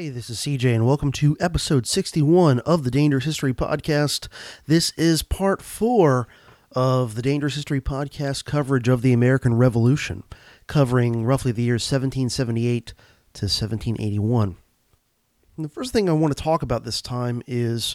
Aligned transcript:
Hey, 0.00 0.08
this 0.08 0.30
is 0.30 0.38
CJ, 0.38 0.74
and 0.76 0.86
welcome 0.86 1.12
to 1.12 1.36
episode 1.40 1.86
61 1.86 2.60
of 2.60 2.84
the 2.84 2.90
Dangerous 2.90 3.26
History 3.26 3.52
Podcast. 3.52 4.28
This 4.66 4.94
is 4.96 5.22
part 5.22 5.60
four 5.60 6.26
of 6.72 7.16
the 7.16 7.20
Dangerous 7.20 7.56
History 7.56 7.82
Podcast 7.82 8.46
coverage 8.46 8.88
of 8.88 9.02
the 9.02 9.12
American 9.12 9.52
Revolution, 9.52 10.22
covering 10.66 11.26
roughly 11.26 11.52
the 11.52 11.64
years 11.64 11.82
1778 11.82 12.86
to 12.86 13.44
1781. 13.44 14.56
And 15.58 15.64
the 15.66 15.68
first 15.68 15.92
thing 15.92 16.08
I 16.08 16.14
want 16.14 16.34
to 16.34 16.42
talk 16.42 16.62
about 16.62 16.84
this 16.84 17.02
time 17.02 17.42
is 17.46 17.94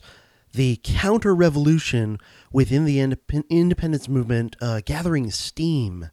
the 0.53 0.79
counter 0.83 1.33
revolution 1.33 2.19
within 2.51 2.85
the 2.85 2.97
indep- 2.97 3.49
independence 3.49 4.07
movement 4.07 4.55
uh, 4.61 4.81
gathering 4.85 5.31
steam 5.31 6.11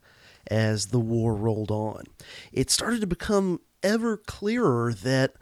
as 0.50 0.86
the 0.86 1.00
war 1.00 1.34
rolled 1.34 1.70
on. 1.70 2.04
It 2.50 2.70
started 2.70 3.02
to 3.02 3.06
become 3.06 3.60
ever 3.82 4.16
clearer 4.16 4.94
that 4.94 5.34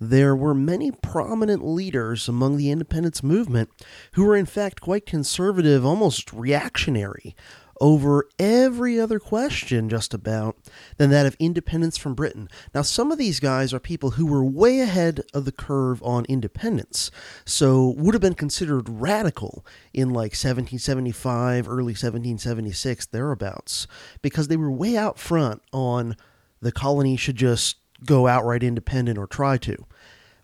there 0.00 0.34
were 0.34 0.54
many 0.54 0.90
prominent 0.90 1.64
leaders 1.64 2.28
among 2.28 2.56
the 2.56 2.70
independence 2.70 3.22
movement 3.22 3.70
who 4.12 4.24
were, 4.24 4.36
in 4.36 4.46
fact, 4.46 4.80
quite 4.80 5.06
conservative, 5.06 5.84
almost 5.84 6.32
reactionary, 6.32 7.34
over 7.80 8.28
every 8.38 9.00
other 9.00 9.18
question, 9.18 9.88
just 9.88 10.14
about, 10.14 10.56
than 10.96 11.10
that 11.10 11.26
of 11.26 11.36
independence 11.38 11.96
from 11.96 12.14
Britain. 12.14 12.48
Now, 12.74 12.82
some 12.82 13.10
of 13.10 13.18
these 13.18 13.40
guys 13.40 13.74
are 13.74 13.80
people 13.80 14.12
who 14.12 14.26
were 14.26 14.44
way 14.44 14.80
ahead 14.80 15.22
of 15.32 15.44
the 15.44 15.52
curve 15.52 16.02
on 16.02 16.24
independence, 16.26 17.10
so 17.44 17.94
would 17.96 18.14
have 18.14 18.22
been 18.22 18.34
considered 18.34 18.88
radical 18.88 19.66
in 19.92 20.10
like 20.10 20.32
1775, 20.32 21.68
early 21.68 21.92
1776, 21.92 23.06
thereabouts, 23.06 23.86
because 24.22 24.48
they 24.48 24.56
were 24.56 24.70
way 24.70 24.96
out 24.96 25.18
front 25.18 25.62
on 25.72 26.16
the 26.60 26.72
colony 26.72 27.16
should 27.16 27.36
just 27.36 27.76
go 28.04 28.26
outright 28.26 28.62
independent 28.62 29.18
or 29.18 29.26
try 29.26 29.58
to. 29.58 29.76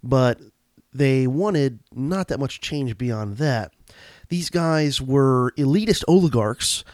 But 0.03 0.41
they 0.93 1.27
wanted 1.27 1.81
not 1.93 2.29
that 2.29 2.41
much 2.41 2.61
change 2.61 2.99
beyond 2.99 3.37
that. 3.39 3.73
These 4.29 4.51
guys 4.51 5.01
were 5.01 5.53
elitist 5.57 6.05
oligarchs 6.09 6.85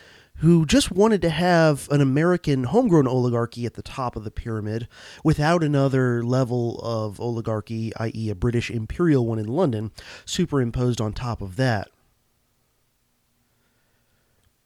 who 0.40 0.66
just 0.66 0.90
wanted 0.90 1.22
to 1.22 1.30
have 1.30 1.88
an 1.90 2.00
American 2.00 2.64
homegrown 2.64 3.06
oligarchy 3.06 3.64
at 3.64 3.74
the 3.74 3.82
top 3.82 4.16
of 4.16 4.24
the 4.24 4.30
pyramid 4.30 4.86
without 5.24 5.62
another 5.62 6.22
level 6.22 6.78
of 6.80 7.18
oligarchy, 7.18 7.94
i.e., 7.96 8.28
a 8.28 8.34
British 8.34 8.70
imperial 8.70 9.26
one 9.26 9.38
in 9.38 9.46
London, 9.46 9.92
superimposed 10.26 11.00
on 11.00 11.12
top 11.12 11.40
of 11.40 11.56
that. 11.56 11.88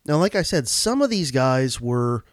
Now, 0.05 0.17
like 0.17 0.35
I 0.35 0.43
said, 0.43 0.67
some 0.67 1.03
of 1.03 1.11
these 1.11 1.31
guys 1.31 1.81
were 1.81 2.25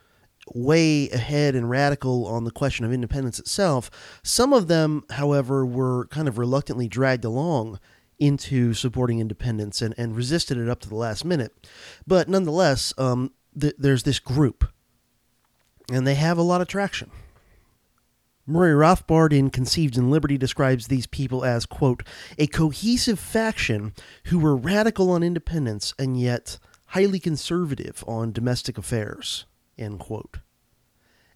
way 0.54 1.10
ahead 1.10 1.56
and 1.56 1.70
radical 1.70 2.26
on 2.26 2.44
the 2.44 2.52
question 2.52 2.86
of 2.86 2.94
independence 2.94 3.40
itself. 3.40 3.90
Some 4.24 4.54
of 4.54 4.68
them, 4.68 5.04
however, 5.12 5.66
were 5.66 6.08
kind 6.08 6.28
of 6.28 6.38
reluctantly 6.38 6.88
dragged 6.88 7.26
along 7.26 7.80
into 8.20 8.74
supporting 8.74 9.20
independence 9.20 9.82
and, 9.82 9.94
and 9.98 10.16
resisted 10.16 10.58
it 10.58 10.70
up 10.70 10.80
to 10.82 10.90
the 10.90 10.96
last 10.96 11.24
minute. 11.24 11.68
But 12.06 12.28
nonetheless, 12.28 12.94
um, 12.98 13.32
th- 13.60 13.76
there's 13.78 14.04
this 14.04 14.20
group, 14.20 14.66
and 15.92 16.06
they 16.06 16.16
have 16.16 16.38
a 16.38 16.44
lot 16.44 16.62
of 16.62 16.68
traction. 16.68 17.12
Murray 18.50 18.74
Rothbard 18.74 19.34
in 19.34 19.50
Conceived 19.50 19.98
in 19.98 20.10
Liberty 20.10 20.38
describes 20.38 20.88
these 20.88 21.06
people 21.06 21.44
as, 21.44 21.66
quote, 21.66 22.02
a 22.38 22.48
cohesive 22.48 23.20
faction 23.20 23.94
who 24.26 24.40
were 24.40 24.56
radical 24.56 25.12
on 25.12 25.22
independence 25.22 25.94
and 26.00 26.18
yet 26.20 26.58
highly 26.88 27.20
conservative 27.20 28.06
on 28.08 28.32
domestic 28.32 28.78
affairs. 28.78 29.46
End 29.78 30.00
quote. 30.00 30.40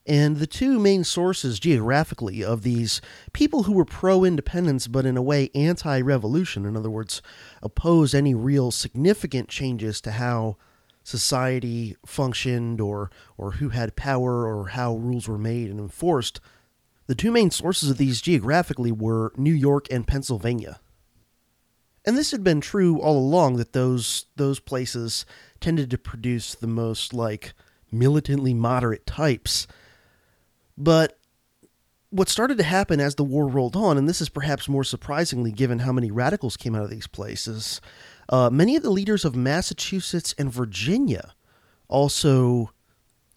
And 0.08 0.38
the 0.38 0.48
two 0.48 0.80
main 0.80 1.04
sources 1.04 1.60
geographically 1.60 2.44
of 2.44 2.64
these 2.64 3.02
people 3.34 3.64
who 3.64 3.74
were 3.74 3.86
pro 3.86 4.24
independence 4.24 4.88
but 4.88 5.06
in 5.06 5.16
a 5.16 5.22
way 5.22 5.52
anti 5.54 6.02
revolution, 6.02 6.66
in 6.66 6.76
other 6.76 6.90
words, 6.90 7.22
opposed 7.62 8.16
any 8.16 8.34
real 8.34 8.72
significant 8.72 9.48
changes 9.48 10.02
to 10.02 10.12
how 10.12 10.58
society 11.04 11.96
functioned 12.06 12.82
or, 12.82 13.12
or 13.38 13.54
who 13.54 13.70
had 13.70 13.96
power 13.96 14.46
or 14.46 14.70
how 14.70 14.96
rules 14.96 15.28
were 15.28 15.38
made 15.38 15.70
and 15.70 15.80
enforced, 15.80 16.40
the 17.08 17.16
two 17.16 17.32
main 17.32 17.52
sources 17.52 17.90
of 17.90 17.98
these 17.98 18.22
geographically 18.22 18.92
were 18.92 19.34
New 19.36 19.54
York 19.54 19.88
and 19.92 20.08
Pennsylvania. 20.08 20.80
And 22.06 22.18
this 22.18 22.32
had 22.32 22.44
been 22.44 22.62
true 22.62 23.00
all 23.00 23.18
along 23.18 23.58
that 23.58 23.74
those 23.74 24.26
those 24.36 24.60
places 24.60 25.26
tended 25.60 25.92
to 25.92 25.98
produce 26.00 26.56
the 26.56 26.68
most 26.68 27.14
like 27.14 27.54
militantly 27.92 28.54
moderate 28.54 29.06
types. 29.06 29.68
But 30.78 31.18
what 32.10 32.30
started 32.30 32.58
to 32.58 32.64
happen 32.64 33.00
as 33.00 33.16
the 33.16 33.24
war 33.24 33.48
rolled 33.48 33.76
on, 33.76 33.98
and 33.98 34.08
this 34.08 34.22
is 34.22 34.30
perhaps 34.30 34.68
more 34.68 34.84
surprisingly 34.84 35.52
given 35.52 35.80
how 35.80 35.92
many 35.92 36.12
radicals 36.12 36.58
came 36.58 36.76
out 36.76 36.84
of 36.84 36.90
these 36.90 37.08
places, 37.08 37.80
uh, 38.30 38.50
many 38.50 38.76
of 38.76 38.84
the 38.84 38.90
leaders 38.90 39.26
of 39.26 39.36
Massachusetts 39.36 40.36
and 40.38 40.52
Virginia 40.52 41.34
also 41.88 42.72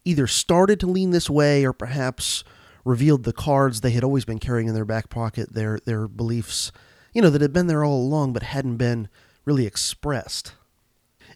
either 0.04 0.26
started 0.26 0.78
to 0.80 0.86
lean 0.86 1.10
this 1.10 1.30
way 1.30 1.64
or 1.64 1.72
perhaps 1.72 2.44
revealed 2.84 3.24
the 3.24 3.32
cards 3.32 3.80
they 3.80 3.92
had 3.92 4.04
always 4.04 4.24
been 4.24 4.38
carrying 4.38 4.68
in 4.68 4.74
their 4.74 4.84
back 4.84 5.08
pocket, 5.08 5.52
their 5.54 5.78
their 5.86 6.06
beliefs, 6.06 6.70
you 7.12 7.22
know, 7.22 7.30
that 7.30 7.40
had 7.40 7.52
been 7.52 7.68
there 7.68 7.84
all 7.84 8.02
along 8.02 8.32
but 8.32 8.42
hadn't 8.42 8.76
been 8.76 9.08
really 9.44 9.66
expressed 9.66 10.52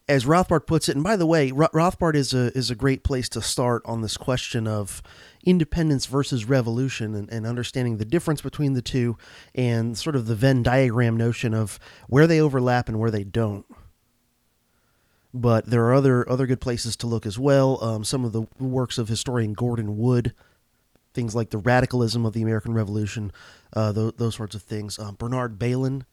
as 0.09 0.25
Rothbard 0.25 0.67
puts 0.67 0.89
it, 0.89 0.95
and 0.95 1.05
by 1.05 1.17
the 1.17 1.27
way, 1.27 1.51
Rothbard 1.51 2.15
is 2.15 2.33
a 2.33 2.57
is 2.57 2.71
a 2.71 2.75
great 2.75 3.05
place 3.05 3.29
to 3.31 3.43
start 3.43 3.83
on 3.85 4.01
this 4.01 4.17
question 4.17 4.67
of 4.67 5.03
independence 5.45 6.07
versus 6.07 6.47
revolution 6.47 7.15
and, 7.15 7.31
and 7.31 7.47
understanding 7.47 7.99
the 7.99 8.05
difference 8.05 8.41
between 8.41 8.73
the 8.73 8.83
two 8.83 9.17
and 9.55 9.97
sort 9.99 10.17
of 10.17 10.27
the 10.27 10.35
Venn 10.35 10.63
diagram 10.63 11.17
notion 11.17 11.53
of 11.53 11.79
where 12.09 12.27
they 12.27 12.41
overlap 12.41 12.89
and 12.89 12.99
where 12.99 13.11
they 13.11 13.25
don't. 13.25 13.67
But 15.35 15.67
there 15.67 15.85
are 15.85 15.95
other 15.95 16.29
other 16.29 16.47
good 16.47 16.61
places 16.61 16.97
to 16.97 17.07
look 17.07 17.27
as 17.27 17.39
well. 17.39 17.83
Um, 17.85 18.03
some 18.03 18.25
of 18.25 18.33
the 18.33 18.47
works 18.59 18.97
of 18.97 19.09
historian 19.09 19.53
Gordon 19.53 19.99
Wood, 19.99 20.33
things 21.13 21.35
like 21.35 21.51
the 21.51 21.59
radicalism 21.59 22.25
of 22.25 22.33
the 22.33 22.43
American 22.43 22.73
Revolution, 22.73 23.31
uh, 23.75 23.93
those, 23.93 24.15
those 24.17 24.35
sorts 24.37 24.55
of 24.55 24.63
things. 24.63 24.99
Um, 24.99 25.17
Bernard 25.17 25.59
Bailyn 25.59 26.05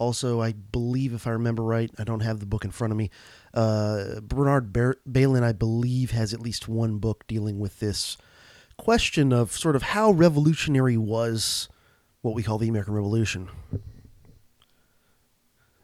also, 0.00 0.40
I 0.40 0.52
believe, 0.52 1.12
if 1.12 1.26
I 1.26 1.30
remember 1.30 1.62
right, 1.62 1.90
I 1.98 2.04
don't 2.04 2.20
have 2.20 2.40
the 2.40 2.46
book 2.46 2.64
in 2.64 2.70
front 2.70 2.90
of 2.90 2.96
me. 2.96 3.10
Uh, 3.52 4.20
Bernard 4.22 4.72
Bar- 4.72 4.96
Bailyn, 5.08 5.42
I 5.42 5.52
believe, 5.52 6.12
has 6.12 6.32
at 6.32 6.40
least 6.40 6.68
one 6.68 6.96
book 6.96 7.26
dealing 7.28 7.60
with 7.60 7.80
this 7.80 8.16
question 8.78 9.30
of 9.30 9.52
sort 9.52 9.76
of 9.76 9.82
how 9.82 10.10
revolutionary 10.10 10.96
was 10.96 11.68
what 12.22 12.34
we 12.34 12.42
call 12.42 12.56
the 12.56 12.68
American 12.68 12.94
Revolution. 12.94 13.50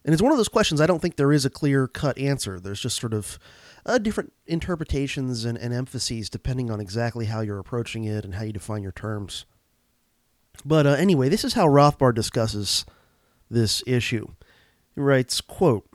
And 0.03 0.15
it's 0.15 0.23
one 0.23 0.33
of 0.33 0.39
those 0.39 0.49
questions 0.49 0.81
I 0.81 0.87
don't 0.87 1.03
think 1.03 1.17
there 1.17 1.33
is 1.33 1.45
a 1.45 1.51
clear 1.51 1.87
cut 1.87 2.17
answer. 2.17 2.59
There's 2.59 2.81
just 2.81 2.99
sort 2.99 3.13
of 3.13 3.39
uh, 3.85 3.99
different 3.99 4.33
interpretations 4.47 5.45
and, 5.45 5.59
and 5.59 5.75
emphases 5.75 6.31
depending 6.31 6.71
on 6.71 6.81
exactly 6.81 7.27
how 7.27 7.41
you're 7.41 7.59
approaching 7.59 8.05
it 8.05 8.25
and 8.25 8.37
how 8.37 8.45
you 8.45 8.53
define 8.53 8.83
your 8.83 8.93
terms. 8.93 9.45
But 10.65 10.87
uh, 10.87 10.91
anyway, 10.93 11.29
this 11.29 11.45
is 11.45 11.53
how 11.53 11.67
Rothbard 11.67 12.15
discusses 12.15 12.87
this 13.51 13.83
issue. 13.87 14.29
He 14.95 15.01
writes, 15.01 15.41
quote, 15.41 15.89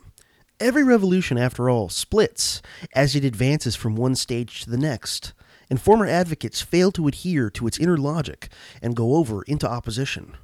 Every 0.60 0.84
revolution, 0.84 1.38
after 1.38 1.68
all, 1.68 1.88
splits 1.88 2.62
as 2.94 3.16
it 3.16 3.24
advances 3.24 3.74
from 3.74 3.96
one 3.96 4.14
stage 4.14 4.62
to 4.62 4.70
the 4.70 4.78
next, 4.78 5.32
and 5.68 5.80
former 5.80 6.06
advocates 6.06 6.60
fail 6.60 6.92
to 6.92 7.08
adhere 7.08 7.50
to 7.50 7.66
its 7.66 7.78
inner 7.78 7.96
logic 7.96 8.48
and 8.80 8.94
go 8.94 9.16
over 9.16 9.42
into 9.42 9.68
opposition. 9.68 10.36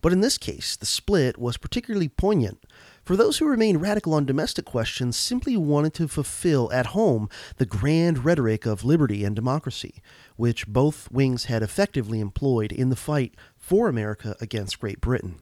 But 0.00 0.12
in 0.12 0.20
this 0.20 0.36
case, 0.36 0.74
the 0.74 0.86
split 0.86 1.38
was 1.38 1.56
particularly 1.56 2.08
poignant, 2.08 2.64
for 3.04 3.16
those 3.16 3.38
who 3.38 3.46
remained 3.46 3.80
radical 3.80 4.14
on 4.14 4.26
domestic 4.26 4.64
questions 4.64 5.16
simply 5.16 5.56
wanted 5.56 5.94
to 5.94 6.08
fulfill 6.08 6.72
at 6.72 6.86
home 6.86 7.28
the 7.56 7.66
grand 7.66 8.24
rhetoric 8.24 8.64
of 8.66 8.84
liberty 8.84 9.24
and 9.24 9.34
democracy, 9.34 10.02
which 10.36 10.66
both 10.66 11.10
wings 11.10 11.44
had 11.44 11.62
effectively 11.62 12.20
employed 12.20 12.72
in 12.72 12.90
the 12.90 12.96
fight 12.96 13.34
for 13.56 13.88
America 13.88 14.36
against 14.40 14.80
Great 14.80 15.00
Britain. 15.00 15.36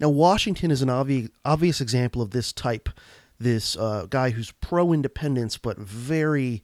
Now, 0.00 0.08
Washington 0.08 0.70
is 0.70 0.82
an 0.82 0.88
obvi- 0.88 1.30
obvious 1.44 1.80
example 1.80 2.22
of 2.22 2.30
this 2.30 2.52
type, 2.52 2.88
this 3.38 3.76
uh, 3.76 4.06
guy 4.08 4.30
who's 4.30 4.52
pro 4.52 4.92
independence 4.92 5.58
but 5.58 5.78
very 5.78 6.62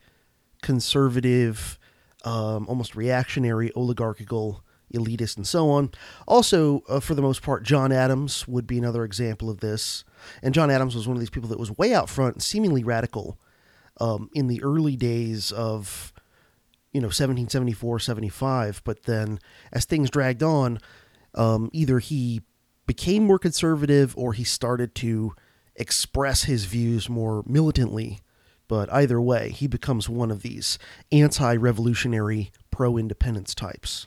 conservative, 0.63 1.79
um, 2.25 2.67
almost 2.69 2.95
reactionary, 2.95 3.73
oligarchical 3.75 4.65
elitist, 4.95 5.37
and 5.37 5.47
so 5.47 5.71
on. 5.71 5.91
Also, 6.27 6.83
uh, 6.89 7.01
for 7.01 7.15
the 7.15 7.23
most 7.23 7.43
part, 7.43 7.63
John 7.63 7.93
Adams 7.93 8.47
would 8.47 8.67
be 8.67 8.79
another 8.79 9.05
example 9.05 9.51
of 9.51 9.61
this. 9.61 10.05
And 10.43 10.55
John 10.55 10.71
Adams 10.71 10.95
was 10.95 11.09
one 11.09 11.17
of 11.17 11.21
these 11.21 11.31
people 11.31 11.49
that 11.51 11.59
was 11.59 11.77
way 11.77 11.95
out 11.95 12.09
front, 12.09 12.43
seemingly 12.43 12.85
radical 12.85 13.39
um, 14.01 14.31
in 14.35 14.47
the 14.47 14.63
early 14.63 14.97
days 14.97 15.51
of, 15.53 16.13
you 16.93 17.01
know, 17.01 17.07
1774, 17.07 17.99
75. 17.99 18.83
But 18.85 19.05
then 19.05 19.39
as 19.73 19.85
things 19.85 20.11
dragged 20.11 20.43
on, 20.43 20.79
um, 21.35 21.71
either 21.73 21.99
he 21.99 22.43
became 22.87 23.25
more 23.25 23.39
conservative 23.39 24.15
or 24.17 24.33
he 24.33 24.45
started 24.45 24.95
to 24.97 25.35
express 25.77 26.45
his 26.45 26.65
views 26.65 27.09
more 27.09 27.43
militantly. 27.47 28.21
But 28.69 28.93
either 28.93 29.21
way, 29.21 29.51
he 29.51 29.67
becomes 29.67 30.09
one 30.09 30.31
of 30.31 30.43
these 30.43 30.79
anti 31.11 31.57
revolutionary, 31.57 32.51
pro 32.71 32.97
independence 32.97 33.55
types. 33.55 34.07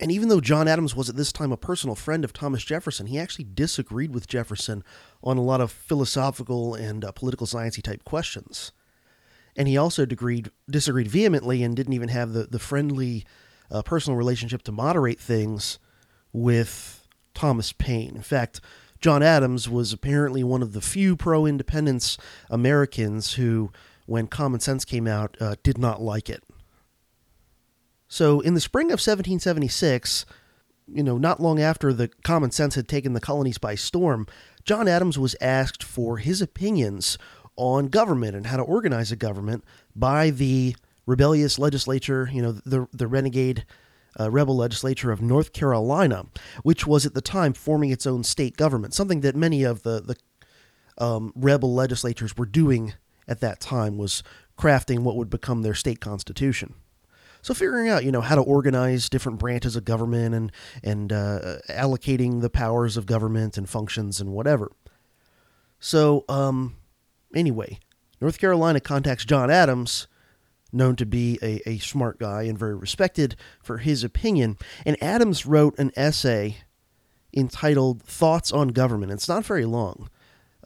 And 0.00 0.10
even 0.10 0.30
though 0.30 0.40
John 0.40 0.66
Adams 0.66 0.96
was 0.96 1.10
at 1.10 1.16
this 1.16 1.30
time 1.30 1.52
a 1.52 1.58
personal 1.58 1.94
friend 1.94 2.24
of 2.24 2.32
Thomas 2.32 2.64
Jefferson, 2.64 3.06
he 3.06 3.18
actually 3.18 3.44
disagreed 3.52 4.14
with 4.14 4.26
Jefferson 4.26 4.82
on 5.22 5.36
a 5.36 5.42
lot 5.42 5.60
of 5.60 5.70
philosophical 5.70 6.74
and 6.74 7.04
uh, 7.04 7.12
political 7.12 7.46
sciencey 7.46 7.82
type 7.82 8.02
questions. 8.04 8.72
And 9.56 9.68
he 9.68 9.76
also 9.76 10.06
disagreed, 10.06 10.50
disagreed 10.70 11.08
vehemently 11.08 11.62
and 11.62 11.76
didn't 11.76 11.92
even 11.92 12.08
have 12.08 12.32
the, 12.32 12.44
the 12.44 12.58
friendly 12.58 13.26
uh, 13.70 13.82
personal 13.82 14.16
relationship 14.16 14.62
to 14.62 14.72
moderate 14.72 15.20
things 15.20 15.78
with 16.32 16.99
Thomas 17.34 17.72
Paine. 17.72 18.16
In 18.16 18.22
fact, 18.22 18.60
John 19.00 19.22
Adams 19.22 19.68
was 19.68 19.92
apparently 19.92 20.44
one 20.44 20.62
of 20.62 20.72
the 20.72 20.80
few 20.80 21.16
pro 21.16 21.46
independence 21.46 22.18
Americans 22.50 23.34
who, 23.34 23.72
when 24.06 24.26
Common 24.26 24.60
Sense 24.60 24.84
came 24.84 25.06
out, 25.06 25.36
uh, 25.40 25.56
did 25.62 25.78
not 25.78 26.02
like 26.02 26.28
it. 26.28 26.42
So, 28.08 28.40
in 28.40 28.54
the 28.54 28.60
spring 28.60 28.86
of 28.86 29.00
1776, 29.00 30.26
you 30.92 31.02
know, 31.02 31.16
not 31.16 31.40
long 31.40 31.60
after 31.60 31.92
the 31.92 32.08
common 32.24 32.50
sense 32.50 32.74
had 32.74 32.88
taken 32.88 33.12
the 33.12 33.20
colonies 33.20 33.58
by 33.58 33.76
storm, 33.76 34.26
John 34.64 34.88
Adams 34.88 35.18
was 35.18 35.36
asked 35.40 35.82
for 35.82 36.18
his 36.18 36.42
opinions 36.42 37.16
on 37.56 37.86
government 37.86 38.34
and 38.34 38.46
how 38.46 38.56
to 38.56 38.62
organize 38.62 39.12
a 39.12 39.16
government 39.16 39.64
by 39.94 40.30
the 40.30 40.74
rebellious 41.06 41.58
legislature, 41.58 42.28
you 42.32 42.42
know, 42.42 42.52
the 42.52 42.86
the 42.92 43.06
renegade 43.06 43.64
uh, 44.18 44.30
rebel 44.30 44.56
legislature 44.56 45.12
of 45.12 45.22
North 45.22 45.52
Carolina, 45.52 46.26
which 46.62 46.86
was 46.86 47.06
at 47.06 47.14
the 47.14 47.20
time 47.20 47.52
forming 47.52 47.90
its 47.90 48.06
own 48.06 48.24
state 48.24 48.56
government, 48.56 48.94
something 48.94 49.20
that 49.20 49.36
many 49.36 49.62
of 49.62 49.82
the 49.82 50.00
the 50.00 50.16
um, 50.98 51.32
rebel 51.34 51.74
legislatures 51.74 52.36
were 52.36 52.46
doing 52.46 52.94
at 53.26 53.40
that 53.40 53.60
time 53.60 53.96
was 53.96 54.22
crafting 54.58 55.00
what 55.00 55.16
would 55.16 55.30
become 55.30 55.62
their 55.62 55.74
state 55.74 56.00
constitution. 56.00 56.74
So 57.42 57.54
figuring 57.54 57.88
out, 57.88 58.04
you 58.04 58.12
know, 58.12 58.20
how 58.20 58.34
to 58.34 58.42
organize 58.42 59.08
different 59.08 59.38
branches 59.38 59.76
of 59.76 59.84
government 59.84 60.34
and 60.34 60.52
and 60.82 61.12
uh, 61.12 61.58
allocating 61.70 62.42
the 62.42 62.50
powers 62.50 62.96
of 62.96 63.06
government 63.06 63.56
and 63.56 63.68
functions 63.68 64.20
and 64.20 64.30
whatever. 64.30 64.70
So, 65.78 66.26
um, 66.28 66.76
anyway, 67.34 67.78
North 68.20 68.38
Carolina 68.38 68.80
contacts 68.80 69.24
John 69.24 69.50
Adams, 69.50 70.06
known 70.72 70.96
to 70.96 71.06
be 71.06 71.38
a, 71.42 71.60
a 71.68 71.78
smart 71.78 72.18
guy 72.18 72.42
and 72.42 72.58
very 72.58 72.74
respected 72.74 73.36
for 73.62 73.78
his 73.78 74.04
opinion. 74.04 74.56
And 74.86 75.02
Adams 75.02 75.46
wrote 75.46 75.78
an 75.78 75.92
essay 75.96 76.58
entitled 77.34 78.02
"Thoughts 78.02 78.52
on 78.52 78.68
Government." 78.68 79.12
It's 79.12 79.28
not 79.28 79.44
very 79.44 79.64
long. 79.64 80.08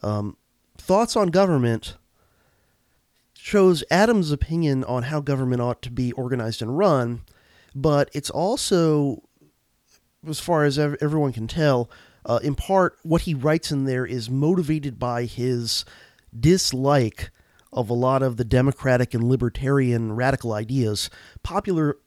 Um, 0.03 0.37
Thoughts 0.77 1.15
on 1.15 1.29
Government 1.29 1.95
shows 3.33 3.83
Adams' 3.91 4.31
opinion 4.31 4.83
on 4.83 5.03
how 5.03 5.19
government 5.21 5.61
ought 5.61 5.81
to 5.83 5.91
be 5.91 6.11
organized 6.13 6.61
and 6.61 6.77
run, 6.77 7.21
but 7.75 8.09
it's 8.13 8.31
also, 8.31 9.21
as 10.27 10.39
far 10.39 10.65
as 10.65 10.79
everyone 10.79 11.31
can 11.31 11.47
tell, 11.47 11.89
uh, 12.25 12.39
in 12.41 12.55
part, 12.55 12.97
what 13.03 13.21
he 13.21 13.35
writes 13.35 13.71
in 13.71 13.85
there 13.85 14.05
is 14.05 14.31
motivated 14.31 14.97
by 14.97 15.25
his 15.25 15.85
dislike 16.37 17.29
of 17.75 17.89
a 17.89 17.93
lot 17.93 18.23
of 18.23 18.37
the 18.37 18.45
democratic 18.45 19.13
and 19.13 19.23
libertarian 19.23 20.13
radical 20.13 20.53
ideas 20.53 21.09
popular, 21.43 21.97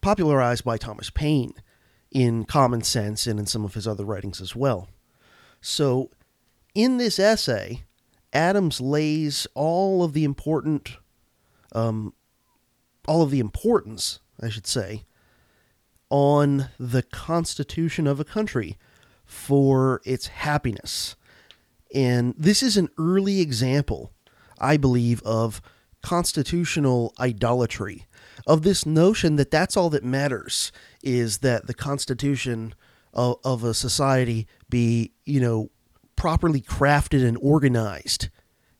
popularized 0.00 0.64
by 0.64 0.78
Thomas 0.78 1.10
Paine 1.10 1.52
in 2.10 2.44
Common 2.44 2.82
Sense 2.82 3.26
and 3.26 3.38
in 3.38 3.46
some 3.46 3.64
of 3.64 3.74
his 3.74 3.86
other 3.86 4.04
writings 4.04 4.40
as 4.40 4.56
well. 4.56 4.88
So, 5.60 6.10
in 6.74 6.96
this 6.96 7.18
essay, 7.18 7.84
Adams 8.32 8.80
lays 8.80 9.46
all 9.54 10.04
of 10.04 10.12
the 10.12 10.24
important, 10.24 10.96
um, 11.72 12.14
all 13.08 13.22
of 13.22 13.32
the 13.32 13.40
importance, 13.40 14.20
I 14.40 14.48
should 14.48 14.66
say, 14.66 15.04
on 16.08 16.68
the 16.78 17.02
constitution 17.02 18.06
of 18.06 18.20
a 18.20 18.24
country 18.24 18.78
for 19.24 20.00
its 20.04 20.28
happiness. 20.28 21.16
And 21.92 22.34
this 22.38 22.62
is 22.62 22.76
an 22.76 22.88
early 22.98 23.40
example, 23.40 24.12
I 24.60 24.76
believe, 24.76 25.22
of 25.22 25.60
constitutional 26.02 27.14
idolatry, 27.18 28.06
of 28.46 28.62
this 28.62 28.86
notion 28.86 29.36
that 29.36 29.50
that's 29.50 29.76
all 29.76 29.90
that 29.90 30.04
matters 30.04 30.72
is 31.02 31.38
that 31.38 31.66
the 31.66 31.74
constitution 31.74 32.74
of, 33.12 33.36
of 33.44 33.64
a 33.64 33.74
society 33.74 34.46
be, 34.68 35.12
you 35.24 35.40
know, 35.40 35.70
properly 36.16 36.60
crafted 36.60 37.26
and 37.26 37.38
organized 37.40 38.28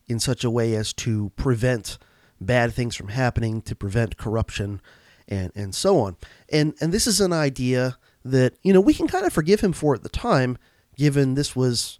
in 0.06 0.18
such 0.18 0.44
a 0.44 0.50
way 0.50 0.74
as 0.74 0.92
to 0.92 1.30
prevent 1.36 1.98
bad 2.40 2.72
things 2.72 2.96
from 2.96 3.08
happening, 3.08 3.62
to 3.62 3.74
prevent 3.74 4.16
corruption, 4.16 4.80
and, 5.28 5.52
and 5.54 5.74
so 5.74 6.00
on. 6.00 6.16
And, 6.50 6.74
and 6.80 6.92
this 6.92 7.06
is 7.06 7.20
an 7.20 7.32
idea 7.32 7.96
that, 8.24 8.54
you 8.62 8.72
know, 8.72 8.80
we 8.80 8.94
can 8.94 9.06
kind 9.06 9.24
of 9.24 9.32
forgive 9.32 9.60
him 9.60 9.72
for 9.72 9.94
at 9.94 10.02
the 10.02 10.08
time, 10.08 10.58
given 10.96 11.34
this 11.34 11.54
was, 11.54 11.98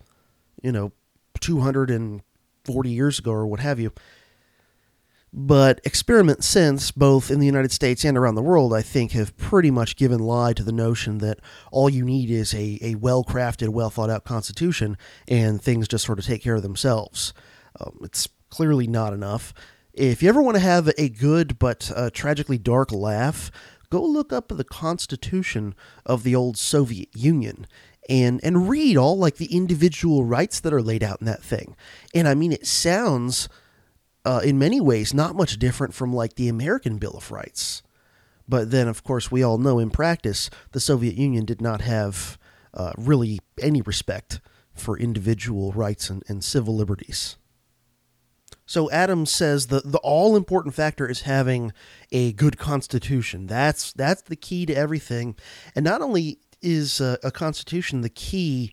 you 0.62 0.73
know, 0.73 0.93
240 2.70 2.90
years 2.90 3.19
ago 3.19 3.32
or 3.32 3.46
what 3.46 3.61
have 3.61 3.81
you. 3.81 3.93
But 5.32 5.80
experiments 5.85 6.47
since, 6.47 6.90
both 6.90 7.30
in 7.30 7.38
the 7.38 7.47
United 7.47 7.71
States 7.71 8.04
and 8.04 8.18
around 8.18 8.35
the 8.35 8.42
world, 8.42 8.75
I 8.75 8.83
think 8.83 9.12
have 9.12 9.37
pretty 9.37 9.71
much 9.71 9.95
given 9.95 10.18
lie 10.18 10.52
to 10.54 10.64
the 10.64 10.73
notion 10.73 11.18
that 11.18 11.38
all 11.71 11.88
you 11.88 12.04
need 12.04 12.30
is 12.30 12.52
a, 12.52 12.78
a 12.83 12.97
well 12.97 13.23
crafted, 13.23 13.68
well 13.68 13.90
thought 13.90 14.11
out 14.11 14.25
constitution 14.25 14.99
and 15.28 15.62
things 15.62 15.87
just 15.87 16.04
sort 16.04 16.18
of 16.18 16.25
take 16.25 16.42
care 16.42 16.56
of 16.56 16.62
themselves. 16.62 17.33
Um, 17.78 17.99
it's 18.02 18.28
clearly 18.49 18.88
not 18.88 19.12
enough. 19.12 19.54
If 19.92 20.21
you 20.21 20.28
ever 20.28 20.42
want 20.42 20.56
to 20.56 20.62
have 20.62 20.90
a 20.99 21.09
good 21.09 21.61
but 21.61 21.92
uh, 21.95 22.11
tragically 22.12 22.59
dark 22.59 22.90
laugh, 22.90 23.52
go 23.88 24.02
look 24.02 24.33
up 24.33 24.49
the 24.49 24.64
Constitution 24.64 25.76
of 26.04 26.25
the 26.25 26.35
old 26.35 26.56
Soviet 26.56 27.09
Union 27.14 27.68
and 28.11 28.40
and 28.43 28.69
read 28.69 28.97
all 28.97 29.17
like 29.17 29.37
the 29.37 29.55
individual 29.55 30.25
rights 30.25 30.61
that 30.61 30.75
are 30.75 30.83
laid 30.83 31.02
out 31.02 31.21
in 31.21 31.26
that 31.26 31.43
thing. 31.43 31.76
And 32.12 32.26
I 32.29 32.35
mean, 32.35 32.52
it 32.52 32.67
sounds 32.67 33.49
uh, 34.25 34.40
in 34.45 34.59
many 34.59 34.81
ways 34.81 35.14
not 35.14 35.37
much 35.37 35.59
different 35.59 35.95
from 35.95 36.12
like 36.12 36.35
the 36.35 36.49
American 36.49 36.99
Bill 36.99 37.14
of 37.17 37.31
Rights. 37.31 37.83
But 38.49 38.73
then, 38.73 38.88
of 38.88 39.05
course, 39.05 39.31
we 39.31 39.45
all 39.45 39.59
know 39.59 39.79
in 39.79 39.90
practice 39.90 40.50
the 40.73 40.81
Soviet 40.81 41.14
Union 41.14 41.45
did 41.45 41.62
not 41.62 41.83
have 41.83 42.37
uh, 42.75 42.93
really 42.99 43.38
any 43.62 43.81
respect 43.81 44.40
for 44.75 44.99
individual 44.99 45.71
rights 45.71 46.11
and, 46.11 46.25
and 46.26 46.43
civil 46.43 46.75
liberties. 46.75 47.37
So 48.67 48.90
Adams 48.90 49.31
says 49.31 49.67
the, 49.67 49.81
the 49.85 49.99
all 49.99 50.37
important 50.37 50.75
factor 50.75 51.09
is 51.09 51.23
having 51.23 51.73
a 52.11 52.33
good 52.33 52.59
constitution. 52.59 53.47
That's 53.47 53.93
that's 53.93 54.23
the 54.23 54.37
key 54.37 54.67
to 54.67 54.75
everything. 54.75 55.37
And 55.76 55.85
not 55.85 56.02
only 56.02 56.38
is 56.62 57.00
a, 57.00 57.19
a 57.23 57.31
constitution 57.31 58.00
the 58.00 58.09
key 58.09 58.73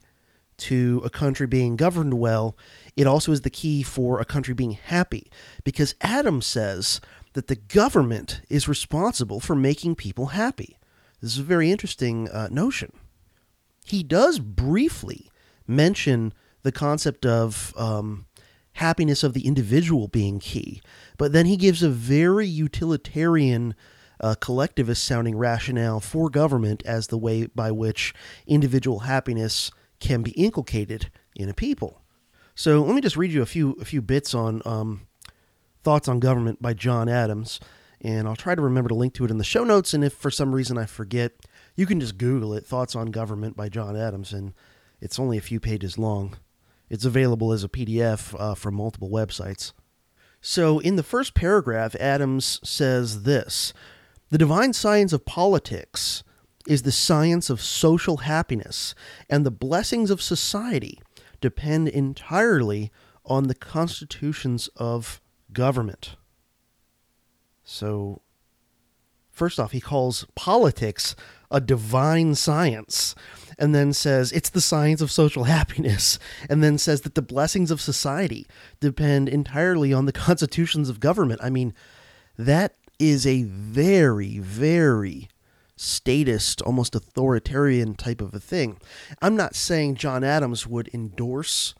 to 0.58 1.01
a 1.06 1.10
country 1.10 1.48
being 1.48 1.75
governed 1.75 2.15
well, 2.15 2.58
it 2.96 3.08
also 3.08 3.32
is 3.32 3.41
the 3.41 3.50
key 3.50 3.84
for 3.84 4.20
a 4.20 4.25
country 4.25 4.53
being 4.53 4.72
happy. 4.72 5.32
Because 5.63 5.96
Adams 6.01 6.46
says 6.46 7.00
that 7.34 7.48
the 7.48 7.56
government 7.56 8.41
is 8.50 8.67
responsible 8.67 9.39
for 9.39 9.56
making 9.56 9.96
people 9.96 10.27
happy. 10.27 10.77
This 11.22 11.34
is 11.34 11.39
a 11.39 11.44
very 11.44 11.72
interesting 11.72 12.29
uh, 12.29 12.48
notion. 12.51 12.91
He 13.86 14.03
does 14.03 14.39
briefly 14.39 15.29
mention 15.67 16.34
the 16.63 16.72
concept 16.72 17.25
of 17.25 17.74
um, 17.77 18.25
happiness 18.74 19.24
of 19.24 19.34
the 19.34 19.46
individual 19.46 20.08
being 20.08 20.39
key, 20.39 20.82
but 21.17 21.32
then 21.32 21.46
he 21.46 21.58
gives 21.58 21.82
a 21.82 21.89
very 21.89 22.48
utilitarian, 22.48 23.75
uh, 24.19 24.36
collectivist 24.36 25.03
sounding 25.03 25.38
rationale 25.38 26.00
for 26.00 26.29
government 26.29 26.83
as 26.86 27.07
the 27.07 27.17
way 27.17 27.45
by 27.47 27.71
which 27.71 28.13
individual 28.45 29.00
happiness 29.00 29.71
can 30.00 30.21
be 30.21 30.31
inculcated 30.31 31.12
in 31.36 31.50
a 31.50 31.53
people. 31.53 32.01
So 32.55 32.81
let 32.81 32.95
me 32.95 33.01
just 33.01 33.17
read 33.17 33.31
you 33.31 33.41
a 33.41 33.45
few 33.45 33.77
a 33.79 33.86
few 33.86 34.01
bits 34.01 34.33
on 34.33 34.62
um, 34.65 35.07
thoughts 35.83 36.07
on 36.07 36.19
government 36.19 36.62
by 36.62 36.74
John 36.74 37.07
Adams, 37.07 37.59
and 38.01 38.27
I'll 38.27 38.36
try 38.36 38.55
to 38.55 38.62
remember 38.62 38.89
to 38.89 38.95
link 38.95 39.13
to 39.15 39.25
it 39.25 39.31
in 39.31 39.38
the 39.38 39.43
show 39.43 39.63
notes. 39.63 39.93
And 39.93 40.03
if 40.03 40.13
for 40.13 40.31
some 40.31 40.53
reason 40.53 40.77
I 40.77 40.86
forget, 40.86 41.33
you 41.75 41.86
can 41.86 42.00
just 42.00 42.17
Google 42.17 42.53
it. 42.53 42.65
Thoughts 42.65 42.95
on 42.95 43.07
government 43.07 43.55
by 43.55 43.69
John 43.69 43.95
Adams, 43.95 44.33
and 44.33 44.53
it's 45.00 45.19
only 45.19 45.38
a 45.38 45.41
few 45.41 45.59
pages 45.59 45.97
long. 45.97 46.38
It's 46.89 47.05
available 47.05 47.51
as 47.51 47.63
a 47.63 47.69
PDF 47.69 48.36
uh, 48.39 48.55
from 48.55 48.75
multiple 48.75 49.09
websites. 49.09 49.74
So, 50.41 50.79
in 50.79 50.95
the 50.95 51.03
first 51.03 51.33
paragraph, 51.33 51.95
Adams 51.95 52.59
says 52.63 53.24
this 53.24 53.74
The 54.29 54.38
divine 54.38 54.74
science 54.74 55.13
of 55.13 55.25
politics 55.25 56.24
is 56.67 56.81
the 56.81 56.91
science 56.91 57.50
of 57.50 57.62
social 57.62 58.17
happiness, 58.17 58.93
and 59.29 59.46
the 59.46 59.51
blessings 59.51 60.12
of 60.12 60.22
society 60.22 61.00
depend 61.39 61.88
entirely 61.88 62.91
on 63.25 63.48
the 63.48 63.55
constitutions 63.55 64.69
of 64.75 65.22
government. 65.53 66.17
So, 67.63 68.22
first 69.31 69.60
off, 69.60 69.72
he 69.72 69.79
calls 69.79 70.25
politics 70.36 71.15
a 71.50 71.62
divine 71.62 72.36
science 72.36 73.15
and 73.57 73.74
then 73.74 73.93
says 73.93 74.34
it's 74.34 74.50
the 74.50 74.62
science 74.62 75.01
of 75.01 75.10
social 75.10 75.46
happiness, 75.46 76.19
and 76.50 76.62
then 76.62 76.77
says 76.77 77.01
that 77.01 77.15
the 77.15 77.22
blessings 77.22 77.72
of 77.72 77.79
society 77.79 78.46
depend 78.81 79.29
entirely 79.29 79.93
on 79.93 80.05
the 80.05 80.12
constitutions 80.12 80.89
of 80.89 81.00
government. 81.00 81.39
I 81.41 81.50
mean, 81.50 81.74
that 82.38 82.75
is 83.00 83.25
a 83.25 83.44
very, 83.44 84.39
very 84.39 85.30
statist, 85.75 86.62
almost 86.63 86.96
authoritarian 86.96 87.96
type 87.96 88.22
of 88.22 88.34
a 88.34 88.39
thing. 88.39 88.80
I'm 89.22 89.36
not 89.36 89.56
saying 89.56 89.96
John 89.96 90.24
Adams 90.24 90.66
would 90.66 90.89
endorse 90.94 91.75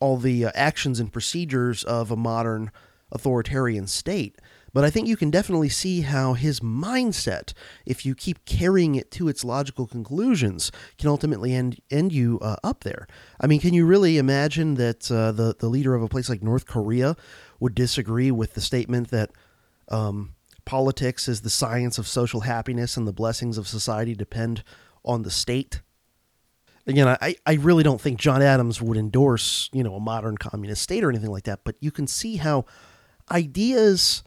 all 0.00 0.16
the 0.16 0.46
uh, 0.46 0.50
actions 0.54 0.98
and 0.98 1.12
procedures 1.12 1.84
of 1.84 2.10
a 2.10 2.16
modern 2.16 2.70
authoritarian 3.12 3.86
state. 3.86 4.36
But 4.72 4.84
I 4.84 4.90
think 4.90 5.08
you 5.08 5.16
can 5.16 5.30
definitely 5.30 5.68
see 5.68 6.02
how 6.02 6.34
his 6.34 6.60
mindset, 6.60 7.52
if 7.84 8.06
you 8.06 8.14
keep 8.14 8.44
carrying 8.44 8.94
it 8.94 9.10
to 9.12 9.28
its 9.28 9.44
logical 9.44 9.86
conclusions, 9.86 10.70
can 10.96 11.08
ultimately 11.08 11.52
end 11.52 11.80
end 11.90 12.12
you 12.12 12.38
uh, 12.40 12.56
up 12.62 12.84
there. 12.84 13.08
I 13.40 13.48
mean, 13.48 13.60
can 13.60 13.74
you 13.74 13.84
really 13.84 14.16
imagine 14.16 14.74
that 14.74 15.10
uh, 15.10 15.32
the 15.32 15.56
the 15.58 15.68
leader 15.68 15.94
of 15.94 16.02
a 16.02 16.08
place 16.08 16.28
like 16.28 16.42
North 16.42 16.66
Korea 16.66 17.16
would 17.58 17.74
disagree 17.74 18.30
with 18.30 18.54
the 18.54 18.60
statement 18.60 19.10
that 19.10 19.32
um, 19.90 20.34
politics 20.64 21.28
is 21.28 21.40
the 21.40 21.50
science 21.50 21.98
of 21.98 22.06
social 22.06 22.40
happiness 22.40 22.96
and 22.96 23.06
the 23.06 23.12
blessings 23.12 23.58
of 23.58 23.68
society 23.68 24.14
depend 24.14 24.62
on 25.04 25.22
the 25.22 25.30
state? 25.30 25.82
Again, 26.86 27.16
I, 27.20 27.36
I 27.46 27.54
really 27.54 27.82
don't 27.82 28.00
think 28.00 28.18
John 28.18 28.42
Adams 28.42 28.80
would 28.80 28.96
endorse, 28.96 29.68
you 29.72 29.82
know, 29.82 29.94
a 29.94 30.00
modern 30.00 30.38
communist 30.38 30.82
state 30.82 31.04
or 31.04 31.10
anything 31.10 31.30
like 31.30 31.44
that, 31.44 31.60
but 31.64 31.76
you 31.80 31.90
can 31.90 32.06
see 32.06 32.36
how 32.36 32.64
ideas 33.30 34.24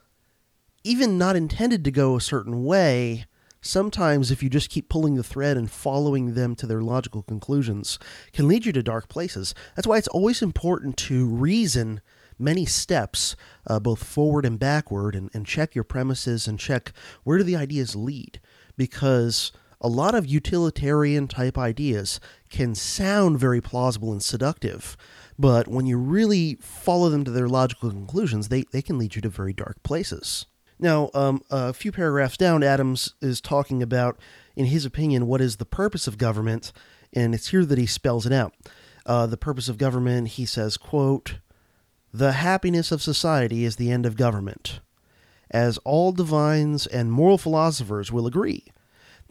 even 0.84 1.18
not 1.18 1.36
intended 1.36 1.84
to 1.86 1.92
go 1.92 2.16
a 2.16 2.22
certain 2.22 2.64
way, 2.64 3.26
sometimes 3.62 4.32
if 4.32 4.44
you 4.44 4.50
just 4.50 4.70
keep 4.70 4.90
pulling 4.90 5.16
the 5.16 5.24
thread 5.24 5.58
and 5.58 5.72
following 5.72 6.34
them 6.34 6.56
to 6.56 6.68
their 6.68 6.82
logical 6.82 7.24
conclusions, 7.24 7.98
can 8.34 8.48
lead 8.48 8.66
you 8.66 8.74
to 8.74 8.84
dark 8.84 9.08
places. 9.08 9.56
That's 9.76 9.88
why 9.88 9.98
it's 9.98 10.08
always 10.10 10.42
important 10.42 10.98
to 10.98 11.28
reason 11.28 12.02
many 12.40 12.66
steps, 12.66 13.36
uh, 13.68 13.80
both 13.80 14.04
forward 14.04 14.46
and 14.46 14.60
backward, 14.60 15.16
and, 15.16 15.30
and 15.34 15.46
check 15.46 15.76
your 15.76 15.84
premises 15.84 16.48
and 16.48 16.60
check 16.60 16.94
where 17.24 17.38
do 17.38 17.44
the 17.44 17.56
ideas 17.56 17.96
lead. 17.96 18.40
Because 18.76 19.52
a 19.82 19.88
lot 19.88 20.16
of 20.16 20.26
utilitarian 20.26 21.28
type 21.28 21.58
ideas 21.58 22.20
can 22.50 22.74
sound 22.74 23.38
very 23.38 23.62
plausible 23.62 24.12
and 24.12 24.24
seductive, 24.24 24.96
but 25.38 25.68
when 25.68 25.86
you 25.86 25.98
really 25.98 26.58
follow 26.62 27.10
them 27.10 27.24
to 27.26 27.32
their 27.32 27.50
logical 27.50 27.90
conclusions, 27.90 28.48
they, 28.48 28.64
they 28.72 28.82
can 28.82 28.98
lead 28.98 29.16
you 29.16 29.22
to 29.22 29.30
very 29.30 29.54
dark 29.54 29.84
places. 29.84 30.46
Now, 30.80 31.12
um, 31.14 31.42
a 31.50 31.74
few 31.74 31.92
paragraphs 31.92 32.38
down, 32.38 32.64
Adams 32.64 33.14
is 33.22 33.42
talking 33.42 33.84
about, 33.84 34.18
in 34.56 34.66
his 34.66 34.86
opinion, 34.86 35.28
what 35.28 35.42
is 35.42 35.58
the 35.58 35.66
purpose 35.66 36.08
of 36.08 36.18
government, 36.18 36.72
and 37.14 37.36
it's 37.36 37.50
here 37.50 37.66
that 37.66 37.78
he 37.78 37.86
spells 37.86 38.26
it 38.26 38.34
out. 38.34 38.54
Uh, 39.06 39.26
the 39.26 39.38
purpose 39.38 39.70
of 39.70 39.78
government, 39.78 40.30
he 40.30 40.46
says, 40.46 40.78
quote, 40.78 41.40
the 42.14 42.34
happiness 42.34 42.92
of 42.92 43.02
society 43.02 43.66
is 43.66 43.76
the 43.76 43.92
end 43.92 44.06
of 44.06 44.16
government, 44.16 44.80
as 45.50 45.80
all 45.80 46.12
divines 46.12 46.86
and 46.86 47.12
moral 47.12 47.38
philosophers 47.38 48.12
will 48.12 48.28
agree 48.28 48.66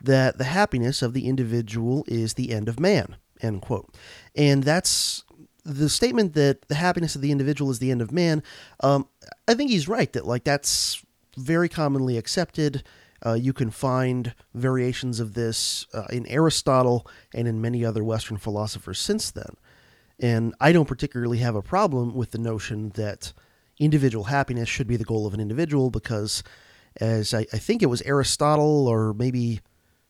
that 0.03 0.37
the 0.37 0.45
happiness 0.45 1.01
of 1.01 1.13
the 1.13 1.29
individual 1.29 2.05
is 2.09 2.35
the 2.35 2.51
end 2.51 2.69
of 2.69 2.81
man, 2.81 3.17
end 3.41 3.63
quote. 3.63 3.95
And 4.35 4.65
that's 4.65 5.23
the 5.65 5.89
statement 5.89 6.35
that 6.35 6.63
the 6.69 6.75
happiness 6.75 7.15
of 7.15 7.23
the 7.23 7.31
individual 7.31 7.71
is 7.71 7.79
the 7.79 7.93
end 7.93 8.03
of 8.03 8.11
man. 8.11 8.43
Um, 8.81 9.07
I 9.47 9.55
think 9.55 9.71
he's 9.71 9.87
right 9.89 10.13
that 10.13 10.27
like 10.27 10.43
that's 10.43 11.05
very 11.37 11.69
commonly 11.69 12.19
accepted. 12.19 12.83
Uh, 13.25 13.35
you 13.35 13.53
can 13.53 13.71
find 13.71 14.35
variations 14.55 15.21
of 15.21 15.35
this 15.35 15.87
uh, 15.95 16.07
in 16.11 16.27
Aristotle 16.27 17.07
and 17.33 17.47
in 17.47 17.61
many 17.61 17.85
other 17.85 18.03
Western 18.03 18.37
philosophers 18.37 18.99
since 18.99 19.31
then. 19.31 19.55
And 20.23 20.55
I 20.61 20.73
don't 20.73 20.89
particularly 20.89 21.39
have 21.39 21.57
a 21.57 21.63
problem 21.63 22.15
with 22.15 22.31
the 22.31 22.39
notion 22.39 22.91
that 22.91 23.33
individual 23.79 24.25
happiness 24.25 24.69
should 24.69 24.87
be 24.87 24.97
the 24.97 25.05
goal 25.05 25.27
of 25.27 25.35
an 25.35 25.41
individual 25.41 25.91
because, 25.91 26.45
as 27.01 27.35
I, 27.35 27.41
I 27.53 27.59
think 27.59 27.83
it 27.83 27.87
was 27.87 28.03
Aristotle 28.03 28.87
or 28.87 29.13
maybe 29.13 29.61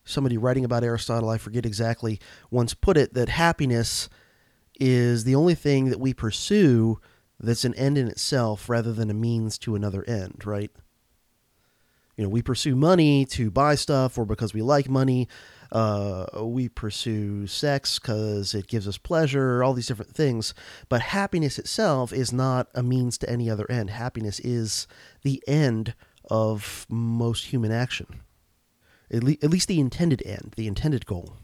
somebody 0.04 0.36
writing 0.36 0.64
about 0.64 0.84
Aristotle, 0.84 1.30
I 1.30 1.38
forget 1.38 1.64
exactly, 1.64 2.20
once 2.50 2.74
put 2.74 2.98
it, 2.98 3.14
that 3.14 3.30
happiness 3.30 4.10
is 4.78 5.24
the 5.24 5.34
only 5.34 5.54
thing 5.54 5.88
that 5.88 6.00
we 6.00 6.12
pursue 6.12 7.00
that's 7.40 7.64
an 7.64 7.74
end 7.74 7.96
in 7.96 8.06
itself 8.06 8.68
rather 8.68 8.92
than 8.92 9.10
a 9.10 9.14
means 9.14 9.56
to 9.58 9.74
another 9.74 10.04
end, 10.04 10.42
right? 10.44 10.70
you 12.16 12.24
know, 12.24 12.28
we 12.28 12.42
pursue 12.42 12.76
money 12.76 13.24
to 13.24 13.50
buy 13.50 13.74
stuff 13.74 14.18
or 14.18 14.24
because 14.24 14.52
we 14.52 14.62
like 14.62 14.88
money. 14.88 15.28
Uh, 15.72 16.26
we 16.42 16.68
pursue 16.68 17.46
sex 17.46 17.98
because 17.98 18.54
it 18.54 18.66
gives 18.66 18.86
us 18.86 18.98
pleasure, 18.98 19.64
all 19.64 19.72
these 19.72 19.86
different 19.86 20.14
things. 20.14 20.52
But 20.90 21.00
happiness 21.00 21.58
itself 21.58 22.12
is 22.12 22.30
not 22.30 22.68
a 22.74 22.82
means 22.82 23.16
to 23.18 23.30
any 23.30 23.48
other 23.48 23.64
end. 23.70 23.88
Happiness 23.88 24.38
is 24.40 24.86
the 25.22 25.42
end 25.48 25.94
of 26.30 26.86
most 26.90 27.46
human 27.46 27.72
action, 27.72 28.20
at, 29.10 29.24
le- 29.24 29.36
at 29.42 29.48
least 29.48 29.66
the 29.66 29.80
intended 29.80 30.22
end, 30.26 30.52
the 30.56 30.66
intended 30.66 31.06
goal. 31.06 31.36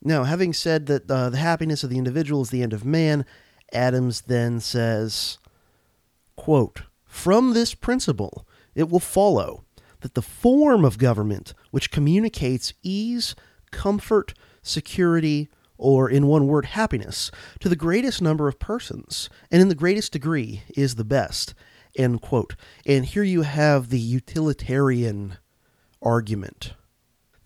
Now, 0.00 0.22
having 0.22 0.52
said 0.52 0.86
that 0.86 1.10
uh, 1.10 1.30
the 1.30 1.38
happiness 1.38 1.82
of 1.82 1.90
the 1.90 1.98
individual 1.98 2.42
is 2.42 2.50
the 2.50 2.62
end 2.62 2.72
of 2.72 2.84
man, 2.84 3.24
Adams 3.72 4.20
then 4.22 4.60
says, 4.60 5.38
quote, 6.36 6.82
From 7.04 7.54
this 7.54 7.74
principle, 7.74 8.46
it 8.76 8.88
will 8.88 9.00
follow 9.00 9.63
that 10.04 10.12
the 10.12 10.20
form 10.20 10.84
of 10.84 10.98
government 10.98 11.54
which 11.70 11.90
communicates 11.90 12.74
ease, 12.82 13.34
comfort, 13.70 14.34
security, 14.60 15.48
or 15.78 16.10
in 16.10 16.26
one 16.26 16.46
word, 16.46 16.66
happiness, 16.66 17.30
to 17.58 17.70
the 17.70 17.74
greatest 17.74 18.20
number 18.20 18.46
of 18.46 18.58
persons, 18.58 19.30
and 19.50 19.62
in 19.62 19.68
the 19.70 19.74
greatest 19.74 20.12
degree, 20.12 20.62
is 20.76 20.96
the 20.96 21.06
best. 21.06 21.54
End 21.96 22.20
quote. 22.20 22.54
And 22.84 23.06
here 23.06 23.22
you 23.22 23.42
have 23.42 23.88
the 23.88 23.98
utilitarian 23.98 25.38
argument 26.02 26.74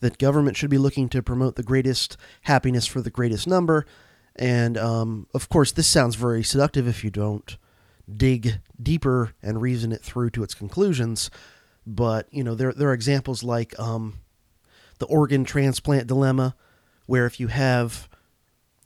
that 0.00 0.18
government 0.18 0.56
should 0.56 0.68
be 0.68 0.78
looking 0.78 1.08
to 1.10 1.22
promote 1.22 1.54
the 1.54 1.62
greatest 1.62 2.16
happiness 2.42 2.88
for 2.88 3.00
the 3.00 3.08
greatest 3.08 3.46
number. 3.46 3.86
And 4.34 4.76
um, 4.76 5.28
of 5.32 5.48
course, 5.48 5.70
this 5.70 5.86
sounds 5.86 6.16
very 6.16 6.42
seductive 6.42 6.88
if 6.88 7.04
you 7.04 7.10
don't 7.10 7.56
dig 8.12 8.58
deeper 8.82 9.34
and 9.44 9.62
reason 9.62 9.92
it 9.92 10.02
through 10.02 10.30
to 10.30 10.42
its 10.42 10.54
conclusions. 10.54 11.30
But 11.90 12.28
you 12.30 12.44
know, 12.44 12.54
there 12.54 12.72
there 12.72 12.90
are 12.90 12.94
examples 12.94 13.42
like 13.42 13.78
um, 13.80 14.20
the 14.98 15.06
organ 15.06 15.44
transplant 15.44 16.06
dilemma, 16.06 16.54
where 17.06 17.24
if 17.24 17.40
you 17.40 17.46
have, 17.46 18.10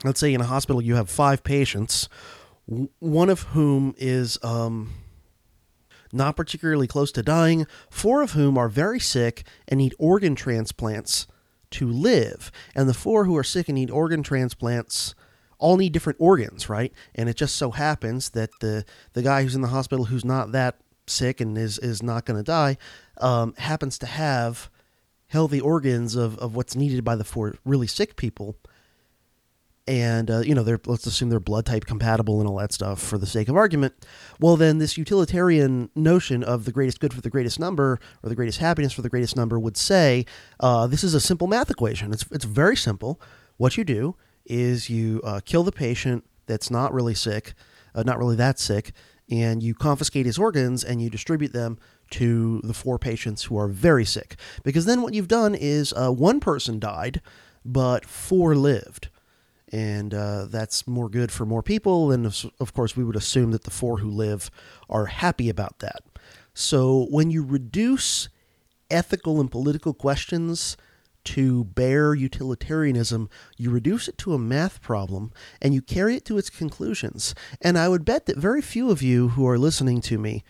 let's 0.04 0.20
say, 0.20 0.32
in 0.32 0.40
a 0.40 0.44
hospital 0.44 0.80
you 0.80 0.94
have 0.94 1.10
five 1.10 1.42
patients, 1.42 2.08
one 3.00 3.28
of 3.28 3.42
whom 3.42 3.92
is 3.98 4.38
um, 4.44 4.92
not 6.12 6.36
particularly 6.36 6.86
close 6.86 7.10
to 7.12 7.24
dying, 7.24 7.66
four 7.90 8.22
of 8.22 8.32
whom 8.32 8.56
are 8.56 8.68
very 8.68 9.00
sick 9.00 9.44
and 9.66 9.78
need 9.78 9.96
organ 9.98 10.36
transplants 10.36 11.26
to 11.70 11.90
live, 11.90 12.52
and 12.72 12.88
the 12.88 12.94
four 12.94 13.24
who 13.24 13.36
are 13.36 13.42
sick 13.42 13.68
and 13.68 13.74
need 13.74 13.90
organ 13.90 14.22
transplants 14.22 15.16
all 15.58 15.76
need 15.76 15.92
different 15.92 16.20
organs, 16.20 16.68
right? 16.68 16.92
And 17.16 17.28
it 17.28 17.36
just 17.36 17.56
so 17.56 17.72
happens 17.72 18.30
that 18.30 18.50
the 18.60 18.84
the 19.14 19.22
guy 19.22 19.42
who's 19.42 19.56
in 19.56 19.62
the 19.62 19.68
hospital 19.68 20.04
who's 20.04 20.24
not 20.24 20.52
that 20.52 20.81
sick 21.06 21.40
and 21.40 21.58
is 21.58 21.78
is 21.78 22.02
not 22.02 22.24
going 22.24 22.38
to 22.38 22.44
die 22.44 22.76
um, 23.18 23.54
happens 23.58 23.98
to 23.98 24.06
have 24.06 24.70
healthy 25.28 25.60
organs 25.60 26.14
of, 26.14 26.38
of 26.38 26.54
what's 26.54 26.76
needed 26.76 27.02
by 27.02 27.16
the 27.16 27.24
four 27.24 27.54
really 27.64 27.86
sick 27.86 28.16
people. 28.16 28.56
And 29.88 30.30
uh, 30.30 30.40
you 30.40 30.54
know 30.54 30.62
they're 30.62 30.80
let's 30.86 31.06
assume 31.06 31.28
they're 31.28 31.40
blood 31.40 31.66
type 31.66 31.86
compatible 31.86 32.38
and 32.38 32.48
all 32.48 32.58
that 32.58 32.72
stuff 32.72 33.02
for 33.02 33.18
the 33.18 33.26
sake 33.26 33.48
of 33.48 33.56
argument. 33.56 33.94
Well 34.38 34.56
then 34.56 34.78
this 34.78 34.96
utilitarian 34.96 35.90
notion 35.96 36.44
of 36.44 36.66
the 36.66 36.72
greatest 36.72 37.00
good 37.00 37.12
for 37.12 37.20
the 37.20 37.30
greatest 37.30 37.58
number 37.58 37.98
or 38.22 38.28
the 38.28 38.36
greatest 38.36 38.60
happiness 38.60 38.92
for 38.92 39.02
the 39.02 39.08
greatest 39.08 39.36
number 39.36 39.58
would 39.58 39.76
say 39.76 40.24
uh, 40.60 40.86
this 40.86 41.02
is 41.02 41.14
a 41.14 41.20
simple 41.20 41.48
math 41.48 41.68
equation. 41.68 42.12
It's, 42.12 42.24
it's 42.30 42.44
very 42.44 42.76
simple. 42.76 43.20
What 43.56 43.76
you 43.76 43.82
do 43.82 44.14
is 44.46 44.88
you 44.88 45.20
uh, 45.24 45.40
kill 45.44 45.64
the 45.64 45.72
patient 45.72 46.24
that's 46.46 46.70
not 46.70 46.92
really 46.92 47.14
sick, 47.14 47.54
uh, 47.94 48.02
not 48.04 48.18
really 48.18 48.36
that 48.36 48.60
sick, 48.60 48.92
and 49.32 49.62
you 49.62 49.74
confiscate 49.74 50.26
his 50.26 50.38
organs 50.38 50.84
and 50.84 51.00
you 51.00 51.08
distribute 51.08 51.54
them 51.54 51.78
to 52.10 52.60
the 52.64 52.74
four 52.74 52.98
patients 52.98 53.44
who 53.44 53.56
are 53.56 53.66
very 53.66 54.04
sick. 54.04 54.36
Because 54.62 54.84
then 54.84 55.00
what 55.00 55.14
you've 55.14 55.26
done 55.26 55.54
is 55.54 55.94
uh, 55.94 56.10
one 56.10 56.38
person 56.38 56.78
died, 56.78 57.22
but 57.64 58.04
four 58.04 58.54
lived. 58.54 59.08
And 59.72 60.12
uh, 60.12 60.44
that's 60.50 60.86
more 60.86 61.08
good 61.08 61.32
for 61.32 61.46
more 61.46 61.62
people. 61.62 62.12
And 62.12 62.26
of 62.60 62.74
course, 62.74 62.94
we 62.94 63.04
would 63.04 63.16
assume 63.16 63.52
that 63.52 63.64
the 63.64 63.70
four 63.70 64.00
who 64.00 64.10
live 64.10 64.50
are 64.90 65.06
happy 65.06 65.48
about 65.48 65.78
that. 65.78 66.02
So 66.52 67.06
when 67.08 67.30
you 67.30 67.42
reduce 67.42 68.28
ethical 68.90 69.40
and 69.40 69.50
political 69.50 69.94
questions 69.94 70.76
to 71.24 71.64
bare 71.64 72.14
utilitarianism, 72.14 73.28
you 73.56 73.70
reduce 73.70 74.08
it 74.08 74.18
to 74.18 74.34
a 74.34 74.38
math 74.38 74.80
problem 74.82 75.32
and 75.60 75.74
you 75.74 75.82
carry 75.82 76.16
it 76.16 76.24
to 76.26 76.38
its 76.38 76.50
conclusions. 76.50 77.34
And 77.60 77.78
I 77.78 77.88
would 77.88 78.04
bet 78.04 78.26
that 78.26 78.36
very 78.36 78.62
few 78.62 78.90
of 78.90 79.02
you 79.02 79.28
who 79.30 79.46
are 79.46 79.58
listening 79.58 80.00
to 80.02 80.18
me 80.18 80.44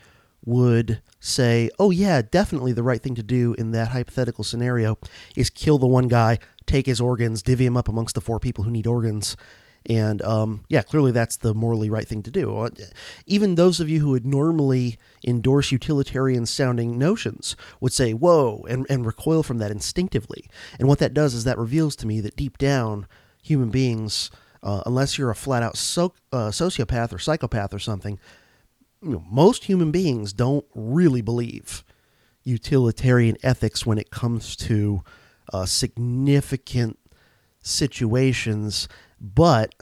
would 0.44 1.00
say, 1.20 1.70
oh, 1.78 1.90
yeah, 1.90 2.22
definitely 2.22 2.72
the 2.72 2.82
right 2.82 3.00
thing 3.00 3.14
to 3.14 3.22
do 3.22 3.54
in 3.54 3.70
that 3.72 3.88
hypothetical 3.88 4.44
scenario 4.44 4.98
is 5.36 5.50
kill 5.50 5.78
the 5.78 5.86
one 5.86 6.08
guy, 6.08 6.38
take 6.66 6.86
his 6.86 7.00
organs, 7.00 7.42
divvy 7.42 7.66
him 7.66 7.76
up 7.76 7.88
amongst 7.88 8.14
the 8.14 8.20
four 8.20 8.40
people 8.40 8.64
who 8.64 8.70
need 8.70 8.86
organs. 8.86 9.36
And 9.86 10.22
um, 10.22 10.64
yeah, 10.68 10.82
clearly 10.82 11.10
that's 11.12 11.36
the 11.36 11.54
morally 11.54 11.90
right 11.90 12.06
thing 12.06 12.22
to 12.22 12.30
do. 12.30 12.56
Uh, 12.56 12.70
even 13.26 13.54
those 13.54 13.80
of 13.80 13.88
you 13.88 14.00
who 14.00 14.10
would 14.10 14.26
normally 14.26 14.98
endorse 15.26 15.72
utilitarian 15.72 16.46
sounding 16.46 16.98
notions 16.98 17.56
would 17.80 17.92
say, 17.92 18.12
whoa, 18.12 18.64
and, 18.68 18.86
and 18.88 19.04
recoil 19.04 19.42
from 19.42 19.58
that 19.58 19.70
instinctively. 19.70 20.48
And 20.78 20.88
what 20.88 20.98
that 21.00 21.14
does 21.14 21.34
is 21.34 21.44
that 21.44 21.58
reveals 21.58 21.96
to 21.96 22.06
me 22.06 22.20
that 22.20 22.36
deep 22.36 22.58
down, 22.58 23.06
human 23.42 23.70
beings, 23.70 24.30
uh, 24.62 24.82
unless 24.86 25.18
you're 25.18 25.30
a 25.30 25.34
flat 25.34 25.62
out 25.62 25.76
so, 25.76 26.14
uh, 26.32 26.50
sociopath 26.50 27.12
or 27.12 27.18
psychopath 27.18 27.74
or 27.74 27.80
something, 27.80 28.20
you 29.02 29.10
know, 29.10 29.24
most 29.28 29.64
human 29.64 29.90
beings 29.90 30.32
don't 30.32 30.64
really 30.74 31.22
believe 31.22 31.82
utilitarian 32.44 33.36
ethics 33.42 33.84
when 33.84 33.98
it 33.98 34.10
comes 34.10 34.54
to 34.56 35.02
uh, 35.52 35.66
significant 35.66 36.98
situations, 37.60 38.88
but 39.22 39.74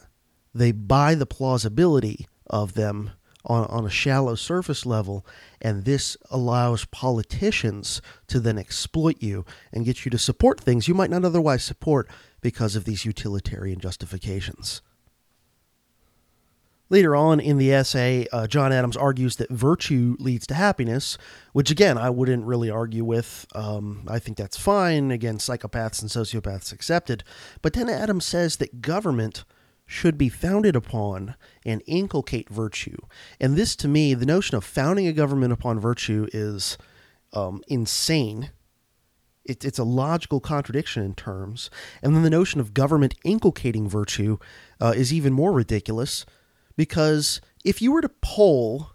they 0.55 0.71
buy 0.71 1.15
the 1.15 1.27
plausibility 1.27 2.29
of 2.47 2.75
them 2.75 3.11
on, 3.45 3.65
on 3.67 3.87
a 3.87 3.91
shallow 3.91 4.35
surface 4.35 4.85
level, 4.85 5.25
and 5.61 5.85
this 5.85 6.17
allows 6.31 6.85
politicians 6.87 8.03
to 8.27 8.39
then 8.39 8.59
exploit 8.59 9.23
you 9.23 9.47
and 9.73 9.87
get 9.87 10.05
you 10.05 10.11
to 10.11 10.19
support 10.19 10.61
things 10.61 10.87
you 10.87 10.95
might 10.95 11.11
not 11.11 11.25
otherwise 11.25 11.65
support 11.65 12.09
because 12.43 12.77
of 12.77 12.85
these 12.85 13.05
utilitarian 13.07 13.81
justifications. 13.81 14.83
Later 16.91 17.15
on 17.15 17.39
in 17.39 17.57
the 17.57 17.73
essay, 17.73 18.27
uh, 18.33 18.49
John 18.49 18.73
Adams 18.73 18.97
argues 18.97 19.37
that 19.37 19.49
virtue 19.49 20.17
leads 20.19 20.45
to 20.49 20.55
happiness, 20.55 21.17
which 21.53 21.71
again, 21.71 21.97
I 21.97 22.11
wouldn't 22.11 22.45
really 22.45 22.69
argue 22.69 23.05
with. 23.05 23.47
Um, 23.55 24.05
I 24.09 24.19
think 24.19 24.37
that's 24.37 24.59
fine. 24.59 25.13
Again, 25.13 25.39
psychopaths 25.39 26.03
and 26.03 26.11
sociopaths 26.11 26.73
accepted. 26.73 27.23
But 27.63 27.75
then 27.75 27.89
Adams 27.89 28.25
says 28.25 28.57
that 28.57 28.83
government 28.83 29.45
should 29.87 30.19
be 30.19 30.29
founded 30.29 30.75
upon 30.75 31.37
and 31.65 31.81
inculcate 31.87 32.49
virtue. 32.49 32.97
And 33.41 33.57
this, 33.57 33.77
to 33.77 33.89
me, 33.89 34.15
the 34.15 34.27
notion 34.27 34.57
of 34.57 34.65
founding 34.65 35.07
a 35.07 35.13
government 35.13 35.53
upon 35.53 35.79
virtue 35.79 36.27
is 36.33 36.77
um, 37.33 37.63
insane. 37.69 38.51
It, 39.45 39.65
it's 39.65 39.79
a 39.79 39.85
logical 39.85 40.41
contradiction 40.41 41.05
in 41.05 41.15
terms. 41.15 41.71
And 42.03 42.17
then 42.17 42.25
the 42.25 42.31
notion 42.31 42.61
of 42.61 42.75
government 42.75 43.15
inculcating 43.25 43.89
virtue 43.89 44.39
uh, 44.81 44.93
is 44.97 45.13
even 45.13 45.33
more 45.33 45.53
ridiculous 45.53 46.27
because 46.77 47.41
if 47.65 47.83
you 47.83 47.93
were 47.93 48.01
to 48.01 48.11
poll 48.21 48.93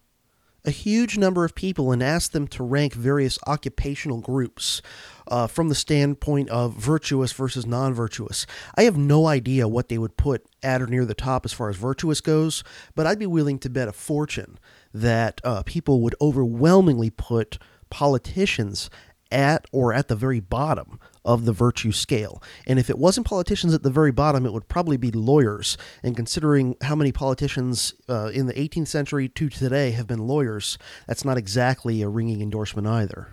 a 0.65 0.71
huge 0.71 1.17
number 1.17 1.45
of 1.45 1.55
people 1.55 1.91
and 1.91 2.01
ask 2.01 2.31
them 2.31 2.47
to 2.47 2.63
rank 2.63 2.93
various 2.93 3.37
occupational 3.45 4.19
groups 4.19 4.81
uh, 5.27 5.47
from 5.47 5.69
the 5.69 5.75
standpoint 5.75 6.49
of 6.49 6.73
virtuous 6.73 7.31
versus 7.31 7.65
non 7.65 7.93
virtuous. 7.93 8.45
I 8.75 8.83
have 8.83 8.97
no 8.97 9.27
idea 9.27 9.67
what 9.67 9.89
they 9.89 9.97
would 9.97 10.17
put 10.17 10.45
at 10.63 10.81
or 10.81 10.87
near 10.87 11.05
the 11.05 11.13
top 11.13 11.45
as 11.45 11.53
far 11.53 11.69
as 11.69 11.75
virtuous 11.75 12.21
goes, 12.21 12.63
but 12.95 13.05
I'd 13.05 13.19
be 13.19 13.25
willing 13.25 13.59
to 13.59 13.69
bet 13.69 13.87
a 13.87 13.93
fortune 13.93 14.59
that 14.93 15.41
uh, 15.43 15.63
people 15.63 16.01
would 16.01 16.15
overwhelmingly 16.19 17.09
put 17.09 17.57
politicians 17.89 18.89
at 19.31 19.65
or 19.71 19.93
at 19.93 20.07
the 20.07 20.15
very 20.15 20.39
bottom 20.39 20.99
of 21.25 21.45
the 21.45 21.51
virtue 21.51 21.91
scale. 21.91 22.41
And 22.65 22.79
if 22.79 22.89
it 22.89 22.97
wasn't 22.97 23.27
politicians 23.27 23.73
at 23.73 23.83
the 23.83 23.89
very 23.89 24.11
bottom, 24.11 24.45
it 24.45 24.53
would 24.53 24.69
probably 24.69 24.97
be 24.97 25.11
lawyers. 25.11 25.77
And 26.03 26.15
considering 26.15 26.77
how 26.81 26.95
many 26.95 27.11
politicians 27.11 27.93
uh, 28.07 28.27
in 28.33 28.45
the 28.45 28.53
18th 28.53 28.87
century 28.87 29.27
to 29.29 29.49
today 29.49 29.91
have 29.91 30.07
been 30.07 30.27
lawyers, 30.27 30.77
that's 31.07 31.25
not 31.25 31.37
exactly 31.37 32.01
a 32.01 32.07
ringing 32.07 32.41
endorsement 32.41 32.87
either. 32.87 33.29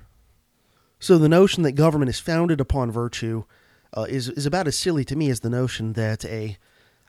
So 0.99 1.19
the 1.19 1.29
notion 1.29 1.63
that 1.65 1.73
government 1.73 2.09
is 2.09 2.21
founded 2.21 2.61
upon 2.61 2.91
virtue 2.91 3.45
uh, 3.95 4.07
is, 4.09 4.29
is 4.29 4.47
about 4.47 4.67
as 4.67 4.77
silly 4.77 5.05
to 5.05 5.17
me 5.17 5.31
as 5.31 5.41
the 5.41 5.51
notion 5.51 5.93
that 5.95 6.25
a 6.25 6.57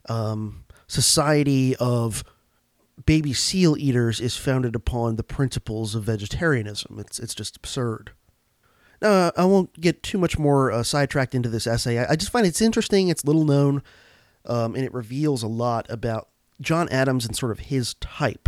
um, 0.10 0.66
society 0.88 1.76
of 1.78 2.24
baby 3.06 3.34
seal 3.34 3.76
eaters 3.78 4.20
is 4.20 4.38
founded 4.38 4.76
upon 4.76 5.16
the 5.16 5.24
principles 5.24 5.96
of 5.96 6.04
vegetarianism. 6.04 7.00
It's, 7.00 7.20
it's 7.20 7.36
just 7.36 7.58
absurd. 7.58 8.12
Uh, 9.04 9.32
I 9.36 9.44
won't 9.44 9.80
get 9.82 10.02
too 10.02 10.18
much 10.18 10.40
more 10.40 10.72
uh, 10.72 10.82
sidetracked 10.82 11.36
into 11.36 11.50
this 11.50 11.68
essay. 11.68 12.00
I, 12.00 12.12
I, 12.12 12.16
just 12.16 12.32
find 12.32 12.48
it's 12.48 12.62
interesting. 12.62 13.10
It's 13.10 13.26
little 13.26 13.44
known, 13.44 13.84
um, 14.46 14.76
and 14.76 14.86
it 14.86 14.94
reveals 14.94 15.44
a 15.44 15.48
lot 15.48 15.86
about 15.90 16.30
John 16.62 16.88
Adams 16.90 17.26
and 17.26 17.36
sort 17.36 17.52
of 17.52 17.60
his 17.60 17.96
type. 17.96 18.48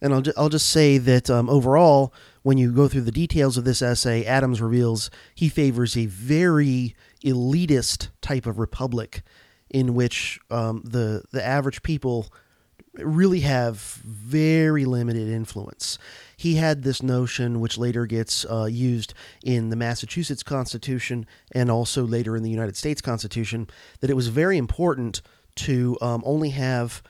And 0.00 0.14
I'll, 0.14 0.20
ju- 0.20 0.32
I'll 0.36 0.48
just 0.48 0.68
say 0.68 0.98
that 0.98 1.28
um, 1.28 1.50
overall, 1.50 2.14
when 2.42 2.58
you 2.58 2.70
go 2.70 2.86
through 2.86 3.02
the 3.02 3.10
details 3.10 3.56
of 3.56 3.64
this 3.64 3.82
essay, 3.82 4.24
Adams 4.24 4.62
reveals 4.62 5.10
he 5.34 5.48
favors 5.48 5.96
a 5.96 6.06
very 6.06 6.94
elitist 7.24 8.10
type 8.20 8.46
of 8.46 8.60
republic 8.60 9.22
in 9.68 9.94
which 9.94 10.38
um, 10.50 10.82
the, 10.84 11.24
the 11.32 11.44
average 11.44 11.82
people 11.82 12.32
really 12.98 13.40
have 13.40 13.78
very 13.78 14.84
limited 14.84 15.28
influence 15.28 15.98
he 16.38 16.54
had 16.54 16.84
this 16.84 17.02
notion, 17.02 17.58
which 17.58 17.76
later 17.76 18.06
gets 18.06 18.46
uh, 18.48 18.66
used 18.66 19.12
in 19.42 19.70
the 19.70 19.76
Massachusetts 19.76 20.44
Constitution 20.44 21.26
and 21.50 21.68
also 21.68 22.06
later 22.06 22.36
in 22.36 22.44
the 22.44 22.50
United 22.50 22.76
States 22.76 23.00
Constitution, 23.00 23.66
that 23.98 24.08
it 24.08 24.14
was 24.14 24.28
very 24.28 24.56
important 24.56 25.20
to 25.56 25.98
um, 26.00 26.22
only 26.24 26.50
have 26.50 27.02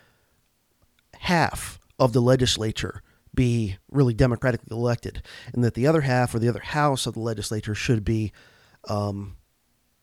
half 1.19 1.79
of 1.99 2.15
the 2.15 2.23
legislature 2.23 3.03
be 3.35 3.77
really 3.91 4.15
democratically 4.15 4.75
elected, 4.75 5.23
and 5.53 5.63
that 5.63 5.75
the 5.75 5.87
other 5.87 6.01
half 6.01 6.35
or 6.35 6.39
the 6.39 6.49
other 6.49 6.61
house 6.61 7.07
of 7.07 7.13
the 7.13 7.21
legislature 7.21 7.75
should 7.75 8.07
be 8.07 8.33
um, 8.89 9.37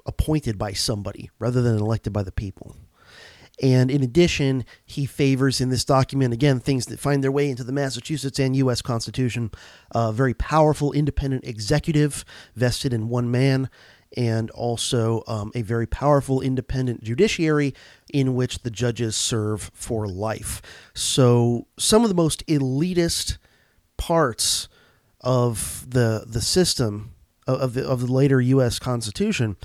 appointed 0.05 0.59
by 0.59 0.71
somebody 0.71 1.31
rather 1.39 1.63
than 1.63 1.79
elected 1.79 2.13
by 2.13 2.21
the 2.21 2.31
people. 2.31 2.75
And 3.61 3.89
in 3.89 4.03
addition, 4.03 4.65
he 4.85 5.05
favors 5.05 5.61
in 5.61 5.69
this 5.69 5.85
document, 5.85 6.33
again, 6.33 6.59
things 6.59 6.87
that 6.87 6.99
find 6.99 7.23
their 7.23 7.31
way 7.31 7.49
into 7.49 7.63
the 7.63 7.71
Massachusetts 7.71 8.39
and 8.39 8.55
U.S. 8.57 8.81
Constitution, 8.81 9.51
a 9.91 10.11
very 10.11 10.33
powerful 10.33 10.91
independent 10.91 11.45
executive 11.45 12.25
vested 12.55 12.91
in 12.91 13.07
one 13.07 13.31
man, 13.31 13.69
and 14.17 14.51
also 14.51 15.23
um, 15.27 15.51
a 15.55 15.61
very 15.61 15.87
powerful 15.87 16.41
independent 16.41 17.03
judiciary 17.03 17.73
in 18.13 18.35
which 18.35 18.59
the 18.59 18.71
judges 18.71 19.15
serve 19.15 19.71
for 19.73 20.07
life. 20.07 20.61
So, 20.93 21.67
some 21.77 22.03
of 22.03 22.09
the 22.09 22.15
most 22.15 22.45
elitist 22.47 23.37
parts 23.97 24.67
of 25.21 25.85
the 25.89 26.25
the 26.27 26.41
system 26.41 27.13
of 27.47 27.73
the 27.73 27.87
of 27.87 28.01
the 28.01 28.11
later 28.11 28.41
U.S. 28.41 28.79
Constitution 28.79 29.55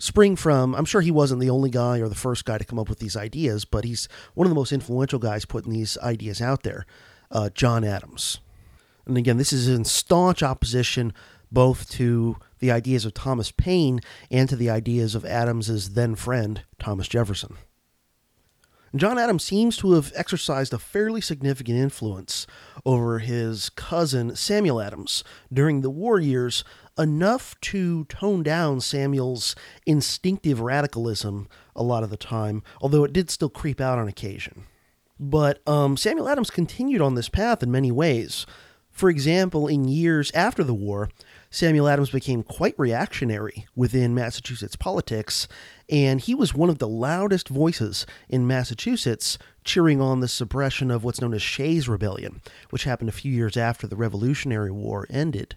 spring 0.00 0.36
from 0.36 0.74
i'm 0.74 0.84
sure 0.84 1.00
he 1.00 1.10
wasn't 1.10 1.40
the 1.40 1.50
only 1.50 1.70
guy 1.70 1.98
or 1.98 2.08
the 2.08 2.14
first 2.14 2.44
guy 2.44 2.56
to 2.56 2.64
come 2.64 2.78
up 2.78 2.88
with 2.88 3.00
these 3.00 3.16
ideas 3.16 3.64
but 3.64 3.84
he's 3.84 4.08
one 4.34 4.46
of 4.46 4.50
the 4.50 4.54
most 4.54 4.72
influential 4.72 5.18
guys 5.18 5.44
putting 5.44 5.72
these 5.72 5.98
ideas 5.98 6.40
out 6.40 6.62
there 6.62 6.86
uh, 7.30 7.50
john 7.50 7.84
adams. 7.84 8.38
And 9.06 9.16
again 9.18 9.38
this 9.38 9.52
is 9.52 9.68
in 9.68 9.84
staunch 9.84 10.42
opposition 10.42 11.12
both 11.50 11.90
to 11.90 12.36
the 12.60 12.70
ideas 12.70 13.04
of 13.04 13.14
thomas 13.14 13.50
paine 13.50 14.00
and 14.30 14.48
to 14.48 14.56
the 14.56 14.70
ideas 14.70 15.14
of 15.14 15.24
adams's 15.24 15.90
then 15.90 16.14
friend 16.14 16.62
thomas 16.78 17.08
jefferson. 17.08 17.56
John 18.96 19.18
Adams 19.18 19.44
seems 19.44 19.76
to 19.78 19.92
have 19.92 20.12
exercised 20.16 20.72
a 20.72 20.78
fairly 20.78 21.20
significant 21.20 21.76
influence 21.76 22.46
over 22.86 23.18
his 23.18 23.68
cousin 23.70 24.34
Samuel 24.34 24.80
Adams 24.80 25.22
during 25.52 25.82
the 25.82 25.90
war 25.90 26.18
years 26.18 26.64
enough 26.98 27.58
to 27.60 28.04
tone 28.04 28.42
down 28.42 28.80
Samuel's 28.80 29.54
instinctive 29.86 30.60
radicalism 30.60 31.48
a 31.76 31.82
lot 31.82 32.02
of 32.02 32.10
the 32.10 32.16
time, 32.16 32.62
although 32.80 33.04
it 33.04 33.12
did 33.12 33.30
still 33.30 33.48
creep 33.48 33.80
out 33.80 33.98
on 33.98 34.08
occasion. 34.08 34.64
But 35.20 35.66
um, 35.66 35.96
Samuel 35.96 36.28
Adams 36.28 36.50
continued 36.50 37.00
on 37.00 37.14
this 37.14 37.28
path 37.28 37.62
in 37.62 37.70
many 37.70 37.90
ways. 37.90 38.46
For 38.90 39.10
example, 39.10 39.68
in 39.68 39.86
years 39.86 40.32
after 40.32 40.64
the 40.64 40.74
war, 40.74 41.08
Samuel 41.50 41.88
Adams 41.88 42.10
became 42.10 42.42
quite 42.42 42.74
reactionary 42.76 43.66
within 43.76 44.14
Massachusetts 44.14 44.74
politics, 44.74 45.46
and 45.88 46.20
he 46.20 46.34
was 46.34 46.52
one 46.52 46.68
of 46.68 46.78
the 46.78 46.88
loudest 46.88 47.48
voices 47.48 48.06
in 48.28 48.46
Massachusetts 48.46 49.38
cheering 49.64 50.00
on 50.00 50.18
the 50.18 50.26
suppression 50.26 50.90
of 50.90 51.04
what's 51.04 51.20
known 51.20 51.32
as 51.32 51.42
Shays 51.42 51.88
Rebellion, 51.88 52.42
which 52.70 52.84
happened 52.84 53.08
a 53.08 53.12
few 53.12 53.32
years 53.32 53.56
after 53.56 53.86
the 53.86 53.94
Revolutionary 53.94 54.72
War 54.72 55.06
ended. 55.10 55.56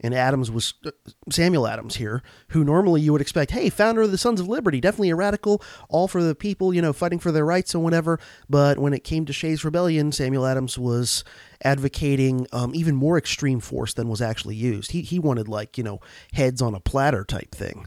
And 0.00 0.14
Adams 0.14 0.50
was 0.50 0.74
uh, 0.84 0.90
Samuel 1.30 1.66
Adams 1.66 1.96
here, 1.96 2.22
who 2.48 2.64
normally 2.64 3.00
you 3.00 3.12
would 3.12 3.22
expect, 3.22 3.52
hey, 3.52 3.70
founder 3.70 4.02
of 4.02 4.10
the 4.10 4.18
Sons 4.18 4.40
of 4.40 4.48
Liberty, 4.48 4.80
definitely 4.80 5.10
a 5.10 5.16
radical, 5.16 5.62
all 5.88 6.06
for 6.06 6.22
the 6.22 6.34
people, 6.34 6.74
you 6.74 6.82
know, 6.82 6.92
fighting 6.92 7.18
for 7.18 7.32
their 7.32 7.46
rights 7.46 7.74
and 7.74 7.82
whatever. 7.82 8.20
But 8.48 8.78
when 8.78 8.92
it 8.92 9.04
came 9.04 9.24
to 9.24 9.32
Shays 9.32 9.64
Rebellion, 9.64 10.12
Samuel 10.12 10.46
Adams 10.46 10.78
was 10.78 11.24
advocating 11.64 12.46
um, 12.52 12.74
even 12.74 12.94
more 12.94 13.16
extreme 13.16 13.60
force 13.60 13.94
than 13.94 14.08
was 14.08 14.20
actually 14.20 14.56
used. 14.56 14.92
He 14.92 15.00
he 15.00 15.18
wanted 15.18 15.48
like 15.48 15.78
you 15.78 15.84
know 15.84 16.00
heads 16.32 16.60
on 16.60 16.74
a 16.74 16.80
platter 16.80 17.24
type 17.24 17.54
thing. 17.54 17.86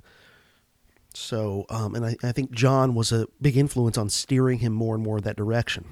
So, 1.13 1.65
um, 1.69 1.95
and 1.95 2.05
I, 2.05 2.15
I 2.23 2.31
think 2.31 2.51
John 2.51 2.95
was 2.95 3.11
a 3.11 3.27
big 3.41 3.57
influence 3.57 3.97
on 3.97 4.09
steering 4.09 4.59
him 4.59 4.73
more 4.73 4.95
and 4.95 5.03
more 5.03 5.17
in 5.17 5.23
that 5.23 5.35
direction. 5.35 5.85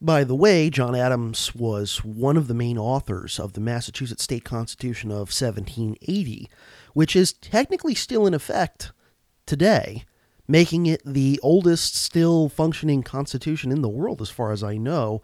By 0.00 0.22
the 0.22 0.36
way, 0.36 0.70
John 0.70 0.94
Adams 0.94 1.56
was 1.56 2.04
one 2.04 2.36
of 2.36 2.46
the 2.46 2.54
main 2.54 2.78
authors 2.78 3.40
of 3.40 3.54
the 3.54 3.60
Massachusetts 3.60 4.22
State 4.22 4.44
Constitution 4.44 5.10
of 5.10 5.32
1780, 5.34 6.48
which 6.94 7.16
is 7.16 7.32
technically 7.32 7.96
still 7.96 8.24
in 8.24 8.32
effect 8.32 8.92
today, 9.44 10.04
making 10.46 10.86
it 10.86 11.02
the 11.04 11.40
oldest 11.42 11.96
still 11.96 12.48
functioning 12.48 13.02
constitution 13.02 13.72
in 13.72 13.82
the 13.82 13.88
world, 13.88 14.22
as 14.22 14.30
far 14.30 14.52
as 14.52 14.62
I 14.62 14.76
know. 14.76 15.20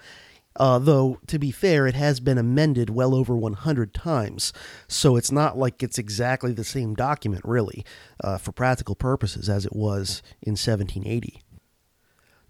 Uh, 0.56 0.80
though, 0.80 1.20
to 1.28 1.38
be 1.38 1.52
fair, 1.52 1.86
it 1.86 1.94
has 1.94 2.18
been 2.18 2.38
amended 2.38 2.90
well 2.90 3.14
over 3.14 3.36
100 3.36 3.94
times, 3.94 4.52
so 4.88 5.14
it's 5.14 5.30
not 5.30 5.56
like 5.56 5.84
it's 5.84 5.98
exactly 5.98 6.52
the 6.52 6.64
same 6.64 6.94
document, 6.94 7.42
really, 7.44 7.84
uh, 8.24 8.38
for 8.38 8.50
practical 8.50 8.96
purposes, 8.96 9.48
as 9.48 9.64
it 9.64 9.74
was 9.74 10.20
in 10.42 10.52
1780. 10.52 11.43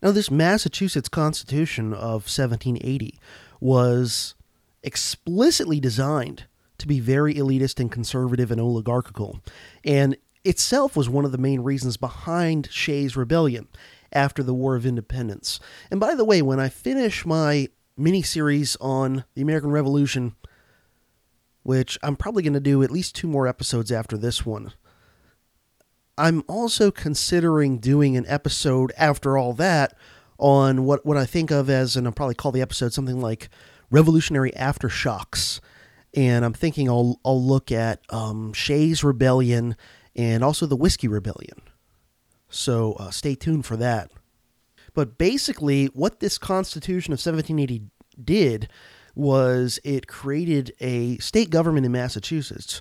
Now, 0.05 0.13
this 0.13 0.31
Massachusetts 0.31 1.09
Constitution 1.09 1.95
of 1.95 2.29
1780 2.29 3.19
was 3.59 4.35
explicitly 4.83 5.81
designed 5.81 6.45
to 6.77 6.87
be 6.87 7.01
very 7.01 7.33
elitist 7.33 7.81
and 7.81 7.91
conservative 7.91 8.51
and 8.51 8.61
oligarchical, 8.61 9.41
and 9.83 10.19
itself 10.45 10.95
was 10.95 11.09
one 11.09 11.25
of 11.25 11.33
the 11.33 11.39
main 11.39 11.61
reasons 11.61 11.97
behind 11.97 12.69
Shays' 12.71 13.17
rebellion 13.17 13.67
after 14.13 14.43
the 14.43 14.53
War 14.53 14.77
of 14.77 14.85
Independence. 14.85 15.59
And 15.91 15.99
by 15.99 16.15
the 16.15 16.25
way, 16.27 16.43
when 16.43 16.61
I 16.61 16.69
finish 16.69 17.25
my 17.25 17.69
mini 17.97 18.21
series 18.21 18.77
on 18.83 19.25
the 19.35 19.41
American 19.41 19.71
Revolution, 19.71 20.35
which 21.63 21.99
I'm 22.03 22.17
probably 22.17 22.43
going 22.43 22.53
to 22.53 22.61
do 22.61 22.83
at 22.83 22.91
least 22.91 23.15
two 23.15 23.27
more 23.27 23.49
episodes 23.49 23.91
after 23.91 24.19
this 24.19 24.45
one, 24.45 24.75
I'm 26.17 26.45
also 26.49 26.91
considering 26.91 27.79
doing 27.79 28.17
an 28.17 28.25
episode 28.29 28.93
after 28.97 29.37
all 29.37 29.53
that 29.55 29.97
on 30.39 30.85
what, 30.85 31.05
what 31.05 31.17
I 31.17 31.27
think 31.27 31.51
of 31.51 31.69
as, 31.69 31.97
and 31.97 32.07
I'll 32.07 32.13
probably 32.13 32.35
call 32.35 32.53
the 32.53 32.63
episode 32.63 32.93
something 32.93 33.21
like 33.21 33.49
Revolutionary 33.91 34.53
Aftershocks. 34.53 35.61
And 36.15 36.45
I'm 36.45 36.53
thinking 36.53 36.89
I'll, 36.89 37.21
I'll 37.25 37.43
look 37.43 37.73
at 37.73 38.01
um, 38.11 38.53
Shays' 38.53 39.03
Rebellion 39.03 39.77
and 40.15 40.45
also 40.45 40.67
the 40.67 40.77
Whiskey 40.77 41.09
Rebellion. 41.09 41.61
So 42.49 42.93
uh, 42.95 43.11
stay 43.11 43.35
tuned 43.35 43.67
for 43.67 43.77
that. 43.77 44.13
But 44.95 45.19
basically, 45.19 45.87
what 45.87 46.21
this 46.21 46.39
Constitution 46.39 47.13
of 47.13 47.19
1780 47.19 47.83
did 48.23 48.69
was 49.17 49.81
it 49.83 50.07
created 50.07 50.73
a 50.81 51.19
state 51.19 51.51
government 51.51 51.85
in 51.85 51.91
Massachusetts 51.91 52.81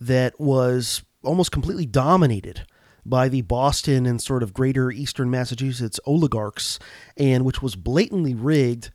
that 0.00 0.38
was 0.40 1.02
almost 1.26 1.52
completely 1.52 1.86
dominated 1.86 2.66
by 3.04 3.28
the 3.28 3.42
Boston 3.42 4.06
and 4.06 4.20
sort 4.20 4.42
of 4.42 4.54
greater 4.54 4.90
eastern 4.90 5.30
Massachusetts 5.30 6.00
oligarchs, 6.06 6.78
and 7.16 7.44
which 7.44 7.62
was 7.62 7.76
blatantly 7.76 8.34
rigged 8.34 8.90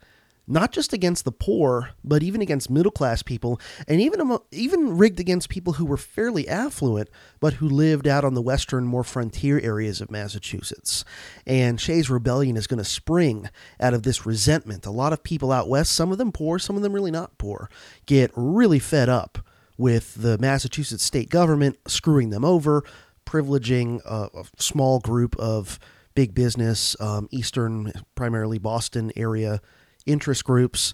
not 0.47 0.71
just 0.71 0.91
against 0.91 1.23
the 1.23 1.31
poor, 1.31 1.91
but 2.03 2.23
even 2.23 2.41
against 2.41 2.69
middle 2.69 2.91
class 2.91 3.23
people, 3.23 3.59
and 3.87 4.01
even 4.01 4.37
even 4.51 4.97
rigged 4.97 5.19
against 5.19 5.49
people 5.49 5.73
who 5.73 5.85
were 5.85 5.97
fairly 5.97 6.47
affluent, 6.47 7.09
but 7.39 7.53
who 7.53 7.69
lived 7.69 8.07
out 8.07 8.25
on 8.25 8.33
the 8.33 8.41
western, 8.41 8.85
more 8.85 9.03
frontier 9.03 9.59
areas 9.61 10.01
of 10.01 10.11
Massachusetts. 10.11 11.05
And 11.45 11.79
Shays' 11.79 12.09
Rebellion 12.09 12.57
is 12.57 12.67
going 12.67 12.79
to 12.79 12.83
spring 12.83 13.49
out 13.79 13.93
of 13.93 14.03
this 14.03 14.25
resentment. 14.25 14.85
A 14.85 14.91
lot 14.91 15.13
of 15.13 15.23
people 15.23 15.51
out 15.51 15.69
west, 15.69 15.93
some 15.93 16.11
of 16.11 16.17
them 16.17 16.31
poor, 16.31 16.59
some 16.59 16.75
of 16.75 16.81
them 16.81 16.93
really 16.93 17.11
not 17.11 17.37
poor, 17.37 17.69
get 18.05 18.31
really 18.35 18.79
fed 18.79 19.09
up 19.09 19.39
with 19.81 20.13
the 20.21 20.37
Massachusetts 20.37 21.03
state 21.03 21.31
government 21.31 21.75
screwing 21.87 22.29
them 22.29 22.45
over, 22.45 22.83
privileging 23.25 23.99
a, 24.05 24.29
a 24.37 24.43
small 24.57 24.99
group 24.99 25.35
of 25.37 25.79
big 26.13 26.35
business, 26.35 26.95
um, 27.01 27.27
Eastern, 27.31 27.91
primarily 28.13 28.59
Boston 28.59 29.11
area 29.15 29.59
interest 30.05 30.43
groups, 30.43 30.93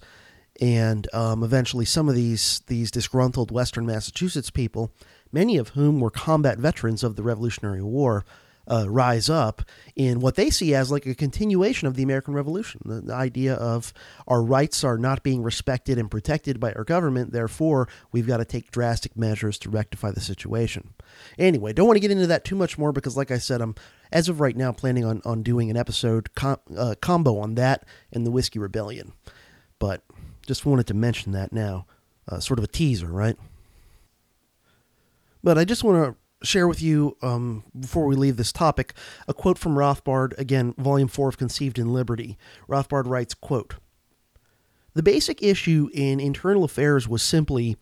and 0.62 1.14
um, 1.14 1.44
eventually 1.44 1.84
some 1.84 2.08
of 2.08 2.16
these 2.16 2.62
these 2.68 2.90
disgruntled 2.90 3.52
Western 3.52 3.86
Massachusetts 3.86 4.50
people, 4.50 4.94
many 5.34 5.58
of 5.58 5.70
whom 5.70 6.00
were 6.00 6.10
combat 6.10 6.58
veterans 6.58 7.04
of 7.04 7.18
the 7.18 7.24
Revolutionary 7.24 7.84
War, 7.84 8.24
uh, 8.70 8.86
rise 8.90 9.30
up 9.30 9.62
in 9.96 10.20
what 10.20 10.36
they 10.36 10.50
see 10.50 10.76
as 10.76 10.92
like 10.92 11.06
a 11.06 11.16
continuation 11.16 11.88
of 11.88 11.96
the 11.96 12.04
American 12.04 12.34
Revolution. 12.34 12.82
The, 12.86 13.02
the, 13.02 13.14
idea 13.14 13.56
of 13.56 13.94
our 14.28 14.44
rights 14.44 14.84
are 14.84 14.98
not 14.98 15.24
being 15.24 15.42
respected 15.42 15.98
and 15.98 16.12
protected 16.12 16.60
by 16.60 16.74
our 16.74 16.84
government, 16.84 17.32
therefore, 17.32 17.88
we've 18.12 18.28
got 18.28 18.38
to 18.38 18.46
take 18.46 18.70
drastic 18.70 19.18
measures 19.18 19.58
to 19.60 19.70
rectify 19.70 20.12
the 20.12 20.22
situation. 20.22 20.94
Anyway, 21.40 21.74
don't 21.74 21.88
want 21.88 21.96
to 21.96 22.02
get 22.02 22.12
into 22.12 22.28
that 22.28 22.46
too 22.46 22.56
much 22.56 22.78
more 22.78 22.92
because, 22.92 23.18
like 23.18 23.32
I 23.32 23.38
said, 23.38 23.62
I'm, 23.62 23.76
as 24.12 24.30
of 24.30 24.40
right 24.40 24.56
now, 24.56 24.72
planning 24.72 25.06
on, 25.06 25.22
on 25.26 25.44
doing 25.44 25.70
an 25.70 25.78
episode 25.78 26.36
com- 26.36 26.60
uh, 26.76 26.96
combo 27.02 27.40
on 27.40 27.56
that 27.56 27.86
and 28.12 28.26
the 28.26 28.32
Whiskey 28.32 28.60
Rebellion. 28.60 29.14
But 29.80 30.04
just 30.46 30.66
wanted 30.66 30.88
to 30.88 30.94
mention 30.94 31.32
that 31.32 31.52
now. 31.52 31.86
Uh, 32.30 32.40
sort 32.40 32.60
of 32.60 32.66
a 32.66 32.68
teaser, 32.68 33.08
right? 33.08 33.38
But 35.44 35.58
I 35.58 35.64
just 35.64 35.84
want 35.84 36.04
to 36.04 36.27
share 36.44 36.68
with 36.68 36.82
you, 36.82 37.18
um, 37.22 37.64
before 37.78 38.06
we 38.06 38.16
leave 38.16 38.38
this 38.38 38.52
topic, 38.52 38.94
a 39.28 39.34
quote 39.34 39.58
from 39.58 39.76
Rothbard, 39.76 40.38
again, 40.38 40.74
Volume 40.78 41.08
4 41.08 41.30
of 41.30 41.38
Conceived 41.38 41.80
in 41.80 41.94
Liberty. 41.94 42.38
Rothbard 42.68 43.08
writes, 43.08 43.34
quote, 43.34 43.76
The 44.94 45.04
basic 45.04 45.42
issue 45.42 45.90
in 45.94 46.20
internal 46.20 46.64
affairs 46.64 47.08
was 47.08 47.24
simply 47.24 47.78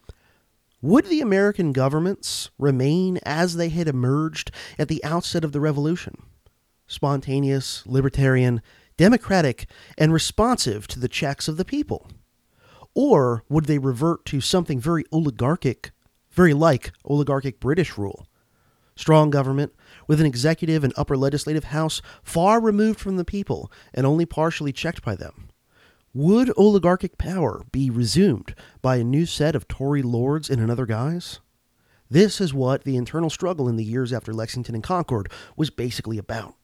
would 0.82 1.06
the 1.08 1.22
American 1.22 1.72
governments 1.72 2.52
remain 2.60 3.18
as 3.24 3.56
they 3.56 3.70
had 3.70 3.88
emerged 3.88 4.52
at 4.78 4.88
the 4.88 5.04
outset 5.04 5.44
of 5.44 5.52
the 5.52 5.60
Revolution? 5.60 6.22
Spontaneous, 6.86 7.84
libertarian, 7.88 8.62
democratic, 8.96 9.68
and 9.98 10.14
responsive 10.14 10.86
to 10.88 11.00
the 11.00 11.08
checks 11.08 11.48
of 11.48 11.58
the 11.58 11.66
people? 11.66 12.08
Or 12.94 13.44
would 13.50 13.66
they 13.66 13.80
revert 13.80 14.26
to 14.26 14.40
something 14.42 14.80
very 14.80 15.04
oligarchic, 15.12 15.92
very 16.32 16.54
like 16.54 16.92
oligarchic 17.04 17.60
British 17.60 17.98
rule? 17.98 18.28
Strong 18.96 19.30
government, 19.30 19.74
with 20.08 20.20
an 20.20 20.26
executive 20.26 20.84
and 20.84 20.94
upper 20.96 21.18
legislative 21.18 21.66
house 21.66 22.02
far 22.24 22.62
removed 22.62 23.00
from 23.00 23.18
the 23.18 23.26
people 23.26 23.72
and 23.94 24.06
only 24.06 24.26
partially 24.26 24.72
checked 24.72 25.04
by 25.04 25.16
them. 25.16 25.50
Would 26.14 26.56
oligarchic 26.58 27.18
power 27.18 27.66
be 27.72 27.90
resumed 27.90 28.56
by 28.82 28.96
a 28.96 29.04
new 29.04 29.26
set 29.26 29.54
of 29.54 29.68
Tory 29.68 30.02
lords 30.02 30.50
in 30.50 30.60
another 30.60 30.86
guise? 30.86 31.42
This 32.10 32.40
is 32.40 32.54
what 32.54 32.84
the 32.84 32.96
internal 32.96 33.30
struggle 33.30 33.68
in 33.68 33.76
the 33.76 33.84
years 33.84 34.14
after 34.14 34.34
Lexington 34.34 34.76
and 34.76 34.84
Concord 34.84 35.30
was 35.58 35.70
basically 35.70 36.18
about. 36.18 36.56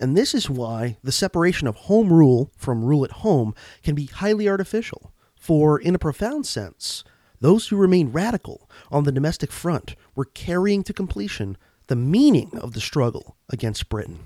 And 0.00 0.16
this 0.16 0.34
is 0.34 0.50
why 0.50 0.96
the 1.04 1.12
separation 1.12 1.68
of 1.68 1.76
home 1.76 2.12
rule 2.12 2.50
from 2.56 2.82
rule 2.82 3.04
at 3.04 3.12
home 3.12 3.54
can 3.82 3.94
be 3.94 4.06
highly 4.06 4.48
artificial. 4.48 5.12
For, 5.36 5.78
in 5.78 5.94
a 5.94 5.98
profound 5.98 6.46
sense, 6.46 7.04
those 7.44 7.68
who 7.68 7.76
remained 7.76 8.14
radical 8.14 8.70
on 8.90 9.04
the 9.04 9.12
domestic 9.12 9.52
front 9.52 9.96
were 10.14 10.24
carrying 10.24 10.82
to 10.82 10.94
completion 10.94 11.58
the 11.88 11.94
meaning 11.94 12.50
of 12.56 12.72
the 12.72 12.80
struggle 12.80 13.36
against 13.50 13.90
Britain. 13.90 14.20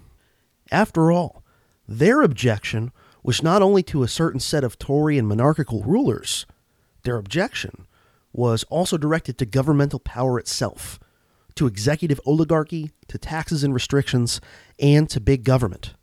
After 0.70 1.10
all, 1.10 1.42
their 1.88 2.22
objection 2.22 2.92
was 3.24 3.42
not 3.42 3.60
only 3.60 3.82
to 3.82 4.04
a 4.04 4.08
certain 4.08 4.38
set 4.38 4.62
of 4.62 4.78
Tory 4.78 5.18
and 5.18 5.26
monarchical 5.26 5.82
rulers, 5.82 6.46
their 7.02 7.16
objection 7.16 7.88
was 8.32 8.62
also 8.70 8.96
directed 8.96 9.36
to 9.38 9.46
governmental 9.46 9.98
power 9.98 10.38
itself, 10.38 11.00
to 11.56 11.66
executive 11.66 12.20
oligarchy, 12.24 12.92
to 13.08 13.18
taxes 13.18 13.64
and 13.64 13.74
restrictions, 13.74 14.40
and 14.78 15.10
to 15.10 15.18
big 15.18 15.42
government. 15.42 15.94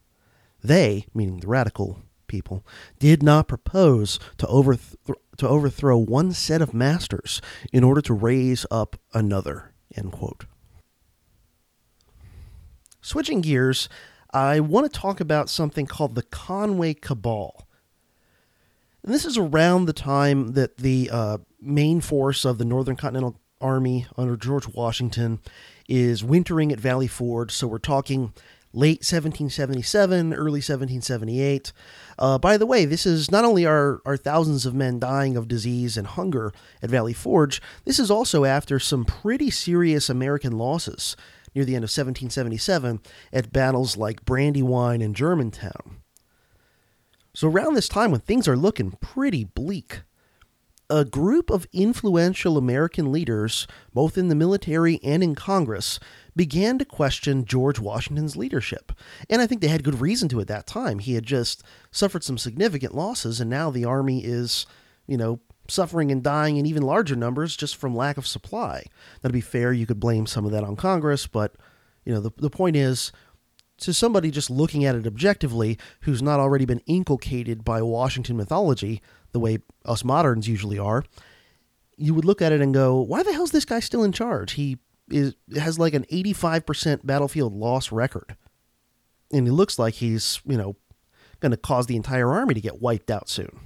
They, 0.62 1.06
meaning 1.14 1.40
the 1.40 1.48
radical 1.48 2.02
people, 2.28 2.66
did 3.00 3.24
not 3.24 3.48
propose 3.48 4.20
to 4.38 4.48
overthrow 4.48 5.16
to 5.38 5.48
overthrow 5.48 5.98
one 5.98 6.32
set 6.32 6.62
of 6.62 6.74
masters 6.74 7.42
in 7.72 7.84
order 7.84 8.02
to 8.02 8.14
raise 8.14 8.66
up 8.72 8.96
another. 9.14 9.74
End 9.96 10.12
quote. 10.12 10.46
Switching 13.02 13.42
gears, 13.42 13.88
I 14.34 14.60
want 14.60 14.92
to 14.92 15.00
talk 15.00 15.20
about 15.20 15.50
something 15.50 15.86
called 15.86 16.16
the 16.16 16.24
Conway 16.24 16.96
Cabal. 16.96 17.68
And 19.04 19.14
this 19.14 19.26
is 19.26 19.38
around 19.38 19.86
the 19.86 19.94
time 19.94 20.54
that 20.54 20.78
the 20.78 21.10
uh, 21.12 21.38
main 21.62 22.02
force 22.02 22.44
of 22.44 22.58
the 22.58 22.66
Northern 22.66 22.96
Continental 22.96 23.40
Army 23.62 24.08
under 24.18 24.36
George 24.36 24.68
Washington 24.68 25.40
is 25.88 26.24
wintering 26.24 26.72
at 26.72 26.80
Valley 26.80 27.08
Forge. 27.08 27.52
So 27.52 27.68
we're 27.68 27.78
talking 27.78 28.34
late 28.76 29.00
1777, 29.00 30.34
early 30.34 30.60
1778. 30.60 31.72
Uh, 32.20 32.38
by 32.38 32.58
the 32.58 32.66
way, 32.66 32.86
this 32.86 33.06
is 33.06 33.32
not 33.32 33.46
only 33.46 33.66
are, 33.66 34.02
are 34.06 34.18
thousands 34.18 34.66
of 34.66 34.76
men 34.76 35.00
dying 35.00 35.38
of 35.38 35.48
disease 35.48 35.98
and 35.98 36.08
hunger 36.08 36.52
at 36.84 36.90
Valley 36.90 37.14
Forge, 37.14 37.62
this 37.86 38.00
is 38.00 38.12
also 38.12 38.44
after 38.46 38.78
some 38.80 39.06
pretty 39.06 39.50
serious 39.50 40.10
American 40.10 40.58
losses 40.58 41.16
near 41.56 41.64
the 41.64 41.76
end 41.76 41.84
of 41.84 41.90
1777 41.90 43.00
at 43.32 43.54
battles 43.54 43.96
like 43.96 44.26
Brandywine 44.26 45.02
and 45.02 45.16
Germantown. 45.16 46.02
So, 47.34 47.50
around 47.50 47.74
this 47.74 47.90
time 47.90 48.12
when 48.12 48.22
things 48.22 48.48
are 48.48 48.58
looking 48.58 48.92
pretty 49.02 49.44
bleak, 49.44 50.02
a 50.90 51.04
group 51.04 51.50
of 51.50 51.68
influential 51.74 52.58
American 52.58 53.12
leaders, 53.12 53.68
both 53.94 54.18
in 54.18 54.28
the 54.28 54.36
military 54.36 55.00
and 55.04 55.24
in 55.24 55.36
Congress, 55.36 56.00
began 56.36 56.78
to 56.78 56.86
question 56.86 57.46
George 57.46 57.80
Washington's 57.80 58.36
leadership. 58.36 58.92
And 59.30 59.42
I 59.42 59.48
think 59.48 59.62
they 59.62 59.68
had 59.68 59.84
good 59.84 60.02
reason 60.02 60.28
to 60.30 60.42
at 60.42 60.48
that 60.48 60.68
time. 60.68 61.00
He 61.00 61.16
had 61.16 61.26
just 61.26 61.64
suffered 61.92 62.24
some 62.24 62.38
significant 62.38 62.94
losses, 62.94 63.40
and 63.40 63.50
now 63.50 63.72
the 63.72 63.86
Army 63.86 64.24
is, 64.24 64.66
you 65.08 65.18
know, 65.18 65.40
suffering 65.68 66.12
and 66.12 66.22
dying 66.22 66.58
in 66.58 66.66
even 66.66 66.84
larger 66.84 67.16
numbers 67.16 67.56
just 67.56 67.76
from 67.76 67.96
lack 67.96 68.18
of 68.18 68.28
supply. 68.28 68.84
Now, 69.24 69.30
to 69.30 69.34
be 69.34 69.42
fair, 69.42 69.74
you 69.74 69.86
could 69.86 70.00
blame 70.00 70.28
some 70.28 70.46
of 70.46 70.52
that 70.52 70.64
on 70.64 70.76
Congress, 70.76 71.26
but, 71.26 71.56
you 72.04 72.14
know, 72.14 72.20
the, 72.20 72.32
the 72.38 72.50
point 72.50 72.76
is 72.76 73.12
to 73.78 73.94
somebody 73.94 74.32
just 74.32 74.50
looking 74.50 74.86
at 74.86 74.96
it 74.96 75.08
objectively 75.08 75.78
who's 76.02 76.22
not 76.22 76.40
already 76.40 76.66
been 76.66 76.82
inculcated 76.86 77.64
by 77.64 77.82
Washington 77.82 78.38
mythology 78.38 79.02
the 79.32 79.40
way 79.40 79.58
us 79.86 80.04
moderns 80.04 80.48
usually 80.48 80.80
are, 80.80 81.04
you 81.98 82.14
would 82.14 82.26
look 82.26 82.42
at 82.42 82.52
it 82.52 82.62
and 82.62 82.74
go, 82.74 83.00
why 83.00 83.24
the 83.24 83.34
hell's 83.34 83.52
this 83.52 83.66
guy 83.66 83.80
still 83.80 84.04
in 84.04 84.12
charge? 84.12 84.54
He 84.54 84.78
is 85.10 85.36
has 85.58 85.78
like 85.80 85.94
an 85.94 86.06
85% 86.12 87.06
battlefield 87.06 87.54
loss 87.54 87.92
record. 87.92 88.36
And 89.32 89.48
it 89.48 89.54
looks 89.54 89.80
like 89.80 89.96
he's, 89.96 90.40
you 90.46 90.58
know, 90.58 90.76
going 91.40 91.52
to 91.52 91.58
cause 91.58 91.88
the 91.88 91.96
entire 91.96 92.32
army 92.32 92.54
to 92.54 92.62
get 92.62 92.82
wiped 92.82 93.12
out 93.12 93.30
soon. 93.30 93.60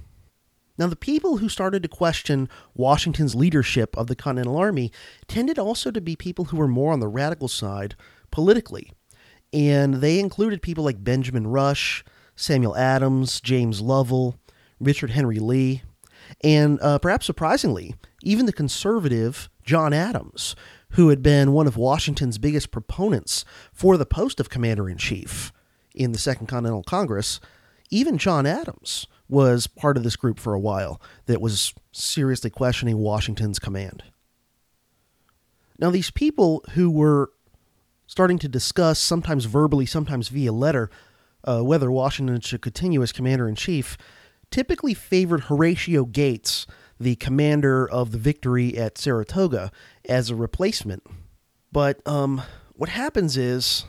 Now, 0.78 0.86
the 0.86 0.96
people 0.96 1.36
who 1.36 1.50
started 1.50 1.82
to 1.82 1.88
question 1.88 2.48
Washington's 2.74 3.34
leadership 3.34 3.94
of 3.98 4.06
the 4.06 4.16
Continental 4.16 4.56
Army 4.56 4.90
tended 5.28 5.58
also 5.58 5.90
to 5.90 6.00
be 6.00 6.16
people 6.16 6.46
who 6.46 6.56
were 6.56 6.68
more 6.68 6.92
on 6.92 7.00
the 7.00 7.08
radical 7.08 7.48
side 7.48 7.94
politically 8.30 8.90
and 9.52 9.94
they 9.94 10.18
included 10.18 10.62
people 10.62 10.84
like 10.84 11.02
Benjamin 11.02 11.46
Rush, 11.46 12.04
Samuel 12.36 12.76
Adams, 12.76 13.40
James 13.40 13.80
Lovell, 13.80 14.36
Richard 14.78 15.10
Henry 15.10 15.38
Lee, 15.38 15.82
and 16.42 16.80
uh, 16.80 16.98
perhaps 16.98 17.26
surprisingly, 17.26 17.94
even 18.22 18.46
the 18.46 18.52
conservative 18.52 19.48
John 19.64 19.92
Adams, 19.92 20.54
who 20.90 21.08
had 21.08 21.22
been 21.22 21.52
one 21.52 21.66
of 21.66 21.76
Washington's 21.76 22.38
biggest 22.38 22.70
proponents 22.70 23.44
for 23.72 23.96
the 23.96 24.06
post 24.06 24.40
of 24.40 24.50
commander 24.50 24.88
in 24.88 24.98
chief 24.98 25.52
in 25.94 26.12
the 26.12 26.18
Second 26.18 26.46
Continental 26.46 26.82
Congress. 26.82 27.40
Even 27.90 28.18
John 28.18 28.46
Adams 28.46 29.06
was 29.28 29.66
part 29.66 29.96
of 29.96 30.02
this 30.02 30.16
group 30.16 30.38
for 30.38 30.54
a 30.54 30.60
while 30.60 31.00
that 31.26 31.40
was 31.40 31.74
seriously 31.92 32.50
questioning 32.50 32.98
Washington's 32.98 33.58
command. 33.58 34.04
Now, 35.78 35.90
these 35.90 36.10
people 36.10 36.64
who 36.74 36.90
were 36.90 37.30
starting 38.06 38.38
to 38.40 38.48
discuss, 38.48 38.98
sometimes 38.98 39.44
verbally, 39.44 39.86
sometimes 39.86 40.28
via 40.28 40.52
letter, 40.52 40.90
uh, 41.44 41.62
whether 41.62 41.90
Washington 41.90 42.40
should 42.40 42.60
continue 42.60 43.02
as 43.02 43.12
commander 43.12 43.48
in 43.48 43.54
chief, 43.54 43.96
typically 44.50 44.94
favored 44.94 45.44
Horatio 45.44 46.04
Gates, 46.04 46.66
the 47.00 47.16
commander 47.16 47.88
of 47.88 48.12
the 48.12 48.18
victory 48.18 48.76
at 48.76 48.98
Saratoga, 48.98 49.72
as 50.08 50.30
a 50.30 50.36
replacement. 50.36 51.02
But 51.72 52.06
um, 52.06 52.42
what 52.74 52.90
happens 52.90 53.36
is 53.36 53.86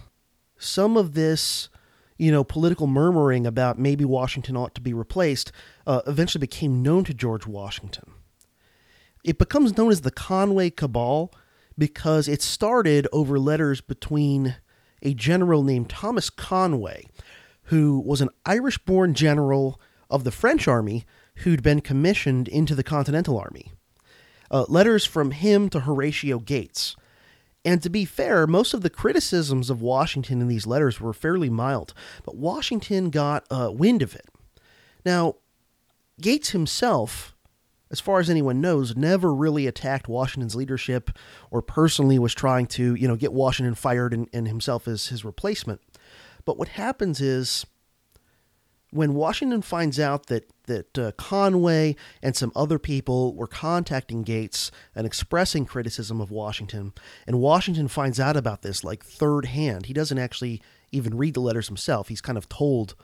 some 0.57 0.95
of 0.95 1.13
this, 1.13 1.69
you 2.17 2.31
know, 2.31 2.43
political 2.43 2.87
murmuring 2.87 3.45
about 3.45 3.77
maybe 3.77 4.05
Washington 4.05 4.55
ought 4.55 4.73
to 4.75 4.81
be 4.81 4.93
replaced 4.93 5.51
uh, 5.85 6.01
eventually 6.07 6.39
became 6.39 6.81
known 6.81 7.03
to 7.03 7.13
George 7.13 7.45
Washington. 7.45 8.11
It 9.23 9.37
becomes 9.37 9.77
known 9.77 9.91
as 9.91 10.01
the 10.01 10.11
Conway 10.11 10.69
Cabal, 10.69 11.33
because 11.77 12.27
it 12.27 12.41
started 12.41 13.07
over 13.11 13.39
letters 13.39 13.81
between 13.81 14.55
a 15.01 15.13
general 15.13 15.63
named 15.63 15.89
Thomas 15.89 16.29
Conway, 16.29 17.07
who 17.63 17.99
was 17.99 18.21
an 18.21 18.29
Irish 18.45 18.77
born 18.77 19.13
general 19.13 19.81
of 20.09 20.23
the 20.23 20.31
French 20.31 20.67
army 20.67 21.05
who'd 21.41 21.63
been 21.63 21.81
commissioned 21.81 22.47
into 22.47 22.75
the 22.75 22.83
Continental 22.83 23.37
Army. 23.37 23.71
Uh, 24.49 24.65
letters 24.67 25.05
from 25.05 25.31
him 25.31 25.69
to 25.69 25.81
Horatio 25.81 26.39
Gates. 26.39 26.95
And 27.63 27.81
to 27.83 27.89
be 27.89 28.05
fair, 28.05 28.47
most 28.47 28.73
of 28.73 28.81
the 28.81 28.89
criticisms 28.89 29.69
of 29.69 29.81
Washington 29.81 30.41
in 30.41 30.47
these 30.47 30.67
letters 30.67 30.99
were 30.99 31.13
fairly 31.13 31.49
mild, 31.49 31.93
but 32.23 32.35
Washington 32.35 33.11
got 33.11 33.45
uh, 33.51 33.71
wind 33.71 34.01
of 34.01 34.15
it. 34.15 34.27
Now, 35.05 35.35
Gates 36.19 36.49
himself 36.49 37.35
as 37.91 37.99
far 37.99 38.19
as 38.19 38.29
anyone 38.29 38.61
knows, 38.61 38.95
never 38.95 39.33
really 39.33 39.67
attacked 39.67 40.07
Washington's 40.07 40.55
leadership 40.55 41.11
or 41.51 41.61
personally 41.61 42.17
was 42.17 42.33
trying 42.33 42.65
to, 42.67 42.95
you 42.95 43.07
know, 43.07 43.17
get 43.17 43.33
Washington 43.33 43.75
fired 43.75 44.13
and, 44.13 44.29
and 44.31 44.47
himself 44.47 44.87
as 44.87 45.07
his 45.07 45.25
replacement. 45.25 45.81
But 46.45 46.57
what 46.57 46.69
happens 46.69 47.19
is 47.19 47.65
when 48.91 49.13
Washington 49.13 49.61
finds 49.61 49.99
out 49.99 50.27
that 50.27 50.49
that 50.67 50.97
uh, 50.97 51.11
Conway 51.13 51.95
and 52.21 52.35
some 52.35 52.51
other 52.55 52.77
people 52.79 53.33
were 53.35 53.47
contacting 53.47 54.21
Gates 54.21 54.71
and 54.95 55.05
expressing 55.07 55.65
criticism 55.65 56.21
of 56.21 56.29
Washington, 56.31 56.93
and 57.25 57.39
Washington 57.39 57.87
finds 57.87 58.19
out 58.19 58.37
about 58.37 58.61
this 58.61 58.83
like 58.83 59.03
third 59.03 59.45
hand. 59.45 59.87
He 59.87 59.93
doesn't 59.93 60.19
actually 60.19 60.61
even 60.91 61.17
read 61.17 61.33
the 61.33 61.41
letters 61.41 61.67
himself. 61.67 62.09
He's 62.09 62.21
kind 62.21 62.37
of 62.37 62.47
told 62.47 62.95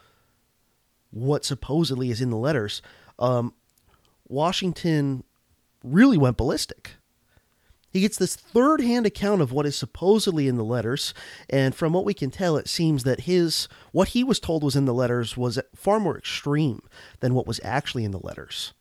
what 1.09 1.45
supposedly 1.45 2.11
is 2.11 2.21
in 2.21 2.29
the 2.29 2.37
letters. 2.37 2.81
Um, 3.17 3.53
Washington 4.27 5.23
really 5.83 6.17
went 6.17 6.37
ballistic. 6.37 6.95
He 7.97 8.01
gets 8.01 8.19
this 8.19 8.35
third 8.35 8.79
hand 8.79 9.07
account 9.07 9.41
of 9.41 9.51
what 9.51 9.65
is 9.65 9.75
supposedly 9.75 10.47
in 10.47 10.55
the 10.55 10.63
letters, 10.63 11.15
and 11.49 11.73
from 11.73 11.93
what 11.93 12.05
we 12.05 12.13
can 12.13 12.29
tell, 12.29 12.55
it 12.55 12.67
seems 12.67 13.03
that 13.05 13.21
his 13.21 13.67
what 13.91 14.09
he 14.09 14.23
was 14.23 14.39
told 14.39 14.63
was 14.63 14.75
in 14.75 14.85
the 14.85 14.93
letters 14.93 15.35
was 15.35 15.59
far 15.75 15.99
more 15.99 16.15
extreme 16.15 16.83
than 17.21 17.33
what 17.33 17.47
was 17.47 17.59
actually 17.63 18.05
in 18.05 18.11
the 18.11 18.19
letters. 18.19 18.73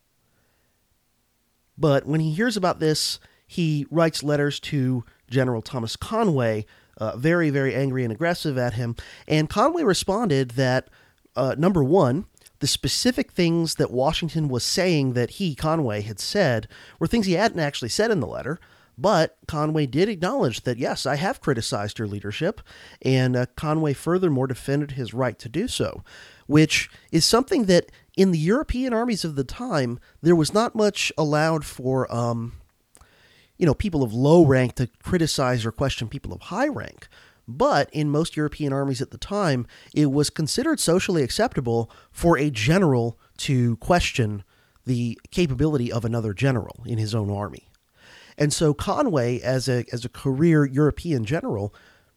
But 1.79 2.05
when 2.05 2.21
he 2.21 2.31
hears 2.33 2.59
about 2.59 2.79
this, 2.79 3.19
he 3.47 3.87
writes 3.91 4.23
letters 4.23 4.61
to 4.61 5.03
General 5.31 5.63
Thomas 5.63 5.97
Conway, 5.97 6.67
uh, 6.99 7.17
very, 7.17 7.49
very 7.49 7.75
angry 7.75 8.05
and 8.05 8.13
aggressive 8.13 8.59
at 8.59 8.75
him. 8.75 8.97
And 9.27 9.49
Conway 9.49 9.83
responded 9.83 10.51
that, 10.51 10.91
uh, 11.35 11.55
number 11.57 11.83
one, 11.83 12.27
the 12.59 12.67
specific 12.67 13.33
things 13.33 13.77
that 13.77 13.91
Washington 13.91 14.49
was 14.49 14.63
saying 14.63 15.15
that 15.15 15.31
he, 15.31 15.55
Conway, 15.55 16.03
had 16.03 16.21
said 16.21 16.69
were 16.99 17.07
things 17.07 17.25
he 17.25 17.33
hadn't 17.33 17.61
actually 17.61 17.89
said 17.89 18.11
in 18.11 18.21
the 18.21 18.27
letter. 18.27 18.61
But 18.99 19.37
Conway 19.47 19.87
did 19.87 20.09
acknowledge 20.09 20.63
that, 20.63 20.79
yes, 20.79 21.05
I 21.05 21.17
have 21.17 21.41
criticized 21.41 21.99
your 21.99 22.09
leadership, 22.09 22.63
and 23.03 23.37
uh, 23.37 23.47
Conway 23.55 23.93
furthermore 23.93 24.47
defended 24.47 24.93
his 24.93 25.13
right 25.13 25.39
to 25.39 25.49
do 25.49 25.69
so, 25.69 26.03
which 26.47 26.89
is 27.13 27.25
something 27.25 27.67
that 27.67 27.93
in 28.17 28.31
the 28.31 28.39
European 28.39 28.95
armies 28.95 29.25
of 29.25 29.37
the 29.37 29.45
time, 29.45 29.99
there 30.23 30.37
was 30.37 30.55
not 30.55 30.75
much 30.75 31.13
allowed 31.19 31.65
for, 31.65 32.13
um, 32.15 32.55
you 33.59 33.67
know, 33.67 33.75
people 33.75 34.03
of 34.03 34.15
low 34.15 34.45
rank 34.45 34.75
to 34.77 34.89
criticize 35.03 35.67
or 35.67 35.73
question 35.73 36.09
people 36.09 36.33
of 36.33 36.43
high 36.43 36.69
rank. 36.69 37.09
But 37.47 37.91
in 37.93 38.11
most 38.11 38.37
European 38.37 38.73
armies 38.73 39.03
at 39.03 39.11
the 39.11 39.19
time, 39.19 39.67
it 39.95 40.11
was 40.11 40.31
considered 40.31 40.81
socially 40.81 41.23
acceptable 41.23 41.91
for 42.11 42.39
a 42.39 42.51
general 42.51 43.19
to 43.39 43.77
question 43.77 44.43
the 44.87 45.19
capability 45.31 45.93
of 45.93 46.05
another 46.05 46.33
general 46.33 46.83
in 46.87 46.97
his 46.99 47.15
own 47.15 47.31
army. 47.31 47.69
And 48.39 48.53
so 48.53 48.75
Conway, 48.75 49.41
as 49.41 49.69
a, 49.69 49.85
as 49.93 50.05
a 50.05 50.09
career 50.09 50.65
European 50.65 51.25
general, 51.25 51.75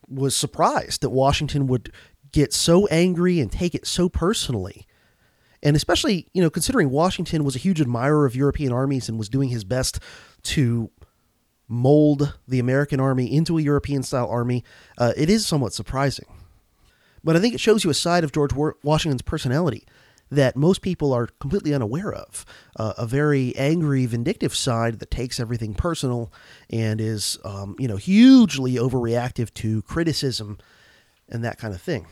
was 0.07 0.35
surprised 0.35 1.01
that 1.01 1.11
Washington 1.11 1.67
would 1.67 1.91
get 2.31 2.53
so 2.53 2.87
angry 2.87 3.39
and 3.39 3.51
take 3.51 3.73
it 3.73 3.87
so 3.87 4.09
personally. 4.09 4.85
And 5.61 5.75
especially, 5.75 6.27
you 6.33 6.41
know, 6.41 6.49
considering 6.49 6.89
Washington 6.89 7.43
was 7.43 7.55
a 7.55 7.59
huge 7.59 7.81
admirer 7.81 8.25
of 8.25 8.35
European 8.35 8.71
armies 8.71 9.09
and 9.09 9.17
was 9.17 9.29
doing 9.29 9.49
his 9.49 9.63
best 9.63 9.99
to 10.43 10.89
mold 11.67 12.37
the 12.47 12.59
American 12.59 12.99
army 12.99 13.31
into 13.33 13.57
a 13.57 13.61
European 13.61 14.03
style 14.03 14.27
army, 14.29 14.63
uh, 14.97 15.13
it 15.15 15.29
is 15.29 15.45
somewhat 15.45 15.73
surprising. 15.73 16.25
But 17.23 17.35
I 17.35 17.39
think 17.39 17.53
it 17.53 17.59
shows 17.59 17.83
you 17.83 17.89
a 17.89 17.95
side 17.95 18.23
of 18.23 18.31
George 18.31 18.53
Washington's 18.83 19.21
personality 19.21 19.85
that 20.31 20.55
most 20.55 20.81
people 20.81 21.13
are 21.13 21.27
completely 21.39 21.73
unaware 21.73 22.13
of. 22.13 22.45
Uh, 22.75 22.93
a 22.97 23.05
very 23.05 23.55
angry, 23.55 24.05
vindictive 24.05 24.55
side 24.55 24.99
that 24.99 25.11
takes 25.11 25.39
everything 25.39 25.73
personal 25.73 26.31
and 26.69 27.01
is, 27.01 27.37
um, 27.43 27.75
you 27.79 27.87
know, 27.87 27.97
hugely 27.97 28.75
overreactive 28.75 29.53
to 29.55 29.81
criticism 29.83 30.57
and 31.27 31.43
that 31.43 31.57
kind 31.57 31.73
of 31.73 31.81
thing. 31.81 32.05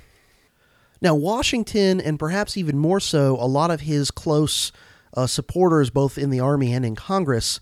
Now, 0.99 1.13
Washington, 1.13 2.01
and 2.01 2.17
perhaps 2.17 2.57
even 2.57 2.77
more 2.77 2.99
so, 2.99 3.35
a 3.39 3.45
lot 3.45 3.69
of 3.69 3.81
his 3.81 4.09
close 4.09 4.71
uh, 5.15 5.27
supporters, 5.27 5.89
both 5.89 6.17
in 6.17 6.31
the 6.31 6.39
army 6.39 6.73
and 6.73 6.83
in 6.85 6.95
Congress, 6.95 7.59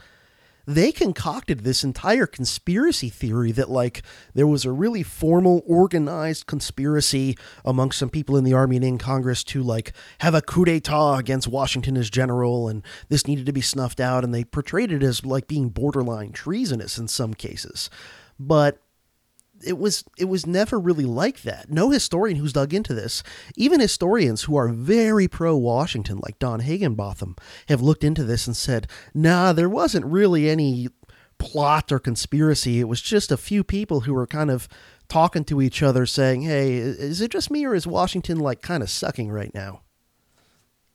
they 0.66 0.92
concocted 0.92 1.60
this 1.60 1.84
entire 1.84 2.28
conspiracy 2.28 3.10
theory 3.10 3.52
that 3.52 3.70
like 3.70 4.04
there 4.34 4.48
was 4.48 4.66
a 4.66 4.72
really 4.72 5.04
formal 5.04 5.64
organized 5.66 6.46
conspiracy 6.46 7.38
among 7.64 7.92
some 7.92 8.10
people 8.10 8.38
in 8.38 8.44
the 8.44 8.54
army 8.54 8.76
and 8.76 8.86
in 8.86 8.98
congress 8.98 9.44
to 9.44 9.62
like 9.62 9.94
have 10.20 10.34
a 10.34 10.42
coup 10.42 10.66
d'etat 10.66 11.18
against 11.18 11.48
washington 11.48 11.98
as 11.98 12.10
general 12.10 12.68
and 12.68 12.84
this 13.10 13.28
needed 13.28 13.46
to 13.46 13.54
be 13.54 13.62
snuffed 13.62 14.00
out 14.00 14.24
and 14.24 14.34
they 14.34 14.44
portrayed 14.44 14.92
it 14.92 15.04
as 15.04 15.26
like 15.26 15.48
being 15.48 15.70
borderline 15.70 16.32
treasonous 16.32 16.98
in 16.98 17.08
some 17.08 17.34
cases. 17.34 17.90
But 18.40 18.80
it 19.66 19.78
was 19.78 20.04
it 20.18 20.26
was 20.26 20.46
never 20.46 20.80
really 20.80 21.06
like 21.06 21.42
that. 21.44 21.70
No 21.70 21.90
historian 21.90 22.38
who's 22.38 22.54
dug 22.54 22.74
into 22.74 22.94
this, 22.94 23.24
even 23.56 23.80
historians 23.80 24.44
who 24.44 24.56
are 24.56 24.70
very 24.70 25.28
pro 25.28 25.56
Washington, 25.58 26.20
like 26.22 26.40
Don 26.40 26.62
Higginbotham, 26.62 27.36
have 27.68 27.82
looked 27.82 28.04
into 28.04 28.24
this 28.24 28.48
and 28.48 28.56
said, 28.56 28.88
"Nah, 29.14 29.54
there 29.54 29.70
wasn't 29.70 30.06
really 30.06 30.50
any 30.50 30.90
plot 31.38 31.92
or 31.92 32.00
conspiracy. 32.00 32.80
It 32.80 32.88
was 32.88 33.02
just 33.02 33.32
a 33.32 33.38
few 33.38 33.64
people 33.64 34.02
who 34.02 34.14
were 34.14 34.28
kind 34.28 34.50
of 34.50 34.68
talking 35.08 35.44
to 35.46 35.62
each 35.62 35.84
other, 35.84 36.06
saying, 36.06 36.44
"Hey, 36.44 36.76
is 36.76 37.22
it 37.22 37.32
just 37.32 37.52
me 37.52 37.66
or 37.66 37.76
is 37.76 37.88
Washington 37.88 38.40
like 38.40 38.62
kind 38.62 38.84
of 38.84 38.90
sucking 38.90 39.32
right 39.32 39.54
now?" 39.54 39.82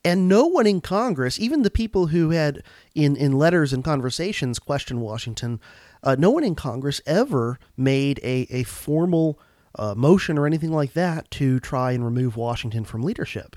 And 0.04 0.28
no 0.28 0.46
one 0.46 0.66
in 0.66 0.80
Congress, 0.80 1.38
even 1.38 1.62
the 1.62 1.70
people 1.70 2.06
who 2.06 2.30
had 2.30 2.62
in, 2.94 3.16
in 3.16 3.32
letters 3.32 3.72
and 3.72 3.84
conversations 3.84 4.58
questioned 4.58 5.02
Washington, 5.02 5.60
uh, 6.02 6.16
no 6.18 6.30
one 6.30 6.44
in 6.44 6.54
Congress 6.54 7.00
ever 7.06 7.58
made 7.76 8.18
a, 8.22 8.46
a 8.50 8.62
formal 8.64 9.38
uh, 9.74 9.94
motion 9.94 10.38
or 10.38 10.46
anything 10.46 10.72
like 10.72 10.94
that 10.94 11.30
to 11.30 11.60
try 11.60 11.92
and 11.92 12.04
remove 12.04 12.36
Washington 12.36 12.84
from 12.84 13.02
leadership. 13.02 13.56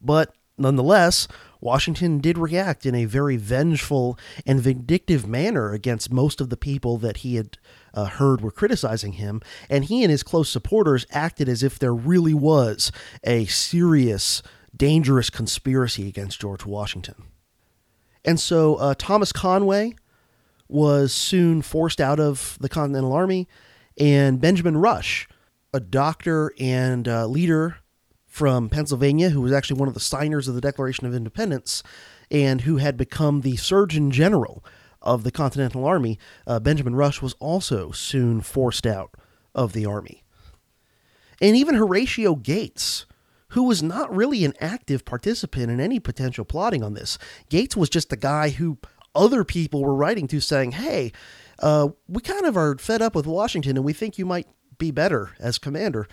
But 0.00 0.34
nonetheless, 0.58 1.28
Washington 1.60 2.18
did 2.18 2.36
react 2.36 2.84
in 2.84 2.94
a 2.94 3.04
very 3.04 3.36
vengeful 3.36 4.18
and 4.44 4.60
vindictive 4.60 5.26
manner 5.26 5.72
against 5.72 6.12
most 6.12 6.40
of 6.40 6.50
the 6.50 6.56
people 6.56 6.98
that 6.98 7.18
he 7.18 7.36
had 7.36 7.56
uh, 7.94 8.06
heard 8.06 8.40
were 8.40 8.50
criticizing 8.50 9.12
him, 9.12 9.40
and 9.70 9.84
he 9.84 10.02
and 10.02 10.10
his 10.10 10.22
close 10.22 10.48
supporters 10.48 11.06
acted 11.10 11.48
as 11.48 11.62
if 11.62 11.78
there 11.78 11.94
really 11.94 12.34
was 12.34 12.90
a 13.24 13.46
serious, 13.46 14.42
dangerous 14.76 15.30
conspiracy 15.30 16.08
against 16.08 16.40
George 16.40 16.66
Washington. 16.66 17.14
And 18.24 18.38
so 18.38 18.76
uh, 18.76 18.94
Thomas 18.98 19.32
Conway, 19.32 19.94
was 20.72 21.12
soon 21.12 21.62
forced 21.62 22.00
out 22.00 22.18
of 22.18 22.56
the 22.60 22.68
Continental 22.68 23.12
Army, 23.12 23.48
and 23.98 24.40
Benjamin 24.40 24.76
Rush, 24.76 25.28
a 25.72 25.80
doctor 25.80 26.52
and 26.58 27.06
uh, 27.06 27.26
leader 27.26 27.76
from 28.26 28.68
Pennsylvania, 28.68 29.30
who 29.30 29.42
was 29.42 29.52
actually 29.52 29.78
one 29.78 29.88
of 29.88 29.94
the 29.94 30.00
signers 30.00 30.48
of 30.48 30.54
the 30.54 30.60
Declaration 30.60 31.06
of 31.06 31.14
Independence, 31.14 31.82
and 32.30 32.62
who 32.62 32.78
had 32.78 32.96
become 32.96 33.42
the 33.42 33.56
Surgeon 33.56 34.10
General 34.10 34.64
of 35.02 35.24
the 35.24 35.30
Continental 35.30 35.84
Army, 35.84 36.18
uh, 36.46 36.58
Benjamin 36.60 36.94
Rush 36.94 37.20
was 37.20 37.34
also 37.34 37.90
soon 37.90 38.40
forced 38.40 38.86
out 38.86 39.14
of 39.54 39.74
the 39.74 39.84
Army. 39.84 40.24
And 41.40 41.56
even 41.56 41.74
Horatio 41.74 42.36
Gates, 42.36 43.04
who 43.48 43.64
was 43.64 43.82
not 43.82 44.14
really 44.14 44.44
an 44.44 44.54
active 44.60 45.04
participant 45.04 45.70
in 45.70 45.80
any 45.80 46.00
potential 46.00 46.44
plotting 46.44 46.82
on 46.82 46.94
this. 46.94 47.18
Gates 47.50 47.76
was 47.76 47.90
just 47.90 48.08
the 48.08 48.16
guy 48.16 48.48
who 48.48 48.78
other 49.14 49.44
people 49.44 49.82
were 49.82 49.94
writing 49.94 50.26
to 50.28 50.40
saying, 50.40 50.72
hey, 50.72 51.12
uh, 51.58 51.88
we 52.08 52.20
kind 52.22 52.46
of 52.46 52.56
are 52.56 52.76
fed 52.78 53.02
up 53.02 53.14
with 53.14 53.26
Washington 53.26 53.76
and 53.76 53.84
we 53.84 53.92
think 53.92 54.18
you 54.18 54.26
might 54.26 54.48
be 54.78 54.90
better 54.90 55.30
as 55.38 55.58
commander. 55.58 56.08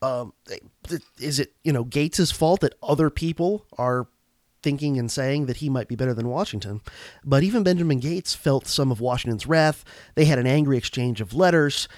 Um, 0.00 0.32
is 1.18 1.38
it, 1.40 1.54
you 1.64 1.72
know, 1.72 1.84
Gates's 1.84 2.30
fault 2.30 2.60
that 2.60 2.74
other 2.82 3.10
people 3.10 3.66
are 3.76 4.06
thinking 4.62 4.98
and 4.98 5.10
saying 5.10 5.46
that 5.46 5.58
he 5.58 5.68
might 5.68 5.88
be 5.88 5.96
better 5.96 6.14
than 6.14 6.28
Washington? 6.28 6.80
But 7.24 7.42
even 7.42 7.62
Benjamin 7.62 7.98
Gates 7.98 8.34
felt 8.34 8.66
some 8.66 8.90
of 8.92 9.00
Washington's 9.00 9.46
wrath. 9.46 9.84
They 10.14 10.24
had 10.24 10.38
an 10.38 10.46
angry 10.46 10.78
exchange 10.78 11.20
of 11.20 11.34
letters, 11.34 11.88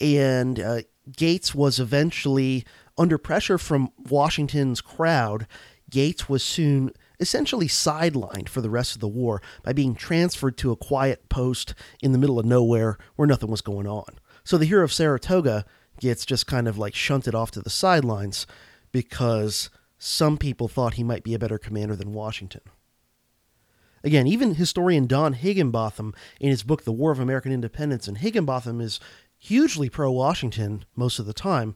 and 0.00 0.60
uh, 0.60 0.82
Gates 1.16 1.54
was 1.54 1.80
eventually 1.80 2.64
under 2.96 3.18
pressure 3.18 3.58
from 3.58 3.90
Washington's 4.08 4.80
crowd. 4.80 5.46
Gates 5.90 6.28
was 6.28 6.42
soon 6.42 6.92
essentially 7.20 7.66
sidelined 7.66 8.48
for 8.48 8.60
the 8.60 8.70
rest 8.70 8.94
of 8.94 9.00
the 9.00 9.08
war 9.08 9.42
by 9.62 9.72
being 9.72 9.94
transferred 9.94 10.56
to 10.58 10.72
a 10.72 10.76
quiet 10.76 11.28
post 11.28 11.74
in 12.02 12.12
the 12.12 12.18
middle 12.18 12.38
of 12.38 12.46
nowhere 12.46 12.96
where 13.16 13.28
nothing 13.28 13.50
was 13.50 13.60
going 13.60 13.86
on. 13.86 14.18
So 14.44 14.56
the 14.56 14.66
hero 14.66 14.84
of 14.84 14.92
Saratoga 14.92 15.64
gets 16.00 16.24
just 16.24 16.46
kind 16.46 16.68
of 16.68 16.78
like 16.78 16.94
shunted 16.94 17.34
off 17.34 17.50
to 17.52 17.60
the 17.60 17.70
sidelines 17.70 18.46
because 18.92 19.70
some 19.98 20.38
people 20.38 20.68
thought 20.68 20.94
he 20.94 21.02
might 21.02 21.24
be 21.24 21.34
a 21.34 21.38
better 21.38 21.58
commander 21.58 21.96
than 21.96 22.12
Washington. 22.12 22.62
Again, 24.04 24.28
even 24.28 24.54
historian 24.54 25.06
Don 25.06 25.32
Higginbotham, 25.32 26.14
in 26.40 26.50
his 26.50 26.62
book 26.62 26.84
The 26.84 26.92
War 26.92 27.10
of 27.10 27.18
American 27.18 27.52
Independence, 27.52 28.06
and 28.06 28.18
Higginbotham 28.18 28.80
is 28.80 29.00
hugely 29.36 29.88
pro 29.88 30.10
Washington 30.10 30.84
most 30.94 31.18
of 31.18 31.26
the 31.26 31.32
time, 31.32 31.74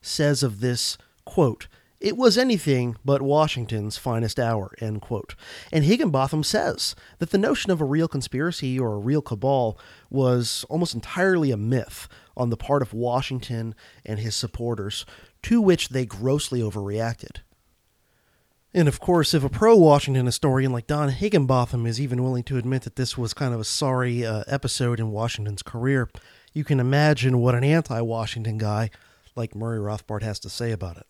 says 0.00 0.42
of 0.42 0.60
this 0.60 0.96
quote, 1.24 1.66
it 2.04 2.18
was 2.18 2.36
anything 2.36 2.96
but 3.02 3.22
Washington's 3.22 3.96
finest 3.96 4.38
hour, 4.38 4.74
end 4.78 5.00
quote. 5.00 5.34
And 5.72 5.84
Higginbotham 5.84 6.44
says 6.44 6.94
that 7.18 7.30
the 7.30 7.38
notion 7.38 7.70
of 7.70 7.80
a 7.80 7.86
real 7.86 8.08
conspiracy 8.08 8.78
or 8.78 8.92
a 8.92 8.98
real 8.98 9.22
cabal 9.22 9.78
was 10.10 10.66
almost 10.68 10.94
entirely 10.94 11.50
a 11.50 11.56
myth 11.56 12.06
on 12.36 12.50
the 12.50 12.58
part 12.58 12.82
of 12.82 12.92
Washington 12.92 13.74
and 14.04 14.18
his 14.18 14.34
supporters, 14.34 15.06
to 15.44 15.62
which 15.62 15.88
they 15.88 16.04
grossly 16.04 16.60
overreacted. 16.60 17.38
And 18.74 18.86
of 18.86 19.00
course, 19.00 19.32
if 19.32 19.42
a 19.42 19.48
pro 19.48 19.74
Washington 19.74 20.26
historian 20.26 20.72
like 20.72 20.86
Don 20.86 21.08
Higginbotham 21.08 21.86
is 21.86 21.98
even 21.98 22.22
willing 22.22 22.44
to 22.44 22.58
admit 22.58 22.82
that 22.82 22.96
this 22.96 23.16
was 23.16 23.32
kind 23.32 23.54
of 23.54 23.60
a 23.60 23.64
sorry 23.64 24.26
uh, 24.26 24.44
episode 24.46 25.00
in 25.00 25.10
Washington's 25.10 25.62
career, 25.62 26.10
you 26.52 26.64
can 26.64 26.80
imagine 26.80 27.38
what 27.38 27.54
an 27.54 27.64
anti 27.64 28.02
Washington 28.02 28.58
guy 28.58 28.90
like 29.34 29.54
Murray 29.54 29.78
Rothbard 29.78 30.22
has 30.22 30.38
to 30.40 30.50
say 30.50 30.70
about 30.70 30.98
it. 30.98 31.06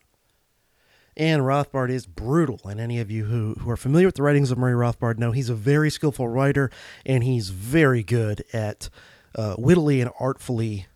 And 1.16 1.42
Rothbard 1.42 1.90
is 1.90 2.06
brutal. 2.06 2.60
And 2.64 2.80
any 2.80 2.98
of 2.98 3.10
you 3.10 3.24
who, 3.24 3.54
who 3.60 3.70
are 3.70 3.76
familiar 3.76 4.08
with 4.08 4.16
the 4.16 4.22
writings 4.22 4.50
of 4.50 4.58
Murray 4.58 4.74
Rothbard 4.74 5.18
know 5.18 5.32
he's 5.32 5.48
a 5.48 5.54
very 5.54 5.90
skillful 5.90 6.28
writer 6.28 6.70
and 7.06 7.22
he's 7.22 7.50
very 7.50 8.02
good 8.02 8.44
at 8.52 8.88
uh, 9.36 9.54
wittily 9.58 10.00
and 10.00 10.10
artfully 10.18 10.86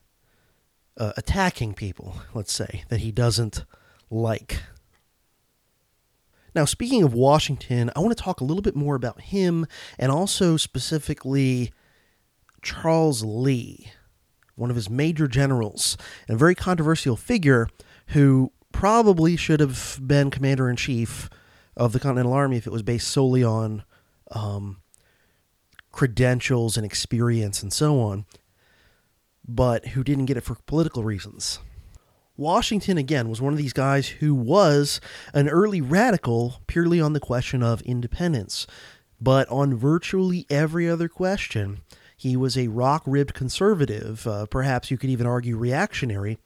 uh, 0.96 1.12
attacking 1.16 1.74
people, 1.74 2.16
let's 2.34 2.52
say, 2.52 2.84
that 2.88 3.00
he 3.00 3.12
doesn't 3.12 3.64
like. 4.10 4.62
Now, 6.54 6.64
speaking 6.64 7.04
of 7.04 7.14
Washington, 7.14 7.90
I 7.94 8.00
want 8.00 8.16
to 8.16 8.22
talk 8.22 8.40
a 8.40 8.44
little 8.44 8.62
bit 8.62 8.74
more 8.74 8.96
about 8.96 9.20
him 9.20 9.66
and 9.98 10.10
also 10.10 10.56
specifically 10.56 11.72
Charles 12.62 13.24
Lee, 13.24 13.92
one 14.56 14.70
of 14.70 14.76
his 14.76 14.90
major 14.90 15.28
generals, 15.28 15.96
and 16.26 16.34
a 16.34 16.38
very 16.38 16.56
controversial 16.56 17.16
figure 17.16 17.68
who 18.08 18.50
probably 18.78 19.34
should 19.34 19.58
have 19.58 19.98
been 20.00 20.30
commander 20.30 20.70
in 20.70 20.76
chief 20.76 21.28
of 21.76 21.92
the 21.92 21.98
Continental 21.98 22.32
Army 22.32 22.58
if 22.58 22.64
it 22.64 22.72
was 22.72 22.84
based 22.84 23.08
solely 23.08 23.42
on 23.42 23.82
um, 24.30 24.76
credentials 25.90 26.76
and 26.76 26.86
experience 26.86 27.60
and 27.60 27.72
so 27.72 27.98
on, 27.98 28.24
but 29.44 29.84
who 29.88 30.04
didn't 30.04 30.26
get 30.26 30.36
it 30.36 30.44
for 30.44 30.54
political 30.66 31.02
reasons. 31.02 31.58
Washington, 32.36 32.96
again, 32.96 33.28
was 33.28 33.40
one 33.40 33.52
of 33.52 33.58
these 33.58 33.72
guys 33.72 34.06
who 34.06 34.32
was 34.32 35.00
an 35.34 35.48
early 35.48 35.80
radical 35.80 36.62
purely 36.68 37.00
on 37.00 37.14
the 37.14 37.18
question 37.18 37.64
of 37.64 37.82
independence, 37.82 38.64
but 39.20 39.48
on 39.48 39.74
virtually 39.74 40.46
every 40.48 40.88
other 40.88 41.08
question, 41.08 41.80
he 42.16 42.36
was 42.36 42.56
a 42.56 42.68
rock 42.68 43.02
ribbed 43.06 43.34
conservative, 43.34 44.24
uh, 44.28 44.46
perhaps 44.46 44.88
you 44.88 44.96
could 44.96 45.10
even 45.10 45.26
argue 45.26 45.56
reactionary, 45.56 46.38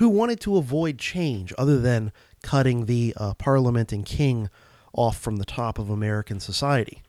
who 0.00 0.08
wanted 0.08 0.40
to 0.40 0.56
avoid 0.56 0.98
change 0.98 1.52
other 1.58 1.78
than 1.78 2.10
cutting 2.42 2.86
the 2.86 3.12
uh, 3.18 3.34
parliament 3.34 3.92
and 3.92 4.06
king 4.06 4.48
off 4.94 5.18
from 5.18 5.36
the 5.36 5.44
top 5.44 5.78
of 5.78 5.90
American 5.90 6.40
society. 6.40 7.02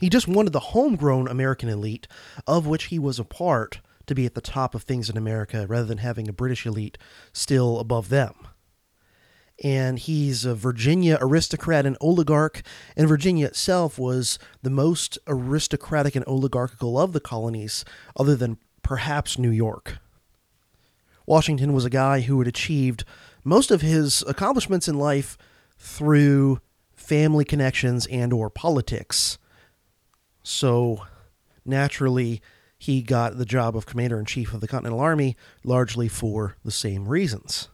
He 0.00 0.08
just 0.08 0.26
wanted 0.26 0.54
the 0.54 0.60
homegrown 0.60 1.28
American 1.28 1.68
elite, 1.68 2.08
of 2.46 2.66
which 2.66 2.84
he 2.84 2.98
was 2.98 3.18
a 3.18 3.24
part, 3.24 3.82
to 4.06 4.14
be 4.14 4.24
at 4.24 4.34
the 4.34 4.40
top 4.40 4.74
of 4.74 4.82
things 4.82 5.10
in 5.10 5.18
America 5.18 5.66
rather 5.68 5.84
than 5.84 5.98
having 5.98 6.26
a 6.26 6.32
British 6.32 6.64
elite 6.64 6.96
still 7.34 7.78
above 7.78 8.08
them. 8.08 8.32
And 9.62 9.98
he's 9.98 10.46
a 10.46 10.54
Virginia 10.54 11.18
aristocrat 11.20 11.84
and 11.84 11.98
oligarch, 12.00 12.62
and 12.96 13.06
Virginia 13.06 13.48
itself 13.48 13.98
was 13.98 14.38
the 14.62 14.70
most 14.70 15.18
aristocratic 15.26 16.16
and 16.16 16.24
oligarchical 16.26 16.98
of 16.98 17.12
the 17.12 17.20
colonies, 17.20 17.84
other 18.16 18.36
than 18.36 18.56
perhaps 18.82 19.38
New 19.38 19.50
York. 19.50 19.98
Washington 21.30 21.72
was 21.72 21.84
a 21.84 21.90
guy 21.90 22.22
who 22.22 22.40
had 22.40 22.48
achieved 22.48 23.04
most 23.44 23.70
of 23.70 23.82
his 23.82 24.24
accomplishments 24.26 24.88
in 24.88 24.98
life 24.98 25.38
through 25.78 26.58
family 26.92 27.44
connections 27.44 28.04
and 28.06 28.32
or 28.32 28.50
politics. 28.50 29.38
So 30.42 31.06
naturally 31.64 32.42
he 32.78 33.00
got 33.00 33.38
the 33.38 33.44
job 33.44 33.76
of 33.76 33.86
commander 33.86 34.18
in 34.18 34.24
chief 34.24 34.52
of 34.52 34.60
the 34.60 34.66
Continental 34.66 34.98
Army 34.98 35.36
largely 35.62 36.08
for 36.08 36.56
the 36.64 36.72
same 36.72 37.06
reasons. 37.06 37.68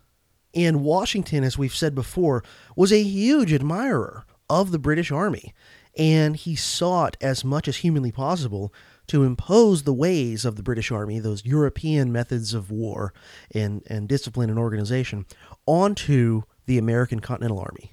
And 0.54 0.82
Washington, 0.82 1.42
as 1.42 1.57
we've 1.57 1.74
said 1.74 1.94
before, 1.94 2.44
was 2.76 2.92
a 2.92 3.02
huge 3.02 3.54
admirer 3.54 4.26
of 4.50 4.70
the 4.70 4.78
British 4.78 5.11
Army, 5.11 5.54
and 5.96 6.36
he 6.36 6.57
sought 6.57 7.16
as 7.22 7.42
much 7.42 7.68
as 7.68 7.78
humanly 7.78 8.12
possible 8.12 8.70
to 9.09 9.24
impose 9.24 9.82
the 9.82 9.92
ways 9.92 10.44
of 10.44 10.57
the 10.57 10.62
British 10.62 10.90
Army, 10.90 11.18
those 11.18 11.44
European 11.44 12.12
methods 12.12 12.54
of 12.54 12.70
war 12.70 13.12
and, 13.54 13.82
and 13.86 14.09
discipline 14.09 14.50
and 14.50 14.59
organization, 14.59 15.26
onto 15.66 16.42
the 16.66 16.78
American 16.78 17.20
Continental 17.20 17.59
Army. 17.59 17.92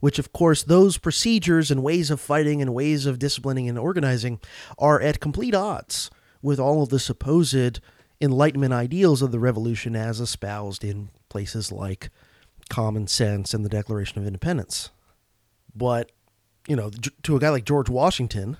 Which, 0.00 0.18
of 0.18 0.32
course, 0.32 0.62
those 0.62 0.98
procedures 0.98 1.70
and 1.70 1.82
ways 1.82 2.10
of 2.10 2.20
fighting 2.20 2.60
and 2.60 2.74
ways 2.74 3.06
of 3.06 3.18
disciplining 3.18 3.68
and 3.68 3.78
organizing 3.78 4.40
are 4.78 5.00
at 5.00 5.20
complete 5.20 5.54
odds 5.54 6.10
with 6.42 6.58
all 6.58 6.82
of 6.82 6.88
the 6.88 6.98
supposed 6.98 7.80
Enlightenment 8.20 8.74
ideals 8.74 9.22
of 9.22 9.32
the 9.32 9.38
revolution 9.38 9.96
as 9.96 10.20
espoused 10.20 10.84
in 10.84 11.08
places 11.30 11.72
like 11.72 12.10
common 12.68 13.06
sense 13.06 13.54
and 13.54 13.64
the 13.64 13.70
Declaration 13.70 14.18
of 14.18 14.26
Independence. 14.26 14.90
But, 15.74 16.12
you 16.68 16.76
know, 16.76 16.90
to 17.22 17.36
a 17.36 17.40
guy 17.40 17.48
like 17.48 17.64
George 17.64 17.88
Washington, 17.88 18.58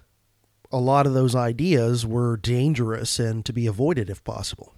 a 0.72 0.78
lot 0.78 1.06
of 1.06 1.14
those 1.14 1.34
ideas 1.34 2.06
were 2.06 2.36
dangerous 2.36 3.18
and 3.18 3.44
to 3.44 3.52
be 3.52 3.66
avoided 3.66 4.08
if 4.08 4.22
possible. 4.24 4.72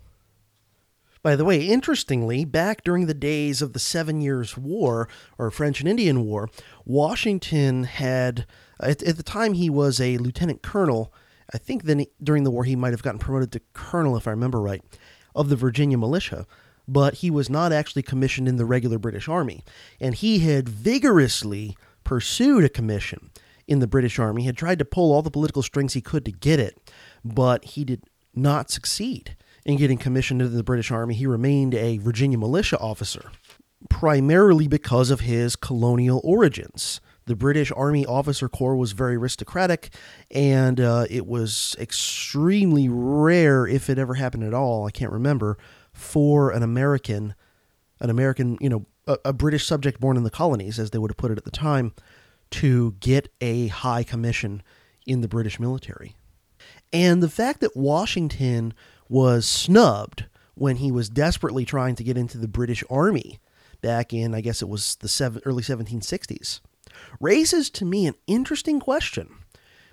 By 1.23 1.37
the 1.37 1.45
way, 1.45 1.65
interestingly, 1.65 2.45
back 2.45 2.83
during 2.83 3.07
the 3.07 3.15
days 3.15 3.63
of 3.63 3.75
the 3.75 3.79
Seven 3.79 4.21
Years' 4.21 4.57
War, 4.57 5.09
or 5.39 5.51
French 5.51 5.79
and 5.79 5.89
Indian 5.89 6.25
War, 6.25 6.51
Washington 6.85 7.85
had, 7.85 8.45
at, 8.81 9.03
at 9.05 9.17
the 9.17 9.23
time 9.23 9.53
he 9.53 9.71
was 9.71 10.01
a 10.01 10.19
lieutenant 10.19 10.63
colonel, 10.63 11.13
I 11.55 11.59
think 11.59 11.85
then 11.85 12.07
during 12.21 12.43
the 12.43 12.51
war 12.51 12.65
he 12.65 12.75
might 12.75 12.93
have 12.93 13.05
gotten 13.05 13.21
promoted 13.21 13.53
to 13.53 13.61
colonel, 13.73 14.17
if 14.17 14.27
I 14.27 14.33
remember 14.33 14.61
right, 14.61 14.83
of 15.35 15.49
the 15.49 15.57
Virginia 15.57 15.97
militia, 15.97 16.47
but 16.89 17.15
he 17.15 17.31
was 17.31 17.49
not 17.49 17.73
actually 17.73 18.03
commissioned 18.03 18.49
in 18.49 18.57
the 18.57 18.65
regular 18.65 18.99
British 18.99 19.29
Army. 19.29 19.63
And 20.01 20.17
he 20.17 20.41
had 20.41 20.69
vigorously 20.69 21.77
pursued 22.03 22.65
a 22.65 22.69
commission 22.69 23.31
in 23.73 23.81
the 23.81 23.87
British 23.87 24.19
Army, 24.19 24.45
had 24.45 24.57
tried 24.57 24.79
to 24.79 24.85
pull 24.85 25.13
all 25.13 25.23
the 25.23 25.31
political 25.31 25.63
strings 25.63 25.95
he 25.95 26.01
could 26.01 26.25
to 26.27 26.31
get 26.31 26.61
it, 26.61 26.79
but 27.25 27.65
he 27.65 27.85
did 27.85 28.05
not 28.35 28.71
succeed 28.71 29.35
in 29.65 29.79
getting 29.79 29.99
commissioned 29.99 30.43
into 30.43 30.55
the 30.55 30.63
British 30.63 30.91
Army. 30.91 31.15
He 31.15 31.27
remained 31.27 31.75
a 31.75 31.97
Virginia 31.97 32.37
militia 32.37 32.79
officer, 32.79 33.33
primarily 33.89 34.69
because 34.69 35.11
of 35.11 35.21
his 35.21 35.57
colonial 35.57 36.21
origins. 36.23 37.01
The 37.25 37.37
British 37.37 37.73
Army 37.75 38.05
Officer 38.05 38.49
Corps 38.49 38.77
was 38.77 38.93
very 38.93 39.17
aristocratic, 39.17 39.95
and 40.31 40.79
uh, 40.81 41.07
it 41.09 41.27
was 41.27 41.75
extremely 41.79 42.89
rare, 42.91 43.67
if 43.67 43.89
it 43.89 43.99
ever 43.99 44.15
happened 44.15 44.45
at 44.45 44.55
all, 44.55 44.87
I 44.87 44.91
can't 44.91 45.13
remember, 45.13 45.57
for 45.93 46.51
an 46.51 46.63
American, 46.63 47.35
an 48.01 48.11
American, 48.11 48.59
you 48.61 48.69
know, 48.69 48.87
a, 49.07 49.19
a 49.27 49.33
British 49.33 49.67
subject 49.67 50.01
born 50.01 50.17
in 50.17 50.25
the 50.25 50.31
colonies, 50.31 50.79
as 50.79 50.91
they 50.91 50.99
would 50.99 51.11
have 51.11 51.17
put 51.17 51.31
it 51.31 51.39
at 51.39 51.45
the 51.45 51.51
time, 51.51 51.95
to 52.53 52.97
get 53.01 53.29
a 53.41 53.69
high 53.69 54.05
commission 54.05 54.63
in 55.07 55.21
the 55.21 55.29
British 55.29 55.59
military. 55.59 56.15
And 56.93 57.23
the 57.23 57.29
fact 57.29 57.61
that 57.61 57.77
Washington 57.77 58.75
was 59.09 59.47
snubbed 59.47 60.27
when 60.55 60.77
he 60.77 60.93
was 60.93 61.09
desperately 61.09 61.65
trying 61.65 61.95
to 61.97 62.05
get 62.05 62.17
into 62.17 62.39
the 62.39 62.49
British 62.49 62.85
Army 62.91 63.41
back 63.81 64.13
in, 64.13 64.35
I 64.35 64.41
guess 64.41 64.63
it 64.63 64.69
was 64.69 64.97
the 64.97 65.09
seven, 65.09 65.43
early 65.45 65.63
1760s, 65.63 66.61
raises 67.21 67.71
to 67.71 67.85
me 67.85 68.07
an 68.07 68.15
interesting 68.27 68.79
question, 68.79 69.31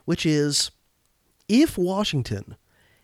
which 0.05 0.25
is 0.25 0.71
if 1.47 1.77
Washington 1.77 2.55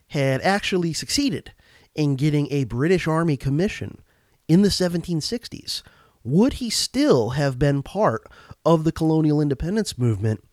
had 0.10 0.42
actually 0.42 0.94
succeeded 0.94 1.54
in 1.96 2.16
getting 2.16 2.52
a 2.52 2.66
British 2.66 3.08
Army 3.08 3.38
commission 3.38 4.00
in 4.48 4.62
the 4.62 4.70
1760s, 4.70 5.82
would 6.26 6.54
he 6.54 6.72
still 6.72 7.30
have 7.32 7.60
been 7.60 7.84
part 7.84 8.28
of 8.66 8.84
the 8.84 8.92
colonial 8.92 9.40
independence 9.40 9.98
movement 9.98 10.44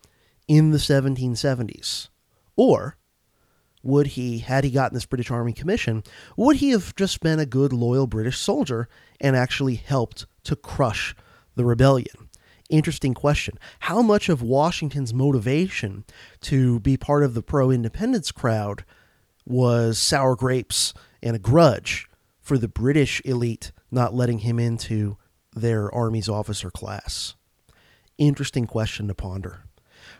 in 0.46 0.70
the 0.70 0.78
1770s? 0.78 2.10
Or 2.54 2.98
would 3.82 4.08
he, 4.08 4.40
had 4.40 4.64
he 4.64 4.70
gotten 4.70 4.94
this 4.94 5.06
British 5.06 5.30
Army 5.30 5.54
commission, 5.54 6.04
would 6.36 6.56
he 6.56 6.70
have 6.70 6.94
just 6.94 7.20
been 7.20 7.40
a 7.40 7.46
good, 7.46 7.72
loyal 7.72 8.06
British 8.06 8.38
soldier 8.38 8.86
and 9.18 9.34
actually 9.34 9.76
helped 9.76 10.26
to 10.44 10.54
crush 10.54 11.16
the 11.56 11.64
rebellion? 11.64 12.28
Interesting 12.68 13.14
question. 13.14 13.58
How 13.80 14.02
much 14.02 14.28
of 14.28 14.42
Washington's 14.42 15.14
motivation 15.14 16.04
to 16.42 16.80
be 16.80 16.98
part 16.98 17.24
of 17.24 17.32
the 17.32 17.42
pro 17.42 17.70
independence 17.70 18.30
crowd 18.30 18.84
was 19.46 19.98
sour 19.98 20.36
grapes 20.36 20.92
and 21.22 21.34
a 21.34 21.38
grudge 21.38 22.08
for 22.40 22.58
the 22.58 22.68
British 22.68 23.22
elite 23.24 23.72
not 23.90 24.14
letting 24.14 24.40
him 24.40 24.58
into 24.58 25.16
their 25.54 25.92
Army's 25.94 26.28
officer 26.28 26.70
class? 26.70 27.34
Interesting 28.18 28.66
question 28.66 29.08
to 29.08 29.14
ponder. 29.14 29.64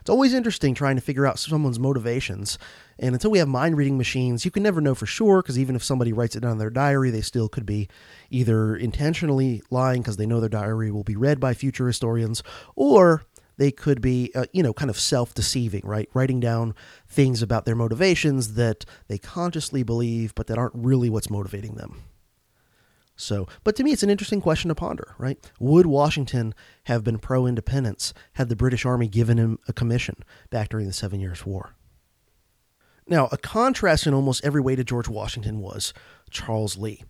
It's 0.00 0.10
always 0.10 0.34
interesting 0.34 0.74
trying 0.74 0.96
to 0.96 1.02
figure 1.02 1.26
out 1.26 1.38
someone's 1.38 1.78
motivations. 1.78 2.58
And 2.98 3.14
until 3.14 3.30
we 3.30 3.38
have 3.38 3.48
mind 3.48 3.76
reading 3.76 3.98
machines, 3.98 4.44
you 4.44 4.50
can 4.50 4.62
never 4.62 4.80
know 4.80 4.94
for 4.94 5.06
sure 5.06 5.42
because 5.42 5.58
even 5.58 5.76
if 5.76 5.84
somebody 5.84 6.12
writes 6.12 6.34
it 6.34 6.40
down 6.40 6.52
in 6.52 6.58
their 6.58 6.70
diary, 6.70 7.10
they 7.10 7.20
still 7.20 7.48
could 7.48 7.66
be 7.66 7.88
either 8.30 8.74
intentionally 8.76 9.62
lying 9.70 10.02
because 10.02 10.16
they 10.16 10.26
know 10.26 10.40
their 10.40 10.48
diary 10.48 10.90
will 10.90 11.04
be 11.04 11.16
read 11.16 11.38
by 11.38 11.54
future 11.54 11.86
historians, 11.86 12.42
or 12.74 13.22
they 13.58 13.70
could 13.70 14.00
be, 14.00 14.32
uh, 14.34 14.46
you 14.52 14.62
know, 14.62 14.72
kind 14.72 14.90
of 14.90 14.98
self 14.98 15.34
deceiving, 15.34 15.82
right? 15.84 16.08
Writing 16.14 16.40
down 16.40 16.74
things 17.06 17.42
about 17.42 17.64
their 17.64 17.76
motivations 17.76 18.54
that 18.54 18.84
they 19.08 19.18
consciously 19.18 19.82
believe, 19.82 20.34
but 20.34 20.46
that 20.48 20.58
aren't 20.58 20.74
really 20.74 21.10
what's 21.10 21.30
motivating 21.30 21.74
them. 21.74 22.02
So, 23.16 23.46
but 23.62 23.76
to 23.76 23.84
me, 23.84 23.92
it's 23.92 24.02
an 24.02 24.10
interesting 24.10 24.40
question 24.40 24.68
to 24.68 24.74
ponder, 24.74 25.14
right? 25.18 25.38
Would 25.60 25.86
Washington 25.86 26.54
have 26.84 27.04
been 27.04 27.18
pro 27.18 27.46
independence 27.46 28.14
had 28.34 28.48
the 28.48 28.56
British 28.56 28.84
Army 28.84 29.06
given 29.06 29.38
him 29.38 29.58
a 29.68 29.72
commission 29.72 30.16
back 30.50 30.70
during 30.70 30.86
the 30.86 30.92
Seven 30.92 31.20
Years' 31.20 31.46
War? 31.46 31.74
Now, 33.06 33.28
a 33.30 33.36
contrast 33.36 34.06
in 34.06 34.14
almost 34.14 34.44
every 34.44 34.60
way 34.60 34.76
to 34.76 34.84
George 34.84 35.08
Washington 35.08 35.60
was 35.60 35.92
Charles 36.30 36.78
Lee. 36.78 37.04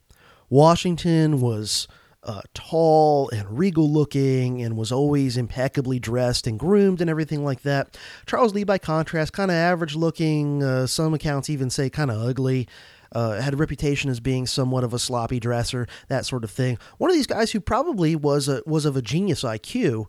Washington 0.49 1.41
was 1.41 1.87
uh, 2.25 2.43
tall 2.55 3.29
and 3.31 3.59
regal 3.59 3.91
looking 3.91 4.63
and 4.63 4.77
was 4.77 4.93
always 4.93 5.37
impeccably 5.37 5.99
dressed 5.99 6.47
and 6.47 6.59
groomed 6.59 7.01
and 7.01 7.11
everything 7.11 7.45
like 7.45 7.63
that. 7.63 7.99
Charles 8.27 8.55
Lee, 8.55 8.65
by 8.65 8.79
contrast, 8.79 9.33
kind 9.33 9.51
of 9.51 9.57
average 9.57 9.97
looking, 9.97 10.63
uh, 10.63 10.87
some 10.87 11.15
accounts 11.15 11.51
even 11.51 11.69
say 11.69 11.91
kind 11.91 12.11
of 12.11 12.21
ugly 12.21 12.69
uh, 13.13 13.41
had 13.41 13.55
a 13.55 13.57
reputation 13.57 14.11
as 14.11 14.21
being 14.21 14.47
somewhat 14.47 14.85
of 14.85 14.95
a 14.95 14.99
sloppy 14.99 15.39
dresser, 15.39 15.87
that 16.09 16.27
sort 16.27 16.45
of 16.45 16.51
thing. 16.51 16.79
One 16.99 17.11
of 17.11 17.17
these 17.17 17.27
guys 17.27 17.53
who 17.53 17.61
probably 17.61 18.17
was 18.17 18.49
a, 18.49 18.63
was 18.67 18.85
of 18.85 18.97
a 18.97 19.03
genius 19.03 19.43
IQ, 19.43 20.07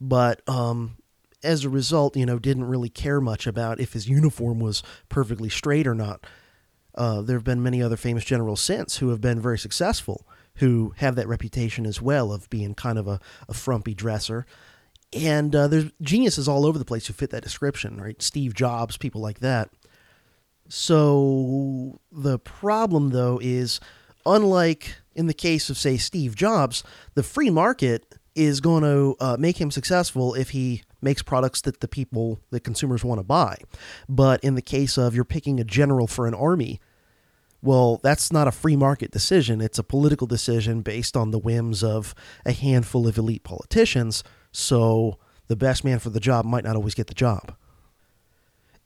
but 0.00 0.46
um, 0.48 0.96
as 1.42 1.64
a 1.64 1.68
result, 1.68 2.16
you 2.16 2.26
know, 2.26 2.38
didn't 2.38 2.64
really 2.64 2.88
care 2.88 3.20
much 3.20 3.46
about 3.46 3.80
if 3.80 3.92
his 3.92 4.08
uniform 4.08 4.60
was 4.60 4.82
perfectly 5.08 5.48
straight 5.48 5.86
or 5.86 5.94
not. 5.94 6.26
Uh, 6.94 7.22
there 7.22 7.36
have 7.36 7.44
been 7.44 7.62
many 7.62 7.82
other 7.82 7.96
famous 7.96 8.24
generals 8.24 8.60
since 8.60 8.98
who 8.98 9.10
have 9.10 9.20
been 9.20 9.40
very 9.40 9.58
successful, 9.58 10.26
who 10.56 10.92
have 10.96 11.14
that 11.16 11.28
reputation 11.28 11.86
as 11.86 12.02
well 12.02 12.32
of 12.32 12.50
being 12.50 12.74
kind 12.74 12.98
of 12.98 13.06
a, 13.06 13.20
a 13.48 13.54
frumpy 13.54 13.94
dresser. 13.94 14.44
And 15.12 15.54
uh, 15.54 15.68
there's 15.68 15.90
geniuses 16.02 16.48
all 16.48 16.66
over 16.66 16.78
the 16.78 16.84
place 16.84 17.06
who 17.06 17.12
fit 17.12 17.30
that 17.30 17.42
description, 17.42 18.00
right? 18.00 18.20
Steve 18.20 18.54
Jobs, 18.54 18.96
people 18.96 19.20
like 19.20 19.40
that. 19.40 19.70
So 20.70 22.00
the 22.12 22.38
problem, 22.38 23.10
though, 23.10 23.40
is 23.42 23.80
unlike 24.24 24.94
in 25.16 25.26
the 25.26 25.34
case 25.34 25.68
of, 25.68 25.76
say, 25.76 25.96
Steve 25.96 26.36
Jobs, 26.36 26.84
the 27.14 27.24
free 27.24 27.50
market 27.50 28.06
is 28.36 28.60
going 28.60 28.84
to 28.84 29.16
uh, 29.20 29.36
make 29.36 29.60
him 29.60 29.72
successful 29.72 30.32
if 30.34 30.50
he 30.50 30.82
makes 31.02 31.22
products 31.22 31.60
that 31.62 31.80
the 31.80 31.88
people, 31.88 32.40
the 32.50 32.60
consumers 32.60 33.04
want 33.04 33.18
to 33.18 33.24
buy. 33.24 33.56
But 34.08 34.44
in 34.44 34.54
the 34.54 34.62
case 34.62 34.96
of 34.96 35.12
you're 35.12 35.24
picking 35.24 35.58
a 35.58 35.64
general 35.64 36.06
for 36.06 36.28
an 36.28 36.34
army, 36.34 36.80
well, 37.60 37.98
that's 38.04 38.32
not 38.32 38.46
a 38.46 38.52
free 38.52 38.76
market 38.76 39.10
decision. 39.10 39.60
It's 39.60 39.78
a 39.78 39.84
political 39.84 40.28
decision 40.28 40.82
based 40.82 41.16
on 41.16 41.32
the 41.32 41.38
whims 41.38 41.82
of 41.82 42.14
a 42.46 42.52
handful 42.52 43.08
of 43.08 43.18
elite 43.18 43.42
politicians. 43.42 44.22
So 44.52 45.18
the 45.48 45.56
best 45.56 45.84
man 45.84 45.98
for 45.98 46.10
the 46.10 46.20
job 46.20 46.44
might 46.44 46.64
not 46.64 46.76
always 46.76 46.94
get 46.94 47.08
the 47.08 47.14
job. 47.14 47.56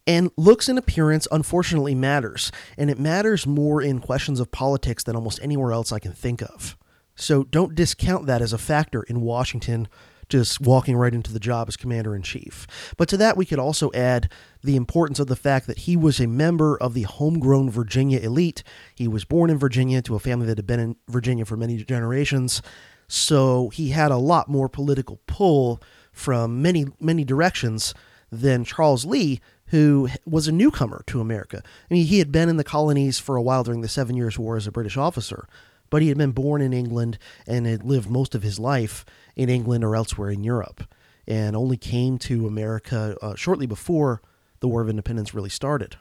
And 0.06 0.30
looks 0.36 0.68
and 0.68 0.78
appearance 0.78 1.26
unfortunately 1.32 1.94
matters, 1.94 2.52
and 2.76 2.90
it 2.90 2.98
matters 2.98 3.46
more 3.46 3.80
in 3.80 4.00
questions 4.00 4.38
of 4.38 4.52
politics 4.52 5.02
than 5.02 5.16
almost 5.16 5.40
anywhere 5.42 5.72
else 5.72 5.92
I 5.92 5.98
can 5.98 6.12
think 6.12 6.42
of. 6.42 6.76
So 7.16 7.44
don't 7.44 7.74
discount 7.74 8.26
that 8.26 8.42
as 8.42 8.52
a 8.52 8.58
factor 8.58 9.02
in 9.04 9.20
Washington 9.20 9.88
just 10.28 10.60
walking 10.60 10.96
right 10.96 11.14
into 11.14 11.32
the 11.32 11.40
job 11.40 11.68
as 11.68 11.76
commander 11.76 12.14
in 12.14 12.22
chief. 12.22 12.66
But 12.96 13.08
to 13.10 13.16
that, 13.18 13.36
we 13.36 13.44
could 13.44 13.58
also 13.58 13.90
add 13.92 14.30
the 14.62 14.76
importance 14.76 15.18
of 15.18 15.26
the 15.26 15.36
fact 15.36 15.66
that 15.66 15.80
he 15.80 15.96
was 15.96 16.20
a 16.20 16.26
member 16.26 16.76
of 16.78 16.94
the 16.94 17.02
homegrown 17.02 17.70
Virginia 17.70 18.18
elite. 18.20 18.62
He 18.94 19.08
was 19.08 19.24
born 19.24 19.50
in 19.50 19.58
Virginia 19.58 20.02
to 20.02 20.14
a 20.14 20.20
family 20.20 20.46
that 20.46 20.58
had 20.58 20.66
been 20.66 20.80
in 20.80 20.96
Virginia 21.08 21.44
for 21.44 21.56
many 21.56 21.76
generations. 21.84 22.62
So 23.06 23.68
he 23.70 23.90
had 23.90 24.10
a 24.10 24.16
lot 24.16 24.48
more 24.48 24.68
political 24.68 25.20
pull 25.26 25.80
from 26.12 26.62
many, 26.62 26.86
many 27.00 27.24
directions 27.24 27.94
than 28.32 28.64
Charles 28.64 29.04
Lee, 29.04 29.40
who 29.74 30.08
was 30.24 30.46
a 30.46 30.52
newcomer 30.52 31.02
to 31.08 31.20
America. 31.20 31.60
I 31.90 31.94
mean, 31.94 32.06
he 32.06 32.20
had 32.20 32.30
been 32.30 32.48
in 32.48 32.58
the 32.58 32.62
colonies 32.62 33.18
for 33.18 33.34
a 33.34 33.42
while 33.42 33.64
during 33.64 33.80
the 33.80 33.88
Seven 33.88 34.14
Years' 34.14 34.38
War 34.38 34.56
as 34.56 34.68
a 34.68 34.70
British 34.70 34.96
officer, 34.96 35.48
but 35.90 36.00
he 36.00 36.10
had 36.10 36.16
been 36.16 36.30
born 36.30 36.62
in 36.62 36.72
England 36.72 37.18
and 37.44 37.66
had 37.66 37.82
lived 37.82 38.08
most 38.08 38.36
of 38.36 38.44
his 38.44 38.60
life 38.60 39.04
in 39.34 39.48
England 39.48 39.82
or 39.82 39.96
elsewhere 39.96 40.30
in 40.30 40.44
Europe. 40.44 40.84
and 41.26 41.56
only 41.56 41.76
came 41.76 42.18
to 42.18 42.46
America 42.46 43.16
uh, 43.22 43.34
shortly 43.34 43.66
before 43.66 44.20
the 44.60 44.68
War 44.68 44.82
of 44.82 44.88
Independence 44.88 45.34
really 45.34 45.50
started. 45.50 45.96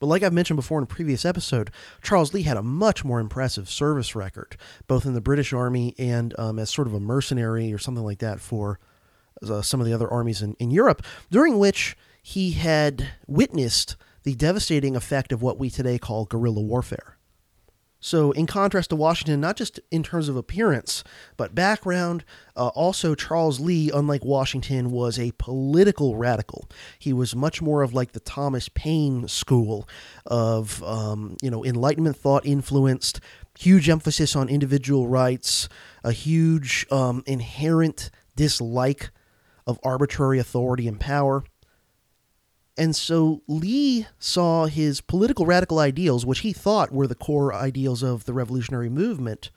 But 0.00 0.06
like 0.06 0.22
I've 0.22 0.32
mentioned 0.32 0.56
before 0.56 0.78
in 0.78 0.84
a 0.84 0.88
previous 0.88 1.24
episode, 1.24 1.70
Charles 2.02 2.34
Lee 2.34 2.42
had 2.42 2.56
a 2.56 2.62
much 2.62 3.04
more 3.04 3.20
impressive 3.20 3.70
service 3.70 4.16
record, 4.16 4.56
both 4.88 5.06
in 5.06 5.14
the 5.14 5.20
British 5.20 5.52
Army 5.52 5.94
and 5.96 6.34
um, 6.38 6.58
as 6.58 6.70
sort 6.70 6.88
of 6.88 6.94
a 6.94 7.00
mercenary 7.00 7.72
or 7.72 7.78
something 7.78 8.04
like 8.04 8.18
that 8.18 8.40
for 8.40 8.80
uh, 9.48 9.62
some 9.62 9.80
of 9.80 9.86
the 9.86 9.92
other 9.92 10.10
armies 10.10 10.42
in, 10.42 10.54
in 10.54 10.72
Europe, 10.72 11.02
during 11.30 11.58
which 11.58 11.96
he 12.22 12.52
had 12.52 13.08
witnessed 13.26 13.96
the 14.22 14.34
devastating 14.34 14.94
effect 14.94 15.32
of 15.32 15.42
what 15.42 15.58
we 15.58 15.68
today 15.68 15.98
call 15.98 16.24
guerrilla 16.24 16.62
warfare. 16.62 17.18
So, 18.04 18.32
in 18.32 18.46
contrast 18.46 18.90
to 18.90 18.96
Washington, 18.96 19.40
not 19.40 19.56
just 19.56 19.78
in 19.92 20.02
terms 20.02 20.28
of 20.28 20.36
appearance, 20.36 21.04
but 21.36 21.54
background, 21.54 22.24
uh, 22.56 22.66
also 22.68 23.14
Charles 23.14 23.60
Lee, 23.60 23.92
unlike 23.94 24.24
Washington, 24.24 24.90
was 24.90 25.20
a 25.20 25.30
political 25.38 26.16
radical. 26.16 26.68
He 26.98 27.12
was 27.12 27.36
much 27.36 27.62
more 27.62 27.80
of 27.82 27.94
like 27.94 28.10
the 28.10 28.18
Thomas 28.18 28.68
Paine 28.68 29.28
school 29.28 29.88
of, 30.26 30.82
um, 30.82 31.36
you 31.42 31.50
know, 31.50 31.64
Enlightenment 31.64 32.16
thought 32.16 32.44
influenced, 32.44 33.20
huge 33.56 33.88
emphasis 33.88 34.34
on 34.34 34.48
individual 34.48 35.06
rights, 35.06 35.68
a 36.02 36.10
huge 36.10 36.84
um, 36.90 37.22
inherent 37.24 38.10
dislike 38.34 39.10
of 39.64 39.78
arbitrary 39.84 40.40
authority 40.40 40.88
and 40.88 40.98
power. 40.98 41.44
And 42.76 42.96
so 42.96 43.42
Lee 43.46 44.06
saw 44.18 44.64
his 44.66 45.02
political 45.02 45.44
radical 45.44 45.78
ideals, 45.78 46.24
which 46.24 46.40
he 46.40 46.52
thought 46.52 46.90
were 46.92 47.06
the 47.06 47.14
core 47.14 47.52
ideals 47.52 48.02
of 48.02 48.24
the 48.24 48.32
revolutionary 48.32 48.88
movement, 48.88 49.50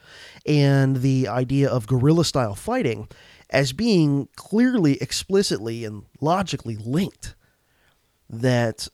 and 0.45 0.97
the 0.97 1.28
idea 1.28 1.70
of 1.70 1.88
guerrilla 1.88 2.26
style 2.26 2.55
fighting 2.55 3.07
as 3.49 3.72
being 3.72 4.28
clearly, 4.36 5.01
explicitly, 5.01 5.86
and 5.86 6.03
logically 6.20 6.76
linked. 6.76 7.36
That 8.30 8.88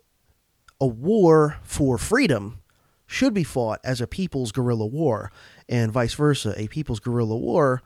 a 0.80 0.86
war 0.86 1.58
for 1.64 1.98
freedom 1.98 2.60
should 3.08 3.34
be 3.34 3.44
fought 3.44 3.80
as 3.84 4.02
a 4.02 4.08
people's 4.08 4.52
guerrilla 4.52 4.86
war, 4.86 5.32
and 5.68 5.92
vice 5.92 6.14
versa. 6.14 6.54
A 6.58 6.68
people's 6.68 7.00
guerrilla 7.00 7.38
war 7.38 7.82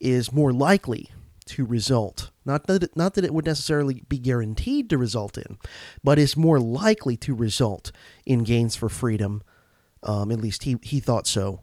is 0.00 0.32
more 0.32 0.52
likely 0.52 1.10
to 1.46 1.64
result. 1.64 2.30
Not 2.44 2.66
that 2.66 2.82
it, 2.82 2.96
not 2.96 3.14
that 3.14 3.24
it 3.24 3.34
would 3.34 3.46
necessarily 3.46 4.02
be 4.08 4.18
guaranteed 4.18 4.90
to 4.90 4.98
result 4.98 5.38
in, 5.38 5.58
but 6.04 6.18
is 6.18 6.36
more 6.36 6.60
likely 6.60 7.16
to 7.18 7.34
result 7.34 7.92
in 8.24 8.44
gains 8.44 8.76
for 8.76 8.88
freedom. 8.88 9.42
Um, 10.02 10.30
at 10.30 10.40
least 10.40 10.64
he 10.64 10.76
he 10.82 11.00
thought 11.00 11.26
so. 11.26 11.62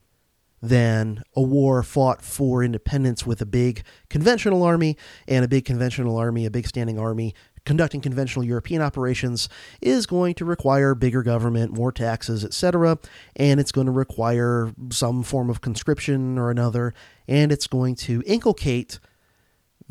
Than 0.61 1.23
a 1.35 1.41
war 1.41 1.83
fought 1.83 2.21
for 2.21 2.63
independence 2.63 3.25
with 3.25 3.41
a 3.41 3.45
big 3.45 3.83
conventional 4.09 4.63
army 4.63 4.95
and 5.27 5.43
a 5.43 5.47
big 5.49 5.65
conventional 5.65 6.15
army, 6.15 6.45
a 6.45 6.51
big 6.51 6.67
standing 6.67 6.97
army 6.97 7.35
conducting 7.65 8.01
conventional 8.01 8.45
European 8.45 8.81
operations 8.81 9.49
is 9.81 10.05
going 10.05 10.33
to 10.35 10.45
require 10.45 10.95
bigger 10.95 11.23
government, 11.23 11.73
more 11.73 11.91
taxes, 11.91 12.43
etc., 12.43 12.97
and 13.35 13.59
it's 13.59 13.71
going 13.71 13.85
to 13.85 13.91
require 13.91 14.71
some 14.91 15.23
form 15.23 15.49
of 15.49 15.61
conscription 15.61 16.37
or 16.37 16.51
another, 16.51 16.93
and 17.27 17.51
it's 17.51 17.67
going 17.67 17.95
to 17.95 18.23
inculcate 18.25 18.99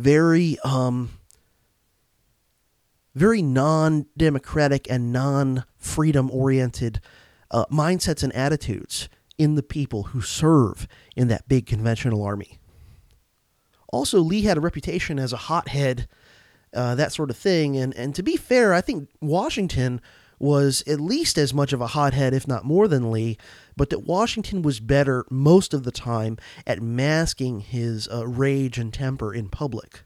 very 0.02 0.58
um, 0.64 1.10
very 3.14 3.42
non-democratic 3.42 4.90
and 4.90 5.12
non-freedom 5.12 6.30
oriented 6.30 7.00
uh, 7.50 7.64
mindsets 7.66 8.22
and 8.22 8.34
attitudes 8.34 9.08
in 9.38 9.54
the 9.54 9.62
people 9.62 10.04
who 10.04 10.20
serve 10.20 10.88
in 11.14 11.28
that 11.28 11.46
big 11.48 11.66
conventional 11.66 12.22
army. 12.22 12.58
Also, 13.92 14.20
Lee 14.20 14.42
had 14.42 14.56
a 14.56 14.60
reputation 14.60 15.18
as 15.18 15.32
a 15.32 15.36
hothead, 15.36 16.08
uh, 16.72 16.94
that 16.94 17.12
sort 17.12 17.30
of 17.30 17.36
thing. 17.36 17.76
And, 17.76 17.94
and 17.94 18.14
to 18.14 18.22
be 18.22 18.36
fair, 18.36 18.72
I 18.72 18.80
think 18.80 19.10
Washington 19.20 20.00
was 20.38 20.82
at 20.86 21.00
least 21.00 21.36
as 21.36 21.52
much 21.52 21.72
of 21.72 21.80
a 21.80 21.88
hothead, 21.88 22.32
if 22.32 22.48
not 22.48 22.64
more 22.64 22.88
than 22.88 23.10
Lee, 23.10 23.36
but 23.76 23.90
that 23.90 24.06
Washington 24.06 24.62
was 24.62 24.80
better 24.80 25.24
most 25.30 25.74
of 25.74 25.84
the 25.84 25.92
time 25.92 26.36
at 26.66 26.82
masking 26.82 27.60
his 27.60 28.08
uh, 28.08 28.26
rage 28.26 28.78
and 28.78 28.92
temper 28.92 29.32
in 29.32 29.48
public. 29.48 30.04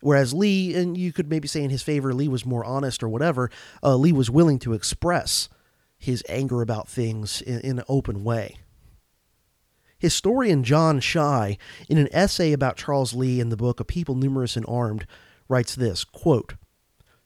Whereas 0.00 0.34
Lee, 0.34 0.74
and 0.74 0.96
you 0.96 1.12
could 1.12 1.30
maybe 1.30 1.46
say 1.46 1.62
in 1.62 1.70
his 1.70 1.82
favor, 1.82 2.12
Lee 2.12 2.28
was 2.28 2.44
more 2.44 2.64
honest 2.64 3.02
or 3.02 3.08
whatever, 3.08 3.50
uh, 3.82 3.96
Lee 3.96 4.12
was 4.12 4.30
willing 4.30 4.58
to 4.60 4.72
express 4.72 5.48
his 5.96 6.24
anger 6.28 6.60
about 6.60 6.88
things 6.88 7.40
in, 7.40 7.60
in 7.60 7.78
an 7.78 7.84
open 7.88 8.24
way. 8.24 8.56
Historian 10.00 10.64
John 10.64 10.98
Shy, 10.98 11.56
in 11.88 11.96
an 11.96 12.08
essay 12.10 12.52
about 12.52 12.76
Charles 12.76 13.14
Lee 13.14 13.38
in 13.38 13.50
the 13.50 13.56
book 13.56 13.78
A 13.78 13.84
People 13.84 14.16
Numerous 14.16 14.56
and 14.56 14.66
Armed, 14.66 15.06
writes 15.48 15.76
this 15.76 16.02
quote, 16.02 16.54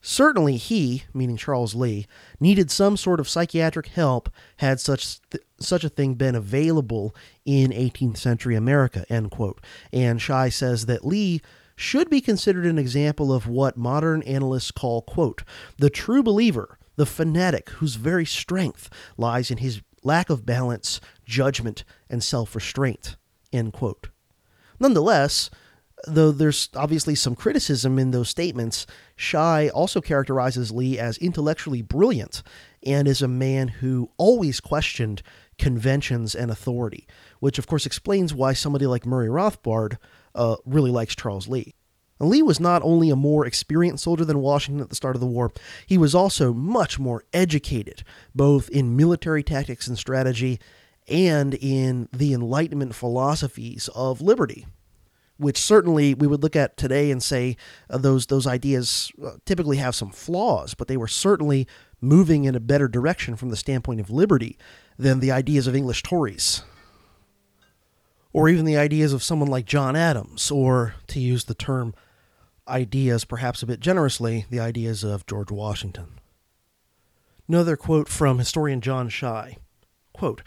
Certainly 0.09 0.59
he, 0.59 1.03
meaning 1.13 1.37
Charles 1.37 1.75
Lee, 1.75 2.07
needed 2.39 2.71
some 2.71 2.97
sort 2.97 3.19
of 3.19 3.29
psychiatric 3.29 3.89
help 3.89 4.31
had 4.59 4.79
such 4.79 5.21
th- 5.31 5.43
such 5.59 5.83
a 5.83 5.89
thing 5.89 6.15
been 6.15 6.37
available 6.37 7.13
in 7.45 7.73
18th 7.73 8.17
century 8.17 8.55
America, 8.55 9.05
end 9.11 9.33
quote. 9.33 9.61
And 9.93 10.23
Shy 10.23 10.49
says 10.49 10.87
that 10.87 11.05
Lee 11.05 11.43
should 11.75 12.09
be 12.09 12.21
considered 12.21 12.67
an 12.67 12.79
example 12.79 13.33
of 13.33 13.49
what 13.49 13.77
modern 13.77 14.23
analysts 14.23 14.71
call, 14.71 15.03
quote, 15.03 15.43
the 15.77 15.91
true 15.91 16.23
believer, 16.23 16.79
the 16.95 17.05
fanatic 17.05 17.71
whose 17.71 17.97
very 17.97 18.25
strength 18.25 18.89
lies 19.17 19.51
in 19.51 19.59
his 19.59 19.83
lack 20.05 20.31
of 20.31 20.47
balance, 20.47 21.01
judgment, 21.25 21.83
and 22.09 22.23
self-restraint, 22.23 23.17
end 23.53 23.73
quote. 23.73 24.11
Nonetheless, 24.79 25.51
though 26.07 26.31
there's 26.31 26.69
obviously 26.75 27.15
some 27.15 27.35
criticism 27.35 27.99
in 27.99 28.11
those 28.11 28.29
statements, 28.29 28.87
Shy 29.17 29.71
also 29.71 30.03
characterizes 30.03 30.71
Lee 30.71 30.99
as 30.99 31.17
intellectually 31.19 31.81
brilliant 31.81 32.43
and 32.85 33.09
is 33.09 33.23
a 33.23 33.29
man 33.29 33.69
who 33.69 34.11
always 34.19 34.61
questioned 34.61 35.23
conventions 35.59 36.35
and 36.35 36.51
authority, 36.51 37.09
which 37.41 37.59
of 37.59 37.67
course 37.67 37.87
explains 37.87 38.35
why 38.35 38.53
somebody 38.53 38.87
like 38.87 39.07
Murray 39.07 39.29
Rothbard 39.29 39.97
uh, 40.35 40.57
really 40.67 40.91
likes 40.91 41.17
Charles 41.17 41.49
Lee. 41.49 41.75
Lee 42.19 42.43
was 42.43 42.61
not 42.61 42.83
only 42.83 43.11
a 43.11 43.17
more 43.17 43.47
experienced 43.47 44.05
soldier 44.05 44.25
than 44.25 44.41
Washington 44.41 44.83
at 44.83 44.91
the 44.91 44.97
start 44.97 45.17
of 45.17 45.21
the 45.21 45.27
war, 45.27 45.53
he 45.87 45.99
was 45.99 46.15
also 46.15 46.53
much 46.53 46.99
more 46.99 47.25
educated, 47.33 48.03
both 48.35 48.69
in 48.71 48.97
military 48.97 49.43
tactics 49.43 49.87
and 49.87 49.99
strategy 49.99 50.59
and 51.09 51.55
in 51.55 52.09
the 52.13 52.33
Enlightenment 52.33 52.95
philosophies 52.95 53.89
of 53.95 54.21
liberty 54.21 54.67
which 55.39 55.59
certainly 55.59 56.15
we 56.15 56.27
would 56.27 56.43
look 56.43 56.57
at 56.57 56.77
today 56.77 57.11
and 57.11 57.23
say 57.23 57.57
uh, 57.91 57.99
those 57.99 58.27
those 58.27 58.47
ideas 58.47 59.13
uh, 59.25 59.33
typically 59.45 59.77
have 59.77 59.95
some 59.95 60.11
flaws, 60.11 60.75
but 60.75 60.89
they 60.89 60.97
were 60.97 61.09
certainly 61.09 61.67
moving 62.01 62.45
in 62.45 62.55
a 62.55 62.61
better 62.61 62.89
direction 62.89 63.37
from 63.37 63.51
the 63.51 63.57
standpoint 63.57 64.01
of 64.01 64.11
liberty 64.11 64.59
than 64.99 65.21
the 65.21 65.31
ideas 65.33 65.67
of 65.67 65.75
English 65.75 66.03
Tories, 66.03 66.63
or 68.33 68.49
even 68.49 68.65
the 68.65 68.77
ideas 68.77 69.13
of 69.13 69.23
someone 69.23 69.49
like 69.49 69.67
John 69.67 69.97
Adams, 69.97 70.51
or 70.51 70.95
to 71.09 71.21
use 71.21 71.45
the 71.45 71.55
term 71.55 71.95
ideas 72.69 73.25
perhaps 73.25 73.63
a 73.63 73.67
bit 73.67 73.81
generously, 73.81 74.47
the 74.51 74.61
ideas 74.61 75.05
of 75.05 75.27
George 75.27 75.51
Washington. 75.51 76.19
Another 77.49 77.77
quote 77.77 78.09
from 78.09 78.39
historian 78.39 78.81
John 78.81 79.09
Shy. 79.09 79.59
Quote, 80.13 80.43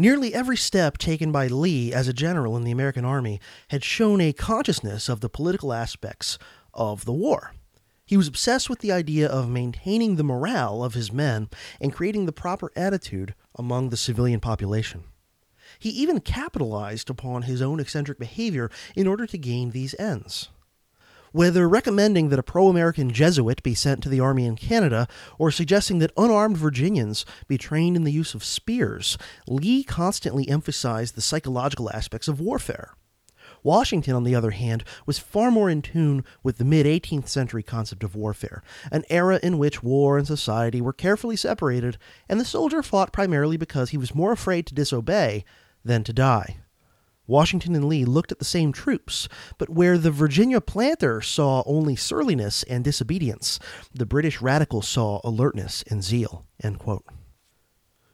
Nearly 0.00 0.32
every 0.32 0.56
step 0.56 0.96
taken 0.96 1.30
by 1.30 1.46
Lee 1.48 1.92
as 1.92 2.08
a 2.08 2.14
general 2.14 2.56
in 2.56 2.64
the 2.64 2.70
American 2.70 3.04
Army 3.04 3.38
had 3.68 3.84
shown 3.84 4.18
a 4.18 4.32
consciousness 4.32 5.10
of 5.10 5.20
the 5.20 5.28
political 5.28 5.74
aspects 5.74 6.38
of 6.72 7.04
the 7.04 7.12
war. 7.12 7.52
He 8.06 8.16
was 8.16 8.26
obsessed 8.26 8.70
with 8.70 8.78
the 8.78 8.92
idea 8.92 9.28
of 9.28 9.50
maintaining 9.50 10.16
the 10.16 10.24
morale 10.24 10.82
of 10.82 10.94
his 10.94 11.12
men 11.12 11.50
and 11.82 11.92
creating 11.92 12.24
the 12.24 12.32
proper 12.32 12.72
attitude 12.74 13.34
among 13.56 13.90
the 13.90 13.98
civilian 13.98 14.40
population. 14.40 15.04
He 15.78 15.90
even 15.90 16.20
capitalized 16.20 17.10
upon 17.10 17.42
his 17.42 17.60
own 17.60 17.78
eccentric 17.78 18.18
behavior 18.18 18.70
in 18.96 19.06
order 19.06 19.26
to 19.26 19.36
gain 19.36 19.72
these 19.72 19.94
ends. 19.98 20.48
Whether 21.32 21.68
recommending 21.68 22.28
that 22.30 22.40
a 22.40 22.42
pro 22.42 22.68
American 22.68 23.10
Jesuit 23.10 23.62
be 23.62 23.74
sent 23.74 24.02
to 24.02 24.08
the 24.08 24.18
Army 24.18 24.46
in 24.46 24.56
Canada 24.56 25.06
or 25.38 25.52
suggesting 25.52 26.00
that 26.00 26.12
unarmed 26.16 26.56
Virginians 26.56 27.24
be 27.46 27.56
trained 27.56 27.96
in 27.96 28.02
the 28.02 28.10
use 28.10 28.34
of 28.34 28.42
spears, 28.42 29.16
Lee 29.46 29.84
constantly 29.84 30.48
emphasized 30.48 31.14
the 31.14 31.20
psychological 31.20 31.88
aspects 31.92 32.26
of 32.26 32.40
warfare. 32.40 32.94
Washington, 33.62 34.14
on 34.14 34.24
the 34.24 34.34
other 34.34 34.50
hand, 34.50 34.82
was 35.06 35.18
far 35.18 35.50
more 35.50 35.70
in 35.70 35.82
tune 35.82 36.24
with 36.42 36.58
the 36.58 36.64
mid 36.64 36.86
18th 36.86 37.28
century 37.28 37.62
concept 37.62 38.02
of 38.02 38.16
warfare, 38.16 38.62
an 38.90 39.04
era 39.08 39.38
in 39.42 39.58
which 39.58 39.82
war 39.82 40.18
and 40.18 40.26
society 40.26 40.80
were 40.80 40.92
carefully 40.92 41.36
separated, 41.36 41.96
and 42.28 42.40
the 42.40 42.44
soldier 42.44 42.82
fought 42.82 43.12
primarily 43.12 43.56
because 43.56 43.90
he 43.90 43.98
was 43.98 44.14
more 44.14 44.32
afraid 44.32 44.66
to 44.66 44.74
disobey 44.74 45.44
than 45.84 46.02
to 46.02 46.12
die. 46.12 46.56
Washington 47.30 47.76
and 47.76 47.84
Lee 47.84 48.04
looked 48.04 48.32
at 48.32 48.40
the 48.40 48.44
same 48.44 48.72
troops, 48.72 49.28
but 49.56 49.70
where 49.70 49.96
the 49.96 50.10
Virginia 50.10 50.60
planter 50.60 51.20
saw 51.20 51.62
only 51.64 51.94
surliness 51.94 52.64
and 52.64 52.82
disobedience, 52.82 53.60
the 53.94 54.04
British 54.04 54.42
radical 54.42 54.82
saw 54.82 55.20
alertness 55.22 55.84
and 55.88 56.02
zeal. 56.02 56.44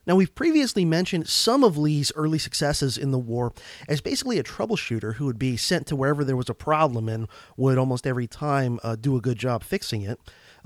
Now, 0.05 0.15
we've 0.15 0.33
previously 0.33 0.85
mentioned 0.85 1.27
some 1.27 1.65
of 1.65 1.77
Lee's 1.77 2.13
early 2.15 2.37
successes 2.37 2.97
in 2.97 3.11
the 3.11 3.19
war 3.19 3.51
as 3.89 3.99
basically 3.99 4.39
a 4.39 4.43
troubleshooter 4.43 5.15
who 5.15 5.25
would 5.25 5.39
be 5.39 5.57
sent 5.57 5.87
to 5.87 5.97
wherever 5.97 6.23
there 6.23 6.37
was 6.37 6.49
a 6.49 6.53
problem 6.53 7.09
and 7.09 7.27
would 7.57 7.77
almost 7.77 8.07
every 8.07 8.27
time 8.27 8.79
uh, 8.83 8.95
do 8.95 9.17
a 9.17 9.21
good 9.21 9.37
job 9.37 9.63
fixing 9.63 10.03
it. 10.03 10.17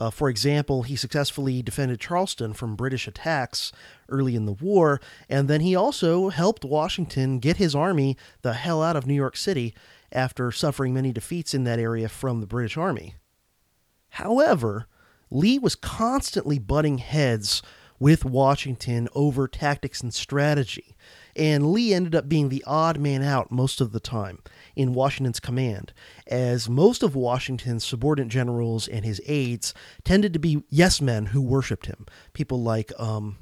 Uh, 0.02 0.10
for 0.10 0.30
example, 0.30 0.82
he 0.82 0.95
successfully 0.95 1.62
defended 1.62 1.99
Charleston 1.99 2.54
from 2.54 2.76
British 2.76 3.08
attacks 3.08 3.72
early 4.10 4.36
in 4.36 4.47
the 4.47 4.52
war, 4.52 4.99
and 5.30 5.47
then 5.47 5.62
he 5.62 5.76
also 5.76 6.30
helped 6.30 6.66
Washington 6.66 7.38
get 7.38 7.58
his 7.58 7.76
army 7.76 8.18
the 8.41 8.54
hell 8.54 8.82
out 8.82 8.95
of 8.95 9.06
New 9.06 9.14
York 9.14 9.38
City 9.38 9.76
after 10.12 10.52
suffering 10.52 10.95
many 10.95 11.12
defeats 11.12 11.54
in 11.54 11.66
that 11.66 11.78
area 11.78 12.10
from 12.10 12.41
the 12.41 12.47
British 12.47 12.78
Army. 12.78 13.14
However, 14.10 14.88
Lee 15.30 15.60
was 15.60 15.76
constantly 15.76 16.58
butting 16.58 16.97
heads 16.97 17.62
with 18.02 18.26
Washington 18.26 19.08
over 19.14 19.47
tactics 19.47 20.02
and 20.02 20.12
strategy, 20.12 20.95
and 21.36 21.72
Lee 21.72 21.93
ended 21.93 22.16
up 22.16 22.28
being 22.28 22.49
the 22.49 22.64
odd 22.66 22.99
man 22.99 23.22
out 23.22 23.52
most 23.52 23.80
of 23.80 23.91
the 23.91 23.99
time 23.99 24.39
in 24.76 24.95
Washington's 24.95 25.39
command, 25.39 25.93
as 26.26 26.68
most 26.68 27.04
of 27.04 27.16
Washington's 27.16 27.86
subordinate 27.86 28.32
generals 28.32 28.88
and 28.88 29.06
his 29.06 29.22
aides 29.28 29.76
tended 30.04 30.34
to 30.34 30.39
be 30.39 30.64
yes 30.68 30.99
men 30.99 31.28
who 31.28 31.39
worshipped 31.43 31.86
him. 31.86 32.08
People 32.34 32.64
like 32.64 32.91
um, 32.99 33.38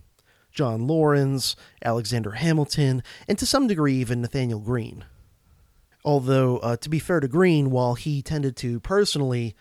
John 0.51 0.85
Laurens, 0.85 1.55
Alexander 1.81 2.31
Hamilton, 2.31 3.01
and 3.29 3.39
to 3.39 3.45
some 3.45 3.65
degree 3.65 3.95
even 3.95 4.19
Nathanael 4.19 4.59
Greene. 4.59 5.05
Although, 6.03 6.57
uh, 6.57 6.75
to 6.75 6.89
be 6.89 6.99
fair 6.99 7.21
to 7.21 7.29
Greene, 7.29 7.71
while 7.71 7.93
he 7.93 8.21
tended 8.21 8.57
to 8.57 8.81
personally, 8.81 9.55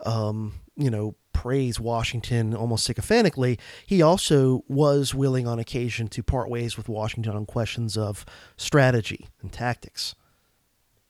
um, 0.00 0.54
you 0.76 0.88
know, 0.88 1.14
praise 1.40 1.80
Washington 1.80 2.54
almost 2.54 2.84
sycophantically, 2.84 3.58
he 3.86 4.02
also 4.02 4.62
was 4.68 5.14
willing 5.14 5.48
on 5.48 5.58
occasion 5.58 6.06
to 6.06 6.22
part 6.22 6.50
ways 6.50 6.76
with 6.76 6.86
Washington 6.86 7.34
on 7.34 7.46
questions 7.46 7.96
of 7.96 8.26
strategy 8.58 9.26
and 9.40 9.50
tactics. 9.50 10.14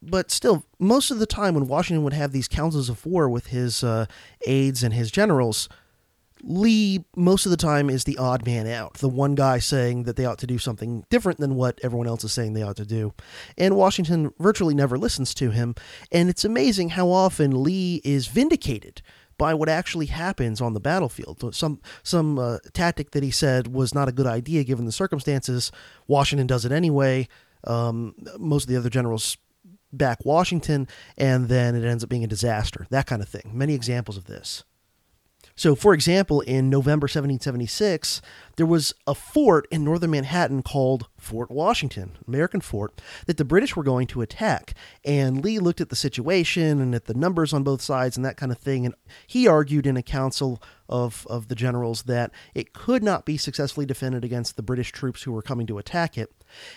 But 0.01 0.31
still, 0.31 0.65
most 0.79 1.11
of 1.11 1.19
the 1.19 1.27
time 1.27 1.55
when 1.55 1.67
Washington 1.67 2.05
would 2.05 2.13
have 2.13 2.31
these 2.31 2.47
councils 2.47 2.89
of 2.89 3.05
war 3.05 3.29
with 3.29 3.49
his 3.49 3.83
uh, 3.83 4.07
aides 4.47 4.85
and 4.85 4.95
his 4.95 5.11
generals, 5.11 5.69
Lee, 6.45 7.05
most 7.17 7.45
of 7.45 7.51
the 7.51 7.57
time, 7.57 7.91
is 7.91 8.05
the 8.05 8.17
odd 8.17 8.47
man 8.47 8.69
out, 8.69 8.95
the 8.95 9.09
one 9.09 9.35
guy 9.35 9.59
saying 9.59 10.05
that 10.05 10.15
they 10.15 10.27
ought 10.27 10.39
to 10.39 10.47
do 10.47 10.59
something 10.59 11.05
different 11.11 11.41
than 11.41 11.57
what 11.57 11.81
everyone 11.83 12.07
else 12.07 12.23
is 12.23 12.33
saying 12.33 12.53
they 12.53 12.63
ought 12.63 12.77
to 12.77 12.87
do. 12.87 13.13
And 13.59 13.77
Washington 13.77 14.33
virtually 14.39 14.75
never 14.75 14.97
listens 14.97 15.35
to 15.35 15.51
him, 15.51 15.75
and 16.13 16.31
it's 16.31 16.45
amazing 16.45 16.91
how 16.91 17.11
often 17.11 17.65
Lee 17.65 18.01
is 18.05 18.29
vindicated 18.29 19.03
by 19.41 19.55
what 19.55 19.71
actually 19.71 20.05
happens 20.05 20.61
on 20.61 20.75
the 20.75 20.81
battlefield. 20.81 21.55
Some 21.55 21.81
some 22.03 22.39
uh, 22.39 22.59
tactic 22.75 23.13
that 23.13 23.23
he 23.23 23.31
said 23.31 23.69
was 23.69 23.95
not 23.95 24.07
a 24.07 24.13
good 24.13 24.27
idea 24.27 24.65
given 24.65 24.85
the 24.85 24.93
circumstances. 24.93 25.73
Washington 26.07 26.47
does 26.47 26.67
it 26.67 26.73
anyway. 26.73 27.27
Um, 27.65 28.15
most 28.39 28.65
of 28.65 28.69
the 28.69 28.77
other 28.77 28.91
generals 28.91 29.39
back 29.93 30.19
Washington, 30.27 30.87
and 31.17 31.49
then 31.49 31.75
it 31.75 31.85
ends 31.85 32.05
up 32.05 32.11
being 32.11 32.23
a 32.23 32.27
disaster. 32.27 32.87
That 32.91 33.07
kind 33.07 33.23
of 33.23 33.29
thing. 33.31 33.51
Many 33.55 33.73
examples 33.75 34.19
of 34.19 34.27
this. 34.27 34.63
So, 35.61 35.75
for 35.75 35.93
example, 35.93 36.41
in 36.41 36.71
November 36.71 37.05
1776, 37.05 38.23
there 38.57 38.65
was 38.65 38.95
a 39.07 39.15
fort 39.15 39.69
in 39.71 39.85
northern 39.85 40.13
Manhattan 40.13 40.63
called 40.63 41.07
Fort 41.19 41.51
Washington, 41.51 42.17
American 42.27 42.63
fort, 42.63 42.99
that 43.27 43.37
the 43.37 43.45
British 43.45 43.77
were 43.77 43.83
going 43.83 44.07
to 44.07 44.23
attack. 44.23 44.73
And 45.05 45.45
Lee 45.45 45.59
looked 45.59 45.83
at 45.83 45.91
the 45.91 45.97
situation 45.97 46.81
and 46.81 46.95
at 46.95 47.05
the 47.05 47.13
numbers 47.13 47.53
on 47.53 47.63
both 47.63 47.83
sides 47.83 48.17
and 48.17 48.25
that 48.25 48.39
kind 48.39 48.51
of 48.51 48.57
thing. 48.57 48.87
And 48.87 48.95
he 49.27 49.47
argued 49.47 49.87
in 49.87 49.99
a 49.99 50.03
council 50.03 50.63
of, 50.89 51.27
of 51.29 51.49
the 51.49 51.55
generals 51.55 52.05
that 52.05 52.31
it 52.55 52.73
could 52.73 53.03
not 53.03 53.27
be 53.27 53.37
successfully 53.37 53.85
defended 53.85 54.25
against 54.25 54.57
the 54.57 54.63
British 54.63 54.93
troops 54.93 55.25
who 55.25 55.33
were 55.33 55.43
coming 55.43 55.67
to 55.67 55.77
attack 55.77 56.17
it. 56.17 56.33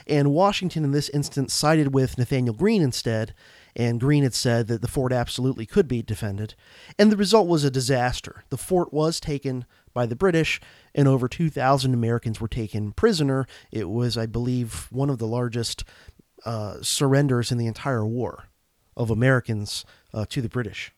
And 0.08 0.34
Washington, 0.34 0.84
in 0.84 0.92
this 0.92 1.08
instance, 1.08 1.54
sided 1.54 1.94
with 1.94 2.18
Nathanael 2.18 2.54
Greene 2.54 2.82
instead 2.82 3.34
and 3.76 4.00
Greene 4.00 4.24
had 4.24 4.34
said 4.34 4.68
that 4.68 4.82
the 4.82 4.88
fort 4.88 5.12
absolutely 5.12 5.66
could 5.66 5.88
be 5.88 6.02
defended, 6.02 6.56
and 6.98 7.12
the 7.12 7.18
result 7.18 7.48
was 7.48 7.64
a 7.64 7.72
disaster. 7.72 8.44
The 8.50 8.58
fort 8.58 8.94
was 8.94 9.20
taken 9.20 9.66
by 9.94 10.06
the 10.06 10.16
British, 10.16 10.60
and 10.94 11.08
over 11.08 11.28
2,000 11.28 11.94
Americans 11.94 12.40
were 12.42 12.48
taken 12.48 12.92
prisoner. 12.92 13.48
It 13.72 13.90
was, 13.90 14.18
I 14.18 14.26
believe, 14.26 14.88
one 14.92 15.10
of 15.10 15.20
the 15.20 15.28
largest 15.28 15.84
uh, 16.46 16.78
surrenders 16.82 17.52
in 17.52 17.58
the 17.58 17.68
entire 17.68 18.06
war 18.06 18.46
of 18.96 19.10
Americans 19.10 19.86
uh, 20.14 20.26
to 20.30 20.42
the 20.42 20.50
British. 20.50 20.92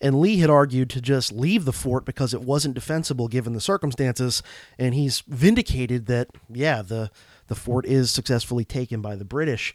And 0.00 0.20
Lee 0.20 0.38
had 0.38 0.50
argued 0.50 0.90
to 0.90 1.00
just 1.00 1.32
leave 1.32 1.64
the 1.64 1.72
fort 1.72 2.04
because 2.04 2.34
it 2.34 2.42
wasn't 2.42 2.74
defensible 2.74 3.28
given 3.28 3.54
the 3.54 3.60
circumstances, 3.60 4.42
and 4.78 4.94
he's 4.94 5.20
vindicated 5.20 6.06
that, 6.06 6.28
yeah, 6.50 6.82
the, 6.82 7.10
the 7.46 7.54
fort 7.54 7.86
is 7.86 8.10
successfully 8.10 8.64
taken 8.64 9.00
by 9.00 9.16
the 9.16 9.24
British. 9.24 9.72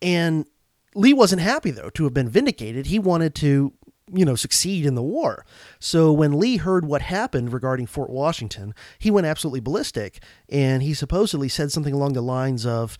And 0.00 0.46
Lee 0.94 1.12
wasn't 1.12 1.42
happy, 1.42 1.70
though, 1.70 1.90
to 1.90 2.04
have 2.04 2.14
been 2.14 2.28
vindicated. 2.28 2.86
He 2.86 2.98
wanted 2.98 3.34
to, 3.36 3.72
you 4.12 4.24
know, 4.24 4.34
succeed 4.34 4.84
in 4.84 4.94
the 4.94 5.02
war. 5.02 5.46
So 5.78 6.12
when 6.12 6.38
Lee 6.38 6.58
heard 6.58 6.84
what 6.84 7.02
happened 7.02 7.52
regarding 7.52 7.86
Fort 7.86 8.10
Washington, 8.10 8.74
he 8.98 9.10
went 9.10 9.26
absolutely 9.26 9.60
ballistic. 9.60 10.22
And 10.48 10.82
he 10.82 10.94
supposedly 10.94 11.48
said 11.48 11.72
something 11.72 11.94
along 11.94 12.12
the 12.12 12.20
lines 12.20 12.66
of 12.66 12.98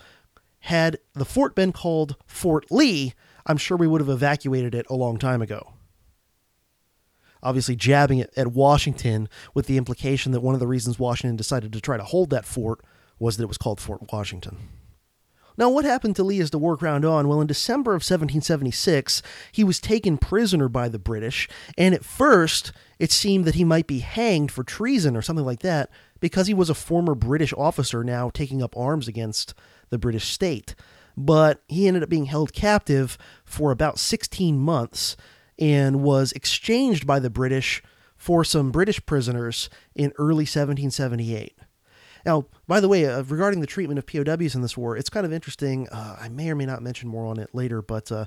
Had 0.61 0.99
the 1.15 1.25
fort 1.25 1.55
been 1.55 1.73
called 1.73 2.17
Fort 2.27 2.71
Lee, 2.71 3.15
I'm 3.45 3.57
sure 3.59 3.77
we 3.77 3.89
would 3.89 4.01
have 4.01 4.09
evacuated 4.09 4.75
it 4.75 4.87
a 4.89 4.95
long 4.95 5.19
time 5.19 5.43
ago. 5.43 5.75
Obviously, 7.43 7.75
jabbing 7.75 8.21
it 8.21 8.33
at 8.37 8.49
Washington 8.49 9.29
with 9.53 9.67
the 9.67 9.77
implication 9.77 10.31
that 10.33 10.41
one 10.41 10.55
of 10.55 10.61
the 10.61 10.67
reasons 10.67 10.99
Washington 10.99 11.37
decided 11.37 11.73
to 11.73 11.81
try 11.81 11.97
to 11.97 12.05
hold 12.05 12.31
that 12.31 12.45
fort 12.45 12.81
was 13.19 13.37
that 13.37 13.43
it 13.43 13.49
was 13.49 13.59
called 13.59 13.81
Fort 13.81 14.13
Washington. 14.13 14.57
Now, 15.57 15.69
what 15.69 15.85
happened 15.85 16.17
to 16.17 16.25
Lee 16.25 16.41
as 16.41 16.51
the 16.51 16.59
war 16.59 16.77
ground 16.77 17.05
on? 17.05 17.29
Well, 17.29 17.41
in 17.41 17.47
December 17.47 17.93
of 17.93 18.03
1776, 18.03 19.23
he 19.51 19.65
was 19.65 19.81
taken 19.81 20.19
prisoner 20.19 20.69
by 20.69 20.89
the 20.89 20.99
British, 20.99 21.49
and 21.77 21.95
at 21.95 22.05
first 22.05 22.73
it 22.99 23.13
seemed 23.13 23.45
that 23.45 23.57
he 23.57 23.65
might 23.65 23.87
be 23.87 23.99
hanged 23.99 24.51
for 24.51 24.65
treason 24.65 25.17
or 25.17 25.23
something 25.23 25.45
like 25.45 25.61
that 25.61 25.91
because 26.21 26.47
he 26.47 26.55
was 26.55 26.71
a 26.71 26.75
former 26.75 27.15
British 27.15 27.53
officer 27.55 28.03
now 28.03 28.31
taking 28.31 28.63
up 28.63 28.77
arms 28.77 29.09
against 29.09 29.55
the 29.91 29.99
British 29.99 30.33
state. 30.33 30.75
But 31.17 31.63
he 31.69 31.87
ended 31.87 32.03
up 32.03 32.09
being 32.09 32.27
held 32.27 32.53
captive 32.53 33.19
for 33.45 33.71
about 33.71 33.99
16 33.99 34.59
months 34.59 35.17
and 35.59 36.03
was 36.03 36.33
exchanged 36.33 37.07
by 37.07 37.19
the 37.19 37.31
British 37.31 37.83
for 38.17 38.45
some 38.45 38.71
British 38.71 39.05
prisoners 39.05 39.69
in 39.95 40.13
early 40.17 40.45
1778. 40.45 41.59
Now, 42.25 42.47
by 42.67 42.81
the 42.81 42.89
way, 42.89 43.07
uh, 43.07 43.23
regarding 43.23 43.61
the 43.61 43.67
treatment 43.67 43.99
of 43.99 44.07
POWs 44.07 44.55
in 44.55 44.63
this 44.63 44.77
war, 44.77 44.97
it's 44.97 45.11
kind 45.11 45.27
of 45.27 45.33
interesting. 45.33 45.89
Uh, 45.89 46.17
I 46.21 46.29
may 46.29 46.51
or 46.51 46.55
may 46.55 46.67
not 46.67 46.83
mention 46.83 47.09
more 47.09 47.27
on 47.27 47.39
it 47.39 47.55
later, 47.55 47.83
but 47.83 48.13
uh, 48.13 48.27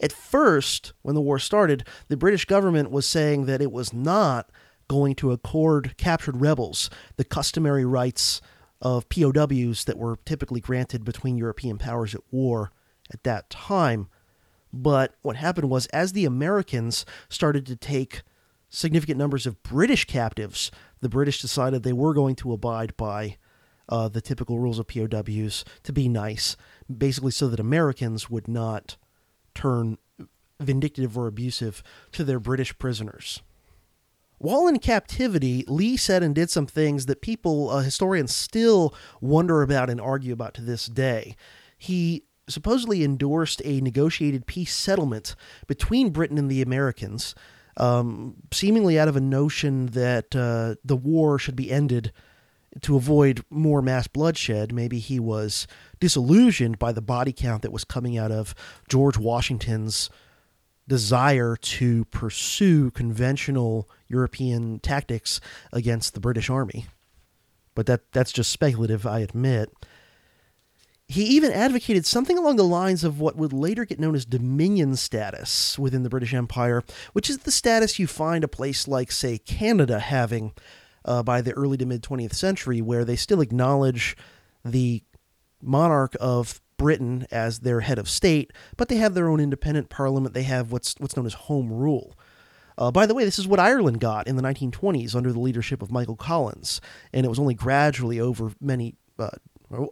at 0.00 0.12
first, 0.12 0.92
when 1.02 1.14
the 1.14 1.20
war 1.20 1.38
started, 1.38 1.86
the 2.08 2.16
British 2.16 2.44
government 2.44 2.90
was 2.90 3.06
saying 3.06 3.46
that 3.46 3.62
it 3.62 3.72
was 3.72 3.92
not 3.92 4.50
going 4.88 5.14
to 5.14 5.32
accord 5.32 5.96
captured 5.96 6.40
rebels 6.40 6.90
the 7.16 7.24
customary 7.24 7.84
rights 7.84 8.40
of 8.80 9.08
POWs 9.08 9.84
that 9.84 9.96
were 9.96 10.18
typically 10.24 10.60
granted 10.60 11.04
between 11.04 11.38
European 11.38 11.78
powers 11.78 12.14
at 12.14 12.20
war 12.30 12.72
at 13.12 13.22
that 13.22 13.48
time. 13.48 14.08
But 14.72 15.14
what 15.22 15.36
happened 15.36 15.70
was, 15.70 15.86
as 15.86 16.12
the 16.12 16.24
Americans 16.24 17.06
started 17.28 17.64
to 17.66 17.76
take 17.76 18.22
significant 18.68 19.18
numbers 19.18 19.46
of 19.46 19.62
British 19.62 20.04
captives, 20.06 20.70
the 21.02 21.08
British 21.08 21.42
decided 21.42 21.82
they 21.82 21.92
were 21.92 22.14
going 22.14 22.36
to 22.36 22.52
abide 22.52 22.96
by 22.96 23.36
uh, 23.88 24.08
the 24.08 24.20
typical 24.22 24.58
rules 24.58 24.78
of 24.78 24.86
POWs 24.86 25.64
to 25.82 25.92
be 25.92 26.08
nice, 26.08 26.56
basically 26.96 27.32
so 27.32 27.48
that 27.48 27.60
Americans 27.60 28.30
would 28.30 28.48
not 28.48 28.96
turn 29.54 29.98
vindictive 30.60 31.18
or 31.18 31.26
abusive 31.26 31.82
to 32.12 32.24
their 32.24 32.38
British 32.38 32.78
prisoners. 32.78 33.42
While 34.38 34.66
in 34.66 34.78
captivity, 34.78 35.64
Lee 35.68 35.96
said 35.96 36.22
and 36.22 36.34
did 36.34 36.50
some 36.50 36.66
things 36.66 37.06
that 37.06 37.20
people, 37.20 37.70
uh, 37.70 37.80
historians, 37.80 38.34
still 38.34 38.94
wonder 39.20 39.62
about 39.62 39.90
and 39.90 40.00
argue 40.00 40.32
about 40.32 40.54
to 40.54 40.62
this 40.62 40.86
day. 40.86 41.36
He 41.76 42.24
supposedly 42.48 43.04
endorsed 43.04 43.60
a 43.64 43.80
negotiated 43.80 44.46
peace 44.46 44.74
settlement 44.74 45.34
between 45.66 46.10
Britain 46.10 46.38
and 46.38 46.50
the 46.50 46.62
Americans 46.62 47.34
um, 47.76 48.34
seemingly 48.52 48.98
out 48.98 49.08
of 49.08 49.16
a 49.16 49.20
notion 49.20 49.86
that 49.86 50.34
uh, 50.36 50.76
the 50.84 50.96
war 50.96 51.38
should 51.38 51.56
be 51.56 51.70
ended 51.70 52.12
to 52.80 52.96
avoid 52.96 53.44
more 53.50 53.82
mass 53.82 54.06
bloodshed. 54.06 54.72
Maybe 54.72 54.98
he 54.98 55.20
was 55.20 55.66
disillusioned 56.00 56.78
by 56.78 56.92
the 56.92 57.02
body 57.02 57.32
count 57.32 57.62
that 57.62 57.72
was 57.72 57.84
coming 57.84 58.16
out 58.16 58.32
of 58.32 58.54
George 58.88 59.18
Washington's 59.18 60.08
desire 60.88 61.56
to 61.56 62.04
pursue 62.06 62.90
conventional 62.90 63.88
European 64.08 64.78
tactics 64.80 65.40
against 65.72 66.14
the 66.14 66.20
British 66.20 66.50
Army. 66.50 66.86
But 67.74 67.86
that 67.86 68.12
that's 68.12 68.32
just 68.32 68.50
speculative, 68.50 69.06
I 69.06 69.20
admit. 69.20 69.70
He 71.12 71.24
even 71.24 71.52
advocated 71.52 72.06
something 72.06 72.38
along 72.38 72.56
the 72.56 72.64
lines 72.64 73.04
of 73.04 73.20
what 73.20 73.36
would 73.36 73.52
later 73.52 73.84
get 73.84 74.00
known 74.00 74.14
as 74.14 74.24
Dominion 74.24 74.96
status 74.96 75.78
within 75.78 76.02
the 76.02 76.08
British 76.10 76.34
Empire, 76.34 76.82
which 77.12 77.28
is 77.30 77.38
the 77.38 77.50
status 77.50 77.98
you 77.98 78.06
find 78.06 78.44
a 78.44 78.48
place 78.48 78.88
like, 78.88 79.12
say, 79.12 79.38
Canada 79.38 79.98
having. 80.00 80.52
uh, 81.04 81.22
by 81.22 81.40
the 81.40 81.52
early 81.52 81.76
to 81.76 81.86
mid 81.86 82.02
20th 82.02 82.34
century, 82.34 82.80
where 82.80 83.04
they 83.04 83.16
still 83.16 83.40
acknowledge 83.40 84.16
the 84.64 85.02
monarch 85.60 86.16
of 86.20 86.60
Britain 86.76 87.26
as 87.30 87.60
their 87.60 87.80
head 87.80 87.98
of 87.98 88.08
state, 88.08 88.52
but 88.76 88.88
they 88.88 88.96
have 88.96 89.14
their 89.14 89.28
own 89.28 89.40
independent 89.40 89.88
parliament. 89.88 90.34
They 90.34 90.42
have 90.44 90.72
what's 90.72 90.94
what's 90.98 91.16
known 91.16 91.26
as 91.26 91.34
home 91.34 91.72
rule. 91.72 92.16
Uh, 92.78 92.90
by 92.90 93.04
the 93.06 93.14
way, 93.14 93.24
this 93.24 93.38
is 93.38 93.46
what 93.46 93.60
Ireland 93.60 94.00
got 94.00 94.26
in 94.26 94.36
the 94.36 94.42
1920s 94.42 95.14
under 95.14 95.32
the 95.32 95.40
leadership 95.40 95.82
of 95.82 95.92
Michael 95.92 96.16
Collins, 96.16 96.80
and 97.12 97.26
it 97.26 97.28
was 97.28 97.38
only 97.38 97.54
gradually 97.54 98.18
over 98.18 98.52
many 98.60 98.94
uh, 99.18 99.28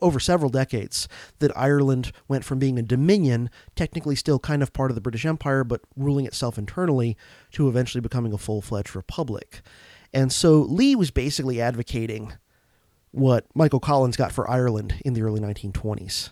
over 0.01 0.21
several 0.21 0.51
decades 0.51 1.09
that 1.39 1.57
Ireland 1.57 2.13
went 2.29 2.45
from 2.45 2.59
being 2.59 2.79
a 2.79 2.83
dominion, 2.83 3.51
technically 3.75 4.17
still 4.17 4.39
kind 4.39 4.63
of 4.63 4.73
part 4.73 4.91
of 4.91 4.95
the 4.95 5.01
British 5.01 5.25
Empire, 5.25 5.65
but 5.65 5.81
ruling 5.97 6.27
itself 6.27 6.59
internally, 6.59 7.17
to 7.53 7.69
eventually 7.69 8.01
becoming 8.01 8.33
a 8.33 8.39
full 8.39 8.63
fledged 8.63 8.95
republic. 8.95 9.63
And 10.13 10.33
so 10.33 10.61
Lee 10.61 10.97
was 10.97 11.11
basically 11.11 11.61
advocating 11.61 12.33
what 13.13 13.47
Michael 13.55 13.81
Collins 13.81 14.17
got 14.17 14.33
for 14.33 14.49
Ireland 14.49 14.95
in 15.05 15.15
the 15.15 15.23
early 15.23 15.41
1920s. 15.41 16.31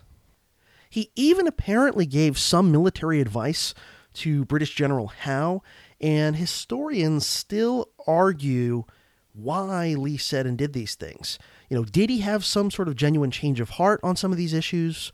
He 0.89 1.11
even 1.15 1.47
apparently 1.47 2.05
gave 2.05 2.37
some 2.37 2.71
military 2.71 3.21
advice 3.21 3.73
to 4.13 4.45
British 4.45 4.73
General 4.75 5.07
Howe, 5.07 5.61
and 6.01 6.35
historians 6.35 7.25
still 7.25 7.89
argue 8.07 8.85
why 9.33 9.93
Lee 9.93 10.17
said 10.17 10.47
and 10.47 10.57
did 10.57 10.73
these 10.73 10.95
things. 10.95 11.37
You 11.69 11.77
know, 11.77 11.83
did 11.83 12.09
he 12.09 12.19
have 12.19 12.43
some 12.43 12.71
sort 12.71 12.87
of 12.87 12.95
genuine 12.95 13.31
change 13.31 13.59
of 13.59 13.71
heart 13.71 13.99
on 14.03 14.15
some 14.15 14.31
of 14.31 14.37
these 14.37 14.53
issues? 14.53 15.11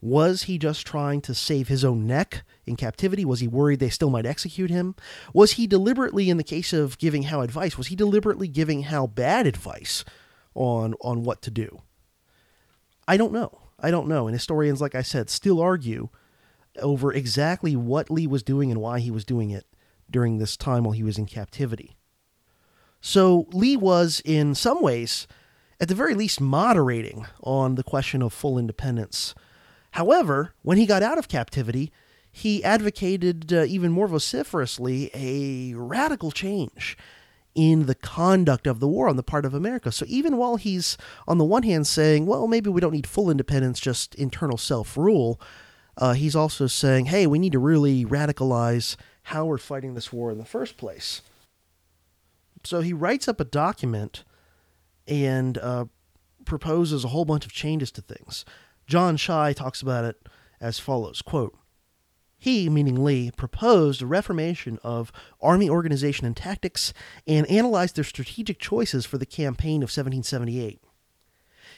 Was 0.00 0.42
he 0.42 0.58
just 0.58 0.84
trying 0.84 1.20
to 1.22 1.34
save 1.34 1.68
his 1.68 1.84
own 1.84 2.08
neck 2.08 2.42
in 2.66 2.74
captivity? 2.74 3.24
Was 3.24 3.38
he 3.38 3.46
worried 3.46 3.78
they 3.78 3.88
still 3.88 4.10
might 4.10 4.26
execute 4.26 4.68
him? 4.68 4.96
Was 5.32 5.52
he 5.52 5.68
deliberately, 5.68 6.28
in 6.28 6.38
the 6.38 6.44
case 6.44 6.72
of 6.72 6.98
giving 6.98 7.24
Howe 7.24 7.40
advice, 7.40 7.78
was 7.78 7.86
he 7.86 7.94
deliberately 7.94 8.48
giving 8.48 8.82
Howe 8.82 9.06
bad 9.06 9.46
advice 9.46 10.04
on 10.54 10.94
on 11.00 11.22
what 11.22 11.40
to 11.42 11.52
do? 11.52 11.82
I 13.06 13.16
don't 13.16 13.32
know. 13.32 13.60
I 13.78 13.92
don't 13.92 14.08
know. 14.08 14.26
And 14.26 14.34
historians, 14.34 14.80
like 14.80 14.96
I 14.96 15.02
said, 15.02 15.30
still 15.30 15.60
argue 15.60 16.08
over 16.80 17.12
exactly 17.12 17.76
what 17.76 18.10
Lee 18.10 18.26
was 18.26 18.42
doing 18.42 18.70
and 18.70 18.80
why 18.80 18.98
he 18.98 19.10
was 19.10 19.24
doing 19.24 19.50
it 19.50 19.66
during 20.10 20.38
this 20.38 20.56
time 20.56 20.82
while 20.82 20.92
he 20.92 21.02
was 21.02 21.18
in 21.18 21.26
captivity. 21.26 21.96
So 23.00 23.46
Lee 23.52 23.76
was, 23.76 24.22
in 24.24 24.54
some 24.54 24.80
ways, 24.80 25.26
at 25.82 25.88
the 25.88 25.94
very 25.96 26.14
least, 26.14 26.40
moderating 26.40 27.26
on 27.42 27.74
the 27.74 27.82
question 27.82 28.22
of 28.22 28.32
full 28.32 28.56
independence. 28.56 29.34
However, 29.90 30.54
when 30.62 30.78
he 30.78 30.86
got 30.86 31.02
out 31.02 31.18
of 31.18 31.26
captivity, 31.26 31.90
he 32.30 32.62
advocated 32.62 33.52
uh, 33.52 33.64
even 33.64 33.90
more 33.90 34.06
vociferously 34.06 35.10
a 35.12 35.74
radical 35.74 36.30
change 36.30 36.96
in 37.56 37.86
the 37.86 37.96
conduct 37.96 38.68
of 38.68 38.78
the 38.78 38.86
war 38.86 39.08
on 39.08 39.16
the 39.16 39.24
part 39.24 39.44
of 39.44 39.54
America. 39.54 39.90
So 39.90 40.04
even 40.06 40.36
while 40.36 40.54
he's 40.54 40.96
on 41.26 41.38
the 41.38 41.44
one 41.44 41.64
hand 41.64 41.88
saying, 41.88 42.26
well, 42.26 42.46
maybe 42.46 42.70
we 42.70 42.80
don't 42.80 42.92
need 42.92 43.06
full 43.06 43.28
independence, 43.28 43.80
just 43.80 44.14
internal 44.14 44.58
self 44.58 44.96
rule, 44.96 45.40
uh, 45.98 46.12
he's 46.12 46.36
also 46.36 46.68
saying, 46.68 47.06
hey, 47.06 47.26
we 47.26 47.40
need 47.40 47.52
to 47.52 47.58
really 47.58 48.04
radicalize 48.04 48.94
how 49.24 49.46
we're 49.46 49.58
fighting 49.58 49.94
this 49.94 50.12
war 50.12 50.30
in 50.30 50.38
the 50.38 50.44
first 50.44 50.76
place. 50.76 51.22
So 52.62 52.82
he 52.82 52.92
writes 52.92 53.26
up 53.26 53.40
a 53.40 53.44
document 53.44 54.22
and 55.06 55.58
uh, 55.58 55.86
proposes 56.44 57.04
a 57.04 57.08
whole 57.08 57.24
bunch 57.24 57.46
of 57.46 57.52
changes 57.52 57.90
to 57.92 58.02
things. 58.02 58.44
John 58.86 59.16
Shy 59.16 59.52
talks 59.52 59.82
about 59.82 60.04
it 60.04 60.28
as 60.60 60.78
follows 60.78 61.22
quote, 61.22 61.56
he, 62.42 62.68
meaning 62.68 63.04
Lee, 63.04 63.30
proposed 63.30 64.02
a 64.02 64.06
reformation 64.06 64.80
of 64.82 65.12
Army 65.40 65.70
organization 65.70 66.26
and 66.26 66.36
tactics 66.36 66.92
and 67.24 67.48
analyzed 67.48 67.94
their 67.94 68.02
strategic 68.02 68.58
choices 68.58 69.06
for 69.06 69.16
the 69.16 69.24
campaign 69.24 69.76
of 69.76 69.86
1778. 69.86 70.82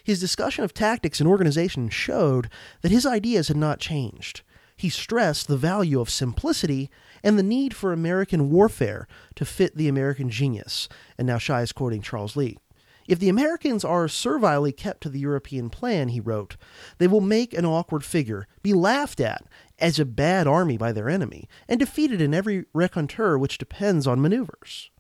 His 0.03 0.20
discussion 0.20 0.64
of 0.64 0.72
tactics 0.72 1.20
and 1.20 1.29
organization 1.29 1.91
showed 1.91 2.49
that 2.81 2.91
his 2.91 3.05
ideas 3.05 3.49
had 3.49 3.59
not 3.59 3.79
changed. 3.79 4.41
He 4.75 4.89
stressed 4.89 5.49
the 5.49 5.59
value 5.59 6.01
of 6.01 6.09
simplicity 6.09 6.91
and 7.22 7.39
the 7.39 7.43
need 7.43 7.77
for 7.77 7.93
American 7.93 8.51
warfare 8.51 9.07
to 9.35 9.45
fit 9.45 9.77
the 9.77 9.89
American 9.89 10.31
genius. 10.31 10.89
And 11.18 11.27
now 11.27 11.37
Shy 11.37 11.61
is 11.61 11.72
quoting 11.72 12.01
Charles 12.01 12.37
Lee. 12.37 12.57
If 13.07 13.19
the 13.19 13.29
Americans 13.29 13.85
are 13.85 14.09
servilely 14.09 14.73
kept 14.73 15.03
to 15.03 15.09
the 15.09 15.21
European 15.21 15.69
plan, 15.69 16.09
he 16.09 16.21
wrote, 16.21 16.57
they 16.99 17.07
will 17.07 17.21
make 17.21 17.53
an 17.53 17.67
awkward 17.67 18.05
figure, 18.05 18.47
be 18.63 18.73
laughed 18.73 19.21
at 19.21 19.45
as 19.79 19.99
a 19.99 20.05
bad 20.05 20.47
army 20.47 20.79
by 20.79 20.93
their 20.93 21.11
enemy, 21.11 21.49
and 21.69 21.79
defeated 21.79 22.21
in 22.21 22.33
every 22.33 22.65
rencontre 22.73 23.39
which 23.39 23.59
depends 23.59 24.07
on 24.07 24.23
maneuvers. 24.23 24.91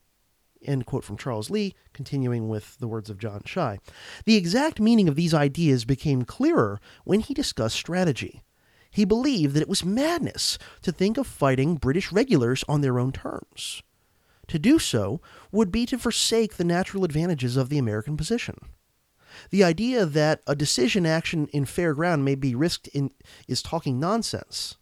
End 0.62 0.86
quote 0.86 1.04
from 1.04 1.16
Charles 1.16 1.50
Lee, 1.50 1.74
continuing 1.92 2.48
with 2.48 2.78
the 2.78 2.88
words 2.88 3.10
of 3.10 3.18
John 3.18 3.42
Shy. 3.44 3.78
The 4.24 4.36
exact 4.36 4.80
meaning 4.80 5.08
of 5.08 5.14
these 5.14 5.34
ideas 5.34 5.84
became 5.84 6.24
clearer 6.24 6.80
when 7.04 7.20
he 7.20 7.34
discussed 7.34 7.76
strategy. 7.76 8.42
He 8.90 9.04
believed 9.04 9.54
that 9.54 9.62
it 9.62 9.68
was 9.68 9.84
madness 9.84 10.58
to 10.82 10.92
think 10.92 11.18
of 11.18 11.26
fighting 11.26 11.76
British 11.76 12.12
regulars 12.12 12.64
on 12.68 12.80
their 12.80 12.98
own 12.98 13.12
terms. 13.12 13.82
To 14.48 14.58
do 14.58 14.78
so 14.78 15.20
would 15.50 15.72
be 15.72 15.86
to 15.86 15.98
forsake 15.98 16.56
the 16.56 16.64
natural 16.64 17.04
advantages 17.04 17.56
of 17.56 17.68
the 17.68 17.78
American 17.78 18.16
position. 18.16 18.58
The 19.50 19.64
idea 19.64 20.06
that 20.06 20.42
a 20.46 20.54
decision 20.54 21.06
action 21.06 21.48
in 21.48 21.64
fair 21.64 21.94
ground 21.94 22.24
may 22.24 22.34
be 22.34 22.54
risked 22.54 22.88
in, 22.88 23.10
is 23.48 23.62
talking 23.62 23.98
nonsense. 23.98 24.76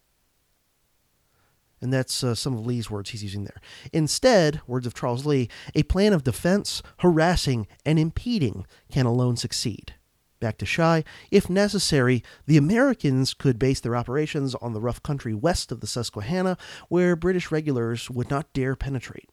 And 1.81 1.93
that's 1.93 2.23
uh, 2.23 2.37
some 2.37 2.55
of 2.55 2.65
Lee's 2.65 2.91
words 2.91 3.11
he's 3.11 3.25
using 3.25 3.45
there. 3.45 3.61
Instead, 3.93 4.61
words 4.69 4.87
of 4.87 4.95
Charles 4.95 5.27
Lee, 5.27 5.49
a 5.75 5.83
plan 5.83 6.13
of 6.13 6.23
defense, 6.23 6.81
harassing, 6.99 7.67
and 7.85 7.99
impeding 7.99 8.67
can 8.91 9.05
alone 9.05 9.37
succeed. 9.37 9.95
Back 10.39 10.59
to 10.59 10.67
Shy, 10.67 11.03
if 11.31 11.51
necessary, 11.51 12.23
the 12.47 12.57
Americans 12.57 13.35
could 13.35 13.59
base 13.59 13.81
their 13.81 13.97
operations 13.97 14.55
on 14.57 14.73
the 14.73 14.81
rough 14.81 15.03
country 15.03 15.35
west 15.35 15.73
of 15.73 15.81
the 15.81 15.87
Susquehanna, 15.87 16.57
where 16.89 17.17
British 17.17 17.51
regulars 17.51 18.11
would 18.11 18.31
not 18.31 18.53
dare 18.53 18.77
penetrate. 18.77 19.31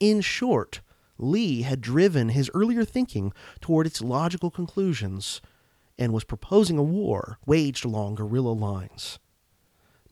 In 0.00 0.20
short, 0.20 0.80
Lee 1.18 1.62
had 1.62 1.80
driven 1.80 2.28
his 2.28 2.50
earlier 2.54 2.84
thinking 2.84 3.32
toward 3.60 3.86
its 3.86 4.00
logical 4.00 4.50
conclusions 4.50 5.40
and 5.98 6.12
was 6.12 6.24
proposing 6.24 6.78
a 6.78 6.82
war 6.82 7.38
waged 7.44 7.84
along 7.84 8.14
guerrilla 8.14 8.52
lines. 8.52 9.18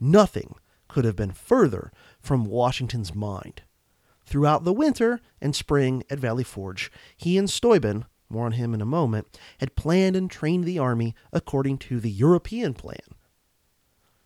Nothing 0.00 0.56
could 0.88 1.04
have 1.04 1.16
been 1.16 1.32
further 1.32 1.92
from 2.20 2.44
Washington's 2.44 3.14
mind. 3.14 3.62
Throughout 4.24 4.64
the 4.64 4.72
winter 4.72 5.20
and 5.40 5.54
spring 5.54 6.02
at 6.10 6.18
Valley 6.18 6.42
Forge, 6.42 6.90
he 7.16 7.38
and 7.38 7.48
Steuben, 7.48 8.06
more 8.28 8.46
on 8.46 8.52
him 8.52 8.74
in 8.74 8.80
a 8.80 8.86
moment, 8.86 9.38
had 9.58 9.76
planned 9.76 10.16
and 10.16 10.28
trained 10.28 10.64
the 10.64 10.80
army 10.80 11.14
according 11.32 11.78
to 11.78 12.00
the 12.00 12.10
European 12.10 12.74
plan 12.74 12.98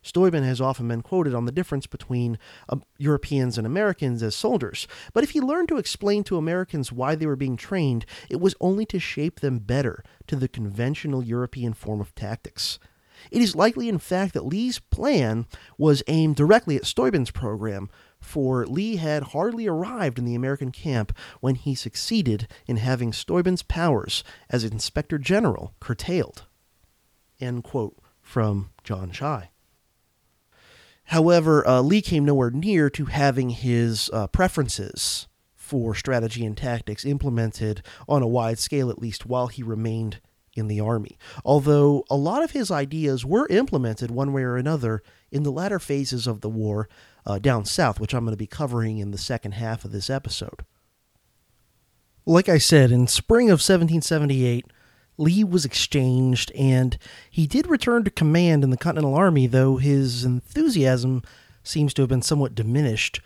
Steuben 0.02 0.44
has 0.44 0.60
often 0.60 0.88
been 0.88 1.02
quoted 1.02 1.34
on 1.34 1.44
the 1.44 1.52
difference 1.52 1.86
between 1.86 2.38
uh, 2.68 2.76
Europeans 2.98 3.58
and 3.58 3.66
Americans 3.66 4.22
as 4.22 4.34
soldiers, 4.34 4.86
but 5.12 5.24
if 5.24 5.30
he 5.30 5.40
learned 5.40 5.68
to 5.68 5.78
explain 5.78 6.24
to 6.24 6.36
Americans 6.36 6.92
why 6.92 7.14
they 7.14 7.26
were 7.26 7.36
being 7.36 7.56
trained, 7.56 8.06
it 8.28 8.40
was 8.40 8.54
only 8.60 8.86
to 8.86 8.98
shape 8.98 9.40
them 9.40 9.58
better 9.58 10.02
to 10.26 10.36
the 10.36 10.48
conventional 10.48 11.22
European 11.22 11.72
form 11.72 12.00
of 12.00 12.14
tactics. 12.14 12.78
It 13.30 13.42
is 13.42 13.54
likely, 13.54 13.88
in 13.88 13.98
fact, 13.98 14.34
that 14.34 14.46
Lee's 14.46 14.78
plan 14.78 15.46
was 15.76 16.02
aimed 16.06 16.36
directly 16.36 16.76
at 16.76 16.86
Steuben's 16.86 17.30
program, 17.30 17.90
for 18.18 18.66
Lee 18.66 18.96
had 18.96 19.24
hardly 19.24 19.66
arrived 19.66 20.18
in 20.18 20.24
the 20.24 20.34
American 20.34 20.72
camp 20.72 21.16
when 21.40 21.54
he 21.54 21.74
succeeded 21.74 22.48
in 22.66 22.76
having 22.76 23.12
Steuben's 23.12 23.62
powers 23.62 24.24
as 24.48 24.64
Inspector 24.64 25.16
General 25.18 25.74
curtailed. 25.80 26.46
End 27.40 27.64
quote 27.64 27.98
from 28.20 28.70
John 28.84 29.10
Shy. 29.10 29.49
However, 31.10 31.66
uh, 31.66 31.80
Lee 31.80 32.02
came 32.02 32.24
nowhere 32.24 32.52
near 32.52 32.88
to 32.90 33.06
having 33.06 33.50
his 33.50 34.08
uh, 34.12 34.28
preferences 34.28 35.26
for 35.56 35.92
strategy 35.92 36.46
and 36.46 36.56
tactics 36.56 37.04
implemented 37.04 37.82
on 38.08 38.22
a 38.22 38.28
wide 38.28 38.60
scale, 38.60 38.90
at 38.90 39.00
least 39.00 39.26
while 39.26 39.48
he 39.48 39.64
remained 39.64 40.20
in 40.54 40.68
the 40.68 40.78
army. 40.78 41.18
Although 41.44 42.04
a 42.08 42.14
lot 42.14 42.44
of 42.44 42.52
his 42.52 42.70
ideas 42.70 43.24
were 43.24 43.48
implemented 43.48 44.12
one 44.12 44.32
way 44.32 44.44
or 44.44 44.56
another 44.56 45.02
in 45.32 45.42
the 45.42 45.50
latter 45.50 45.80
phases 45.80 46.28
of 46.28 46.42
the 46.42 46.48
war 46.48 46.88
uh, 47.26 47.40
down 47.40 47.64
south, 47.64 47.98
which 47.98 48.14
I'm 48.14 48.24
going 48.24 48.32
to 48.32 48.36
be 48.36 48.46
covering 48.46 48.98
in 48.98 49.10
the 49.10 49.18
second 49.18 49.52
half 49.52 49.84
of 49.84 49.90
this 49.90 50.10
episode. 50.10 50.64
Like 52.24 52.48
I 52.48 52.58
said, 52.58 52.92
in 52.92 53.08
spring 53.08 53.48
of 53.48 53.54
1778, 53.58 54.64
Lee 55.20 55.44
was 55.44 55.64
exchanged, 55.64 56.50
and 56.52 56.98
he 57.30 57.46
did 57.46 57.66
return 57.66 58.04
to 58.04 58.10
command 58.10 58.64
in 58.64 58.70
the 58.70 58.76
Continental 58.76 59.14
Army, 59.14 59.46
though 59.46 59.76
his 59.76 60.24
enthusiasm 60.24 61.22
seems 61.62 61.92
to 61.94 62.02
have 62.02 62.08
been 62.08 62.22
somewhat 62.22 62.54
diminished. 62.54 63.20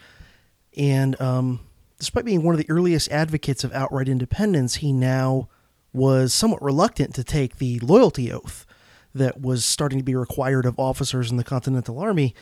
And 0.77 1.19
um, 1.21 1.61
despite 1.99 2.25
being 2.25 2.43
one 2.43 2.55
of 2.55 2.61
the 2.61 2.69
earliest 2.69 3.11
advocates 3.11 3.65
of 3.65 3.73
outright 3.73 4.09
independence, 4.09 4.77
he 4.77 4.93
now 4.93 5.49
was 5.93 6.35
somewhat 6.35 6.61
reluctant 6.61 7.15
to 7.15 7.23
take 7.23 7.59
the 7.59 7.79
loyalty 7.79 8.33
oath 8.33 8.67
that 9.15 9.41
was 9.41 9.65
starting 9.65 10.01
to 10.01 10.05
be 10.05 10.17
required 10.17 10.67
of 10.67 10.79
officers 10.79 11.31
in 11.31 11.37
the 11.37 11.45
Continental 11.45 12.01
Army. 12.01 12.35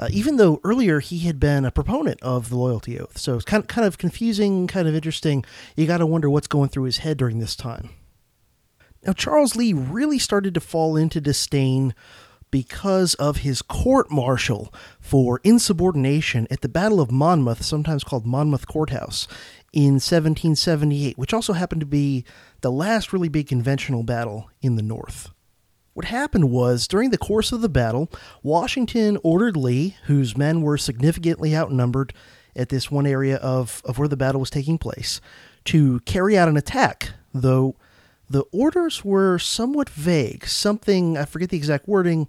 uh, 0.00 0.08
even 0.10 0.36
though 0.36 0.60
earlier 0.64 0.98
he 1.00 1.20
had 1.20 1.38
been 1.38 1.66
a 1.66 1.70
proponent 1.70 2.20
of 2.22 2.48
the 2.48 2.56
loyalty 2.56 2.98
oath. 2.98 3.18
So 3.18 3.34
it's 3.34 3.44
kind 3.44 3.62
of, 3.62 3.68
kind 3.68 3.86
of 3.86 3.98
confusing, 3.98 4.66
kind 4.66 4.88
of 4.88 4.94
interesting. 4.94 5.44
You 5.76 5.86
got 5.86 5.98
to 5.98 6.06
wonder 6.06 6.30
what's 6.30 6.46
going 6.46 6.70
through 6.70 6.84
his 6.84 6.98
head 6.98 7.18
during 7.18 7.38
this 7.38 7.54
time. 7.54 7.90
Now, 9.06 9.12
Charles 9.12 9.56
Lee 9.56 9.72
really 9.72 10.18
started 10.18 10.54
to 10.54 10.60
fall 10.60 10.96
into 10.96 11.20
disdain 11.20 11.94
because 12.50 13.14
of 13.14 13.38
his 13.38 13.62
court 13.62 14.10
martial 14.10 14.74
for 15.00 15.40
insubordination 15.44 16.46
at 16.50 16.60
the 16.60 16.68
Battle 16.68 17.00
of 17.00 17.10
Monmouth, 17.10 17.62
sometimes 17.62 18.04
called 18.04 18.26
Monmouth 18.26 18.66
Courthouse, 18.66 19.26
in 19.72 19.94
1778, 19.94 21.16
which 21.16 21.32
also 21.32 21.52
happened 21.52 21.80
to 21.80 21.86
be 21.86 22.24
the 22.60 22.72
last 22.72 23.12
really 23.12 23.28
big 23.28 23.48
conventional 23.48 24.02
battle 24.02 24.50
in 24.60 24.76
the 24.76 24.82
North. 24.82 25.30
What 25.94 26.06
happened 26.06 26.50
was, 26.50 26.88
during 26.88 27.10
the 27.10 27.18
course 27.18 27.52
of 27.52 27.62
the 27.62 27.68
battle, 27.68 28.10
Washington 28.42 29.18
ordered 29.22 29.56
Lee, 29.56 29.96
whose 30.04 30.36
men 30.36 30.62
were 30.62 30.78
significantly 30.78 31.56
outnumbered 31.56 32.12
at 32.56 32.68
this 32.68 32.90
one 32.90 33.06
area 33.06 33.36
of, 33.36 33.80
of 33.84 33.98
where 33.98 34.08
the 34.08 34.16
battle 34.16 34.40
was 34.40 34.50
taking 34.50 34.78
place, 34.78 35.20
to 35.66 36.00
carry 36.00 36.36
out 36.36 36.48
an 36.48 36.56
attack, 36.56 37.10
though 37.32 37.76
the 38.30 38.44
orders 38.52 39.04
were 39.04 39.38
somewhat 39.40 39.90
vague. 39.90 40.46
Something, 40.46 41.18
I 41.18 41.24
forget 41.24 41.50
the 41.50 41.56
exact 41.56 41.88
wording, 41.88 42.28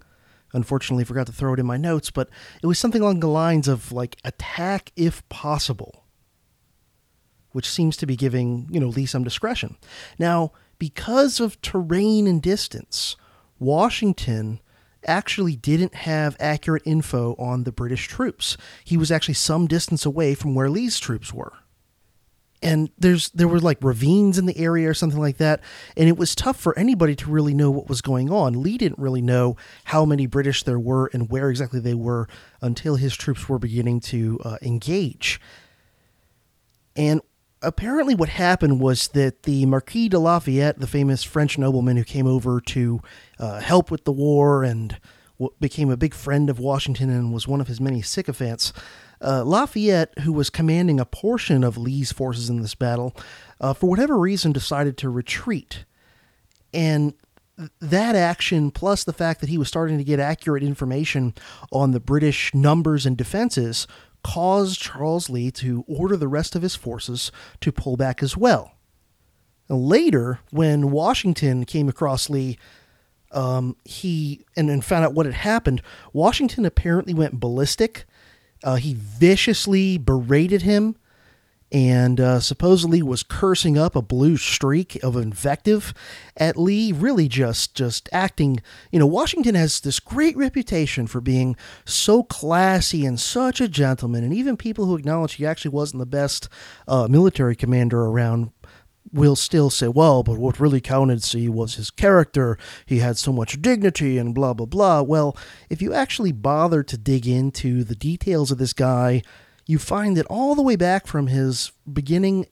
unfortunately 0.52 1.04
forgot 1.04 1.26
to 1.26 1.32
throw 1.32 1.54
it 1.54 1.60
in 1.60 1.66
my 1.66 1.76
notes, 1.76 2.10
but 2.10 2.28
it 2.60 2.66
was 2.66 2.78
something 2.78 3.00
along 3.00 3.20
the 3.20 3.28
lines 3.28 3.68
of 3.68 3.92
like 3.92 4.16
attack 4.24 4.92
if 4.96 5.26
possible, 5.28 6.04
which 7.52 7.70
seems 7.70 7.96
to 7.98 8.06
be 8.06 8.16
giving, 8.16 8.66
you 8.68 8.80
know, 8.80 8.88
Lee 8.88 9.06
some 9.06 9.22
discretion. 9.22 9.76
Now, 10.18 10.50
because 10.80 11.38
of 11.38 11.62
terrain 11.62 12.26
and 12.26 12.42
distance, 12.42 13.14
Washington 13.60 14.60
actually 15.06 15.54
didn't 15.54 15.94
have 15.94 16.36
accurate 16.40 16.82
info 16.84 17.36
on 17.38 17.62
the 17.62 17.72
British 17.72 18.08
troops. 18.08 18.56
He 18.84 18.96
was 18.96 19.12
actually 19.12 19.34
some 19.34 19.68
distance 19.68 20.04
away 20.04 20.34
from 20.34 20.56
where 20.56 20.68
Lee's 20.68 20.98
troops 20.98 21.32
were 21.32 21.52
and 22.62 22.90
there's 22.98 23.30
there 23.30 23.48
were 23.48 23.60
like 23.60 23.78
ravines 23.82 24.38
in 24.38 24.46
the 24.46 24.56
area 24.56 24.88
or 24.88 24.94
something 24.94 25.20
like 25.20 25.38
that 25.38 25.60
and 25.96 26.08
it 26.08 26.16
was 26.16 26.34
tough 26.34 26.58
for 26.58 26.78
anybody 26.78 27.14
to 27.16 27.30
really 27.30 27.54
know 27.54 27.70
what 27.70 27.88
was 27.88 28.00
going 28.00 28.30
on. 28.30 28.62
Lee 28.62 28.78
didn't 28.78 28.98
really 28.98 29.22
know 29.22 29.56
how 29.84 30.04
many 30.04 30.26
british 30.26 30.62
there 30.62 30.78
were 30.78 31.10
and 31.12 31.28
where 31.30 31.50
exactly 31.50 31.80
they 31.80 31.94
were 31.94 32.28
until 32.60 32.96
his 32.96 33.16
troops 33.16 33.48
were 33.48 33.58
beginning 33.58 34.00
to 34.00 34.38
uh, 34.44 34.58
engage. 34.62 35.40
And 36.94 37.20
apparently 37.62 38.14
what 38.14 38.28
happened 38.28 38.80
was 38.80 39.08
that 39.08 39.44
the 39.44 39.66
marquis 39.66 40.08
de 40.08 40.18
lafayette 40.18 40.78
the 40.78 40.86
famous 40.86 41.22
french 41.22 41.58
nobleman 41.58 41.96
who 41.96 42.04
came 42.04 42.26
over 42.26 42.60
to 42.60 43.00
uh, 43.38 43.60
help 43.60 43.90
with 43.90 44.04
the 44.04 44.12
war 44.12 44.64
and 44.64 44.98
became 45.60 45.90
a 45.90 45.96
big 45.96 46.12
friend 46.12 46.50
of 46.50 46.58
washington 46.58 47.08
and 47.08 47.32
was 47.32 47.48
one 47.48 47.60
of 47.60 47.68
his 47.68 47.80
many 47.80 48.02
sycophants 48.02 48.72
uh, 49.22 49.44
Lafayette, 49.44 50.18
who 50.20 50.32
was 50.32 50.50
commanding 50.50 50.98
a 50.98 51.04
portion 51.04 51.64
of 51.64 51.78
Lee's 51.78 52.12
forces 52.12 52.50
in 52.50 52.60
this 52.60 52.74
battle, 52.74 53.16
uh, 53.60 53.74
for 53.74 53.88
whatever 53.88 54.18
reason 54.18 54.52
decided 54.52 54.96
to 54.98 55.08
retreat. 55.08 55.84
And 56.74 57.14
that 57.80 58.16
action, 58.16 58.70
plus 58.70 59.04
the 59.04 59.12
fact 59.12 59.40
that 59.40 59.48
he 59.48 59.58
was 59.58 59.68
starting 59.68 59.98
to 59.98 60.04
get 60.04 60.18
accurate 60.18 60.62
information 60.62 61.34
on 61.70 61.92
the 61.92 62.00
British 62.00 62.54
numbers 62.54 63.06
and 63.06 63.16
defenses, 63.16 63.86
caused 64.24 64.80
Charles 64.80 65.28
Lee 65.28 65.50
to 65.50 65.84
order 65.86 66.16
the 66.16 66.28
rest 66.28 66.54
of 66.54 66.62
his 66.62 66.74
forces 66.74 67.30
to 67.60 67.72
pull 67.72 67.96
back 67.96 68.22
as 68.22 68.36
well. 68.36 68.72
Later, 69.68 70.40
when 70.50 70.90
Washington 70.90 71.64
came 71.64 71.88
across 71.88 72.30
Lee, 72.30 72.58
um, 73.32 73.76
he 73.84 74.44
and, 74.56 74.70
and 74.70 74.84
found 74.84 75.04
out 75.04 75.14
what 75.14 75.26
had 75.26 75.34
happened. 75.34 75.82
Washington 76.12 76.66
apparently 76.66 77.14
went 77.14 77.40
ballistic 77.40 78.04
uh, 78.64 78.76
he 78.76 78.94
viciously 78.94 79.98
berated 79.98 80.62
him 80.62 80.96
and 81.72 82.20
uh, 82.20 82.38
supposedly 82.38 83.02
was 83.02 83.22
cursing 83.22 83.78
up 83.78 83.96
a 83.96 84.02
blue 84.02 84.36
streak 84.36 85.02
of 85.02 85.16
invective 85.16 85.94
at 86.36 86.58
Lee, 86.58 86.92
really 86.92 87.28
just 87.28 87.74
just 87.74 88.10
acting. 88.12 88.60
You 88.90 88.98
know, 88.98 89.06
Washington 89.06 89.54
has 89.54 89.80
this 89.80 89.98
great 89.98 90.36
reputation 90.36 91.06
for 91.06 91.22
being 91.22 91.56
so 91.86 92.22
classy 92.24 93.06
and 93.06 93.18
such 93.18 93.60
a 93.60 93.68
gentleman, 93.68 94.22
and 94.22 94.34
even 94.34 94.58
people 94.58 94.84
who 94.84 94.96
acknowledge 94.96 95.34
he 95.34 95.46
actually 95.46 95.70
wasn't 95.70 96.00
the 96.00 96.06
best 96.06 96.48
uh, 96.86 97.08
military 97.08 97.56
commander 97.56 98.02
around 98.02 98.50
will 99.10 99.36
still 99.36 99.70
say, 99.70 99.88
well, 99.88 100.22
but 100.22 100.38
what 100.38 100.60
really 100.60 100.80
counted, 100.80 101.22
see, 101.22 101.48
was 101.48 101.74
his 101.74 101.90
character. 101.90 102.58
He 102.86 102.98
had 102.98 103.18
so 103.18 103.32
much 103.32 103.60
dignity 103.60 104.18
and 104.18 104.34
blah, 104.34 104.54
blah, 104.54 104.66
blah. 104.66 105.02
Well, 105.02 105.36
if 105.68 105.82
you 105.82 105.92
actually 105.92 106.32
bother 106.32 106.82
to 106.82 106.96
dig 106.96 107.26
into 107.26 107.84
the 107.84 107.94
details 107.94 108.50
of 108.50 108.58
this 108.58 108.72
guy, 108.72 109.22
you 109.66 109.78
find 109.78 110.16
that 110.16 110.26
all 110.26 110.54
the 110.54 110.62
way 110.62 110.76
back 110.76 111.06
from 111.06 111.26
his 111.28 111.72
beginning 111.90 112.46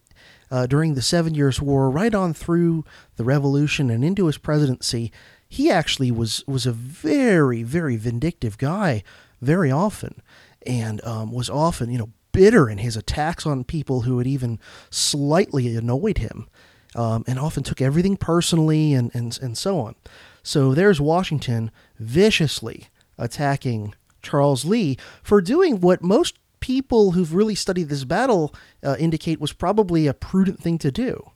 uh, 0.50 0.66
during 0.66 0.94
the 0.94 1.02
Seven 1.02 1.34
Years' 1.34 1.60
War, 1.60 1.90
right 1.90 2.14
on 2.14 2.34
through 2.34 2.84
the 3.16 3.24
Revolution 3.24 3.90
and 3.90 4.04
into 4.04 4.26
his 4.26 4.38
presidency, 4.38 5.12
he 5.48 5.70
actually 5.70 6.10
was 6.10 6.44
was 6.46 6.66
a 6.66 6.72
very, 6.72 7.62
very 7.62 7.96
vindictive 7.96 8.58
guy, 8.58 9.02
very 9.40 9.70
often, 9.70 10.22
and 10.66 11.04
um, 11.04 11.32
was 11.32 11.50
often, 11.50 11.90
you 11.90 11.98
know, 11.98 12.10
bitter 12.32 12.68
in 12.68 12.78
his 12.78 12.96
attacks 12.96 13.46
on 13.46 13.64
people 13.64 14.02
who 14.02 14.18
had 14.18 14.26
even 14.26 14.58
slightly 14.90 15.74
annoyed 15.76 16.18
him, 16.18 16.48
um, 16.94 17.24
and 17.26 17.38
often 17.38 17.62
took 17.62 17.80
everything 17.80 18.16
personally 18.16 18.94
and, 18.94 19.10
and, 19.14 19.38
and 19.42 19.56
so 19.56 19.78
on. 19.78 19.94
So 20.42 20.74
there's 20.74 21.00
Washington 21.00 21.70
viciously 21.98 22.88
attacking 23.18 23.94
Charles 24.22 24.64
Lee 24.64 24.96
for 25.22 25.40
doing 25.40 25.80
what 25.80 26.02
most 26.02 26.38
people 26.60 27.12
who've 27.12 27.34
really 27.34 27.54
studied 27.54 27.88
this 27.88 28.04
battle 28.04 28.54
uh, 28.82 28.96
indicate 28.98 29.40
was 29.40 29.52
probably 29.52 30.06
a 30.06 30.14
prudent 30.14 30.60
thing 30.60 30.78
to 30.78 30.90
do 30.90 31.30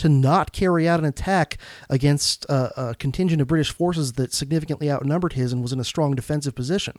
to 0.00 0.08
not 0.08 0.52
carry 0.52 0.88
out 0.88 0.98
an 0.98 1.04
attack 1.04 1.58
against 1.90 2.46
uh, 2.48 2.70
a 2.74 2.94
contingent 2.94 3.42
of 3.42 3.48
British 3.48 3.70
forces 3.70 4.14
that 4.14 4.32
significantly 4.32 4.90
outnumbered 4.90 5.34
his 5.34 5.52
and 5.52 5.60
was 5.60 5.74
in 5.74 5.80
a 5.80 5.84
strong 5.84 6.14
defensive 6.14 6.54
position. 6.54 6.94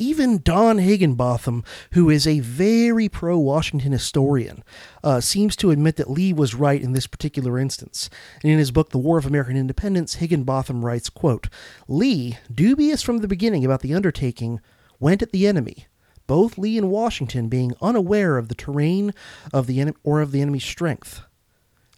Even 0.00 0.38
Don 0.44 0.78
Higginbotham, 0.78 1.64
who 1.90 2.08
is 2.08 2.24
a 2.24 2.38
very 2.38 3.08
pro 3.08 3.36
Washington 3.36 3.90
historian, 3.90 4.62
uh, 5.02 5.20
seems 5.20 5.56
to 5.56 5.72
admit 5.72 5.96
that 5.96 6.08
Lee 6.08 6.32
was 6.32 6.54
right 6.54 6.80
in 6.80 6.92
this 6.92 7.08
particular 7.08 7.58
instance. 7.58 8.08
And 8.44 8.52
in 8.52 8.60
his 8.60 8.70
book, 8.70 8.90
The 8.90 8.98
War 8.98 9.18
of 9.18 9.26
American 9.26 9.56
Independence, 9.56 10.14
Higginbotham 10.14 10.84
writes, 10.84 11.10
quote, 11.10 11.48
Lee, 11.88 12.38
dubious 12.54 13.02
from 13.02 13.18
the 13.18 13.26
beginning 13.26 13.64
about 13.64 13.80
the 13.80 13.92
undertaking, 13.92 14.60
went 15.00 15.20
at 15.20 15.32
the 15.32 15.48
enemy, 15.48 15.88
both 16.28 16.58
Lee 16.58 16.78
and 16.78 16.92
Washington 16.92 17.48
being 17.48 17.74
unaware 17.82 18.38
of 18.38 18.46
the 18.46 18.54
terrain 18.54 19.12
of 19.52 19.66
the 19.66 19.80
en- 19.80 19.94
or 20.04 20.20
of 20.20 20.30
the 20.30 20.40
enemy's 20.40 20.62
strength. 20.62 21.22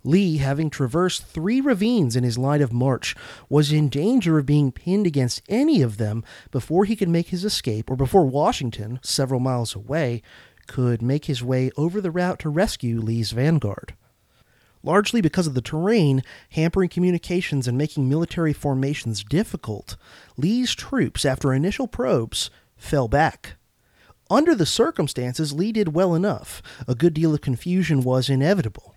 Lee, 0.02 0.38
having 0.38 0.70
traversed 0.70 1.26
three 1.26 1.60
ravines 1.60 2.16
in 2.16 2.24
his 2.24 2.38
line 2.38 2.62
of 2.62 2.72
march, 2.72 3.14
was 3.48 3.70
in 3.70 3.88
danger 3.88 4.38
of 4.38 4.46
being 4.46 4.72
pinned 4.72 5.06
against 5.06 5.42
any 5.48 5.82
of 5.82 5.98
them 5.98 6.24
before 6.50 6.84
he 6.84 6.96
could 6.96 7.08
make 7.08 7.28
his 7.28 7.44
escape, 7.44 7.90
or 7.90 7.96
before 7.96 8.24
Washington, 8.24 8.98
several 9.02 9.40
miles 9.40 9.74
away, 9.74 10.22
could 10.66 11.02
make 11.02 11.26
his 11.26 11.42
way 11.42 11.70
over 11.76 12.00
the 12.00 12.10
route 12.10 12.38
to 12.38 12.48
rescue 12.48 13.00
Lee's 13.00 13.32
vanguard. 13.32 13.94
Largely 14.82 15.20
because 15.20 15.46
of 15.46 15.52
the 15.52 15.60
terrain, 15.60 16.22
hampering 16.50 16.88
communications 16.88 17.68
and 17.68 17.76
making 17.76 18.08
military 18.08 18.54
formations 18.54 19.22
difficult, 19.22 19.96
Lee's 20.38 20.74
troops, 20.74 21.26
after 21.26 21.52
initial 21.52 21.86
probes, 21.86 22.50
fell 22.78 23.06
back. 23.06 23.56
Under 24.30 24.54
the 24.54 24.64
circumstances, 24.64 25.52
Lee 25.52 25.72
did 25.72 25.92
well 25.94 26.14
enough. 26.14 26.62
A 26.88 26.94
good 26.94 27.12
deal 27.12 27.34
of 27.34 27.40
confusion 27.42 28.02
was 28.02 28.30
inevitable. 28.30 28.89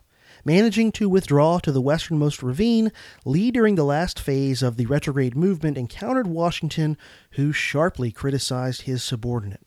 Managing 0.46 0.92
to 0.94 1.08
withdraw 1.08 1.60
to 1.60 1.72
the 1.72 1.82
westernmost 1.82 2.44
ravine, 2.44 2.92
Lee, 3.24 3.50
during 3.50 3.76
the 3.76 3.86
last 3.86 4.20
phase 4.20 4.62
of 4.62 4.76
the 4.76 4.86
retrograde 4.86 5.36
movement, 5.38 5.78
encountered 5.78 6.28
Washington, 6.28 6.98
who 7.32 7.54
sharply 7.54 8.12
criticized 8.12 8.82
his 8.82 9.04
subordinate. 9.04 9.66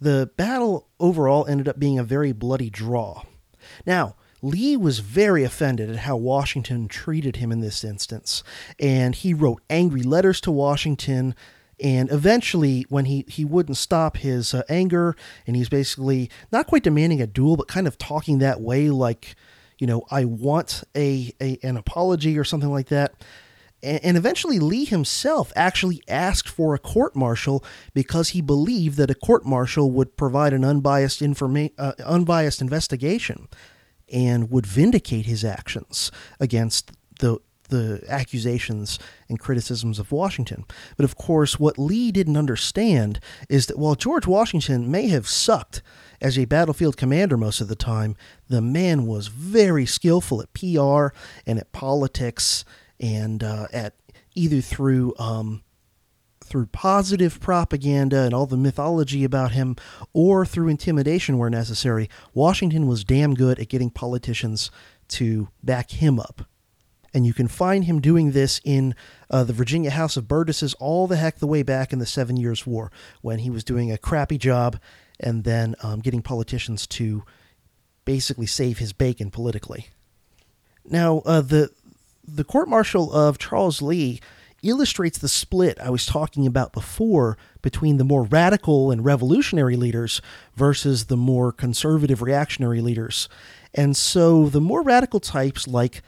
The 0.00 0.30
battle 0.36 0.88
overall 0.98 1.46
ended 1.46 1.68
up 1.68 1.78
being 1.78 1.98
a 1.98 2.04
very 2.04 2.32
bloody 2.32 2.68
draw. 2.68 3.22
Now, 3.86 4.16
Lee 4.42 4.76
was 4.76 4.98
very 4.98 5.44
offended 5.44 5.88
at 5.88 5.98
how 5.98 6.16
Washington 6.16 6.88
treated 6.88 7.36
him 7.36 7.52
in 7.52 7.60
this 7.60 7.84
instance, 7.84 8.42
and 8.80 9.14
he 9.14 9.32
wrote 9.32 9.62
angry 9.70 10.02
letters 10.02 10.40
to 10.40 10.50
Washington 10.50 11.36
and 11.82 12.12
eventually, 12.12 12.86
when 12.88 13.06
he, 13.06 13.24
he 13.26 13.44
wouldn't 13.44 13.76
stop 13.76 14.18
his 14.18 14.54
uh, 14.54 14.62
anger, 14.68 15.16
and 15.46 15.56
he's 15.56 15.68
basically 15.68 16.30
not 16.52 16.68
quite 16.68 16.84
demanding 16.84 17.20
a 17.20 17.26
duel, 17.26 17.56
but 17.56 17.66
kind 17.66 17.88
of 17.88 17.98
talking 17.98 18.38
that 18.38 18.60
way, 18.60 18.88
like, 18.88 19.34
you 19.78 19.88
know, 19.88 20.04
I 20.08 20.24
want 20.24 20.84
a, 20.94 21.34
a 21.40 21.58
an 21.64 21.76
apology 21.76 22.38
or 22.38 22.44
something 22.44 22.70
like 22.70 22.88
that. 22.88 23.14
And, 23.82 24.16
eventually, 24.16 24.60
Lee 24.60 24.84
himself 24.84 25.52
actually 25.56 26.04
asked 26.06 26.48
for 26.48 26.72
a 26.72 26.78
court 26.78 27.16
martial 27.16 27.64
because 27.94 28.28
he 28.28 28.40
believed 28.40 28.96
that 28.98 29.10
a 29.10 29.14
court 29.16 29.44
martial 29.44 29.90
would 29.90 30.16
provide 30.16 30.52
an 30.52 30.64
unbiased 30.64 31.20
informa- 31.20 31.72
uh, 31.76 31.94
unbiased 32.04 32.60
investigation 32.60 33.48
and 34.12 34.52
would 34.52 34.66
vindicate 34.66 35.26
his 35.26 35.44
actions 35.44 36.12
against 36.38 36.92
the 37.18 37.40
the 37.72 38.04
accusations 38.08 38.98
and 39.28 39.40
criticisms 39.40 39.98
of 39.98 40.12
Washington. 40.12 40.64
But 40.96 41.04
of 41.04 41.16
course, 41.16 41.58
what 41.58 41.78
Lee 41.78 42.12
didn't 42.12 42.36
understand 42.36 43.18
is 43.48 43.66
that 43.66 43.78
while 43.78 43.96
George 43.96 44.26
Washington 44.26 44.90
may 44.90 45.08
have 45.08 45.26
sucked 45.26 45.82
as 46.20 46.38
a 46.38 46.44
battlefield 46.44 46.96
commander 46.96 47.36
most 47.36 47.60
of 47.60 47.68
the 47.68 47.74
time, 47.74 48.14
the 48.48 48.60
man 48.60 49.06
was 49.06 49.26
very 49.26 49.86
skillful 49.86 50.40
at 50.40 50.52
PR 50.52 51.08
and 51.46 51.58
at 51.58 51.72
politics 51.72 52.64
and 53.00 53.42
uh, 53.42 53.66
at 53.72 53.94
either 54.34 54.60
through 54.60 55.14
um, 55.18 55.62
through 56.44 56.66
positive 56.66 57.40
propaganda 57.40 58.20
and 58.20 58.34
all 58.34 58.46
the 58.46 58.58
mythology 58.58 59.24
about 59.24 59.52
him 59.52 59.74
or 60.12 60.44
through 60.44 60.68
intimidation 60.68 61.38
where 61.38 61.48
necessary. 61.48 62.10
Washington 62.34 62.86
was 62.86 63.04
damn 63.04 63.32
good 63.34 63.58
at 63.58 63.70
getting 63.70 63.88
politicians 63.88 64.70
to 65.08 65.48
back 65.62 65.92
him 65.92 66.20
up. 66.20 66.42
And 67.14 67.26
you 67.26 67.34
can 67.34 67.48
find 67.48 67.84
him 67.84 68.00
doing 68.00 68.32
this 68.32 68.60
in 68.64 68.94
uh, 69.30 69.44
the 69.44 69.52
Virginia 69.52 69.90
House 69.90 70.16
of 70.16 70.28
Burgesses 70.28 70.74
all 70.74 71.06
the 71.06 71.16
heck 71.16 71.38
the 71.38 71.46
way 71.46 71.62
back 71.62 71.92
in 71.92 71.98
the 71.98 72.06
Seven 72.06 72.36
Years' 72.36 72.66
War 72.66 72.90
when 73.20 73.40
he 73.40 73.50
was 73.50 73.64
doing 73.64 73.92
a 73.92 73.98
crappy 73.98 74.38
job 74.38 74.78
and 75.20 75.44
then 75.44 75.74
um, 75.82 76.00
getting 76.00 76.22
politicians 76.22 76.86
to 76.86 77.22
basically 78.04 78.46
save 78.46 78.78
his 78.78 78.92
bacon 78.92 79.30
politically. 79.30 79.88
Now, 80.84 81.22
uh, 81.24 81.40
the 81.40 81.70
the 82.26 82.44
court 82.44 82.68
martial 82.68 83.12
of 83.12 83.38
Charles 83.38 83.82
Lee 83.82 84.20
illustrates 84.62 85.18
the 85.18 85.28
split 85.28 85.78
I 85.80 85.90
was 85.90 86.06
talking 86.06 86.46
about 86.46 86.72
before 86.72 87.36
between 87.62 87.96
the 87.96 88.04
more 88.04 88.22
radical 88.22 88.90
and 88.90 89.04
revolutionary 89.04 89.76
leaders 89.76 90.22
versus 90.54 91.06
the 91.06 91.16
more 91.16 91.50
conservative 91.50 92.22
reactionary 92.22 92.80
leaders. 92.80 93.28
And 93.74 93.96
so 93.96 94.48
the 94.48 94.60
more 94.60 94.82
radical 94.82 95.18
types 95.18 95.66
like 95.66 96.02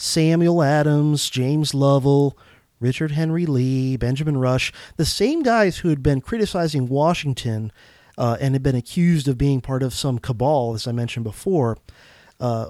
Samuel 0.00 0.62
Adams, 0.62 1.28
James 1.28 1.74
Lovell, 1.74 2.34
Richard 2.80 3.10
Henry 3.10 3.44
Lee, 3.44 3.98
Benjamin 3.98 4.38
Rush, 4.38 4.72
the 4.96 5.04
same 5.04 5.42
guys 5.42 5.78
who 5.78 5.90
had 5.90 6.02
been 6.02 6.22
criticizing 6.22 6.88
Washington 6.88 7.70
uh, 8.16 8.38
and 8.40 8.54
had 8.54 8.62
been 8.62 8.74
accused 8.74 9.28
of 9.28 9.36
being 9.36 9.60
part 9.60 9.82
of 9.82 9.92
some 9.92 10.18
cabal, 10.18 10.72
as 10.72 10.86
I 10.86 10.92
mentioned 10.92 11.24
before, 11.24 11.76
uh, 12.40 12.68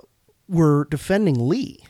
were 0.48 0.88
defending 0.90 1.48
Lee. 1.48 1.84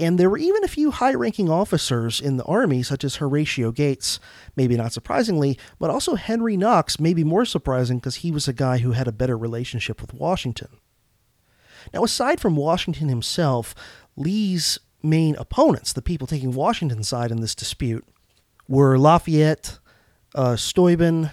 And 0.00 0.18
there 0.18 0.28
were 0.28 0.36
even 0.36 0.64
a 0.64 0.68
few 0.68 0.90
high 0.90 1.14
ranking 1.14 1.48
officers 1.48 2.20
in 2.20 2.36
the 2.36 2.44
Army, 2.44 2.82
such 2.82 3.04
as 3.04 3.16
Horatio 3.16 3.70
Gates, 3.70 4.18
maybe 4.56 4.76
not 4.76 4.92
surprisingly, 4.92 5.56
but 5.78 5.90
also 5.90 6.16
Henry 6.16 6.56
Knox, 6.56 6.98
maybe 6.98 7.22
more 7.22 7.44
surprising 7.44 7.98
because 7.98 8.16
he 8.16 8.32
was 8.32 8.48
a 8.48 8.52
guy 8.52 8.78
who 8.78 8.92
had 8.92 9.06
a 9.06 9.12
better 9.12 9.38
relationship 9.38 10.00
with 10.00 10.12
Washington. 10.12 10.80
Now, 11.94 12.04
aside 12.04 12.40
from 12.40 12.56
Washington 12.56 13.08
himself, 13.08 13.74
Lee's 14.16 14.78
main 15.02 15.36
opponents, 15.36 15.92
the 15.92 16.02
people 16.02 16.26
taking 16.26 16.52
Washington's 16.52 17.08
side 17.08 17.30
in 17.30 17.40
this 17.40 17.54
dispute, 17.54 18.04
were 18.68 18.98
Lafayette, 18.98 19.78
uh, 20.34 20.56
Steuben, 20.56 21.30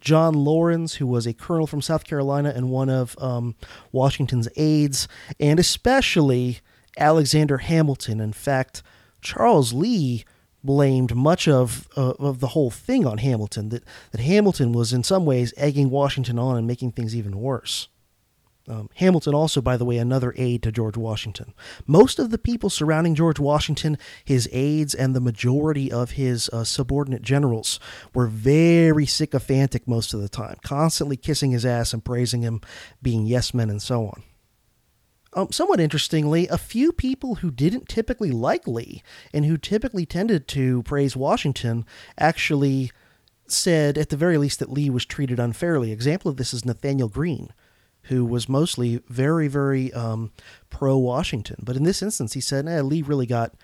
John 0.00 0.34
Laurens, 0.34 0.94
who 0.94 1.06
was 1.06 1.26
a 1.26 1.34
colonel 1.34 1.66
from 1.66 1.82
South 1.82 2.04
Carolina 2.04 2.52
and 2.54 2.70
one 2.70 2.88
of 2.88 3.16
um, 3.20 3.56
Washington's 3.90 4.48
aides, 4.56 5.08
and 5.40 5.58
especially 5.58 6.60
Alexander 6.96 7.58
Hamilton. 7.58 8.20
In 8.20 8.32
fact, 8.32 8.82
Charles 9.20 9.72
Lee 9.72 10.24
blamed 10.62 11.14
much 11.14 11.48
of 11.48 11.88
uh, 11.96 12.12
of 12.18 12.40
the 12.40 12.48
whole 12.48 12.70
thing 12.70 13.06
on 13.06 13.18
Hamilton. 13.18 13.70
That 13.70 13.84
that 14.12 14.20
Hamilton 14.20 14.72
was 14.72 14.92
in 14.92 15.02
some 15.02 15.24
ways 15.24 15.52
egging 15.56 15.90
Washington 15.90 16.38
on 16.38 16.56
and 16.56 16.66
making 16.66 16.92
things 16.92 17.16
even 17.16 17.40
worse. 17.40 17.88
Um, 18.68 18.90
Hamilton, 18.96 19.34
also, 19.34 19.60
by 19.60 19.76
the 19.76 19.84
way, 19.84 19.98
another 19.98 20.34
aide 20.36 20.62
to 20.64 20.72
George 20.72 20.96
Washington. 20.96 21.54
Most 21.86 22.18
of 22.18 22.30
the 22.30 22.38
people 22.38 22.68
surrounding 22.68 23.14
George 23.14 23.38
Washington, 23.38 23.96
his 24.24 24.48
aides, 24.52 24.94
and 24.94 25.14
the 25.14 25.20
majority 25.20 25.92
of 25.92 26.12
his 26.12 26.48
uh, 26.48 26.64
subordinate 26.64 27.22
generals 27.22 27.78
were 28.12 28.26
very 28.26 29.06
sycophantic 29.06 29.86
most 29.86 30.12
of 30.12 30.20
the 30.20 30.28
time, 30.28 30.56
constantly 30.64 31.16
kissing 31.16 31.52
his 31.52 31.64
ass 31.64 31.92
and 31.92 32.04
praising 32.04 32.42
him, 32.42 32.60
being 33.00 33.24
yes 33.26 33.54
men, 33.54 33.70
and 33.70 33.80
so 33.80 34.06
on. 34.06 34.22
Um, 35.32 35.52
somewhat 35.52 35.80
interestingly, 35.80 36.48
a 36.48 36.58
few 36.58 36.92
people 36.92 37.36
who 37.36 37.50
didn't 37.50 37.88
typically 37.88 38.30
like 38.30 38.66
Lee 38.66 39.02
and 39.32 39.44
who 39.44 39.58
typically 39.58 40.06
tended 40.06 40.48
to 40.48 40.82
praise 40.84 41.14
Washington 41.14 41.84
actually 42.18 42.90
said, 43.46 43.96
at 43.98 44.08
the 44.08 44.16
very 44.16 44.38
least, 44.38 44.58
that 44.58 44.72
Lee 44.72 44.90
was 44.90 45.04
treated 45.04 45.38
unfairly. 45.38 45.92
Example 45.92 46.30
of 46.30 46.36
this 46.36 46.54
is 46.54 46.64
Nathanael 46.64 47.08
Greene 47.08 47.52
who 48.08 48.24
was 48.24 48.48
mostly 48.48 49.02
very, 49.08 49.48
very 49.48 49.92
um, 49.92 50.32
pro 50.70 50.96
Washington. 50.96 51.56
But 51.62 51.76
in 51.76 51.84
this 51.84 52.02
instance, 52.02 52.32
he 52.32 52.40
said, 52.40 52.66
eh, 52.66 52.80
Lee 52.82 53.02
really 53.02 53.26
got 53.26 53.54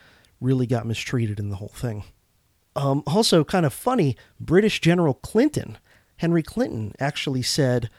really 0.40 0.66
got 0.66 0.86
mistreated 0.86 1.38
in 1.38 1.50
the 1.50 1.56
whole 1.56 1.68
thing. 1.68 2.02
Um, 2.74 3.02
also, 3.06 3.44
kind 3.44 3.64
of 3.64 3.72
funny, 3.72 4.16
British 4.40 4.80
General 4.80 5.14
Clinton, 5.14 5.78
Henry 6.16 6.42
Clinton, 6.42 6.94
actually 6.98 7.42
said, 7.42 7.90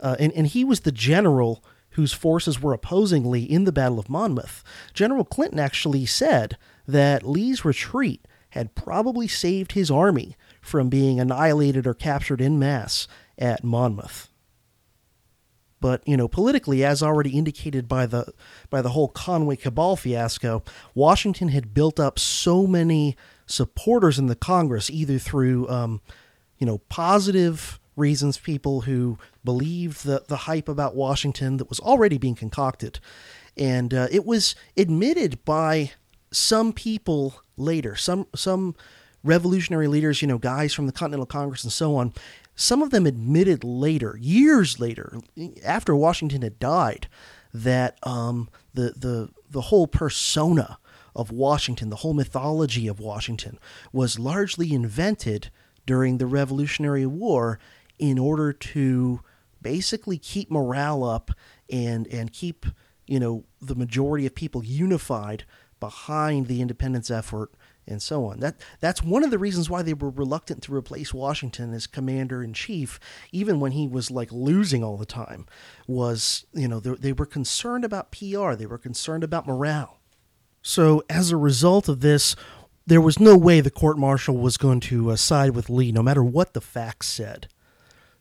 uh, 0.00 0.16
and, 0.18 0.32
and 0.32 0.48
he 0.48 0.64
was 0.64 0.80
the 0.80 0.92
general 0.92 1.64
whose 1.90 2.12
forces 2.12 2.60
were 2.60 2.72
opposing 2.72 3.30
Lee 3.30 3.44
in 3.44 3.64
the 3.64 3.72
Battle 3.72 4.00
of 4.00 4.08
Monmouth. 4.08 4.64
General 4.92 5.24
Clinton 5.24 5.60
actually 5.60 6.04
said 6.06 6.56
that 6.88 7.22
Lee's 7.22 7.64
retreat 7.64 8.26
had 8.50 8.74
probably 8.74 9.28
saved 9.28 9.72
his 9.72 9.90
army 9.90 10.36
from 10.60 10.88
being 10.88 11.20
annihilated 11.20 11.86
or 11.86 11.94
captured 11.94 12.40
in 12.40 12.58
mass 12.58 13.06
at 13.38 13.62
Monmouth. 13.62 14.28
But 15.84 16.00
you 16.08 16.16
know, 16.16 16.28
politically, 16.28 16.82
as 16.82 17.02
already 17.02 17.36
indicated 17.36 17.88
by 17.88 18.06
the 18.06 18.32
by 18.70 18.80
the 18.80 18.88
whole 18.88 19.08
Conway 19.08 19.56
Cabal 19.56 19.96
fiasco, 19.96 20.62
Washington 20.94 21.48
had 21.48 21.74
built 21.74 22.00
up 22.00 22.18
so 22.18 22.66
many 22.66 23.18
supporters 23.44 24.18
in 24.18 24.26
the 24.26 24.34
Congress, 24.34 24.88
either 24.88 25.18
through 25.18 25.68
um, 25.68 26.00
you 26.56 26.66
know 26.66 26.78
positive 26.88 27.78
reasons, 27.96 28.38
people 28.38 28.80
who 28.80 29.18
believed 29.44 30.06
the 30.06 30.24
the 30.26 30.48
hype 30.48 30.70
about 30.70 30.96
Washington 30.96 31.58
that 31.58 31.68
was 31.68 31.80
already 31.80 32.16
being 32.16 32.34
concocted, 32.34 32.98
and 33.54 33.92
uh, 33.92 34.08
it 34.10 34.24
was 34.24 34.54
admitted 34.78 35.44
by 35.44 35.92
some 36.30 36.72
people 36.72 37.42
later, 37.58 37.94
some 37.94 38.26
some 38.34 38.74
revolutionary 39.22 39.88
leaders, 39.88 40.22
you 40.22 40.28
know, 40.28 40.38
guys 40.38 40.72
from 40.72 40.86
the 40.86 40.92
Continental 40.92 41.26
Congress 41.26 41.62
and 41.62 41.72
so 41.72 41.96
on, 41.96 42.14
some 42.56 42.82
of 42.82 42.90
them 42.90 43.06
admitted 43.06 43.64
later, 43.64 44.16
years 44.20 44.78
later, 44.78 45.18
after 45.64 45.94
Washington 45.94 46.42
had 46.42 46.58
died, 46.58 47.08
that 47.52 47.98
um, 48.02 48.48
the 48.74 48.94
the 48.96 49.30
the 49.50 49.62
whole 49.62 49.86
persona 49.86 50.78
of 51.14 51.30
Washington, 51.30 51.90
the 51.90 51.96
whole 51.96 52.14
mythology 52.14 52.88
of 52.88 52.98
Washington, 52.98 53.58
was 53.92 54.18
largely 54.18 54.72
invented 54.72 55.50
during 55.86 56.18
the 56.18 56.26
Revolutionary 56.26 57.06
War 57.06 57.58
in 57.98 58.18
order 58.18 58.52
to 58.52 59.20
basically 59.62 60.18
keep 60.18 60.50
morale 60.50 61.04
up 61.04 61.30
and 61.70 62.06
and 62.08 62.32
keep 62.32 62.66
you 63.06 63.18
know 63.18 63.44
the 63.60 63.74
majority 63.74 64.26
of 64.26 64.34
people 64.34 64.64
unified 64.64 65.44
behind 65.80 66.46
the 66.46 66.60
independence 66.60 67.10
effort 67.10 67.52
and 67.86 68.02
so 68.02 68.26
on. 68.26 68.40
That 68.40 68.56
that's 68.80 69.02
one 69.02 69.24
of 69.24 69.30
the 69.30 69.38
reasons 69.38 69.68
why 69.68 69.82
they 69.82 69.94
were 69.94 70.10
reluctant 70.10 70.62
to 70.64 70.74
replace 70.74 71.12
Washington 71.12 71.72
as 71.74 71.86
commander 71.86 72.42
in 72.42 72.52
chief, 72.52 72.98
even 73.32 73.60
when 73.60 73.72
he 73.72 73.86
was 73.86 74.10
like 74.10 74.32
losing 74.32 74.82
all 74.82 74.96
the 74.96 75.06
time. 75.06 75.46
Was 75.86 76.46
you 76.52 76.68
know 76.68 76.80
they, 76.80 76.94
they 76.94 77.12
were 77.12 77.26
concerned 77.26 77.84
about 77.84 78.12
PR, 78.12 78.54
they 78.54 78.66
were 78.66 78.78
concerned 78.78 79.24
about 79.24 79.46
morale. 79.46 79.98
So 80.62 81.02
as 81.10 81.30
a 81.30 81.36
result 81.36 81.88
of 81.88 82.00
this, 82.00 82.36
there 82.86 83.00
was 83.00 83.20
no 83.20 83.36
way 83.36 83.60
the 83.60 83.70
court 83.70 83.98
martial 83.98 84.36
was 84.36 84.56
going 84.56 84.80
to 84.80 85.10
uh, 85.10 85.16
side 85.16 85.50
with 85.50 85.68
Lee, 85.68 85.92
no 85.92 86.02
matter 86.02 86.24
what 86.24 86.54
the 86.54 86.60
facts 86.60 87.08
said. 87.08 87.48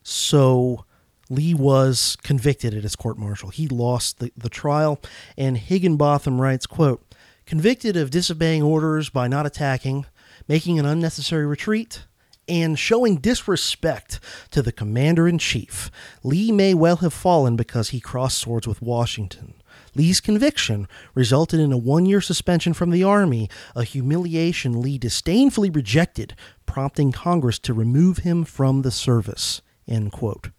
So. 0.02 0.86
Lee 1.30 1.54
was 1.54 2.18
convicted 2.22 2.76
at 2.76 2.84
his 2.84 2.98
court 2.98 3.18
martial. 3.18 3.50
He 3.50 3.68
lost 3.68 4.20
the, 4.20 4.32
the 4.38 4.50
trial, 4.50 5.00
and 5.38 5.58
Higginbotham 5.58 6.40
writes, 6.40 6.68
quote, 6.68 7.02
convicted 7.46 7.98
of 7.98 8.10
disobeying 8.10 8.64
orders 8.64 9.10
by 9.10 9.28
not 9.28 9.46
attacking, 9.46 10.06
making 10.48 10.80
an 10.80 10.86
unnecessary 10.86 11.46
retreat, 11.46 12.04
and 12.48 12.78
showing 12.78 13.18
disrespect 13.18 14.20
to 14.52 14.62
the 14.62 14.72
commander 14.72 15.28
in 15.28 15.38
chief, 15.38 15.90
Lee 16.24 16.52
may 16.52 16.74
well 16.74 16.98
have 16.98 17.14
fallen 17.14 17.56
because 17.56 17.90
he 17.90 18.00
crossed 18.00 18.40
swords 18.40 18.68
with 18.68 18.82
Washington. 18.82 19.54
Lee's 19.96 20.20
conviction 20.20 20.88
resulted 21.14 21.60
in 21.60 21.72
a 21.72 21.78
one 21.78 22.06
year 22.06 22.22
suspension 22.22 22.74
from 22.74 22.90
the 22.90 23.04
Army, 23.04 23.50
a 23.76 23.84
humiliation 23.84 24.82
Lee 24.82 24.98
disdainfully 24.98 25.70
rejected, 25.70 26.36
prompting 26.66 27.12
Congress 27.12 27.60
to 27.60 27.74
remove 27.74 28.20
him 28.20 28.44
from 28.44 28.82
the 28.82 28.92
service. 28.92 29.62
End 29.88 30.12
quote. 30.12 30.50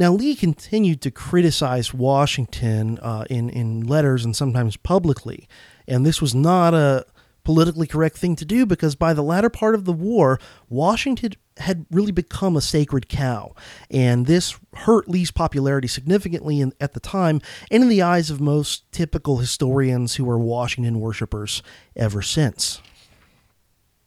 Now, 0.00 0.14
Lee 0.14 0.34
continued 0.34 1.02
to 1.02 1.10
criticize 1.10 1.92
Washington 1.92 2.98
uh, 3.00 3.26
in, 3.28 3.50
in 3.50 3.82
letters 3.82 4.24
and 4.24 4.34
sometimes 4.34 4.78
publicly, 4.78 5.46
and 5.86 6.06
this 6.06 6.22
was 6.22 6.34
not 6.34 6.72
a 6.72 7.04
politically 7.44 7.86
correct 7.86 8.16
thing 8.16 8.34
to 8.36 8.46
do 8.46 8.64
because 8.64 8.94
by 8.94 9.12
the 9.12 9.20
latter 9.20 9.50
part 9.50 9.74
of 9.74 9.84
the 9.84 9.92
war, 9.92 10.40
Washington 10.70 11.32
had 11.58 11.84
really 11.90 12.12
become 12.12 12.56
a 12.56 12.62
sacred 12.62 13.10
cow. 13.10 13.54
And 13.90 14.24
this 14.24 14.58
hurt 14.72 15.06
Lee's 15.06 15.30
popularity 15.30 15.86
significantly 15.86 16.62
in, 16.62 16.72
at 16.80 16.94
the 16.94 17.00
time 17.00 17.42
and 17.70 17.82
in 17.82 17.90
the 17.90 18.00
eyes 18.00 18.30
of 18.30 18.40
most 18.40 18.90
typical 18.92 19.36
historians 19.36 20.14
who 20.14 20.30
are 20.30 20.38
Washington 20.38 20.98
worshippers 20.98 21.62
ever 21.94 22.22
since. 22.22 22.80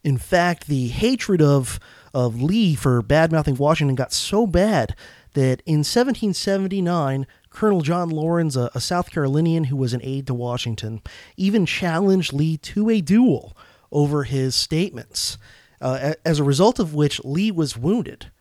In 0.04 0.18
fact, 0.18 0.66
the 0.66 0.88
hatred 0.88 1.42
of, 1.42 1.80
of 2.16 2.42
Lee 2.42 2.74
for 2.74 3.02
bad 3.04 3.32
mouthing 3.32 3.56
Washington 3.56 3.96
got 3.96 4.12
so 4.12 4.48
bad 4.48 4.96
that 5.34 5.62
in 5.66 5.80
1779, 5.80 7.28
Colonel 7.50 7.82
John 7.82 8.10
Laurens, 8.10 8.58
a, 8.58 8.70
a, 8.74 8.82
South 8.82 9.12
Carolinian 9.12 9.66
who 9.66 9.76
was 9.76 9.94
an 9.94 10.02
aide 10.04 10.28
to 10.28 10.34
Washington, 10.34 11.02
even 11.38 11.66
challenged 11.66 12.34
Lee 12.34 12.58
to 12.58 12.90
a 12.90 13.02
duel 13.02 13.56
over 13.92 14.24
his 14.24 14.56
statements, 14.56 15.38
uh, 15.82 16.14
as 16.26 16.40
a 16.40 16.44
result 16.44 16.80
of 16.80 16.94
which 16.94 17.24
Lee 17.24 17.52
was 17.52 17.78
wounded. 17.78 18.32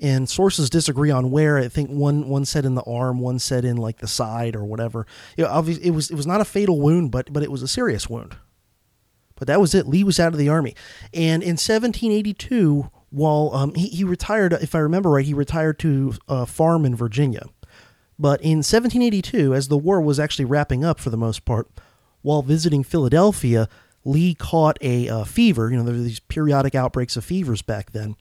And 0.00 0.28
sources 0.28 0.70
disagree 0.70 1.10
on 1.10 1.32
where. 1.32 1.58
I 1.58 1.66
think 1.66 1.90
one 1.90 2.28
one 2.28 2.44
said 2.44 2.64
in 2.64 2.76
the 2.76 2.84
arm, 2.84 3.18
one 3.18 3.40
said 3.40 3.64
in 3.64 3.76
like 3.76 3.98
the 3.98 4.06
side 4.06 4.54
or 4.54 4.64
whatever. 4.64 5.08
You 5.36 5.42
know, 5.42 5.50
obviously 5.50 5.86
it 5.86 5.90
was 5.90 6.08
it 6.08 6.14
was 6.14 6.26
not 6.26 6.40
a 6.40 6.44
fatal 6.44 6.80
wound, 6.80 7.10
but 7.10 7.32
but 7.32 7.42
it 7.42 7.50
was 7.50 7.62
a 7.62 7.68
serious 7.68 8.08
wound. 8.08 8.36
But 9.34 9.48
that 9.48 9.60
was 9.60 9.74
it. 9.74 9.88
Lee 9.88 10.04
was 10.04 10.20
out 10.20 10.32
of 10.32 10.38
the 10.38 10.48
army, 10.48 10.76
and 11.12 11.42
in 11.42 11.56
1782, 11.56 12.88
while 13.10 13.50
um, 13.54 13.74
he, 13.74 13.88
he 13.88 14.04
retired, 14.04 14.52
if 14.52 14.74
I 14.74 14.78
remember 14.78 15.10
right, 15.10 15.24
he 15.24 15.34
retired 15.34 15.78
to 15.80 16.14
a 16.28 16.46
farm 16.46 16.84
in 16.84 16.94
Virginia. 16.94 17.46
But 18.18 18.40
in 18.40 18.58
1782, 18.58 19.54
as 19.54 19.68
the 19.68 19.78
war 19.78 20.00
was 20.00 20.18
actually 20.18 20.44
wrapping 20.44 20.84
up 20.84 20.98
for 20.98 21.10
the 21.10 21.16
most 21.16 21.44
part, 21.44 21.68
while 22.22 22.42
visiting 22.42 22.82
Philadelphia, 22.82 23.68
Lee 24.04 24.34
caught 24.34 24.76
a 24.80 25.08
uh, 25.08 25.24
fever. 25.24 25.70
You 25.70 25.76
know, 25.76 25.84
there 25.84 25.94
were 25.94 26.00
these 26.00 26.20
periodic 26.20 26.74
outbreaks 26.74 27.16
of 27.16 27.24
fevers 27.24 27.62
back 27.62 27.92
then, 27.92 28.16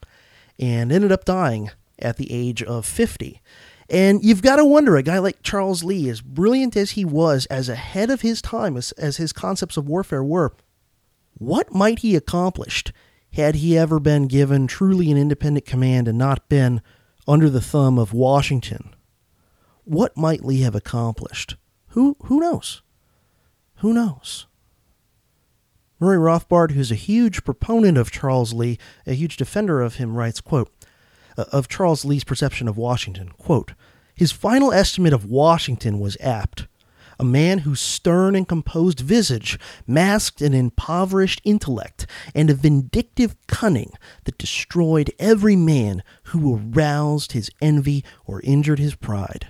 and 0.60 0.92
ended 0.92 1.12
up 1.12 1.26
dying 1.26 1.72
at 2.00 2.18
the 2.18 2.32
age 2.32 2.62
of 2.62 2.86
50. 2.86 3.42
And 3.90 4.24
you've 4.24 4.42
got 4.42 4.58
to 4.58 4.66
wonder, 4.66 4.98
a 4.98 5.04
guy 5.04 5.18
like 5.18 5.42
Charles 5.42 5.84
Lee, 5.84 6.10
as 6.10 6.22
brilliant 6.22 6.76
as 6.76 6.92
he 6.92 7.06
was, 7.06 7.46
as 7.48 7.70
ahead 7.70 8.10
of 8.10 8.22
his 8.22 8.42
time 8.42 8.76
as, 8.76 8.92
as 8.94 9.18
his 9.18 9.32
concepts 9.32 9.78
of 9.78 9.88
warfare 9.88 10.24
were, 10.24 10.54
what 11.38 11.74
might 11.74 12.00
he 12.00 12.16
accomplished 12.16 12.92
had 13.38 13.56
he 13.56 13.78
ever 13.78 14.00
been 14.00 14.28
given 14.28 14.66
truly 14.66 15.12
an 15.12 15.18
independent 15.18 15.66
command 15.66 16.08
and 16.08 16.18
not 16.18 16.50
been 16.50 16.82
under 17.28 17.50
the 17.50 17.62
thumb 17.62 18.00
of 18.00 18.12
Washington? 18.12 18.96
What 19.84 20.18
might 20.18 20.44
Lee 20.44 20.62
have 20.62 20.76
accomplished? 20.76 21.56
Who 21.90 22.18
who 22.24 22.40
knows? 22.40 22.82
Who 23.78 23.94
knows? 23.94 24.48
Murray 26.00 26.18
Rothbard, 26.18 26.72
who's 26.72 26.92
a 26.92 26.96
huge 26.96 27.44
proponent 27.44 27.98
of 27.98 28.12
Charles 28.12 28.54
Lee, 28.54 28.78
a 29.06 29.14
huge 29.14 29.38
defender 29.38 29.82
of 29.82 29.96
him, 29.96 30.16
writes, 30.16 30.42
quote, 30.42 30.72
uh, 31.38 31.46
of 31.52 31.68
Charles 31.68 32.06
Lee's 32.06 32.24
perception 32.24 32.68
of 32.68 32.78
Washington, 32.78 33.30
quote, 33.38 33.74
his 34.14 34.32
final 34.32 34.74
estimate 34.74 35.14
of 35.14 35.26
Washington 35.26 36.00
was 36.00 36.18
apt 36.20 36.68
a 37.20 37.24
man 37.24 37.60
whose 37.60 37.80
stern 37.80 38.36
and 38.36 38.48
composed 38.48 39.00
visage 39.00 39.60
masked 39.86 40.42
an 40.42 40.54
impoverished 40.54 41.42
intellect 41.44 42.06
and 42.36 42.50
a 42.50 42.54
vindictive 42.54 43.36
cunning 43.48 43.92
that 44.26 44.38
destroyed 44.38 45.12
every 45.20 45.56
man 45.56 46.04
who 46.26 46.56
aroused 46.56 47.32
his 47.32 47.50
envy 47.62 48.04
or 48.26 48.42
injured 48.42 48.80
his 48.80 48.96
pride. 48.96 49.48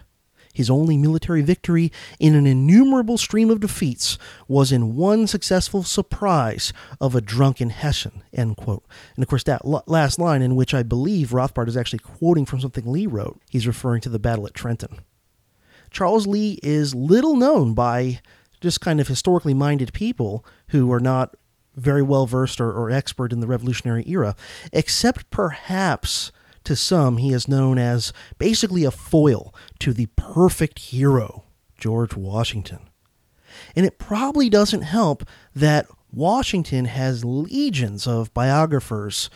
His 0.58 0.72
only 0.72 0.98
military 0.98 1.44
victory 1.44 1.92
in 2.20 2.34
an 2.34 2.48
innumerable 2.48 3.20
stream 3.20 3.52
of 3.52 3.60
defeats 3.60 4.18
was 4.48 4.72
in 4.72 4.96
one 4.96 5.28
successful 5.28 5.84
surprise 5.84 6.74
of 7.00 7.14
a 7.14 7.22
drunken 7.22 7.70
Hessian. 7.70 8.24
End 8.34 8.58
quote. 8.58 8.84
And 9.16 9.22
of 9.22 9.30
course, 9.30 9.44
that 9.44 9.68
last 9.68 10.18
line, 10.18 10.42
in 10.42 10.56
which 10.56 10.74
I 10.74 10.82
believe 10.82 11.30
Rothbard 11.30 11.68
is 11.68 11.78
actually 11.78 12.00
quoting 12.00 12.48
from 12.48 12.60
something 12.60 12.92
Lee 12.92 13.06
wrote, 13.06 13.40
he's 13.52 13.68
referring 13.68 14.02
to 14.02 14.10
the 14.10 14.18
battle 14.18 14.48
at 14.48 14.56
Trenton. 14.56 15.02
Charles 15.98 16.28
Lee 16.28 16.60
is 16.62 16.94
little 16.94 17.36
known 17.36 17.74
by 17.74 18.20
just 18.62 18.82
kind 18.82 19.02
of 19.02 19.08
historically 19.08 19.56
minded 19.56 19.94
people 19.94 20.46
who 20.68 20.92
are 20.92 21.00
not 21.00 21.36
very 21.76 22.04
well 22.04 22.28
versed 22.28 22.62
or, 22.62 22.72
or, 22.72 22.92
expert 22.92 23.34
in 23.34 23.40
the 23.40 23.48
Revolutionary 23.48 24.04
era, 24.06 24.36
except 24.72 25.28
perhaps 25.32 26.32
to 26.66 26.76
some 26.76 27.18
he 27.18 27.34
is 27.34 27.48
known 27.48 27.80
as 27.80 28.14
basically 28.38 28.84
a 28.84 28.92
foil 28.92 29.56
to 29.80 29.92
the 29.92 30.06
perfect 30.16 30.78
hero, 30.78 31.46
George 31.80 32.16
Washington. 32.16 32.90
And 33.76 33.84
it 33.84 33.98
probably 33.98 34.52
doesn't 34.52 34.84
help 34.84 35.24
that 35.56 35.88
Washington 36.14 36.86
has 36.86 37.26
legions 37.26 38.06
of 38.06 38.32
biographers 38.36 39.32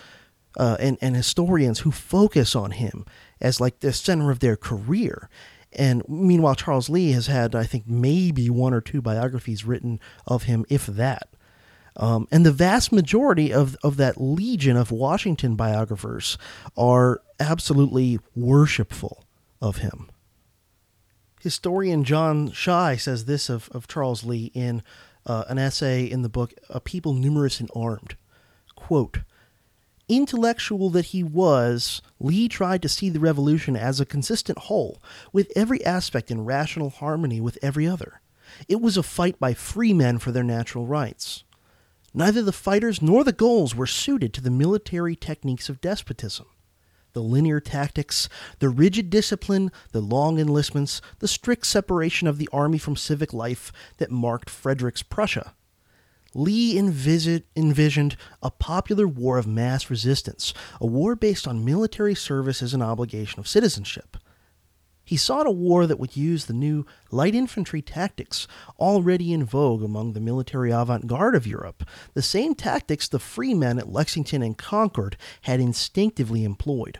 uh, 0.57 0.77
and, 0.79 0.99
and 1.01 1.15
historians 1.15 1.79
who 1.79 1.91
focus 1.91 2.55
on 2.55 2.69
him 2.69 3.03
as 3.41 3.59
like 3.59 3.79
the 3.79 3.91
center 3.91 4.29
of 4.29 4.41
their 4.41 4.55
career. 4.55 5.27
And 5.73 6.03
meanwhile, 6.07 6.55
Charles 6.55 6.89
Lee 6.89 7.11
has 7.11 7.27
had, 7.27 7.55
I 7.55 7.63
think, 7.63 7.87
maybe 7.87 8.49
one 8.49 8.73
or 8.73 8.81
two 8.81 9.01
biographies 9.01 9.65
written 9.65 9.99
of 10.27 10.43
him, 10.43 10.65
if 10.69 10.85
that. 10.85 11.29
Um, 11.95 12.27
and 12.31 12.45
the 12.45 12.51
vast 12.51 12.91
majority 12.91 13.53
of, 13.53 13.77
of 13.83 13.97
that 13.97 14.19
legion 14.19 14.77
of 14.77 14.91
Washington 14.91 15.55
biographers 15.55 16.37
are 16.77 17.21
absolutely 17.39 18.19
worshipful 18.35 19.23
of 19.61 19.77
him. 19.77 20.09
Historian 21.41 22.03
John 22.03 22.51
Shy 22.51 22.95
says 22.95 23.25
this 23.25 23.49
of, 23.49 23.69
of 23.71 23.87
Charles 23.87 24.23
Lee 24.23 24.51
in 24.53 24.83
uh, 25.25 25.45
an 25.49 25.57
essay 25.57 26.05
in 26.05 26.21
the 26.21 26.29
book 26.29 26.53
A 26.69 26.79
People 26.79 27.13
Numerous 27.13 27.59
and 27.59 27.69
Armed. 27.75 28.15
Quote, 28.75 29.19
intellectual 30.11 30.89
that 30.89 31.05
he 31.05 31.23
was, 31.23 32.01
Lee 32.19 32.49
tried 32.49 32.81
to 32.81 32.89
see 32.89 33.09
the 33.09 33.19
revolution 33.19 33.77
as 33.77 33.99
a 33.99 34.05
consistent 34.05 34.57
whole, 34.59 35.01
with 35.31 35.51
every 35.55 35.83
aspect 35.85 36.29
in 36.29 36.45
rational 36.45 36.89
harmony 36.89 37.39
with 37.39 37.57
every 37.61 37.87
other. 37.87 38.21
It 38.67 38.81
was 38.81 38.97
a 38.97 39.03
fight 39.03 39.39
by 39.39 39.53
free 39.53 39.93
men 39.93 40.19
for 40.19 40.31
their 40.31 40.43
natural 40.43 40.85
rights. 40.85 41.45
Neither 42.13 42.41
the 42.41 42.51
fighters 42.51 43.01
nor 43.01 43.23
the 43.23 43.31
goals 43.31 43.73
were 43.73 43.87
suited 43.87 44.33
to 44.33 44.41
the 44.41 44.51
military 44.51 45.15
techniques 45.15 45.69
of 45.69 45.79
despotism. 45.79 46.47
The 47.13 47.21
linear 47.21 47.61
tactics, 47.61 48.27
the 48.59 48.69
rigid 48.69 49.09
discipline, 49.09 49.71
the 49.93 50.01
long 50.01 50.39
enlistments, 50.39 51.01
the 51.19 51.27
strict 51.27 51.65
separation 51.65 52.27
of 52.27 52.37
the 52.37 52.49
army 52.51 52.77
from 52.77 52.95
civic 52.97 53.33
life 53.33 53.71
that 53.97 54.11
marked 54.11 54.49
Frederick's 54.49 55.03
Prussia 55.03 55.53
Lee 56.33 56.77
envisioned 56.77 58.15
a 58.41 58.51
popular 58.51 59.07
war 59.07 59.37
of 59.37 59.47
mass 59.47 59.89
resistance, 59.89 60.53
a 60.79 60.87
war 60.87 61.15
based 61.15 61.47
on 61.47 61.65
military 61.65 62.15
service 62.15 62.61
as 62.61 62.73
an 62.73 62.81
obligation 62.81 63.39
of 63.39 63.47
citizenship. 63.47 64.17
He 65.03 65.17
sought 65.17 65.47
a 65.47 65.51
war 65.51 65.87
that 65.87 65.99
would 65.99 66.15
use 66.15 66.45
the 66.45 66.53
new 66.53 66.85
light 67.09 67.35
infantry 67.35 67.81
tactics 67.81 68.47
already 68.79 69.33
in 69.33 69.43
vogue 69.43 69.83
among 69.83 70.13
the 70.13 70.21
military 70.21 70.71
avant 70.71 71.07
garde 71.07 71.35
of 71.35 71.47
Europe, 71.47 71.83
the 72.13 72.21
same 72.21 72.55
tactics 72.55 73.09
the 73.09 73.19
free 73.19 73.53
men 73.53 73.77
at 73.77 73.91
Lexington 73.91 74.41
and 74.41 74.57
Concord 74.57 75.17
had 75.41 75.59
instinctively 75.59 76.45
employed. 76.45 76.99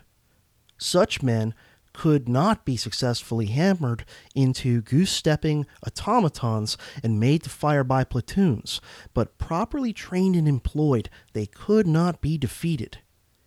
Such 0.77 1.23
men 1.23 1.53
could 1.93 2.29
not 2.29 2.65
be 2.65 2.77
successfully 2.77 3.47
hammered 3.47 4.05
into 4.35 4.81
goose 4.81 5.11
stepping 5.11 5.65
automatons 5.85 6.77
and 7.03 7.19
made 7.19 7.43
to 7.43 7.49
fire 7.49 7.83
by 7.83 8.03
platoons, 8.03 8.81
but 9.13 9.37
properly 9.37 9.93
trained 9.93 10.35
and 10.35 10.47
employed, 10.47 11.09
they 11.33 11.45
could 11.45 11.87
not 11.87 12.21
be 12.21 12.37
defeated. 12.37 12.99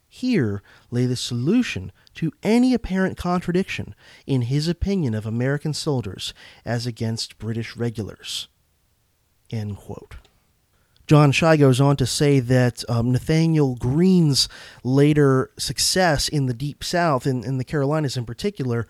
Here 0.09 0.63
lay 0.93 1.07
the 1.07 1.17
solution 1.17 1.91
to 2.15 2.33
any 2.43 2.73
apparent 2.73 3.17
contradiction 3.17 3.97
in 4.27 4.43
his 4.43 4.69
opinion 4.69 5.13
of 5.13 5.27
American 5.27 5.75
soldiers 5.75 6.33
as 6.65 6.87
against 6.87 7.39
British 7.39 7.77
regulars. 7.77 8.47
John 11.07 11.33
Shy 11.33 11.57
goes 11.57 11.81
on 11.81 11.97
to 11.97 12.07
say 12.07 12.41
that 12.41 12.83
um, 12.89 13.13
Nathanael 13.13 13.77
Greene's 13.77 14.49
later 14.83 15.51
success 15.59 16.29
in 16.29 16.47
the 16.47 16.55
Deep 16.55 16.83
South, 16.83 17.27
in, 17.27 17.45
in 17.45 17.59
the 17.59 17.65
Carolinas 17.65 18.17
in 18.17 18.25
particular, 18.25 18.87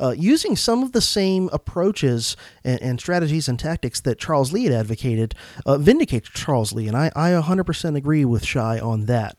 uh, 0.00 0.14
using 0.16 0.56
some 0.56 0.82
of 0.82 0.92
the 0.92 1.00
same 1.00 1.48
approaches 1.52 2.36
and, 2.64 2.82
and, 2.82 3.00
strategies 3.00 3.48
and 3.48 3.58
tactics 3.58 4.00
that 4.00 4.18
Charles 4.18 4.52
Lee 4.52 4.64
had 4.64 4.72
advocated, 4.72 5.34
uh, 5.64 5.78
vindicates 5.78 6.28
Charles 6.28 6.72
Lee. 6.72 6.88
And 6.88 6.96
I, 6.96 7.10
I 7.14 7.30
100% 7.30 7.96
agree 7.96 8.24
with 8.24 8.44
Shy 8.44 8.78
on 8.78 9.06
that. 9.06 9.38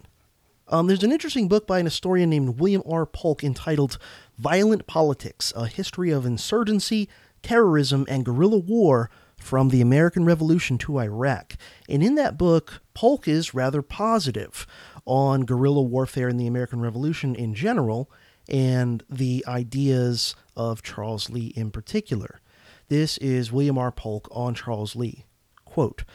Um, 0.68 0.88
there's 0.88 1.04
an 1.04 1.12
interesting 1.12 1.48
book 1.48 1.68
by 1.68 1.80
an 1.80 1.86
historian 1.86 2.30
named 2.30 2.60
William 2.60 2.82
R. 2.90 3.06
Polk 3.06 3.44
entitled 3.44 4.00
Violent 4.40 4.88
Politics 4.88 5.54
A 5.56 5.68
History 5.68 6.10
of 6.10 6.26
Insurgency, 6.26 7.08
Terrorism, 7.44 8.06
and 8.10 8.26
Guerrilla 8.26 8.58
War 8.58 9.12
from 9.46 9.70
the 9.70 9.80
American 9.80 10.26
Revolution 10.26 10.76
to 10.80 11.00
Iraq. 11.00 11.56
And 11.88 12.02
in 12.02 12.16
that 12.16 12.36
book, 12.36 12.82
Polk 12.96 13.28
is 13.28 13.54
rather 13.54 13.84
positive 13.84 14.66
on 15.06 15.42
guerrilla 15.42 15.84
warfare 15.84 16.28
in 16.28 16.38
the 16.38 16.48
American 16.48 16.82
Revolution 16.82 17.36
in 17.36 17.54
general 17.54 18.10
and 18.50 19.04
the 19.08 19.46
ideas 19.48 20.36
of 20.56 20.82
Charles 20.82 21.30
Lee 21.30 21.54
in 21.56 21.70
particular. 21.70 22.42
This 22.88 23.20
is 23.20 23.52
William 23.52 23.78
R. 23.78 23.92
Polk 23.92 24.28
on 24.32 24.56
Charles 24.56 24.96
Lee. 24.96 25.26
Quote, 25.64 26.06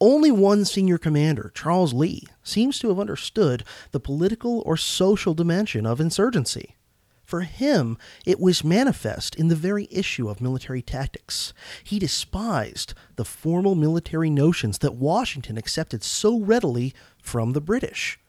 Only 0.00 0.30
one 0.30 0.64
senior 0.64 0.96
commander, 0.96 1.50
Charles 1.56 1.92
Lee, 1.92 2.22
seems 2.44 2.78
to 2.78 2.88
have 2.88 3.00
understood 3.00 3.64
the 3.90 3.98
political 3.98 4.62
or 4.64 4.76
social 4.76 5.34
dimension 5.34 5.86
of 5.86 6.00
insurgency. 6.00 6.75
For 7.26 7.40
him, 7.40 7.98
it 8.24 8.38
was 8.38 8.62
manifest 8.62 9.34
in 9.34 9.48
the 9.48 9.56
very 9.56 9.88
issue 9.90 10.28
of 10.28 10.40
military 10.40 10.80
tactics. 10.80 11.52
He 11.82 11.98
despised 11.98 12.94
the 13.16 13.24
formal 13.24 13.74
military 13.74 14.30
notions 14.30 14.78
that 14.78 14.94
Washington 14.94 15.58
accepted 15.58 16.04
so 16.04 16.38
readily 16.38 16.94
from 17.20 17.52
the 17.52 17.60
British. 17.60 18.20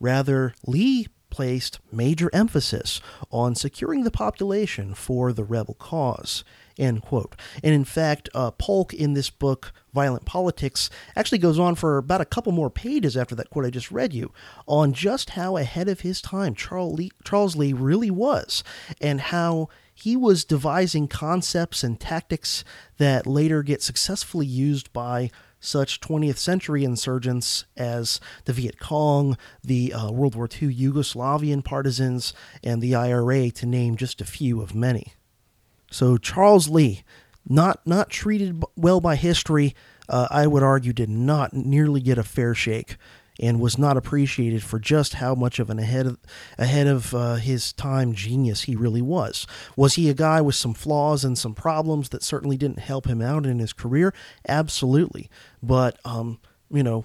Rather, 0.00 0.52
Lee 0.66 1.06
placed 1.30 1.78
major 1.92 2.28
emphasis 2.32 3.00
on 3.30 3.54
securing 3.54 4.02
the 4.02 4.10
population 4.10 4.94
for 4.94 5.32
the 5.32 5.44
rebel 5.44 5.74
cause. 5.74 6.42
End 6.76 7.02
quote. 7.02 7.36
And 7.62 7.72
in 7.72 7.84
fact, 7.84 8.28
uh, 8.34 8.50
Polk 8.50 8.92
in 8.92 9.14
this 9.14 9.30
book, 9.30 9.72
Violent 9.92 10.24
Politics, 10.24 10.90
actually 11.16 11.38
goes 11.38 11.58
on 11.58 11.74
for 11.74 11.98
about 11.98 12.20
a 12.20 12.26
couple 12.26 12.52
more 12.52 12.70
pages 12.70 13.16
after 13.16 13.34
that 13.34 13.50
quote 13.50 13.64
I 13.64 13.70
just 13.70 13.90
read 13.90 14.12
you 14.12 14.32
on 14.66 14.92
just 14.92 15.30
how 15.30 15.56
ahead 15.56 15.88
of 15.88 16.00
his 16.00 16.20
time 16.20 16.54
Charles 16.54 16.98
Lee, 16.98 17.10
Charles 17.24 17.56
Lee 17.56 17.72
really 17.72 18.10
was 18.10 18.62
and 19.00 19.20
how 19.20 19.68
he 19.94 20.16
was 20.16 20.44
devising 20.44 21.08
concepts 21.08 21.84
and 21.84 22.00
tactics 22.00 22.64
that 22.98 23.26
later 23.26 23.62
get 23.62 23.82
successfully 23.82 24.46
used 24.46 24.92
by 24.92 25.30
such 25.60 26.00
20th 26.00 26.38
century 26.38 26.84
insurgents 26.84 27.66
as 27.76 28.18
the 28.46 28.52
Viet 28.54 28.80
Cong, 28.80 29.36
the 29.62 29.92
uh, 29.92 30.10
World 30.10 30.34
War 30.34 30.46
II 30.46 30.74
Yugoslavian 30.74 31.62
partisans, 31.62 32.32
and 32.64 32.80
the 32.80 32.94
IRA, 32.94 33.50
to 33.50 33.66
name 33.66 33.96
just 33.96 34.22
a 34.22 34.24
few 34.24 34.62
of 34.62 34.74
many. 34.74 35.12
So 35.90 36.16
Charles 36.16 36.68
Lee, 36.68 37.02
not 37.50 37.86
not 37.86 38.08
treated 38.08 38.62
well 38.76 39.00
by 39.00 39.16
history, 39.16 39.74
uh, 40.08 40.28
I 40.30 40.46
would 40.46 40.62
argue, 40.62 40.92
did 40.92 41.10
not 41.10 41.52
nearly 41.52 42.00
get 42.00 42.16
a 42.16 42.22
fair 42.22 42.54
shake, 42.54 42.96
and 43.40 43.60
was 43.60 43.76
not 43.76 43.96
appreciated 43.96 44.62
for 44.62 44.78
just 44.78 45.14
how 45.14 45.34
much 45.34 45.58
of 45.58 45.68
an 45.68 45.78
ahead 45.78 46.06
of 46.06 46.18
ahead 46.56 46.86
of 46.86 47.12
uh, 47.12 47.34
his 47.34 47.72
time 47.72 48.14
genius 48.14 48.62
he 48.62 48.76
really 48.76 49.02
was. 49.02 49.46
Was 49.76 49.94
he 49.94 50.08
a 50.08 50.14
guy 50.14 50.40
with 50.40 50.54
some 50.54 50.74
flaws 50.74 51.24
and 51.24 51.36
some 51.36 51.54
problems 51.54 52.10
that 52.10 52.22
certainly 52.22 52.56
didn't 52.56 52.78
help 52.78 53.06
him 53.06 53.20
out 53.20 53.44
in 53.44 53.58
his 53.58 53.72
career? 53.72 54.14
Absolutely, 54.48 55.28
but 55.62 55.98
um, 56.04 56.38
you 56.70 56.82
know. 56.82 57.04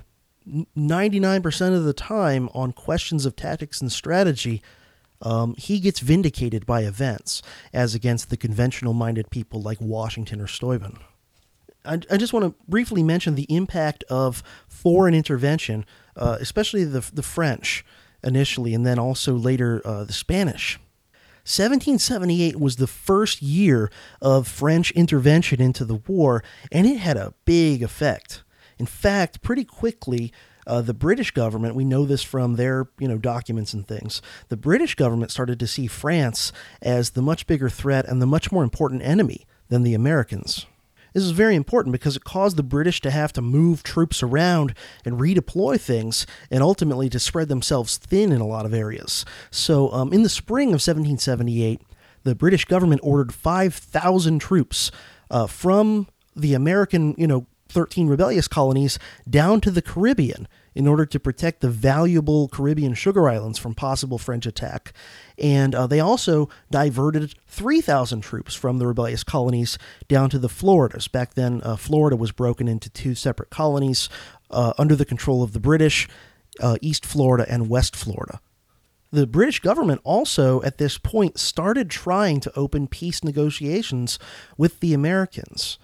99% 0.77 1.75
of 1.75 1.85
the 1.85 1.93
time 1.93 2.49
on 2.53 2.71
questions 2.71 3.25
of 3.25 3.35
tactics 3.35 3.81
and 3.81 3.91
strategy, 3.91 4.61
um, 5.25 5.55
he 5.57 5.79
gets 5.79 5.99
vindicated 5.99 6.65
by 6.65 6.83
events 6.83 7.41
as 7.73 7.95
against 7.95 8.29
the 8.29 8.37
conventional 8.37 8.93
minded 8.93 9.29
people 9.31 9.61
like 9.61 9.81
Washington 9.81 10.39
or 10.39 10.47
Steuben. 10.47 10.99
I, 11.83 11.99
I 12.09 12.17
just 12.17 12.31
want 12.31 12.45
to 12.45 12.55
briefly 12.67 13.03
mention 13.03 13.35
the 13.35 13.53
impact 13.53 14.03
of 14.03 14.43
foreign 14.67 15.13
intervention, 15.13 15.85
uh, 16.15 16.37
especially 16.39 16.83
the, 16.83 17.09
the 17.11 17.23
French 17.23 17.83
initially, 18.23 18.73
and 18.73 18.85
then 18.85 18.99
also 18.99 19.33
later 19.33 19.81
uh, 19.83 20.03
the 20.03 20.13
Spanish. 20.13 20.79
1778 21.47 22.59
was 22.59 22.77
the 22.77 22.87
first 22.87 23.41
year 23.41 23.91
of 24.19 24.47
French 24.47 24.89
intervention 24.91 25.61
into 25.61 25.85
the 25.85 26.01
war, 26.07 26.43
and 26.71 26.87
it 26.87 26.97
had 26.97 27.17
a 27.17 27.33
big 27.45 27.83
effect. 27.83 28.43
In 28.79 28.87
fact, 28.87 29.43
pretty 29.43 29.63
quickly, 29.63 30.33
uh, 30.67 30.81
the 30.81 30.93
British 30.93 31.31
government, 31.31 31.75
we 31.75 31.85
know 31.85 32.05
this 32.05 32.23
from 32.23 32.55
their 32.55 32.87
you 32.99 33.07
know 33.07 33.17
documents 33.17 33.73
and 33.73 33.87
things. 33.87 34.21
The 34.49 34.57
British 34.57 34.95
government 34.95 35.31
started 35.31 35.59
to 35.59 35.67
see 35.67 35.87
France 35.87 36.51
as 36.81 37.11
the 37.11 37.21
much 37.21 37.47
bigger 37.47 37.69
threat 37.69 38.05
and 38.05 38.21
the 38.21 38.27
much 38.27 38.51
more 38.51 38.63
important 38.63 39.01
enemy 39.03 39.45
than 39.69 39.83
the 39.83 39.93
Americans. 39.93 40.65
This 41.13 41.23
is 41.23 41.31
very 41.31 41.55
important 41.55 41.93
because 41.93 42.17
it 42.17 42.25
caused 42.25 42.57
the 42.57 42.63
British 42.63 42.99
to 43.01 43.09
have 43.09 43.31
to 43.33 43.41
move 43.41 43.83
troops 43.83 44.21
around 44.21 44.73
and 45.05 45.17
redeploy 45.17 45.79
things 45.79 46.27
and 46.51 46.61
ultimately 46.61 47.09
to 47.09 47.19
spread 47.19 47.47
themselves 47.47 47.95
thin 47.97 48.33
in 48.33 48.41
a 48.41 48.47
lot 48.47 48.65
of 48.65 48.73
areas. 48.73 49.23
So, 49.49 49.93
um, 49.93 50.11
in 50.11 50.23
the 50.23 50.29
spring 50.29 50.69
of 50.69 50.83
1778, 50.83 51.79
the 52.23 52.35
British 52.35 52.65
government 52.65 52.99
ordered 53.01 53.33
5,000 53.33 54.39
troops 54.39 54.91
uh, 55.31 55.47
from 55.47 56.07
the 56.35 56.53
American, 56.53 57.15
you 57.17 57.27
know, 57.27 57.47
13 57.75 58.07
rebellious 58.07 58.47
colonies 58.47 58.97
down 59.29 59.59
to 59.59 59.69
the 59.69 59.81
Caribbean 59.81 60.47
in 60.73 60.87
order 60.87 61.05
to 61.05 61.19
protect 61.19 61.59
the 61.59 61.69
valuable 61.69 62.47
Caribbean 62.47 62.93
sugar 62.93 63.27
islands 63.27 63.59
from 63.59 63.75
possible 63.75 64.17
French 64.17 64.45
attack. 64.45 64.93
And 65.37 65.75
uh, 65.75 65.85
they 65.85 65.99
also 65.99 66.47
diverted 66.71 67.35
3,000 67.47 68.21
troops 68.21 68.55
from 68.55 68.79
the 68.79 68.87
rebellious 68.87 69.25
colonies 69.25 69.77
down 70.07 70.29
to 70.29 70.39
the 70.39 70.47
Floridas. 70.47 71.09
Back 71.09 71.33
then, 71.33 71.59
uh, 71.63 71.75
Florida 71.75 72.15
was 72.15 72.31
broken 72.31 72.69
into 72.69 72.89
two 72.89 73.13
separate 73.13 73.49
colonies 73.49 74.07
uh, 74.49 74.71
under 74.77 74.95
the 74.95 75.03
control 75.03 75.43
of 75.43 75.51
the 75.51 75.59
British 75.59 76.07
uh, 76.61 76.77
East 76.79 77.05
Florida 77.05 77.45
and 77.49 77.67
West 77.67 77.93
Florida. 77.93 78.39
The 79.11 79.27
British 79.27 79.59
government 79.59 79.99
also, 80.05 80.61
at 80.63 80.77
this 80.77 80.97
point, 80.97 81.37
started 81.37 81.89
trying 81.89 82.39
to 82.39 82.57
open 82.57 82.87
peace 82.87 83.21
negotiations 83.21 84.17
with 84.57 84.79
the 84.79 84.93
Americans. 84.93 85.77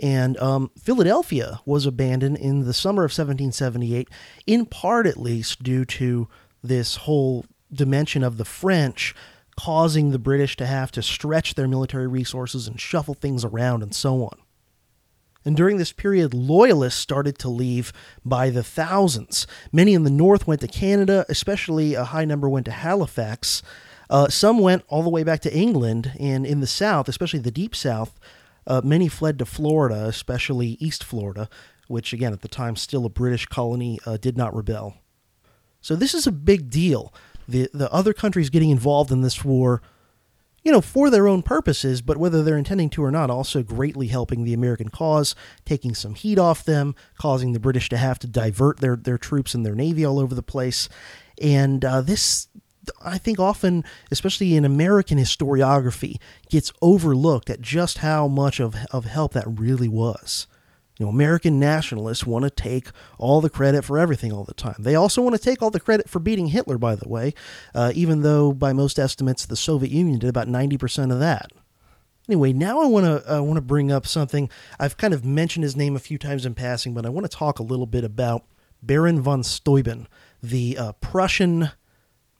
And 0.00 0.36
um, 0.38 0.70
Philadelphia 0.80 1.60
was 1.64 1.86
abandoned 1.86 2.38
in 2.38 2.64
the 2.64 2.74
summer 2.74 3.02
of 3.02 3.10
1778, 3.10 4.08
in 4.46 4.66
part 4.66 5.06
at 5.06 5.16
least 5.16 5.62
due 5.62 5.84
to 5.86 6.28
this 6.62 6.96
whole 6.96 7.46
dimension 7.72 8.22
of 8.22 8.36
the 8.36 8.44
French 8.44 9.14
causing 9.58 10.12
the 10.12 10.20
British 10.20 10.56
to 10.56 10.66
have 10.66 10.92
to 10.92 11.02
stretch 11.02 11.54
their 11.54 11.66
military 11.66 12.06
resources 12.06 12.68
and 12.68 12.80
shuffle 12.80 13.14
things 13.14 13.44
around 13.44 13.82
and 13.82 13.92
so 13.92 14.22
on. 14.22 14.38
And 15.44 15.56
during 15.56 15.78
this 15.78 15.92
period, 15.92 16.32
loyalists 16.32 17.00
started 17.00 17.38
to 17.40 17.48
leave 17.48 17.92
by 18.24 18.50
the 18.50 18.62
thousands. 18.62 19.46
Many 19.72 19.94
in 19.94 20.04
the 20.04 20.10
north 20.10 20.46
went 20.46 20.60
to 20.60 20.68
Canada, 20.68 21.24
especially 21.28 21.94
a 21.94 22.04
high 22.04 22.24
number 22.24 22.48
went 22.48 22.66
to 22.66 22.72
Halifax. 22.72 23.62
Uh, 24.08 24.28
some 24.28 24.58
went 24.58 24.84
all 24.88 25.02
the 25.02 25.10
way 25.10 25.24
back 25.24 25.40
to 25.40 25.52
England, 25.52 26.12
and 26.20 26.46
in 26.46 26.60
the 26.60 26.66
south, 26.66 27.08
especially 27.08 27.40
the 27.40 27.50
deep 27.50 27.74
south, 27.74 28.18
uh, 28.68 28.82
many 28.84 29.08
fled 29.08 29.38
to 29.40 29.46
Florida, 29.46 30.04
especially 30.04 30.76
East 30.78 31.02
Florida, 31.02 31.48
which, 31.88 32.12
again, 32.12 32.32
at 32.32 32.42
the 32.42 32.48
time 32.48 32.76
still 32.76 33.06
a 33.06 33.10
British 33.10 33.46
colony, 33.46 33.98
uh, 34.06 34.18
did 34.18 34.36
not 34.36 34.54
rebel. 34.54 34.98
So 35.80 35.96
this 35.96 36.14
is 36.14 36.26
a 36.26 36.32
big 36.32 36.70
deal. 36.70 37.12
The, 37.48 37.70
the 37.72 37.90
other 37.90 38.12
countries 38.12 38.50
getting 38.50 38.68
involved 38.68 39.10
in 39.10 39.22
this 39.22 39.42
war, 39.42 39.80
you 40.62 40.70
know, 40.70 40.82
for 40.82 41.08
their 41.08 41.26
own 41.26 41.42
purposes, 41.42 42.02
but 42.02 42.18
whether 42.18 42.42
they're 42.42 42.58
intending 42.58 42.90
to 42.90 43.02
or 43.02 43.10
not, 43.10 43.30
also 43.30 43.62
greatly 43.62 44.08
helping 44.08 44.44
the 44.44 44.52
American 44.52 44.90
cause, 44.90 45.34
taking 45.64 45.94
some 45.94 46.14
heat 46.14 46.38
off 46.38 46.62
them, 46.62 46.94
causing 47.16 47.52
the 47.52 47.60
British 47.60 47.88
to 47.88 47.96
have 47.96 48.18
to 48.18 48.26
divert 48.26 48.80
their, 48.80 48.96
their 48.96 49.16
troops 49.16 49.54
and 49.54 49.64
their 49.64 49.74
navy 49.74 50.04
all 50.04 50.18
over 50.18 50.34
the 50.34 50.42
place. 50.42 50.90
And 51.40 51.84
uh, 51.84 52.02
this 52.02 52.47
I 53.02 53.18
think 53.18 53.38
often, 53.38 53.84
especially 54.10 54.56
in 54.56 54.64
American 54.64 55.18
historiography, 55.18 56.16
gets 56.48 56.72
overlooked 56.82 57.50
at 57.50 57.60
just 57.60 57.98
how 57.98 58.28
much 58.28 58.60
of, 58.60 58.76
of 58.90 59.04
help 59.04 59.32
that 59.32 59.46
really 59.46 59.88
was. 59.88 60.46
You 60.98 61.06
know, 61.06 61.10
American 61.10 61.60
nationalists 61.60 62.26
want 62.26 62.42
to 62.44 62.50
take 62.50 62.88
all 63.18 63.40
the 63.40 63.50
credit 63.50 63.84
for 63.84 63.98
everything 63.98 64.32
all 64.32 64.44
the 64.44 64.54
time. 64.54 64.74
They 64.80 64.96
also 64.96 65.22
want 65.22 65.36
to 65.36 65.42
take 65.42 65.62
all 65.62 65.70
the 65.70 65.78
credit 65.78 66.08
for 66.08 66.18
beating 66.18 66.48
Hitler, 66.48 66.76
by 66.76 66.96
the 66.96 67.08
way, 67.08 67.34
uh, 67.74 67.92
even 67.94 68.22
though 68.22 68.52
by 68.52 68.72
most 68.72 68.98
estimates 68.98 69.46
the 69.46 69.56
Soviet 69.56 69.92
Union 69.92 70.18
did 70.18 70.28
about 70.28 70.48
90% 70.48 71.12
of 71.12 71.20
that. 71.20 71.52
Anyway, 72.28 72.52
now 72.52 72.80
I 72.80 72.86
want 72.86 73.06
to 73.06 73.32
I 73.32 73.40
want 73.40 73.56
to 73.56 73.62
bring 73.62 73.90
up 73.90 74.06
something 74.06 74.50
I've 74.78 74.98
kind 74.98 75.14
of 75.14 75.24
mentioned 75.24 75.62
his 75.62 75.76
name 75.76 75.96
a 75.96 76.00
few 76.00 76.18
times 76.18 76.44
in 76.44 76.54
passing, 76.54 76.92
but 76.92 77.06
I 77.06 77.08
want 77.08 77.30
to 77.30 77.34
talk 77.34 77.58
a 77.58 77.62
little 77.62 77.86
bit 77.86 78.04
about 78.04 78.44
Baron 78.82 79.22
von 79.22 79.42
Steuben, 79.42 80.08
the 80.42 80.76
uh, 80.76 80.92
Prussian 81.00 81.70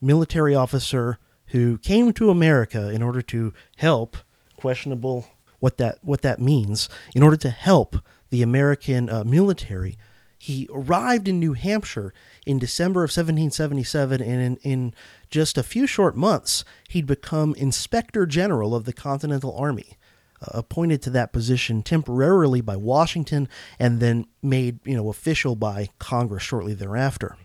military 0.00 0.54
officer 0.54 1.18
who 1.48 1.78
came 1.78 2.12
to 2.12 2.30
America 2.30 2.90
in 2.90 3.02
order 3.02 3.22
to 3.22 3.52
help 3.76 4.16
questionable 4.56 5.26
what 5.60 5.76
that 5.78 5.98
what 6.02 6.22
that 6.22 6.40
means 6.40 6.88
in 7.14 7.22
order 7.22 7.36
to 7.36 7.50
help 7.50 7.96
the 8.30 8.42
American 8.42 9.08
uh, 9.08 9.24
military. 9.24 9.96
He 10.38 10.68
arrived 10.72 11.26
in 11.26 11.40
New 11.40 11.54
Hampshire 11.54 12.14
in 12.46 12.60
December 12.60 13.00
of 13.00 13.10
1777, 13.10 14.22
and 14.22 14.40
in, 14.40 14.56
in 14.62 14.94
just 15.30 15.58
a 15.58 15.64
few 15.64 15.86
short 15.86 16.16
months, 16.16 16.64
he'd 16.88 17.06
become 17.06 17.54
Inspector 17.56 18.24
General 18.26 18.72
of 18.72 18.84
the 18.84 18.92
Continental 18.92 19.56
Army, 19.56 19.98
uh, 20.40 20.58
appointed 20.58 21.02
to 21.02 21.10
that 21.10 21.32
position 21.32 21.82
temporarily 21.82 22.60
by 22.60 22.76
Washington, 22.76 23.48
and 23.80 23.98
then 23.98 24.26
made 24.40 24.78
you 24.84 24.96
know 24.96 25.08
official 25.08 25.56
by 25.56 25.88
Congress 25.98 26.44
shortly 26.44 26.74
thereafter. 26.74 27.36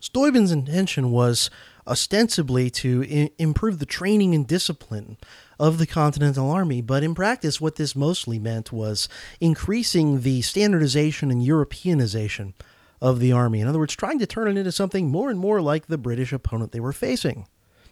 Steuben's 0.00 0.52
intention 0.52 1.10
was 1.10 1.50
ostensibly 1.86 2.70
to 2.70 3.04
I- 3.10 3.30
improve 3.38 3.78
the 3.78 3.86
training 3.86 4.34
and 4.34 4.46
discipline 4.46 5.16
of 5.58 5.78
the 5.78 5.86
Continental 5.86 6.50
Army, 6.50 6.80
but 6.80 7.02
in 7.02 7.14
practice, 7.14 7.60
what 7.60 7.76
this 7.76 7.96
mostly 7.96 8.38
meant 8.38 8.72
was 8.72 9.08
increasing 9.40 10.20
the 10.20 10.42
standardization 10.42 11.30
and 11.30 11.42
Europeanization 11.42 12.52
of 13.00 13.18
the 13.20 13.32
Army. 13.32 13.60
In 13.60 13.66
other 13.66 13.78
words, 13.78 13.96
trying 13.96 14.18
to 14.18 14.26
turn 14.26 14.48
it 14.48 14.56
into 14.56 14.72
something 14.72 15.08
more 15.08 15.30
and 15.30 15.38
more 15.38 15.60
like 15.60 15.86
the 15.86 15.98
British 15.98 16.32
opponent 16.32 16.72
they 16.72 16.80
were 16.80 16.92
facing. 16.92 17.46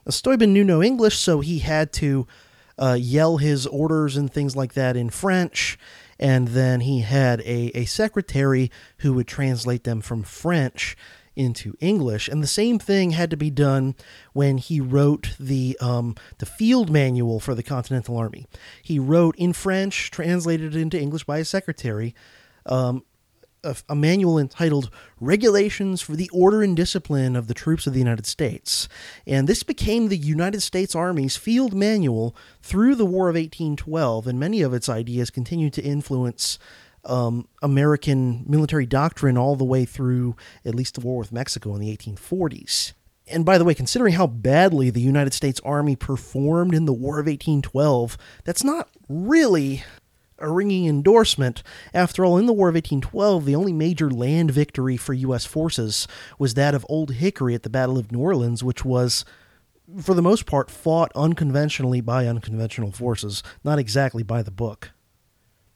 Now, 0.05 0.11
Steuben 0.11 0.53
knew 0.53 0.65
no 0.65 0.83
English, 0.83 1.16
so 1.16 1.41
he 1.41 1.61
had 1.61 1.93
to 1.95 2.27
uh, 2.78 2.97
yell 3.01 3.39
his 3.39 3.66
orders 3.66 4.16
and 4.16 4.33
things 4.33 4.55
like 4.55 4.74
that 4.74 4.97
in 4.97 5.11
French. 5.11 5.78
and 6.19 6.49
then 6.49 6.81
he 6.81 7.01
had 7.01 7.41
a, 7.41 7.70
a 7.74 7.85
secretary 7.85 8.70
who 8.99 9.12
would 9.12 9.27
translate 9.27 9.85
them 9.85 10.01
from 10.01 10.23
French 10.23 10.97
into 11.37 11.75
English. 11.81 12.29
And 12.29 12.43
the 12.43 12.49
same 12.49 12.79
thing 12.79 13.11
had 13.11 13.31
to 13.31 13.37
be 13.37 13.51
done 13.51 13.95
when 14.33 14.59
he 14.59 14.81
wrote 14.81 15.37
the 15.39 15.77
um, 15.81 16.17
the 16.39 16.47
field 16.47 16.91
manual 16.91 17.39
for 17.39 17.55
the 17.55 17.63
Continental 17.63 18.17
Army. 18.17 18.47
He 18.83 18.99
wrote 18.99 19.37
in 19.37 19.53
French, 19.53 20.11
translated 20.11 20.75
into 20.75 21.01
English 21.01 21.25
by 21.25 21.39
his 21.39 21.49
secretary. 21.49 22.15
Um, 22.65 23.05
a, 23.67 23.77
a, 23.89 23.95
manual 23.97 24.39
entitled 24.39 24.91
Regulations 25.21 26.01
for 26.01 26.15
the 26.15 26.31
Order 26.33 26.63
and 26.63 26.77
Discipline 26.77 27.37
of 27.37 27.49
the 27.49 27.55
Troops 27.55 27.87
of 27.87 27.93
the 27.93 27.99
United 27.99 28.27
States. 28.27 28.89
And 29.27 29.49
this 29.49 29.63
became 29.63 30.09
the 30.09 30.17
United 30.17 30.63
States 30.63 30.95
Army's 30.95 31.37
field 31.37 31.75
manual 31.75 32.37
through 32.63 32.95
the 32.95 33.07
War 33.07 33.29
of 33.29 33.35
1812, 33.35 34.27
and 34.27 34.39
many 34.39 34.63
of 34.63 34.73
its 34.73 34.89
ideas 34.89 35.31
continued 35.31 35.73
to 35.75 35.83
influence 35.83 36.59
um, 37.07 37.49
American 37.62 38.45
military 38.47 38.87
doctrine 38.87 39.39
all 39.39 39.57
the 39.57 39.65
way 39.65 39.85
through 39.85 40.37
at 40.65 40.74
least 40.74 40.95
the 40.95 41.01
war 41.01 41.19
with 41.19 41.33
Mexico 41.33 41.74
in 41.74 41.81
the 41.81 41.97
1840s. 41.97 42.93
And 43.28 43.45
by 43.45 43.59
the 43.59 43.65
way, 43.65 43.74
considering 43.74 44.15
how 44.15 44.27
badly 44.27 44.91
the 44.91 45.01
United 45.01 45.35
States 45.35 45.61
Army 45.65 45.97
performed 45.97 46.74
in 46.74 46.85
the 46.85 46.93
War 46.93 47.19
of 47.19 47.27
1812, 47.27 48.16
that's 48.45 48.62
not 48.62 48.89
really 49.09 49.85
a 50.39 50.51
ringing 50.51 50.87
endorsement. 50.87 51.62
After 51.93 52.24
all, 52.24 52.39
in 52.39 52.47
the 52.47 52.53
War 52.53 52.69
of 52.69 52.74
1812, 52.74 53.45
the 53.45 53.57
only 53.57 53.73
major 53.73 54.11
land 54.11 54.51
victory 54.51 54.97
for 54.97 55.12
U.S. 55.15 55.45
forces 55.45 56.07
was 56.39 56.55
that 56.55 56.74
of 56.74 56.87
Old 56.89 57.12
Hickory 57.12 57.55
at 57.55 57.62
the 57.62 57.70
Battle 57.70 57.99
of 57.99 58.12
New 58.12 58.20
Orleans, 58.20 58.62
which 58.62 58.85
was, 58.85 59.24
for 60.01 60.15
the 60.15 60.23
most 60.23 60.47
part, 60.47 60.70
fought 60.70 61.11
unconventionally 61.15 62.01
by 62.01 62.27
unconventional 62.27 62.93
forces, 62.93 63.43
not 63.65 63.78
exactly 63.78 64.23
by 64.23 64.43
the 64.43 64.51
book. 64.51 64.91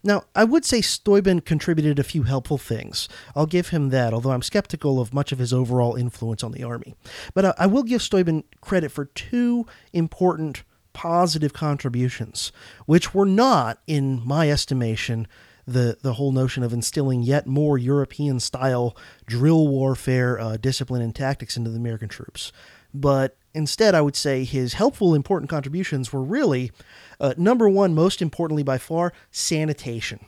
Now, 0.02 0.24
I 0.34 0.44
would 0.44 0.64
say 0.64 0.80
Steuben 0.80 1.40
contributed 1.40 1.98
a 1.98 2.04
few 2.04 2.22
helpful 2.22 2.58
things. 2.58 3.08
I'll 3.36 3.46
give 3.46 3.68
him 3.68 3.90
that, 3.90 4.14
although 4.14 4.30
I'm 4.30 4.42
skeptical 4.42 5.00
of 5.00 5.12
much 5.12 5.32
of 5.32 5.38
his 5.38 5.52
overall 5.52 5.94
influence 5.94 6.42
on 6.42 6.52
the 6.52 6.62
Army. 6.62 6.94
But 7.34 7.44
uh, 7.44 7.52
I 7.58 7.66
will 7.66 7.82
give 7.82 8.02
Steuben 8.02 8.44
credit 8.60 8.90
for 8.90 9.06
two 9.06 9.66
important 9.92 10.62
positive 10.92 11.52
contributions, 11.52 12.50
which 12.86 13.14
were 13.14 13.26
not, 13.26 13.80
in 13.86 14.22
my 14.24 14.50
estimation, 14.50 15.26
the, 15.66 15.98
the 16.02 16.14
whole 16.14 16.32
notion 16.32 16.62
of 16.62 16.72
instilling 16.72 17.22
yet 17.22 17.46
more 17.46 17.78
European 17.78 18.40
style 18.40 18.96
drill 19.26 19.68
warfare 19.68 20.40
uh, 20.40 20.56
discipline 20.56 21.02
and 21.02 21.14
tactics 21.14 21.56
into 21.56 21.70
the 21.70 21.76
American 21.76 22.08
troops. 22.08 22.52
But 22.92 23.36
instead, 23.54 23.94
I 23.94 24.00
would 24.00 24.16
say 24.16 24.44
his 24.44 24.74
helpful, 24.74 25.14
important 25.14 25.50
contributions 25.50 26.12
were 26.12 26.22
really 26.22 26.72
uh, 27.18 27.34
number 27.36 27.68
one, 27.68 27.94
most 27.94 28.22
importantly 28.22 28.62
by 28.62 28.78
far, 28.78 29.12
sanitation. 29.30 30.24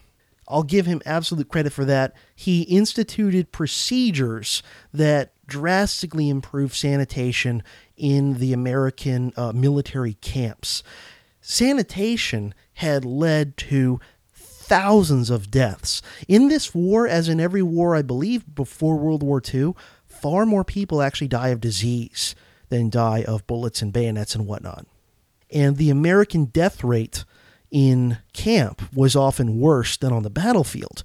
I'll 0.49 0.63
give 0.63 0.87
him 0.87 1.01
absolute 1.07 1.49
credit 1.49 1.73
for 1.73 1.85
that. 1.85 2.15
He 2.35 2.63
instituted 2.63 3.53
procedures 3.53 4.63
that 4.93 5.33
drastically 5.47 6.29
improved 6.29 6.75
sanitation 6.75 7.63
in 7.97 8.35
the 8.35 8.53
American 8.53 9.33
uh, 9.37 9.53
military 9.53 10.15
camps. 10.15 10.83
Sanitation 11.41 12.55
had 12.75 13.05
led 13.05 13.57
to 13.57 14.01
thousands 14.35 15.31
of 15.31 15.51
deaths. 15.51 16.03
In 16.29 16.49
this 16.49 16.75
war, 16.75 17.07
as 17.07 17.29
in 17.29 17.41
every 17.41 17.63
war, 17.63 17.95
I 17.95 18.03
believe, 18.03 18.55
before 18.55 18.97
World 18.97 19.23
War 19.23 19.43
II, 19.53 19.75
far 20.07 20.47
more 20.47 20.65
people 20.65 21.03
actually 21.03 21.29
die 21.29 21.49
of 21.49 21.61
disease 21.61 22.35
than 22.73 22.91
die 22.91 23.23
of 23.23 23.47
bullets 23.47 23.83
and 23.83 23.93
bayonets 23.93 24.35
and 24.35 24.47
whatnot 24.47 24.87
and 25.53 25.77
the 25.77 25.91
American 25.91 26.47
death 26.47 26.83
rate 26.83 27.25
in 27.71 28.19
camp 28.33 28.83
was 28.95 29.15
often 29.15 29.61
worse 29.61 29.97
than 29.97 30.13
on 30.13 30.23
the 30.23 30.31
battlefield. 30.31 31.03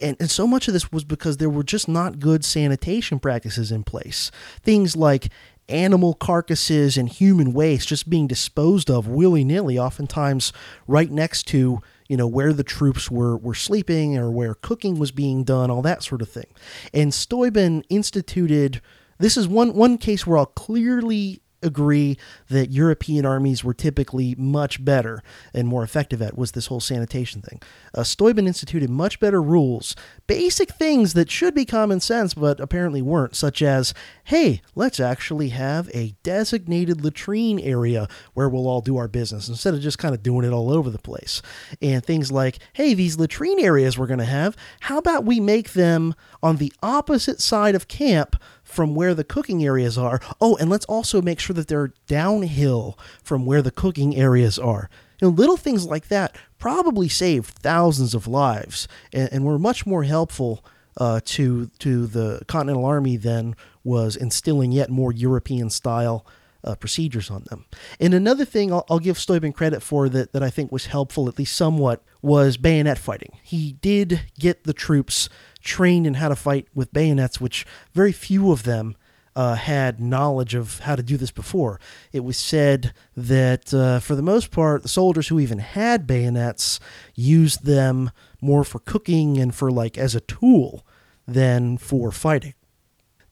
And, 0.00 0.16
and 0.20 0.30
so 0.30 0.46
much 0.46 0.68
of 0.68 0.74
this 0.74 0.92
was 0.92 1.04
because 1.04 1.36
there 1.36 1.50
were 1.50 1.64
just 1.64 1.88
not 1.88 2.20
good 2.20 2.44
sanitation 2.44 3.18
practices 3.18 3.72
in 3.72 3.82
place. 3.82 4.30
Things 4.62 4.96
like 4.96 5.30
animal 5.68 6.14
carcasses 6.14 6.96
and 6.96 7.08
human 7.08 7.52
waste 7.52 7.88
just 7.88 8.08
being 8.08 8.26
disposed 8.26 8.90
of 8.90 9.08
willy-nilly 9.08 9.78
oftentimes 9.78 10.52
right 10.86 11.10
next 11.10 11.44
to 11.44 11.80
you 12.06 12.18
know 12.18 12.26
where 12.26 12.52
the 12.52 12.62
troops 12.62 13.10
were 13.10 13.34
were 13.38 13.54
sleeping 13.54 14.14
or 14.14 14.30
where 14.30 14.52
cooking 14.52 14.98
was 14.98 15.10
being 15.10 15.42
done 15.42 15.70
all 15.70 15.80
that 15.80 16.02
sort 16.02 16.20
of 16.20 16.28
thing 16.28 16.48
and 16.92 17.14
steuben 17.14 17.82
instituted 17.88 18.82
this 19.18 19.36
is 19.36 19.48
one 19.48 19.74
one 19.74 19.98
case 19.98 20.26
where 20.26 20.38
I'll 20.38 20.46
clearly 20.46 21.40
agree 21.64 22.16
that 22.48 22.70
European 22.70 23.24
armies 23.26 23.64
were 23.64 23.74
typically 23.74 24.34
much 24.36 24.84
better 24.84 25.22
and 25.52 25.66
more 25.66 25.82
effective 25.82 26.22
at 26.22 26.36
was 26.36 26.52
this 26.52 26.66
whole 26.66 26.80
sanitation 26.80 27.40
thing. 27.40 27.60
Uh, 27.94 28.04
Steuben 28.04 28.46
instituted 28.46 28.90
much 28.90 29.18
better 29.18 29.42
rules, 29.42 29.96
basic 30.26 30.70
things 30.72 31.14
that 31.14 31.30
should 31.30 31.54
be 31.54 31.64
common 31.64 32.00
sense 32.00 32.34
but 32.34 32.60
apparently 32.60 33.02
weren't, 33.02 33.34
such 33.34 33.62
as, 33.62 33.94
hey, 34.24 34.60
let's 34.74 35.00
actually 35.00 35.48
have 35.48 35.90
a 35.94 36.14
designated 36.22 37.02
latrine 37.02 37.58
area 37.58 38.06
where 38.34 38.48
we'll 38.48 38.68
all 38.68 38.82
do 38.82 38.96
our 38.96 39.08
business 39.08 39.48
instead 39.48 39.74
of 39.74 39.80
just 39.80 39.98
kind 39.98 40.14
of 40.14 40.22
doing 40.22 40.44
it 40.46 40.52
all 40.52 40.70
over 40.70 40.90
the 40.90 40.98
place. 40.98 41.40
And 41.80 42.04
things 42.04 42.30
like, 42.30 42.58
hey, 42.74 42.94
these 42.94 43.18
latrine 43.18 43.58
areas 43.58 43.98
we're 43.98 44.06
going 44.06 44.18
to 44.18 44.24
have, 44.24 44.56
how 44.80 44.98
about 44.98 45.24
we 45.24 45.40
make 45.40 45.72
them 45.72 46.14
on 46.42 46.56
the 46.56 46.72
opposite 46.82 47.40
side 47.40 47.74
of 47.74 47.88
camp 47.88 48.36
from 48.64 48.94
where 48.94 49.14
the 49.14 49.24
cooking 49.24 49.64
areas 49.64 49.96
are. 49.96 50.20
Oh, 50.40 50.56
and 50.56 50.70
let's 50.70 50.86
also 50.86 51.22
make 51.22 51.38
sure 51.38 51.54
that 51.54 51.68
they're 51.68 51.92
downhill 52.06 52.98
from 53.22 53.46
where 53.46 53.62
the 53.62 53.70
cooking 53.70 54.16
areas 54.16 54.58
are. 54.58 54.88
You 55.20 55.28
know, 55.28 55.34
little 55.34 55.56
things 55.56 55.86
like 55.86 56.08
that 56.08 56.36
probably 56.58 57.08
saved 57.08 57.54
thousands 57.58 58.14
of 58.14 58.26
lives 58.26 58.88
and, 59.12 59.28
and 59.32 59.44
were 59.44 59.58
much 59.58 59.86
more 59.86 60.02
helpful 60.02 60.64
uh, 60.96 61.20
to 61.24 61.70
to 61.80 62.06
the 62.06 62.42
Continental 62.46 62.84
Army 62.84 63.16
than 63.16 63.54
was 63.84 64.16
instilling 64.16 64.72
yet 64.72 64.90
more 64.90 65.12
European 65.12 65.70
style 65.70 66.26
uh, 66.64 66.74
procedures 66.74 67.30
on 67.30 67.44
them. 67.50 67.66
And 68.00 68.14
another 68.14 68.44
thing 68.44 68.72
I'll, 68.72 68.86
I'll 68.88 68.98
give 68.98 69.18
Steuben 69.18 69.52
credit 69.52 69.82
for 69.82 70.08
that, 70.08 70.32
that 70.32 70.42
I 70.42 70.50
think 70.50 70.72
was 70.72 70.86
helpful, 70.86 71.28
at 71.28 71.38
least 71.38 71.54
somewhat, 71.54 72.02
was 72.22 72.56
bayonet 72.56 72.98
fighting. 72.98 73.36
He 73.42 73.74
did 73.74 74.22
get 74.38 74.64
the 74.64 74.72
troops 74.72 75.28
trained 75.64 76.06
in 76.06 76.14
how 76.14 76.28
to 76.28 76.36
fight 76.36 76.68
with 76.74 76.92
bayonets, 76.92 77.40
which 77.40 77.66
very 77.92 78.12
few 78.12 78.52
of 78.52 78.62
them 78.62 78.96
uh, 79.36 79.56
had 79.56 80.00
knowledge 80.00 80.54
of 80.54 80.78
how 80.80 80.94
to 80.94 81.02
do 81.02 81.16
this 81.16 81.30
before. 81.30 81.80
It 82.12 82.20
was 82.20 82.36
said 82.36 82.92
that 83.16 83.74
uh, 83.74 83.98
for 84.00 84.14
the 84.14 84.22
most 84.22 84.50
part, 84.50 84.82
the 84.82 84.88
soldiers 84.88 85.28
who 85.28 85.40
even 85.40 85.58
had 85.58 86.06
bayonets 86.06 86.78
used 87.14 87.64
them 87.64 88.10
more 88.40 88.64
for 88.64 88.78
cooking 88.78 89.38
and 89.38 89.54
for 89.54 89.70
like 89.70 89.98
as 89.98 90.14
a 90.14 90.20
tool 90.20 90.86
than 91.26 91.78
for 91.78 92.12
fighting. 92.12 92.54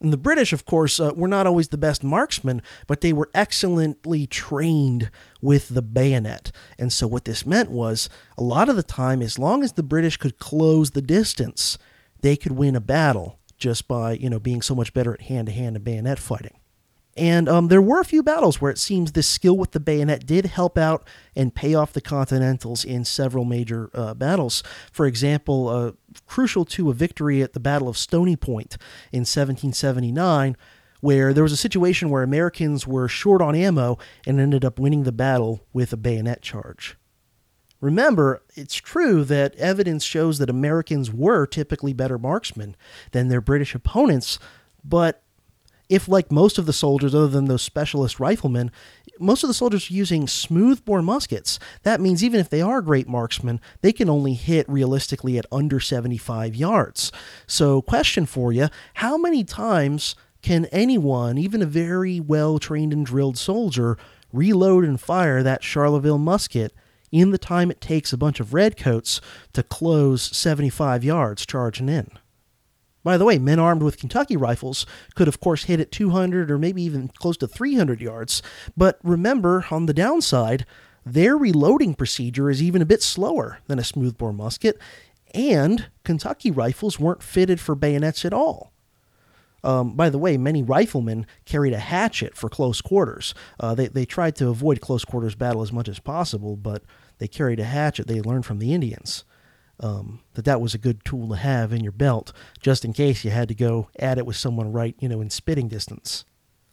And 0.01 0.13
the 0.13 0.17
British, 0.17 0.53
of 0.53 0.65
course, 0.65 0.99
uh, 0.99 1.13
were 1.15 1.29
not 1.29 1.47
always 1.47 1.69
the 1.69 1.79
best 1.79 2.03
marksmen, 2.03 2.61
but 2.89 3.03
they 3.03 3.13
were 3.13 3.31
excellently 3.35 4.27
trained 4.27 5.13
with 5.41 5.69
the 5.69 5.83
bayonet. 5.83 6.51
And 6.77 6.93
so, 6.93 7.07
what 7.07 7.25
this 7.25 7.47
meant 7.47 7.71
was 7.71 8.09
a 8.37 8.43
lot 8.43 8.69
of 8.69 8.75
the 8.75 8.83
time, 8.83 9.23
as 9.23 9.39
long 9.39 9.63
as 9.63 9.75
the 9.75 9.83
British 9.85 10.17
could 10.17 10.41
close 10.41 10.91
the 10.91 11.03
distance, 11.03 11.79
they 12.23 12.37
could 12.37 12.53
win 12.53 12.75
a 12.75 12.81
battle 12.81 13.39
just 13.59 13.87
by 13.87 14.13
you 14.15 14.31
know 14.31 14.41
being 14.41 14.63
so 14.63 14.75
much 14.75 14.95
better 14.95 15.15
at 15.15 15.23
hand 15.23 15.47
to 15.47 15.53
hand 15.53 15.77
and 15.77 15.85
bayonet 15.85 16.19
fighting. 16.19 16.57
And 17.17 17.49
um, 17.49 17.69
there 17.69 17.83
were 17.83 18.01
a 18.01 18.05
few 18.05 18.23
battles 18.23 18.61
where 18.61 18.71
it 18.71 18.79
seems 18.79 19.13
this 19.13 19.29
skill 19.29 19.57
with 19.57 19.73
the 19.73 19.81
bayonet 19.81 20.25
did 20.25 20.47
help 20.47 20.79
out 20.79 21.07
and 21.37 21.55
pay 21.55 21.75
off 21.75 21.93
the 21.93 22.01
Continentals 22.01 22.85
in 22.85 23.05
several 23.05 23.45
major 23.45 23.91
uh, 23.93 24.15
battles. 24.15 24.63
For 24.91 25.07
example, 25.07 25.69
uh, 25.69 25.93
crucial 26.27 26.65
to 26.67 26.91
a 26.91 26.95
victory 26.95 27.43
at 27.43 27.53
the 27.53 27.61
Battle 27.61 27.89
of 27.89 27.99
Stony 27.99 28.35
Point 28.35 28.79
in 29.13 29.21
1779, 29.21 30.57
where 31.01 31.35
there 31.35 31.43
was 31.43 31.53
a 31.53 31.57
situation 31.57 32.09
where 32.09 32.23
Americans 32.23 32.87
were 32.87 33.09
short 33.09 33.43
on 33.43 33.55
ammo 33.55 33.99
and 34.27 34.41
ended 34.41 34.65
up 34.65 34.79
winning 34.79 35.03
the 35.03 35.13
battle 35.13 35.61
with 35.75 35.93
a 35.93 35.99
bayonet 35.99 36.41
charge. 36.41 36.97
Remember, 37.83 38.41
it's 38.55 38.77
true 38.77 39.25
that 39.25 39.57
evidence 39.57 40.05
shows 40.05 40.39
that 40.39 40.49
Americans 40.49 41.13
were 41.13 41.47
typically 41.47 41.93
better 41.93 42.17
marksmen 42.17 42.77
than 43.11 43.29
their 43.29 43.41
British 43.41 43.75
opponents, 43.75 44.39
but 44.85 45.21
if, 45.89 46.09
like 46.09 46.31
most 46.31 46.59
of 46.59 46.67
the 46.67 46.73
soldiers, 46.73 47.13
other 47.13 47.27
than 47.27 47.47
those 47.47 47.61
specialist 47.61 48.21
riflemen, 48.21 48.71
most 49.19 49.43
of 49.43 49.49
the 49.49 49.55
soldiers 49.55 49.91
are 49.91 49.95
using 49.95 50.29
smoothbore 50.29 51.03
muskets, 51.03 51.59
that 51.83 52.01
means 52.01 52.23
even 52.23 52.39
if 52.39 52.49
they 52.49 52.63
are 52.63 52.81
great 52.81 53.09
marksmen, 53.09 53.61
they 53.83 53.93
can 53.93 54.09
only 54.09 54.35
hit 54.35 54.67
realistically 54.69 55.37
at 55.37 55.45
under 55.51 55.81
75 55.81 56.55
yards. 56.55 57.11
So, 57.49 57.83
question 57.83 58.27
for 58.27 58.53
you 58.53 58.69
how 58.95 59.19
many 59.19 59.43
times 59.43 60.15
can 60.41 60.67
anyone, 60.67 61.37
even 61.37 61.61
a 61.61 61.67
very 61.67 62.21
well 62.21 62.61
trained 62.61 62.93
and 62.93 63.05
drilled 63.05 63.37
soldier, 63.37 63.99
reload 64.33 64.85
and 64.85 65.01
fire 65.01 65.43
that 65.43 65.63
Charleville 65.63 66.21
musket 66.21 66.73
in 67.13 67.31
the 67.31 67.39
time 67.39 67.71
it 67.71 67.81
takes 67.81 68.13
a 68.13 68.19
bunch 68.19 68.41
of 68.41 68.55
redcoats 68.55 69.21
to 69.53 69.63
close 69.63 70.23
75 70.23 71.05
yards 71.05 71.47
charging 71.47 71.89
in. 71.89 72.11
By 73.05 73.17
the 73.17 73.25
way, 73.25 73.39
men 73.39 73.59
armed 73.59 73.83
with 73.83 73.99
Kentucky 73.99 74.37
rifles 74.37 74.87
could, 75.15 75.29
of 75.29 75.41
course, 75.41 75.65
hit 75.65 75.81
at 75.81 75.93
200 75.93 76.51
or 76.51 76.59
maybe 76.59 76.83
even 76.83 77.09
close 77.09 77.37
to 77.39 77.47
300 77.47 78.01
yards. 78.01 78.43
But 78.77 78.99
remember, 79.03 79.67
on 79.71 79.87
the 79.87 79.95
downside, 79.95 80.65
their 81.05 81.37
reloading 81.37 81.95
procedure 81.95 82.49
is 82.49 82.63
even 82.63 82.81
a 82.81 82.87
bit 82.87 83.03
slower 83.03 83.59
than 83.67 83.79
a 83.79 83.85
smoothbore 83.85 84.33
musket, 84.33 84.79
and 85.35 85.87
Kentucky 86.05 86.51
rifles 86.51 87.01
weren't 87.01 87.23
fitted 87.23 87.59
for 87.59 87.75
bayonets 87.75 88.25
at 88.25 88.33
all. 88.33 88.73
Um, 89.65 89.95
by 89.95 90.11
the 90.11 90.19
way, 90.19 90.37
many 90.37 90.63
riflemen 90.63 91.27
carried 91.45 91.73
a 91.73 91.79
hatchet 91.79 92.37
for 92.37 92.49
close 92.49 92.81
quarters. 92.81 93.35
Uh, 93.61 93.75
they, 93.75 93.89
they 93.89 94.05
tried 94.05 94.37
to 94.37 94.49
avoid 94.49 94.81
close 94.81 95.05
quarters 95.05 95.35
battle 95.35 95.63
as 95.63 95.73
much 95.73 95.89
as 95.89 96.01
possible, 96.01 96.57
but 96.57 96.83
they 97.23 97.29
carried 97.29 97.61
a 97.61 97.65
hatchet 97.65 98.09
they 98.09 98.21
learned 98.21 98.45
from 98.45 98.59
the 98.59 98.75
Indians. 98.75 99.25
Um, 99.79 100.21
that 100.35 100.45
that 100.45 100.61
was 100.61 100.75
a 100.75 100.79
good 100.79 101.05
tool 101.05 101.29
to 101.29 101.37
have 101.37 101.73
in 101.73 101.83
your 101.83 101.93
belt, 101.93 102.33
just 102.61 102.85
in 102.85 102.93
case 102.93 103.25
you 103.25 103.31
had 103.31 103.49
to 103.49 103.55
go 103.55 103.89
at 103.99 104.19
it 104.19 104.27
with 104.27 104.37
someone 104.37 104.73
right, 104.73 104.97
you 104.99 105.09
know, 105.09 105.21
in 105.21 105.31
spitting 105.31 105.69
distance. 105.69 106.25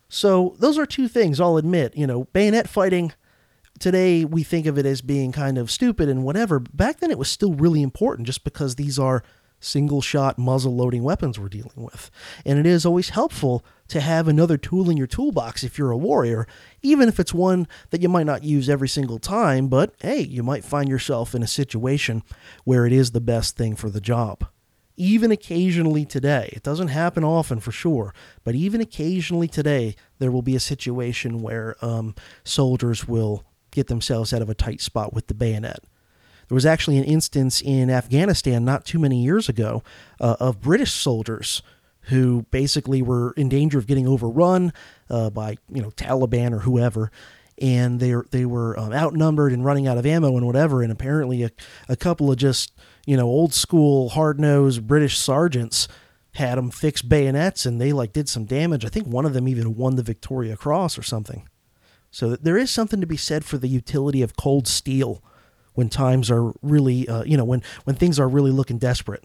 So 0.09 0.55
those 0.59 0.77
are 0.77 0.85
two 0.85 1.07
things 1.07 1.39
I'll 1.39 1.57
admit. 1.57 1.95
You 1.95 2.07
know, 2.07 2.25
bayonet 2.25 2.67
fighting 2.67 3.13
today 3.79 4.25
we 4.25 4.43
think 4.43 4.65
of 4.65 4.77
it 4.77 4.85
as 4.85 5.01
being 5.01 5.31
kind 5.31 5.57
of 5.57 5.71
stupid 5.71 6.09
and 6.09 6.23
whatever. 6.23 6.59
Back 6.59 6.99
then 6.99 7.11
it 7.11 7.17
was 7.19 7.29
still 7.29 7.53
really 7.53 7.81
important 7.81 8.25
just 8.25 8.43
because 8.43 8.75
these 8.75 8.99
are 8.99 9.23
single 9.59 10.01
shot 10.01 10.37
muzzle 10.37 10.75
loading 10.75 11.03
weapons 11.03 11.39
we're 11.39 11.49
dealing 11.49 11.71
with. 11.75 12.09
And 12.45 12.57
it 12.57 12.65
is 12.65 12.85
always 12.85 13.09
helpful 13.09 13.63
to 13.89 13.99
have 13.99 14.27
another 14.27 14.57
tool 14.57 14.89
in 14.89 14.97
your 14.97 15.07
toolbox 15.07 15.63
if 15.63 15.77
you're 15.77 15.91
a 15.91 15.97
warrior, 15.97 16.47
even 16.81 17.09
if 17.09 17.19
it's 17.19 17.33
one 17.33 17.67
that 17.89 18.01
you 18.01 18.09
might 18.09 18.25
not 18.25 18.43
use 18.43 18.69
every 18.69 18.87
single 18.87 19.19
time, 19.19 19.67
but 19.67 19.93
hey, 19.99 20.21
you 20.21 20.43
might 20.43 20.63
find 20.63 20.87
yourself 20.87 21.35
in 21.35 21.43
a 21.43 21.47
situation 21.47 22.23
where 22.63 22.85
it 22.85 22.93
is 22.93 23.11
the 23.11 23.21
best 23.21 23.57
thing 23.57 23.75
for 23.75 23.89
the 23.89 24.01
job. 24.01 24.45
Even 24.95 25.31
occasionally 25.31 26.05
today, 26.05 26.49
it 26.51 26.63
doesn't 26.63 26.89
happen 26.89 27.23
often 27.23 27.59
for 27.59 27.71
sure, 27.71 28.13
but 28.43 28.55
even 28.55 28.81
occasionally 28.81 29.47
today, 29.47 29.95
there 30.19 30.31
will 30.31 30.41
be 30.41 30.55
a 30.55 30.59
situation 30.59 31.41
where 31.41 31.75
um, 31.81 32.13
soldiers 32.43 33.07
will 33.07 33.45
get 33.71 33.87
themselves 33.87 34.33
out 34.33 34.41
of 34.41 34.49
a 34.49 34.55
tight 34.55 34.81
spot 34.81 35.13
with 35.13 35.27
the 35.27 35.33
bayonet. 35.33 35.79
There 36.49 36.55
was 36.55 36.65
actually 36.65 36.97
an 36.97 37.03
instance 37.05 37.61
in 37.61 37.89
Afghanistan 37.89 38.65
not 38.65 38.83
too 38.83 38.99
many 38.99 39.23
years 39.23 39.47
ago 39.47 39.83
uh, 40.19 40.35
of 40.39 40.61
British 40.61 40.91
soldiers 40.91 41.61
who 42.09 42.45
basically 42.51 43.01
were 43.01 43.31
in 43.37 43.49
danger 43.49 43.77
of 43.77 43.87
getting 43.87 44.07
overrun 44.07 44.73
uh, 45.09 45.29
by 45.29 45.57
you 45.71 45.81
know 45.81 45.91
Taliban 45.91 46.51
or 46.51 46.59
whoever, 46.59 47.11
and 47.57 47.99
they 47.99 48.13
they 48.31 48.45
were 48.45 48.77
um, 48.79 48.93
outnumbered 48.93 49.53
and 49.53 49.63
running 49.63 49.87
out 49.87 49.97
of 49.97 50.05
ammo 50.05 50.35
and 50.35 50.45
whatever. 50.45 50.81
And 50.81 50.91
apparently, 50.91 51.43
a, 51.43 51.51
a 51.87 51.95
couple 51.95 52.31
of 52.31 52.37
just 52.37 52.73
you 53.05 53.17
know 53.17 53.25
old 53.25 53.53
school 53.53 54.09
hard 54.09 54.39
nosed 54.39 54.87
British 54.87 55.17
sergeants 55.17 55.87
had 56.33 56.57
them 56.57 56.69
fix 56.71 57.01
bayonets, 57.01 57.65
and 57.65 57.79
they 57.79 57.91
like 57.91 58.13
did 58.13 58.29
some 58.29 58.45
damage. 58.45 58.85
I 58.85 58.89
think 58.89 59.07
one 59.07 59.25
of 59.25 59.33
them 59.33 59.47
even 59.47 59.75
won 59.75 59.95
the 59.95 60.03
Victoria 60.03 60.55
Cross 60.55 60.97
or 60.97 61.03
something. 61.03 61.47
So 62.11 62.35
there 62.35 62.57
is 62.57 62.71
something 62.71 63.01
to 63.01 63.07
be 63.07 63.17
said 63.17 63.45
for 63.45 63.57
the 63.57 63.67
utility 63.67 64.21
of 64.21 64.35
cold 64.35 64.67
steel 64.67 65.23
when 65.73 65.89
times 65.89 66.31
are 66.31 66.51
really, 66.61 67.07
uh, 67.07 67.23
you 67.23 67.37
know, 67.37 67.45
when, 67.45 67.61
when 67.83 67.95
things 67.95 68.19
are 68.19 68.27
really 68.27 68.51
looking 68.51 68.77
desperate. 68.77 69.23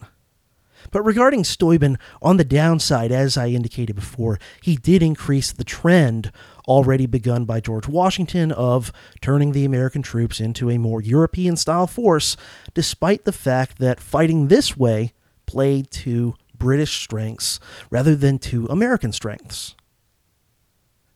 But 0.95 1.03
regarding 1.03 1.43
Steuben, 1.43 1.99
on 2.23 2.37
the 2.37 2.45
downside, 2.45 3.11
as 3.11 3.37
I 3.37 3.49
indicated 3.49 3.97
before, 3.97 4.39
he 4.62 4.77
did 4.77 5.03
increase 5.03 5.51
the 5.51 5.65
trend 5.65 6.31
already 6.69 7.07
begun 7.07 7.47
by 7.47 7.59
George 7.59 7.89
Washington 7.89 8.53
of 8.53 8.93
turning 9.21 9.51
the 9.51 9.65
American 9.65 10.03
troops 10.03 10.39
into 10.39 10.71
a 10.71 10.79
more 10.79 11.03
European 11.03 11.57
style 11.57 11.89
force, 11.89 12.37
despite 12.75 13.25
the 13.25 13.33
fact 13.33 13.81
that 13.81 13.99
fighting 13.99 14.47
this 14.47 14.77
way 14.77 15.12
played 15.47 15.91
to 15.91 16.37
British 16.57 17.01
strengths 17.01 17.59
rather 17.91 18.15
than 18.15 18.39
to 18.39 18.66
American 18.66 19.11
strengths. 19.11 19.75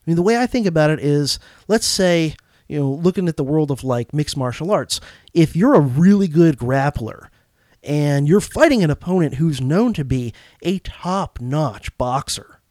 I 0.05 0.11
mean, 0.11 0.17
the 0.17 0.21
way 0.21 0.37
I 0.37 0.45
think 0.45 0.67
about 0.67 0.89
it 0.89 0.99
is 0.99 1.39
let's 1.69 1.87
say 1.87 2.35
you 2.67 2.81
know, 2.81 2.91
looking 2.91 3.29
at 3.29 3.37
the 3.37 3.45
world 3.45 3.71
of 3.71 3.85
like 3.85 4.13
mixed 4.13 4.35
martial 4.35 4.71
arts, 4.71 4.99
if 5.33 5.55
you're 5.55 5.75
a 5.75 5.79
really 5.79 6.27
good 6.27 6.57
grappler 6.57 7.29
and 7.89 8.27
you're 8.27 8.39
fighting 8.39 8.83
an 8.83 8.91
opponent 8.91 9.33
who's 9.33 9.59
known 9.59 9.93
to 9.93 10.05
be 10.05 10.31
a 10.61 10.77
top 10.79 11.41
notch 11.41 11.97
boxer, 11.97 12.61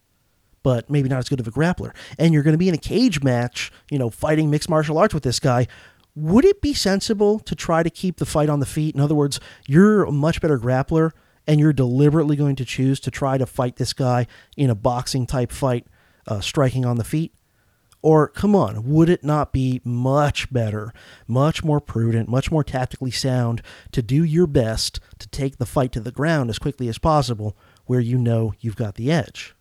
but 0.63 0.89
maybe 0.89 1.09
not 1.09 1.19
as 1.19 1.27
good 1.27 1.41
of 1.41 1.47
a 1.47 1.51
grappler, 1.51 1.93
and 2.17 2.33
you're 2.33 2.41
going 2.41 2.53
to 2.53 2.57
be 2.57 2.69
in 2.69 2.73
a 2.73 2.79
cage 2.79 3.21
match, 3.21 3.69
you 3.91 3.99
know, 3.99 4.09
fighting 4.09 4.49
mixed 4.49 4.69
martial 4.69 4.97
arts 4.97 5.13
with 5.13 5.23
this 5.23 5.41
guy, 5.41 5.67
would 6.15 6.45
it 6.45 6.61
be 6.61 6.73
sensible 6.73 7.37
to 7.39 7.53
try 7.53 7.83
to 7.83 7.89
keep 7.89 8.15
the 8.15 8.25
fight 8.25 8.49
on 8.49 8.61
the 8.61 8.65
feet? 8.65 8.95
In 8.95 9.01
other 9.01 9.13
words, 9.13 9.41
you're 9.67 10.05
a 10.05 10.11
much 10.11 10.39
better 10.39 10.57
grappler 10.57 11.11
and 11.45 11.59
you're 11.59 11.73
deliberately 11.73 12.37
going 12.37 12.55
to 12.55 12.63
choose 12.65 13.01
to 13.01 13.11
try 13.11 13.37
to 13.37 13.45
fight 13.45 13.75
this 13.75 13.91
guy 13.91 14.25
in 14.55 14.69
a 14.69 14.75
boxing 14.75 15.27
type 15.27 15.51
fight, 15.51 15.85
uh, 16.27 16.39
striking 16.39 16.85
on 16.85 16.95
the 16.95 17.03
feet? 17.03 17.33
Or, 18.01 18.29
come 18.29 18.55
on, 18.55 18.85
would 18.85 19.09
it 19.09 19.25
not 19.25 19.51
be 19.51 19.81
much 19.83 20.51
better, 20.53 20.93
much 21.27 21.63
more 21.63 21.81
prudent, 21.81 22.29
much 22.29 22.49
more 22.49 22.63
tactically 22.63 23.11
sound 23.11 23.61
to 23.91 24.01
do 24.01 24.23
your 24.23 24.47
best 24.47 25.01
to 25.19 25.27
take 25.27 25.57
the 25.57 25.65
fight 25.65 25.91
to 25.93 25.99
the 25.99 26.11
ground 26.11 26.49
as 26.49 26.59
quickly 26.59 26.87
as 26.87 26.97
possible 26.97 27.57
where 27.85 27.99
you 27.99 28.17
know 28.17 28.53
you've 28.59 28.77
got 28.77 28.95
the 28.95 29.11
edge? 29.11 29.53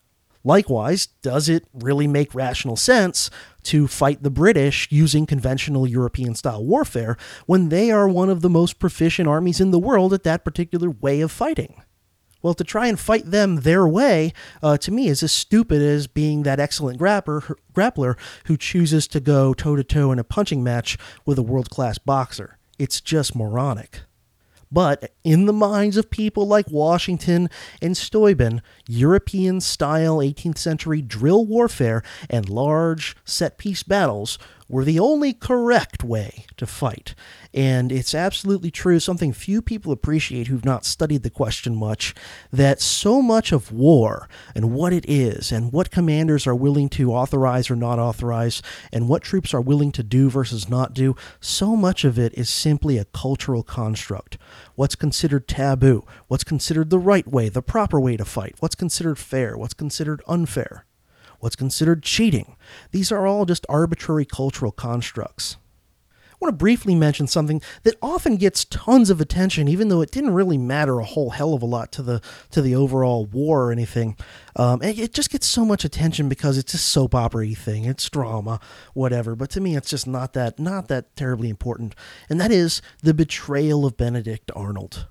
Likewise, 0.45 1.07
does 1.21 1.49
it 1.49 1.67
really 1.75 2.07
make 2.07 2.35
rational 2.35 2.77
sense 2.77 3.29
to 3.65 3.89
fight 3.89 4.23
the 4.23 4.31
British 4.31 4.87
using 4.91 5.27
conventional 5.27 5.87
European 5.87 6.35
style 6.37 6.65
warfare 6.65 7.17
when 7.47 7.71
they 7.71 7.91
are 7.91 8.09
one 8.09 8.31
of 8.31 8.41
the 8.41 8.49
most 8.49 8.79
proficient 8.79 9.29
armies 9.29 9.61
in 9.61 9.73
the 9.73 9.81
world 9.81 10.15
at 10.15 10.23
that 10.23 10.45
particular 10.45 10.91
way 10.91 11.21
of 11.21 11.33
fighting? 11.33 11.83
Well, 12.41 12.55
to 12.55 12.65
try 12.65 12.87
and 12.87 12.99
fight 12.99 13.31
them 13.31 13.57
their 13.63 13.87
way, 13.87 14.33
uh, 14.63 14.77
to 14.79 14.93
me, 14.93 15.09
is 15.09 15.23
as 15.23 15.33
stupid 15.33 15.83
as 15.83 16.07
being 16.07 16.45
that 16.45 16.61
excellent 16.61 17.01
grappler, 17.01 17.55
grappler 17.75 18.17
who 18.47 18.57
chooses 18.57 19.09
to 19.09 19.21
go 19.21 19.53
toe 19.55 19.75
to 19.75 19.83
toe 19.83 20.13
in 20.13 20.19
a 20.19 20.25
punching 20.25 20.63
match 20.63 20.97
with 21.27 21.39
a 21.39 21.43
world 21.43 21.71
class 21.71 21.99
boxer. 21.99 22.59
It's 22.79 23.01
just 23.01 23.35
moronic. 23.35 24.03
But 24.71 25.13
in 25.25 25.47
the 25.47 25.53
minds 25.53 25.97
of 25.97 26.11
people 26.11 26.47
like 26.47 26.71
Washington 26.71 27.49
and 27.81 27.97
Steuben, 27.97 28.63
European 28.87 29.61
style 29.61 30.19
18th 30.19 30.59
century 30.59 31.01
drill 31.01 31.47
warfare 31.47 32.03
and 32.29 32.49
large 32.49 33.17
set 33.25 33.57
piece 33.57 33.83
battles 33.83 34.39
were 34.69 34.85
the 34.85 35.01
only 35.01 35.33
correct 35.33 36.05
way 36.05 36.45
to 36.57 36.67
fight. 36.67 37.15
And 37.55 37.91
it's 37.91 38.15
absolutely 38.15 38.71
true, 38.71 39.01
something 39.01 39.33
few 39.33 39.63
people 39.63 39.93
appreciate 39.93 40.49
who've 40.49 40.65
not 40.65 40.85
studied 40.85 41.23
the 41.23 41.31
question 41.31 41.75
much, 41.75 42.15
that 42.53 42.81
so 42.81 43.23
much 43.23 43.53
of 43.53 43.73
war 43.73 44.29
and 44.55 44.73
what 44.73 44.93
it 44.93 45.09
is, 45.09 45.51
and 45.51 45.73
what 45.73 45.91
commanders 45.91 46.47
are 46.47 46.55
willing 46.55 46.89
to 46.91 47.13
authorize 47.13 47.71
or 47.71 47.77
not 47.77 47.99
authorize, 47.99 48.61
and 48.93 49.09
what 49.09 49.23
troops 49.23 49.55
are 49.55 49.61
willing 49.61 49.93
to 49.93 50.03
do 50.03 50.29
versus 50.29 50.69
not 50.69 50.93
do, 50.93 51.17
so 51.41 51.75
much 51.75 52.05
of 52.05 52.19
it 52.19 52.35
is 52.35 52.51
simply 52.51 52.99
a 52.99 53.07
cultural 53.07 53.63
construct. 53.63 54.37
What's 54.75 54.95
considered 54.95 55.49
taboo? 55.49 56.05
What's 56.27 56.45
considered 56.45 56.91
the 56.91 56.99
right 56.99 57.27
way, 57.27 57.49
the 57.49 57.63
proper 57.63 57.99
way 57.99 58.17
to 58.17 58.25
fight? 58.25 58.57
What's 58.61 58.75
considered 58.75 59.19
fair? 59.19 59.57
What's 59.57 59.75
considered 59.75 60.23
unfair? 60.29 60.85
What's 61.39 61.57
considered 61.57 62.03
cheating. 62.03 62.57
These 62.91 63.13
are 63.13 63.27
all 63.27 63.47
just 63.47 63.67
arbitrary 63.69 64.25
cultural 64.25 64.73
constructs. 64.73 65.57
I 66.41 66.45
want 66.45 66.53
to 66.53 66.59
briefly 66.59 66.95
mention 66.95 67.27
something 67.27 67.61
that 67.83 67.97
often 68.01 68.37
gets 68.37 68.65
tons 68.65 69.11
of 69.11 69.21
attention, 69.21 69.67
even 69.67 69.89
though 69.89 70.03
it 70.03 70.13
didn't 70.13 70.35
really 70.35 70.57
matter 70.57 71.01
a 71.01 71.05
whole 71.05 71.31
hell 71.31 71.53
of 71.53 71.63
a 71.63 71.67
lot 71.67 71.91
to 71.93 72.03
the 72.03 72.23
to 72.53 72.63
the 72.63 72.77
overall 72.77 73.27
war 73.27 73.65
or 73.65 73.73
anything. 73.73 74.17
Um, 74.55 74.81
it 74.81 75.13
just 75.13 75.31
gets 75.31 75.49
so 75.49 75.65
much 75.65 75.85
attention 75.85 76.29
because 76.29 76.57
it's 76.57 76.75
a 76.75 76.79
soap 76.79 77.13
opera 77.17 77.49
thing. 77.55 77.87
It's 77.87 78.09
drama, 78.09 78.61
whatever. 78.95 79.35
But 79.35 79.51
to 79.51 79.61
me, 79.61 79.77
it's 79.77 79.91
just 79.91 80.07
not 80.07 80.33
that 80.35 80.61
not 80.61 80.87
that 80.87 81.17
terribly 81.17 81.49
important. 81.49 81.97
And 82.31 82.41
that 82.41 82.53
is 82.53 82.83
the 83.03 83.15
betrayal 83.15 83.85
of 83.85 83.97
Benedict 83.97 84.53
Arnold. 84.55 85.09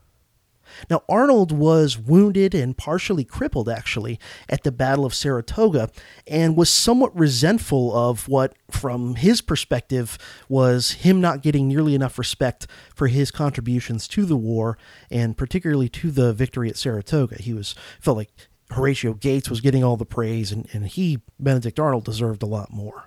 Now, 0.90 1.04
Arnold 1.10 1.52
was 1.52 1.98
wounded 1.98 2.54
and 2.54 2.78
partially 2.78 3.24
crippled, 3.24 3.70
actually, 3.70 4.20
at 4.50 4.64
the 4.64 4.72
Battle 4.72 5.06
of 5.06 5.14
Saratoga, 5.14 5.90
and 6.26 6.56
was 6.56 6.70
somewhat 6.70 7.18
resentful 7.18 7.96
of 7.96 8.28
what, 8.28 8.56
from 8.70 9.16
his 9.16 9.42
perspective, 9.42 10.18
was 10.50 10.92
him 10.92 11.22
not 11.22 11.42
getting 11.42 11.68
nearly 11.68 11.96
enough 11.96 12.18
respect 12.18 12.68
for 12.96 13.08
his 13.08 13.32
contributions 13.32 14.08
to 14.10 14.26
the 14.26 14.38
war, 14.38 14.78
and 15.10 15.38
particularly 15.38 15.90
to 15.90 16.12
the 16.12 16.34
victory 16.34 16.70
at 16.70 16.78
Saratoga. 16.78 17.42
He 17.42 17.54
was 17.54 17.76
felt 18.00 18.18
like 18.18 18.32
Horatio 18.72 19.14
Gates 19.14 19.50
was 19.50 19.62
getting 19.62 19.84
all 19.84 19.98
the 19.98 20.06
praise, 20.06 20.52
and, 20.52 20.68
and 20.74 20.88
he, 20.88 21.22
Benedict 21.40 21.80
Arnold, 21.80 22.06
deserved 22.06 22.44
a 22.44 22.48
lot 22.48 22.72
more. 22.72 23.06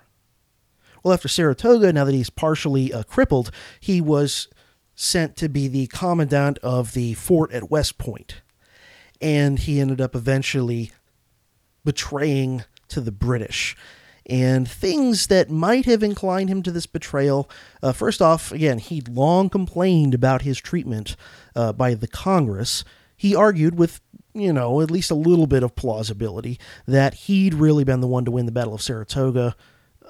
Well, 1.03 1.13
after 1.13 1.27
Saratoga, 1.27 1.91
now 1.93 2.05
that 2.05 2.13
he's 2.13 2.29
partially 2.29 2.93
uh, 2.93 3.03
crippled, 3.03 3.51
he 3.79 4.01
was 4.01 4.47
sent 5.01 5.35
to 5.35 5.49
be 5.49 5.67
the 5.67 5.87
commandant 5.87 6.59
of 6.59 6.93
the 6.93 7.15
fort 7.15 7.51
at 7.51 7.71
West 7.71 7.97
Point. 7.97 8.41
And 9.19 9.57
he 9.57 9.79
ended 9.79 9.99
up 9.99 10.15
eventually 10.15 10.91
betraying 11.83 12.65
to 12.89 13.01
the 13.01 13.11
British. 13.11 13.75
And 14.27 14.69
things 14.69 15.25
that 15.25 15.49
might 15.49 15.85
have 15.85 16.03
inclined 16.03 16.49
him 16.49 16.61
to 16.61 16.71
this 16.71 16.85
betrayal 16.85 17.49
uh, 17.81 17.93
first 17.93 18.21
off, 18.21 18.51
again, 18.51 18.77
he'd 18.77 19.09
long 19.09 19.49
complained 19.49 20.13
about 20.13 20.43
his 20.43 20.59
treatment 20.59 21.15
uh, 21.55 21.73
by 21.73 21.95
the 21.95 22.07
Congress. 22.07 22.83
He 23.17 23.35
argued 23.35 23.79
with, 23.79 24.01
you 24.35 24.53
know, 24.53 24.81
at 24.81 24.91
least 24.91 25.09
a 25.09 25.15
little 25.15 25.47
bit 25.47 25.63
of 25.63 25.75
plausibility 25.75 26.59
that 26.85 27.15
he'd 27.15 27.55
really 27.55 27.83
been 27.83 28.01
the 28.01 28.07
one 28.07 28.25
to 28.25 28.31
win 28.31 28.45
the 28.45 28.51
Battle 28.51 28.75
of 28.75 28.83
Saratoga. 28.83 29.55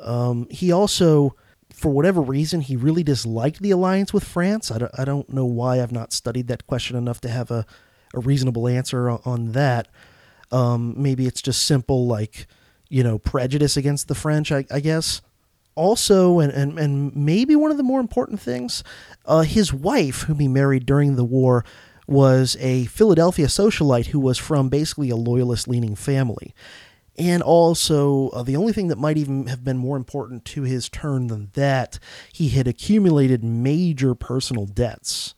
Um, 0.02 0.48
he 0.52 0.70
also 0.70 1.34
for 1.82 1.90
whatever 1.90 2.22
reason, 2.22 2.62
he 2.62 2.76
really 2.76 3.02
disliked 3.04 3.60
the 3.60 3.72
alliance 3.72 4.14
with 4.14 4.24
France. 4.24 4.70
I 4.70 4.78
don't, 4.78 4.92
I 5.00 5.04
don't 5.04 5.34
know 5.34 5.46
why 5.46 5.82
I've 5.82 5.92
not 5.92 6.14
studied 6.14 6.48
that 6.48 6.68
question 6.68 6.96
enough 6.96 7.20
to 7.22 7.30
have 7.30 7.50
a, 7.50 7.66
a 8.14 8.20
reasonable 8.20 8.68
answer 8.68 9.10
on, 9.10 9.20
on 9.26 9.52
that. 9.54 9.88
Um, 10.52 10.94
maybe 10.96 11.26
it's 11.26 11.42
just 11.42 11.66
simple, 11.66 12.06
like, 12.06 12.46
you 12.88 13.04
know, 13.04 13.18
prejudice 13.18 13.78
against 13.78 14.08
the 14.08 14.16
French, 14.16 14.52
I, 14.52 14.66
I 14.70 14.80
guess. 14.80 15.22
Also, 15.74 16.40
and, 16.40 16.52
and, 16.54 16.78
and 16.78 17.16
maybe 17.16 17.56
one 17.56 17.72
of 17.72 17.78
the 17.78 17.84
more 17.84 18.00
important 18.00 18.40
things, 18.40 18.84
uh, 19.26 19.42
his 19.42 19.74
wife, 19.74 20.24
whom 20.24 20.38
he 20.38 20.48
married 20.48 20.86
during 20.86 21.16
the 21.16 21.24
war, 21.24 21.66
was 22.08 22.58
a 22.60 22.86
Philadelphia 22.86 23.48
socialite 23.48 24.08
who 24.08 24.20
was 24.20 24.38
from 24.38 24.70
basically 24.70 25.10
a 25.10 25.16
loyalist 25.16 25.68
leaning 25.68 25.96
family. 25.96 26.54
And 27.22 27.44
also, 27.44 28.30
uh, 28.30 28.42
the 28.42 28.56
only 28.56 28.74
thing 28.74 28.88
that 28.88 28.98
might 28.98 29.16
even 29.16 29.46
have 29.46 29.64
been 29.64 29.78
more 29.78 29.96
important 29.96 30.44
to 30.46 30.64
his 30.64 30.90
turn 30.90 31.28
than 31.28 31.52
that, 31.54 32.00
he 32.34 32.50
had 32.50 32.68
accumulated 32.68 33.44
major 33.44 34.16
personal 34.16 34.66
debts. 34.66 35.36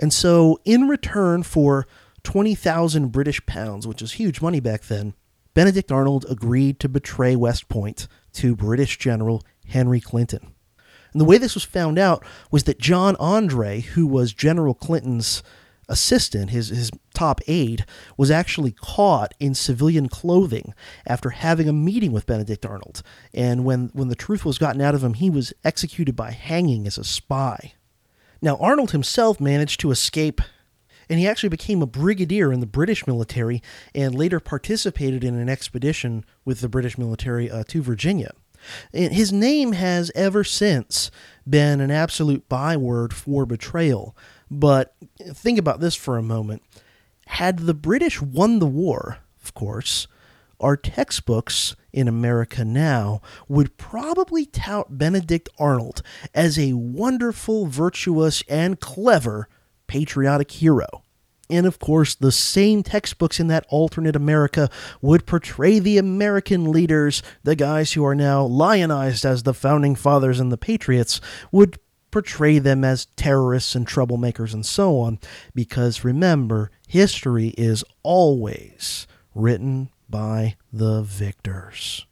And 0.00 0.12
so, 0.12 0.58
in 0.64 0.88
return 0.88 1.44
for 1.44 1.86
20,000 2.24 3.12
British 3.12 3.44
pounds, 3.46 3.86
which 3.86 4.02
was 4.02 4.14
huge 4.14 4.42
money 4.42 4.58
back 4.58 4.82
then, 4.82 5.14
Benedict 5.54 5.92
Arnold 5.92 6.26
agreed 6.28 6.80
to 6.80 6.88
betray 6.88 7.36
West 7.36 7.68
Point 7.68 8.08
to 8.32 8.56
British 8.56 8.98
General 8.98 9.44
Henry 9.68 10.00
Clinton. 10.00 10.54
And 11.12 11.20
the 11.20 11.24
way 11.24 11.38
this 11.38 11.54
was 11.54 11.62
found 11.62 12.00
out 12.00 12.24
was 12.50 12.64
that 12.64 12.80
John 12.80 13.14
Andre, 13.20 13.78
who 13.80 14.08
was 14.08 14.32
General 14.32 14.74
Clinton's 14.74 15.44
assistant, 15.90 16.50
his, 16.50 16.68
his 16.68 16.90
top 17.12 17.40
aide, 17.46 17.84
was 18.16 18.30
actually 18.30 18.72
caught 18.72 19.34
in 19.38 19.54
civilian 19.54 20.08
clothing 20.08 20.72
after 21.06 21.30
having 21.30 21.68
a 21.68 21.72
meeting 21.72 22.12
with 22.12 22.26
Benedict 22.26 22.64
Arnold. 22.64 23.02
And 23.34 23.64
when, 23.64 23.90
when 23.92 24.08
the 24.08 24.14
truth 24.14 24.44
was 24.44 24.56
gotten 24.56 24.80
out 24.80 24.94
of 24.94 25.04
him, 25.04 25.14
he 25.14 25.28
was 25.28 25.52
executed 25.64 26.16
by 26.16 26.30
hanging 26.30 26.86
as 26.86 26.96
a 26.96 27.04
spy. 27.04 27.74
Now, 28.40 28.56
Arnold 28.56 28.92
himself 28.92 29.40
managed 29.40 29.80
to 29.80 29.90
escape, 29.90 30.40
and 31.10 31.18
he 31.18 31.26
actually 31.26 31.50
became 31.50 31.82
a 31.82 31.86
brigadier 31.86 32.52
in 32.52 32.60
the 32.60 32.66
British 32.66 33.06
military 33.06 33.62
and 33.94 34.14
later 34.14 34.40
participated 34.40 35.24
in 35.24 35.34
an 35.34 35.48
expedition 35.48 36.24
with 36.44 36.60
the 36.60 36.68
British 36.68 36.96
military 36.96 37.50
uh, 37.50 37.64
to 37.68 37.82
Virginia. 37.82 38.32
And 38.92 39.12
his 39.12 39.32
name 39.32 39.72
has 39.72 40.10
ever 40.14 40.44
since 40.44 41.10
been 41.48 41.80
an 41.80 41.90
absolute 41.90 42.48
byword 42.48 43.12
for 43.12 43.46
betrayal. 43.46 44.16
But 44.50 44.94
think 45.18 45.58
about 45.58 45.80
this 45.80 45.94
for 45.94 46.16
a 46.16 46.22
moment. 46.22 46.62
Had 47.26 47.60
the 47.60 47.74
British 47.74 48.20
won 48.20 48.58
the 48.58 48.66
war, 48.66 49.18
of 49.44 49.54
course, 49.54 50.08
our 50.58 50.76
textbooks 50.76 51.76
in 51.92 52.08
America 52.08 52.64
now 52.64 53.22
would 53.48 53.76
probably 53.76 54.46
tout 54.46 54.98
Benedict 54.98 55.48
Arnold 55.58 56.02
as 56.34 56.58
a 56.58 56.74
wonderful, 56.74 57.66
virtuous, 57.66 58.42
and 58.48 58.80
clever 58.80 59.48
patriotic 59.86 60.50
hero. 60.50 61.04
And 61.48 61.66
of 61.66 61.78
course, 61.80 62.14
the 62.14 62.30
same 62.30 62.82
textbooks 62.82 63.40
in 63.40 63.48
that 63.48 63.66
alternate 63.68 64.14
America 64.14 64.70
would 65.02 65.26
portray 65.26 65.78
the 65.78 65.98
American 65.98 66.70
leaders, 66.70 67.22
the 67.42 67.56
guys 67.56 67.92
who 67.92 68.04
are 68.04 68.14
now 68.14 68.44
lionized 68.44 69.24
as 69.24 69.42
the 69.42 69.54
founding 69.54 69.96
fathers 69.96 70.38
and 70.38 70.52
the 70.52 70.58
patriots, 70.58 71.20
would 71.50 71.78
portray 72.10 72.58
them 72.58 72.84
as 72.84 73.06
terrorists 73.16 73.74
and 73.74 73.86
troublemakers 73.86 74.52
and 74.54 74.64
so 74.64 74.98
on. 75.00 75.18
Because 75.54 76.04
remember, 76.04 76.70
history 76.86 77.48
is 77.58 77.84
always 78.02 79.06
written 79.34 79.90
by 80.08 80.56
the 80.72 81.02
victors. 81.02 82.06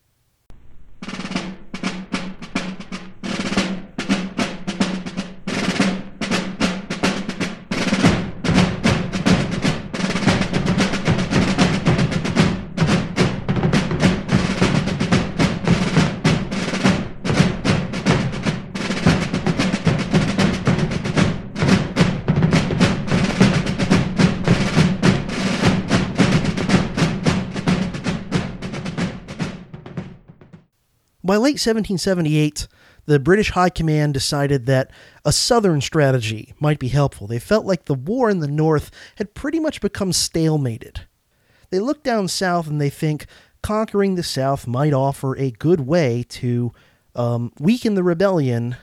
By 31.29 31.37
late 31.37 31.61
1778, 31.61 32.69
the 33.05 33.19
British 33.19 33.51
High 33.51 33.69
Command 33.69 34.15
decided 34.15 34.65
that 34.65 34.91
a 35.27 35.31
southern 35.31 35.83
strategy 35.83 36.55
might 36.59 36.79
be 36.79 36.89
helpful. 36.89 37.27
They 37.27 37.39
felt 37.39 37.67
like 37.67 37.85
the 37.85 37.93
war 37.93 38.31
in 38.31 38.39
the 38.39 38.49
north 38.49 38.91
had 39.17 39.35
pretty 39.35 39.61
much 39.61 39.83
become 39.83 40.13
stalemated. 40.13 41.01
They 41.69 41.81
look 41.81 42.03
down 42.03 42.29
south 42.29 42.67
and 42.67 42.81
they 42.81 42.89
think 42.89 43.27
conquering 43.63 44.15
the 44.15 44.23
south 44.23 44.67
might 44.67 44.95
offer 44.95 45.37
a 45.37 45.51
good 45.51 45.81
way 45.81 46.25
to 46.31 46.73
um, 47.15 47.53
weaken 47.61 47.95
the 47.95 48.03
rebellion 48.03 48.77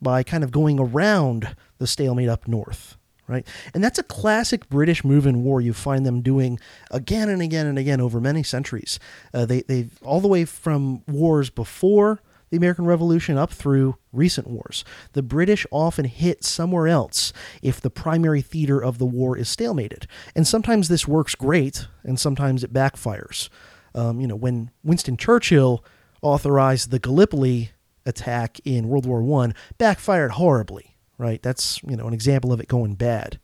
by 0.00 0.22
kind 0.22 0.44
of 0.44 0.52
going 0.52 0.78
around 0.78 1.56
the 1.78 1.88
stalemate 1.88 2.28
up 2.28 2.46
north 2.46 2.96
right? 3.28 3.46
And 3.74 3.84
that's 3.84 3.98
a 3.98 4.02
classic 4.02 4.68
British 4.68 5.04
move 5.04 5.26
in 5.26 5.44
war. 5.44 5.60
You 5.60 5.72
find 5.72 6.04
them 6.04 6.22
doing 6.22 6.58
again 6.90 7.28
and 7.28 7.42
again 7.42 7.66
and 7.66 7.78
again 7.78 8.00
over 8.00 8.20
many 8.20 8.42
centuries. 8.42 8.98
Uh, 9.32 9.46
they 9.46 9.62
they 9.62 9.88
all 10.02 10.20
the 10.20 10.28
way 10.28 10.44
from 10.44 11.02
wars 11.06 11.50
before 11.50 12.20
the 12.50 12.56
American 12.56 12.86
Revolution 12.86 13.36
up 13.36 13.52
through 13.52 13.96
recent 14.10 14.48
wars. 14.48 14.82
The 15.12 15.22
British 15.22 15.66
often 15.70 16.06
hit 16.06 16.44
somewhere 16.44 16.88
else 16.88 17.32
if 17.60 17.78
the 17.80 17.90
primary 17.90 18.40
theater 18.40 18.82
of 18.82 18.96
the 18.96 19.06
war 19.06 19.36
is 19.36 19.54
stalemated, 19.54 20.06
and 20.34 20.46
sometimes 20.46 20.88
this 20.88 21.06
works 21.06 21.34
great, 21.34 21.86
and 22.02 22.18
sometimes 22.18 22.64
it 22.64 22.72
backfires. 22.72 23.50
Um, 23.94 24.20
you 24.20 24.26
know, 24.26 24.36
when 24.36 24.70
Winston 24.82 25.16
Churchill 25.16 25.84
authorized 26.22 26.90
the 26.90 26.98
Gallipoli 26.98 27.72
attack 28.06 28.58
in 28.64 28.88
World 28.88 29.04
War 29.04 29.22
One, 29.22 29.54
backfired 29.76 30.32
horribly 30.32 30.87
right? 31.18 31.42
That's, 31.42 31.82
you 31.82 31.96
know, 31.96 32.06
an 32.06 32.14
example 32.14 32.52
of 32.52 32.60
it 32.60 32.68
going 32.68 32.94
bad. 32.94 33.38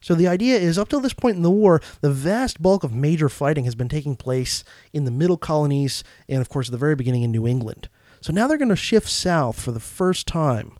So 0.00 0.14
the 0.14 0.28
idea 0.28 0.58
is 0.58 0.78
up 0.78 0.90
till 0.90 1.00
this 1.00 1.14
point 1.14 1.36
in 1.36 1.42
the 1.42 1.50
war, 1.50 1.80
the 2.02 2.12
vast 2.12 2.60
bulk 2.60 2.84
of 2.84 2.94
major 2.94 3.30
fighting 3.30 3.64
has 3.64 3.74
been 3.74 3.88
taking 3.88 4.16
place 4.16 4.62
in 4.92 5.06
the 5.06 5.10
middle 5.10 5.38
colonies 5.38 6.04
and 6.28 6.42
of 6.42 6.50
course 6.50 6.68
at 6.68 6.72
the 6.72 6.78
very 6.78 6.94
beginning 6.94 7.22
in 7.22 7.32
New 7.32 7.46
England. 7.46 7.88
So 8.20 8.30
now 8.30 8.46
they're 8.46 8.58
going 8.58 8.68
to 8.68 8.76
shift 8.76 9.08
south 9.08 9.58
for 9.58 9.72
the 9.72 9.80
first 9.80 10.26
time. 10.26 10.76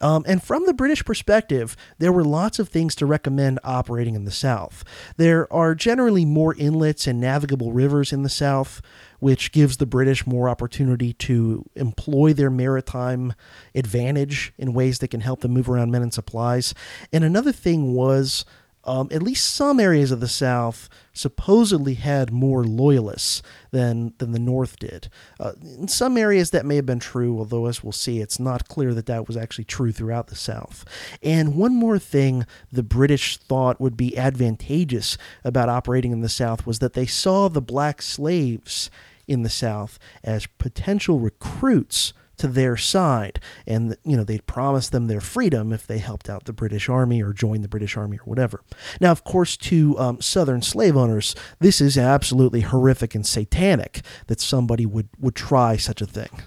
Um, 0.00 0.24
and 0.26 0.42
from 0.42 0.66
the 0.66 0.74
British 0.74 1.04
perspective, 1.04 1.76
there 1.98 2.12
were 2.12 2.24
lots 2.24 2.58
of 2.58 2.68
things 2.68 2.94
to 2.96 3.06
recommend 3.06 3.60
operating 3.62 4.16
in 4.16 4.24
the 4.24 4.30
South. 4.30 4.84
There 5.16 5.50
are 5.52 5.74
generally 5.74 6.24
more 6.24 6.54
inlets 6.56 7.06
and 7.06 7.20
navigable 7.20 7.72
rivers 7.72 8.12
in 8.12 8.22
the 8.22 8.28
South, 8.28 8.82
which 9.24 9.52
gives 9.52 9.78
the 9.78 9.86
British 9.86 10.26
more 10.26 10.50
opportunity 10.50 11.14
to 11.14 11.64
employ 11.76 12.34
their 12.34 12.50
maritime 12.50 13.32
advantage 13.74 14.52
in 14.58 14.74
ways 14.74 14.98
that 14.98 15.08
can 15.08 15.22
help 15.22 15.40
them 15.40 15.52
move 15.52 15.66
around 15.66 15.90
men 15.90 16.02
and 16.02 16.12
supplies. 16.12 16.74
And 17.10 17.24
another 17.24 17.50
thing 17.50 17.94
was 17.94 18.44
um, 18.84 19.08
at 19.10 19.22
least 19.22 19.54
some 19.54 19.80
areas 19.80 20.10
of 20.10 20.20
the 20.20 20.28
South 20.28 20.90
supposedly 21.14 21.94
had 21.94 22.32
more 22.32 22.64
loyalists 22.64 23.40
than 23.70 24.12
than 24.18 24.32
the 24.32 24.38
North 24.38 24.78
did. 24.78 25.08
Uh, 25.40 25.52
in 25.62 25.88
some 25.88 26.18
areas 26.18 26.50
that 26.50 26.66
may 26.66 26.76
have 26.76 26.84
been 26.84 27.00
true, 27.00 27.38
although 27.38 27.64
as 27.64 27.82
we'll 27.82 27.92
see, 27.92 28.20
it's 28.20 28.38
not 28.38 28.68
clear 28.68 28.92
that 28.92 29.06
that 29.06 29.26
was 29.26 29.38
actually 29.38 29.64
true 29.64 29.90
throughout 29.90 30.26
the 30.26 30.36
South. 30.36 30.84
And 31.22 31.56
one 31.56 31.74
more 31.74 31.98
thing 31.98 32.44
the 32.70 32.82
British 32.82 33.38
thought 33.38 33.80
would 33.80 33.96
be 33.96 34.18
advantageous 34.18 35.16
about 35.44 35.70
operating 35.70 36.12
in 36.12 36.20
the 36.20 36.28
South 36.28 36.66
was 36.66 36.80
that 36.80 36.92
they 36.92 37.06
saw 37.06 37.48
the 37.48 37.62
black 37.62 38.02
slaves 38.02 38.90
in 39.26 39.42
the 39.42 39.50
South 39.50 39.98
as 40.22 40.46
potential 40.46 41.18
recruits 41.18 42.12
to 42.36 42.48
their 42.48 42.76
side. 42.76 43.40
And, 43.66 43.96
you 44.04 44.16
know, 44.16 44.24
they'd 44.24 44.46
promise 44.46 44.88
them 44.88 45.06
their 45.06 45.20
freedom 45.20 45.72
if 45.72 45.86
they 45.86 45.98
helped 45.98 46.28
out 46.28 46.44
the 46.44 46.52
British 46.52 46.88
Army 46.88 47.22
or 47.22 47.32
joined 47.32 47.64
the 47.64 47.68
British 47.68 47.96
Army 47.96 48.18
or 48.18 48.24
whatever. 48.24 48.62
Now, 49.00 49.12
of 49.12 49.24
course, 49.24 49.56
to 49.58 49.98
um, 49.98 50.20
Southern 50.20 50.62
slave 50.62 50.96
owners, 50.96 51.34
this 51.60 51.80
is 51.80 51.96
absolutely 51.96 52.62
horrific 52.62 53.14
and 53.14 53.26
satanic 53.26 54.02
that 54.26 54.40
somebody 54.40 54.86
would, 54.86 55.08
would 55.18 55.36
try 55.36 55.76
such 55.76 56.00
a 56.00 56.06
thing. 56.06 56.42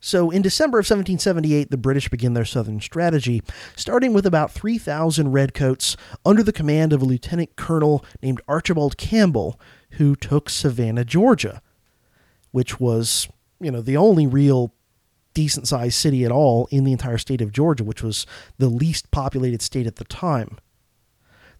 So, 0.00 0.28
in 0.28 0.42
December 0.42 0.78
of 0.78 0.82
1778, 0.82 1.70
the 1.70 1.78
British 1.78 2.10
begin 2.10 2.34
their 2.34 2.44
southern 2.44 2.82
strategy, 2.82 3.42
starting 3.74 4.12
with 4.12 4.26
about 4.26 4.50
3,000 4.50 5.32
redcoats 5.32 5.96
under 6.26 6.42
the 6.42 6.52
command 6.52 6.92
of 6.92 7.00
a 7.00 7.06
lieutenant 7.06 7.56
colonel 7.56 8.04
named 8.20 8.42
Archibald 8.46 8.98
Campbell, 8.98 9.58
who 9.92 10.14
took 10.14 10.50
Savannah, 10.50 11.06
Georgia, 11.06 11.62
which 12.54 12.78
was, 12.78 13.26
you 13.58 13.68
know, 13.68 13.80
the 13.80 13.96
only 13.96 14.28
real 14.28 14.72
decent 15.34 15.66
sized 15.66 15.96
city 15.96 16.24
at 16.24 16.30
all 16.30 16.68
in 16.70 16.84
the 16.84 16.92
entire 16.92 17.18
state 17.18 17.40
of 17.40 17.50
Georgia, 17.50 17.82
which 17.82 18.00
was 18.00 18.28
the 18.58 18.68
least 18.68 19.10
populated 19.10 19.60
state 19.60 19.88
at 19.88 19.96
the 19.96 20.04
time. 20.04 20.56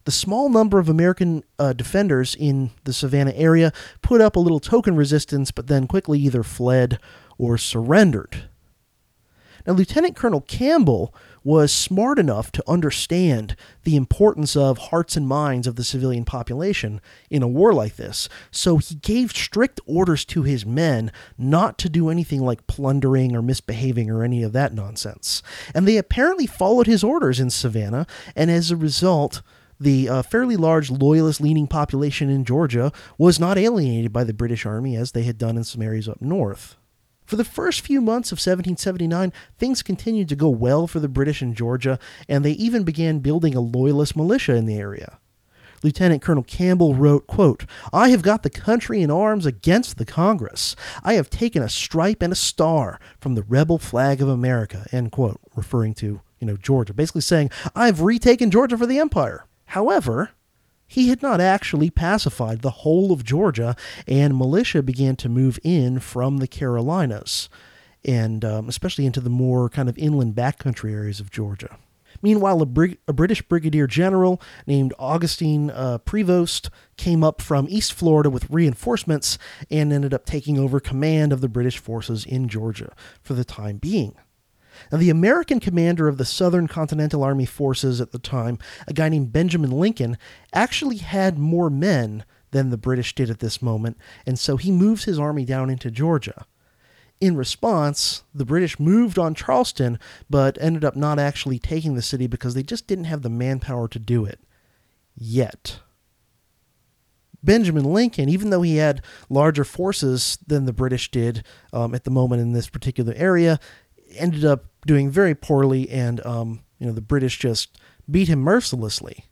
The 0.05 0.13
small 0.13 0.47
number 0.47 0.79
of 0.79 0.87
American 0.87 1.43
uh, 1.59 1.73
defenders 1.73 2.33
in 2.33 2.71
the 2.85 2.93
Savannah 2.93 3.33
area 3.33 3.73
put 4.01 4.21
up 4.21 4.37
a 4.37 4.39
little 4.39 4.61
token 4.61 4.95
resistance, 4.95 5.51
but 5.51 5.67
then 5.67 5.85
quickly 5.85 6.17
either 6.17 6.43
fled 6.43 6.97
or 7.37 7.57
surrendered. 7.57 8.47
Now, 9.67 9.73
Lieutenant 9.73 10.15
Colonel 10.15 10.39
Campbell 10.39 11.13
was 11.45 11.71
smart 11.71 12.17
enough 12.17 12.51
to 12.51 12.63
understand 12.67 13.55
the 13.83 13.95
importance 13.95 14.55
of 14.55 14.79
hearts 14.79 15.15
and 15.15 15.27
minds 15.27 15.67
of 15.67 15.75
the 15.75 15.83
civilian 15.83 16.25
population 16.25 16.99
in 17.29 17.43
a 17.43 17.47
war 17.47 17.71
like 17.71 17.95
this. 17.95 18.27
So 18.49 18.77
he 18.77 18.95
gave 18.95 19.31
strict 19.31 19.79
orders 19.85 20.25
to 20.25 20.41
his 20.41 20.65
men 20.65 21.11
not 21.37 21.77
to 21.77 21.89
do 21.89 22.09
anything 22.09 22.41
like 22.41 22.65
plundering 22.65 23.35
or 23.35 23.43
misbehaving 23.43 24.09
or 24.09 24.23
any 24.23 24.41
of 24.41 24.53
that 24.53 24.73
nonsense. 24.73 25.43
And 25.75 25.87
they 25.87 25.97
apparently 25.97 26.47
followed 26.47 26.87
his 26.87 27.03
orders 27.03 27.39
in 27.39 27.51
Savannah, 27.51 28.07
and 28.35 28.49
as 28.49 28.71
a 28.71 28.75
result, 28.75 29.43
the 29.79 30.09
uh, 30.09 30.21
fairly 30.23 30.57
large 30.57 30.89
loyalist 30.89 31.41
leaning 31.41 31.67
population 31.67 32.29
in 32.29 32.43
Georgia 32.43 32.91
was 33.19 33.39
not 33.39 33.57
alienated 33.57 34.11
by 34.11 34.23
the 34.23 34.33
British 34.33 34.65
Army 34.65 34.95
as 34.95 35.11
they 35.11 35.23
had 35.23 35.37
done 35.37 35.57
in 35.57 35.63
some 35.63 35.83
areas 35.83 36.09
up 36.09 36.21
north. 36.21 36.75
For 37.25 37.35
the 37.35 37.43
first 37.43 37.81
few 37.81 38.01
months 38.01 38.31
of 38.31 38.37
1779, 38.37 39.33
things 39.57 39.81
continued 39.81 40.29
to 40.29 40.35
go 40.35 40.49
well 40.49 40.87
for 40.87 40.99
the 40.99 41.07
British 41.07 41.41
in 41.41 41.55
Georgia, 41.55 41.97
and 42.29 42.45
they 42.45 42.51
even 42.51 42.83
began 42.83 43.19
building 43.19 43.55
a 43.55 43.61
loyalist 43.61 44.15
militia 44.15 44.55
in 44.55 44.65
the 44.65 44.77
area. 44.77 45.19
Lieutenant 45.83 46.21
Colonel 46.21 46.43
Campbell 46.43 46.95
wrote, 46.95 47.27
quote, 47.27 47.65
I 47.93 48.09
have 48.09 48.21
got 48.21 48.43
the 48.43 48.49
country 48.49 49.01
in 49.01 49.11
arms 49.11 49.45
against 49.45 49.97
the 49.97 50.05
Congress. 50.05 50.75
I 51.03 51.13
have 51.13 51.29
taken 51.29 51.61
a 51.61 51.69
stripe 51.69 52.21
and 52.21 52.33
a 52.33 52.35
star 52.35 52.99
from 53.19 53.35
the 53.35 53.43
rebel 53.43 53.77
flag 53.77 54.21
of 54.21 54.29
America, 54.29 54.87
end 54.91 55.11
quote, 55.11 55.39
referring 55.55 55.93
to, 55.95 56.21
you 56.39 56.47
know, 56.47 56.57
Georgia, 56.57 56.93
basically 56.93 57.21
saying, 57.21 57.51
I've 57.75 58.01
retaken 58.01 58.51
Georgia 58.51 58.77
for 58.77 58.85
the 58.85 58.99
empire. 58.99 59.45
However, 59.65 60.31
he 60.87 61.09
had 61.09 61.21
not 61.21 61.41
actually 61.41 61.89
pacified 61.89 62.61
the 62.61 62.69
whole 62.69 63.11
of 63.11 63.23
Georgia, 63.23 63.75
and 64.07 64.37
militia 64.37 64.81
began 64.83 65.15
to 65.17 65.29
move 65.29 65.59
in 65.63 65.99
from 65.99 66.37
the 66.37 66.47
Carolinas, 66.47 67.49
and 68.03 68.45
um, 68.45 68.69
especially 68.69 69.05
into 69.05 69.21
the 69.21 69.29
more 69.29 69.69
kind 69.69 69.89
of 69.89 69.97
inland 69.97 70.35
backcountry 70.35 70.91
areas 70.91 71.19
of 71.19 71.31
Georgia. 71.31 71.77
Meanwhile, 72.21 72.61
a, 72.61 72.65
brig- 72.65 72.97
a 73.07 73.13
British 73.13 73.41
brigadier 73.41 73.87
general 73.87 74.41
named 74.65 74.93
Augustine 74.97 75.69
uh, 75.69 75.99
Prevost 75.99 76.69
came 76.97 77.23
up 77.23 77.41
from 77.41 77.67
East 77.69 77.93
Florida 77.93 78.29
with 78.29 78.49
reinforcements 78.49 79.37
and 79.69 79.91
ended 79.91 80.13
up 80.13 80.25
taking 80.25 80.57
over 80.57 80.79
command 80.79 81.33
of 81.33 81.41
the 81.41 81.49
British 81.49 81.77
forces 81.77 82.25
in 82.25 82.47
Georgia 82.47 82.93
for 83.21 83.33
the 83.33 83.45
time 83.45 83.77
being. 83.77 84.15
Now, 84.91 84.97
the 84.97 85.09
American 85.09 85.59
commander 85.59 86.07
of 86.07 86.17
the 86.17 86.25
Southern 86.25 86.67
Continental 86.67 87.23
Army 87.23 87.45
forces 87.45 88.01
at 88.01 88.11
the 88.11 88.19
time, 88.19 88.57
a 88.87 88.93
guy 88.93 89.09
named 89.09 89.33
Benjamin 89.33 89.71
Lincoln, 89.71 90.17
actually 90.53 90.97
had 90.97 91.37
more 91.37 91.69
men 91.69 92.23
than 92.51 92.69
the 92.69 92.77
British 92.77 93.13
did 93.13 93.29
at 93.29 93.39
this 93.39 93.61
moment, 93.61 93.97
and 94.25 94.39
so 94.39 94.57
he 94.57 94.71
moves 94.71 95.03
his 95.03 95.19
army 95.19 95.43
down 95.43 95.69
into 95.69 95.91
Georgia. 95.91 96.45
In 97.21 97.37
response, 97.37 98.23
the 98.33 98.45
British 98.45 98.79
moved 98.79 99.17
on 99.17 99.35
Charleston, 99.35 99.99
but 100.29 100.57
ended 100.59 100.83
up 100.83 100.95
not 100.95 101.17
actually 101.17 101.59
taking 101.59 101.95
the 101.95 102.01
city 102.01 102.27
because 102.27 102.53
they 102.53 102.63
just 102.63 102.87
didn't 102.87 103.05
have 103.05 103.21
the 103.21 103.29
manpower 103.29 103.87
to 103.87 103.99
do 103.99 104.25
it. 104.25 104.39
Yet. 105.15 105.79
Benjamin 107.41 107.85
Lincoln, 107.85 108.27
even 108.27 108.49
though 108.49 108.63
he 108.63 108.77
had 108.77 109.03
larger 109.29 109.63
forces 109.63 110.39
than 110.45 110.65
the 110.65 110.73
British 110.73 111.11
did 111.11 111.45
um, 111.71 111.93
at 111.93 112.03
the 112.03 112.11
moment 112.11 112.41
in 112.41 112.53
this 112.53 112.69
particular 112.69 113.13
area, 113.15 113.59
ended 114.17 114.45
up 114.45 114.65
doing 114.85 115.09
very 115.09 115.35
poorly, 115.35 115.89
and 115.89 116.25
um, 116.25 116.61
you 116.79 116.87
know 116.87 116.93
the 116.93 117.01
British 117.01 117.39
just 117.39 117.77
beat 118.09 118.27
him 118.27 118.39
mercilessly. 118.39 119.25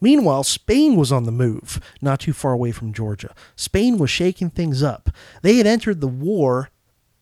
Meanwhile, 0.00 0.44
Spain 0.44 0.96
was 0.96 1.12
on 1.12 1.24
the 1.24 1.32
move, 1.32 1.80
not 2.00 2.20
too 2.20 2.32
far 2.32 2.52
away 2.52 2.72
from 2.72 2.92
Georgia. 2.92 3.34
Spain 3.54 3.98
was 3.98 4.08
shaking 4.08 4.48
things 4.48 4.82
up. 4.82 5.10
They 5.42 5.56
had 5.56 5.66
entered 5.66 6.00
the 6.00 6.08
war 6.08 6.70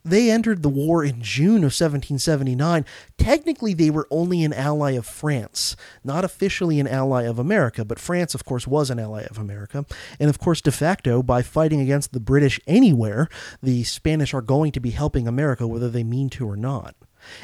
they 0.04 0.30
entered 0.30 0.62
the 0.62 0.68
war 0.68 1.04
in 1.04 1.22
June 1.22 1.58
of 1.58 1.74
1779. 1.74 2.84
Technically, 3.16 3.74
they 3.74 3.90
were 3.90 4.06
only 4.10 4.44
an 4.44 4.52
ally 4.52 4.92
of 4.92 5.06
France, 5.06 5.76
not 6.04 6.24
officially 6.24 6.80
an 6.80 6.86
ally 6.86 7.24
of 7.24 7.38
America, 7.38 7.84
but 7.84 7.98
France, 7.98 8.34
of 8.34 8.44
course, 8.44 8.66
was 8.66 8.90
an 8.90 8.98
ally 8.98 9.22
of 9.24 9.38
America. 9.38 9.84
And 10.18 10.30
of 10.30 10.38
course, 10.38 10.60
de 10.60 10.72
facto, 10.72 11.22
by 11.22 11.42
fighting 11.42 11.80
against 11.80 12.12
the 12.12 12.20
British 12.20 12.60
anywhere, 12.66 13.28
the 13.62 13.84
Spanish 13.84 14.32
are 14.32 14.42
going 14.42 14.72
to 14.72 14.80
be 14.80 14.90
helping 14.90 15.28
America, 15.28 15.66
whether 15.66 15.90
they 15.90 16.04
mean 16.04 16.30
to 16.30 16.48
or 16.48 16.56
not. 16.56 16.94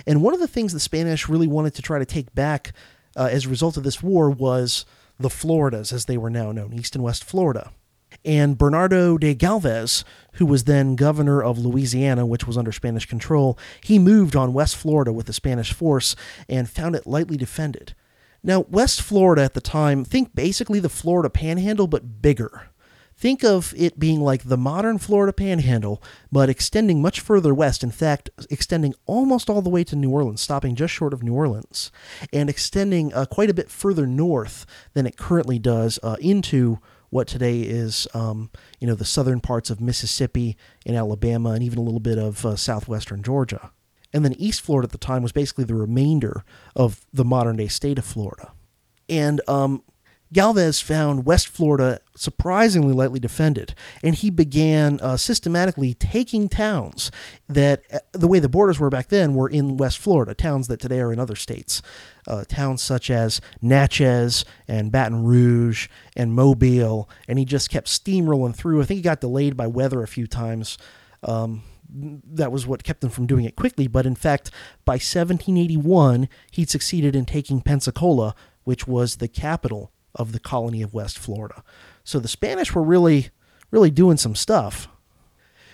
And 0.07 0.23
one 0.23 0.35
of 0.35 0.41
the 0.41 0.49
things 0.49 0.73
the 0.73 0.81
Spanish 0.81 1.29
really 1.29 1.49
wanted 1.49 1.75
to 1.75 1.83
try 1.83 1.99
to 1.99 2.07
take 2.07 2.35
back 2.35 2.73
uh, 3.17 3.29
as 3.31 3.47
a 3.47 3.51
result 3.51 3.77
of 3.77 3.83
this 3.85 4.03
war 4.03 4.31
was 4.31 4.87
the 5.19 5.31
Floridas, 5.31 5.93
as 5.93 6.07
they 6.07 6.17
were 6.17 6.31
now 6.31 6.53
known, 6.53 6.73
East 6.73 6.95
and 6.95 7.05
West 7.05 7.25
Florida. 7.25 7.73
And 8.24 8.59
Bernardo 8.59 9.16
de 9.19 9.35
Galvez, 9.35 10.05
who 10.35 10.47
was 10.47 10.65
then 10.65 10.97
governor 10.97 11.43
of 11.43 11.59
Louisiana, 11.59 12.27
which 12.27 12.47
was 12.47 12.59
under 12.59 12.73
Spanish 12.73 13.07
control, 13.07 13.59
he 13.82 13.99
moved 13.99 14.36
on 14.36 14.53
West 14.53 14.77
Florida 14.77 15.12
with 15.12 15.27
the 15.27 15.32
Spanish 15.32 15.73
force 15.73 16.16
and 16.49 16.69
found 16.69 16.95
it 16.95 17.07
lightly 17.07 17.36
defended. 17.36 17.95
Now, 18.43 18.66
West 18.69 19.01
Florida 19.01 19.43
at 19.43 19.55
the 19.55 19.61
time, 19.61 20.05
think 20.05 20.35
basically 20.35 20.78
the 20.78 20.91
Florida 20.91 21.31
panhandle, 21.31 21.86
but 21.86 22.20
bigger. 22.20 22.69
Think 23.16 23.45
of 23.45 23.73
it 23.77 23.99
being 23.99 24.20
like 24.20 24.43
the 24.45 24.57
modern 24.57 24.99
Florida 24.99 25.32
panhandle, 25.32 26.03
but 26.32 26.51
extending 26.51 27.01
much 27.01 27.20
further 27.20 27.55
west, 27.55 27.85
in 27.85 27.91
fact, 27.91 28.28
extending 28.51 28.95
almost 29.07 29.49
all 29.49 29.62
the 29.62 29.70
way 29.70 29.85
to 29.85 29.97
New 29.97 30.11
Orleans, 30.11 30.41
stopping 30.41 30.74
just 30.74 30.93
short 30.93 31.15
of 31.15 31.23
New 31.23 31.32
Orleans, 31.32 31.93
and 32.32 32.51
extending 32.51 33.15
uh, 33.15 33.24
quite 33.27 33.51
a 33.51 33.55
bit 33.55 33.70
further 33.70 34.07
north 34.07 34.66
than 34.95 35.07
it 35.07 35.16
currently 35.16 35.59
does 35.59 35.99
uh, 36.03 36.16
into 36.20 36.81
what 37.15 37.28
today 37.28 37.61
is, 37.61 38.09
um, 38.12 38.51
you 38.81 38.89
know, 38.89 38.97
the 38.97 39.05
southern 39.05 39.39
parts 39.39 39.70
of 39.70 39.81
Mississippi 39.81 40.57
and 40.85 40.97
Alabama, 40.97 41.51
and 41.51 41.62
even 41.62 41.78
a 41.78 41.82
little 41.82 42.01
bit 42.01 42.19
of 42.19 42.45
uh, 42.45 42.57
southwestern 42.57 43.23
Georgia. 43.23 43.70
And 44.12 44.24
then 44.24 44.32
East 44.32 44.62
Florida 44.62 44.86
at 44.86 44.91
the 44.91 44.99
time 44.99 45.23
was 45.23 45.31
basically 45.31 45.62
the 45.62 45.77
remainder 45.77 46.45
of 46.74 47.07
the 47.12 47.24
modern 47.24 47.55
day 47.55 47.69
state 47.69 47.99
of 47.99 48.05
Florida. 48.05 48.53
And 49.09 49.41
um, 49.47 49.85
Galvez 50.35 50.81
found 50.81 51.24
West 51.24 51.47
Florida 51.47 52.01
surprisingly 52.16 52.93
lightly 52.93 53.20
defended, 53.20 53.73
and 54.02 54.16
he 54.16 54.31
began 54.31 54.98
uh, 55.01 55.16
systematically 55.16 55.94
taking 55.94 56.48
towns 56.48 57.12
that, 57.48 57.82
uh, 57.93 58.01
the 58.11 58.27
way 58.27 58.40
the 58.40 58.48
borders 58.48 58.81
were 58.81 58.90
back 58.90 59.09
then, 59.09 59.36
were 59.36 59.48
in 59.48 59.77
West 59.77 59.98
Florida, 59.98 60.35
towns 60.35 60.66
that 60.66 60.81
today 60.81 60.98
are 60.98 61.12
in 61.12 61.20
other 61.20 61.36
states. 61.36 61.82
Uh, 62.27 62.44
towns 62.48 62.82
such 62.82 63.11
as 63.11 63.40
Natchez 63.62 64.44
and 64.66 64.90
Baton 64.90 65.24
Rouge 65.24 65.89
and 66.16 66.35
Mobile, 66.35 67.09
and 67.28 67.39
he 67.39 67.44
just 67.44 67.70
kept 67.70 67.86
steamrolling 67.86 68.56
through. 68.56 68.82
I 68.82 68.86
think 68.86 68.98
he 68.98 69.02
got 69.02 69.20
delayed 69.20 69.56
by 69.56 69.69
weather 69.69 70.02
a 70.02 70.09
few 70.09 70.27
times. 70.27 70.78
Um, 71.23 71.62
that 71.89 72.51
was 72.51 72.66
what 72.66 72.82
kept 72.82 73.02
them 73.02 73.11
from 73.11 73.28
doing 73.28 73.44
it 73.44 73.55
quickly, 73.55 73.86
but 73.86 74.05
in 74.05 74.16
fact, 74.16 74.51
by 74.85 74.94
1781, 74.94 76.28
he'd 76.51 76.69
succeeded 76.69 77.15
in 77.15 77.24
taking 77.24 77.61
Pensacola, 77.61 78.35
which 78.65 78.89
was 78.89 79.16
the 79.16 79.28
capital 79.28 79.93
of 80.15 80.32
the 80.32 80.41
colony 80.41 80.82
of 80.82 80.95
West 80.95 81.19
Florida. 81.19 81.62
So 82.05 82.19
the 82.19 82.28
Spanish 82.28 82.74
were 82.74 82.82
really, 82.82 83.31
really 83.70 83.91
doing 83.91 84.16
some 84.16 84.35
stuff. 84.35 84.89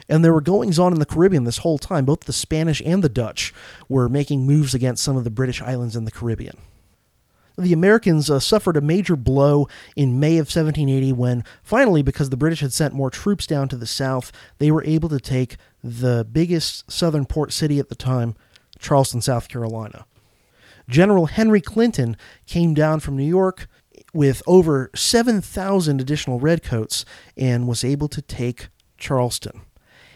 And 0.08 0.24
there 0.24 0.32
were 0.32 0.40
goings 0.40 0.78
on 0.78 0.92
in 0.92 0.98
the 0.98 1.06
Caribbean 1.06 1.44
this 1.44 1.58
whole 1.58 1.78
time. 1.78 2.04
Both 2.04 2.20
the 2.20 2.32
Spanish 2.32 2.82
and 2.84 3.02
the 3.02 3.08
Dutch 3.08 3.54
were 3.88 4.08
making 4.08 4.44
moves 4.44 4.74
against 4.74 5.04
some 5.04 5.16
of 5.16 5.24
the 5.24 5.30
British 5.30 5.62
islands 5.62 5.94
in 5.94 6.04
the 6.04 6.10
Caribbean. 6.10 6.56
The 7.56 7.72
Americans 7.72 8.30
uh, 8.30 8.40
suffered 8.40 8.76
a 8.76 8.80
major 8.80 9.16
blow 9.16 9.68
in 9.94 10.18
May 10.18 10.38
of 10.38 10.46
1780 10.46 11.12
when, 11.12 11.44
finally, 11.62 12.02
because 12.02 12.30
the 12.30 12.36
British 12.36 12.60
had 12.60 12.72
sent 12.72 12.94
more 12.94 13.10
troops 13.10 13.46
down 13.46 13.68
to 13.68 13.76
the 13.76 13.86
south, 13.86 14.32
they 14.58 14.70
were 14.70 14.84
able 14.84 15.08
to 15.10 15.20
take 15.20 15.56
the 15.84 16.26
biggest 16.30 16.90
southern 16.90 17.26
port 17.26 17.52
city 17.52 17.78
at 17.78 17.88
the 17.88 17.94
time, 17.94 18.34
Charleston, 18.78 19.20
South 19.20 19.48
Carolina. 19.48 20.06
General 20.88 21.26
Henry 21.26 21.60
Clinton 21.60 22.16
came 22.46 22.74
down 22.74 23.00
from 23.00 23.16
New 23.16 23.24
York 23.24 23.68
with 24.12 24.42
over 24.46 24.90
7,000 24.94 26.00
additional 26.00 26.40
redcoats 26.40 27.04
and 27.36 27.68
was 27.68 27.84
able 27.84 28.08
to 28.08 28.22
take 28.22 28.68
Charleston. 28.98 29.62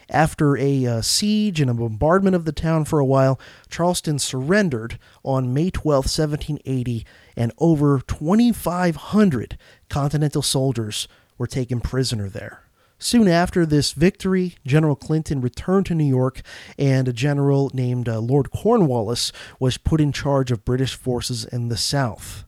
After 0.09 0.55
a 0.57 0.85
uh, 0.85 1.01
siege 1.01 1.59
and 1.59 1.69
a 1.69 1.73
bombardment 1.73 2.35
of 2.35 2.45
the 2.45 2.51
town 2.51 2.85
for 2.85 2.99
a 2.99 3.05
while, 3.05 3.39
Charleston 3.69 4.19
surrendered 4.19 4.99
on 5.23 5.53
May 5.53 5.71
12, 5.71 6.05
1780, 6.05 7.05
and 7.35 7.51
over 7.57 7.99
2,500 8.05 9.57
Continental 9.89 10.41
soldiers 10.41 11.07
were 11.37 11.47
taken 11.47 11.81
prisoner 11.81 12.29
there. 12.29 12.61
Soon 12.97 13.27
after 13.27 13.65
this 13.65 13.91
victory, 13.91 14.55
General 14.65 14.95
Clinton 14.95 15.41
returned 15.41 15.85
to 15.87 15.95
New 15.95 16.05
York, 16.05 16.41
and 16.77 17.07
a 17.07 17.13
general 17.13 17.69
named 17.73 18.07
uh, 18.07 18.19
Lord 18.19 18.51
Cornwallis 18.51 19.31
was 19.59 19.77
put 19.77 19.99
in 19.99 20.11
charge 20.11 20.51
of 20.51 20.63
British 20.63 20.95
forces 20.95 21.45
in 21.45 21.67
the 21.67 21.77
South. 21.77 22.44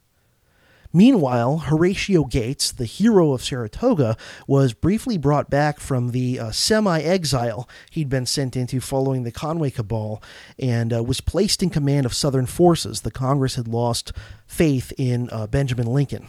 Meanwhile, 0.92 1.58
Horatio 1.58 2.24
Gates, 2.24 2.72
the 2.72 2.86
hero 2.86 3.32
of 3.32 3.44
Saratoga, 3.44 4.16
was 4.46 4.72
briefly 4.72 5.18
brought 5.18 5.50
back 5.50 5.80
from 5.80 6.12
the 6.12 6.40
uh, 6.40 6.50
semi 6.50 7.00
exile 7.00 7.68
he'd 7.90 8.08
been 8.08 8.24
sent 8.24 8.56
into 8.56 8.80
following 8.80 9.22
the 9.22 9.30
Conway 9.30 9.70
Cabal 9.70 10.22
and 10.58 10.94
uh, 10.94 11.02
was 11.02 11.20
placed 11.20 11.62
in 11.62 11.68
command 11.68 12.06
of 12.06 12.14
Southern 12.14 12.46
forces. 12.46 13.02
The 13.02 13.10
Congress 13.10 13.56
had 13.56 13.68
lost 13.68 14.12
faith 14.46 14.92
in 14.96 15.28
uh, 15.30 15.46
Benjamin 15.46 15.86
Lincoln. 15.86 16.26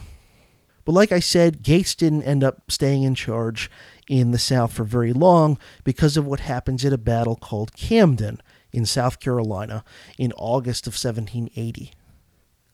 But 0.84 0.92
like 0.92 1.12
I 1.12 1.20
said, 1.20 1.62
Gates 1.62 1.94
didn't 1.94 2.24
end 2.24 2.44
up 2.44 2.70
staying 2.70 3.02
in 3.02 3.14
charge 3.14 3.70
in 4.08 4.30
the 4.30 4.38
South 4.38 4.72
for 4.72 4.84
very 4.84 5.12
long 5.12 5.58
because 5.84 6.16
of 6.16 6.26
what 6.26 6.40
happens 6.40 6.84
at 6.84 6.92
a 6.92 6.98
battle 6.98 7.36
called 7.36 7.74
Camden 7.74 8.42
in 8.72 8.84
South 8.84 9.20
Carolina 9.20 9.84
in 10.18 10.32
August 10.32 10.86
of 10.86 10.92
1780. 10.92 11.92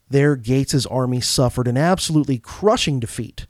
There, 0.09 0.37
Gates's 0.37 0.87
army 0.87 1.21
suffered 1.21 1.69
an 1.69 1.77
absolutely 1.77 2.39
crushing 2.39 3.01
defeat. 3.01 3.47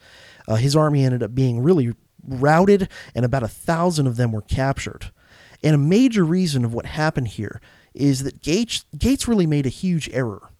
Uh, 0.48 0.56
his 0.56 0.74
army 0.74 1.04
ended 1.04 1.22
up 1.22 1.34
being 1.34 1.62
really 1.62 1.92
routed, 2.26 2.88
and 3.14 3.24
about 3.24 3.42
a 3.42 3.48
thousand 3.48 4.06
of 4.06 4.16
them 4.16 4.32
were 4.32 4.42
captured. 4.42 5.10
And 5.62 5.74
a 5.74 5.78
major 5.78 6.24
reason 6.24 6.64
of 6.64 6.74
what 6.74 6.86
happened 6.86 7.28
here 7.28 7.60
is 7.94 8.22
that 8.24 8.42
Gates, 8.42 8.84
Gates 8.96 9.26
really 9.26 9.46
made 9.46 9.66
a 9.66 9.70
huge 9.70 10.08
error. 10.10 10.50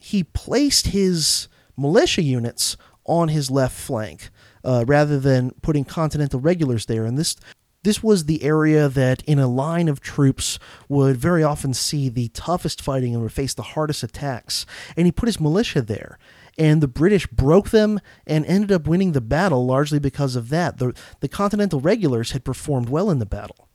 He 0.00 0.24
placed 0.24 0.88
his 0.88 1.48
militia 1.76 2.22
units 2.22 2.76
on 3.04 3.28
his 3.28 3.50
left 3.50 3.78
flank 3.78 4.30
uh, 4.64 4.84
rather 4.86 5.18
than 5.18 5.52
putting 5.62 5.84
Continental 5.84 6.40
regulars 6.40 6.86
there. 6.86 7.04
And 7.04 7.18
this 7.18 7.36
this 7.82 8.02
was 8.02 8.24
the 8.24 8.42
area 8.42 8.88
that, 8.88 9.22
in 9.22 9.38
a 9.38 9.46
line 9.46 9.88
of 9.88 10.00
troops, 10.00 10.58
would 10.88 11.16
very 11.16 11.42
often 11.42 11.72
see 11.72 12.08
the 12.08 12.28
toughest 12.28 12.82
fighting 12.82 13.14
and 13.14 13.22
would 13.22 13.32
face 13.32 13.54
the 13.54 13.62
hardest 13.62 14.02
attacks. 14.02 14.66
And 14.96 15.06
he 15.06 15.12
put 15.12 15.28
his 15.28 15.40
militia 15.40 15.80
there. 15.80 16.18
And 16.58 16.82
the 16.82 16.88
British 16.88 17.26
broke 17.28 17.70
them 17.70 18.00
and 18.26 18.44
ended 18.44 18.70
up 18.70 18.86
winning 18.86 19.12
the 19.12 19.20
battle 19.22 19.64
largely 19.64 19.98
because 19.98 20.36
of 20.36 20.50
that. 20.50 20.78
The, 20.78 20.94
the 21.20 21.28
Continental 21.28 21.80
regulars 21.80 22.32
had 22.32 22.44
performed 22.44 22.90
well 22.90 23.10
in 23.10 23.18
the 23.18 23.26
battle. 23.26 23.68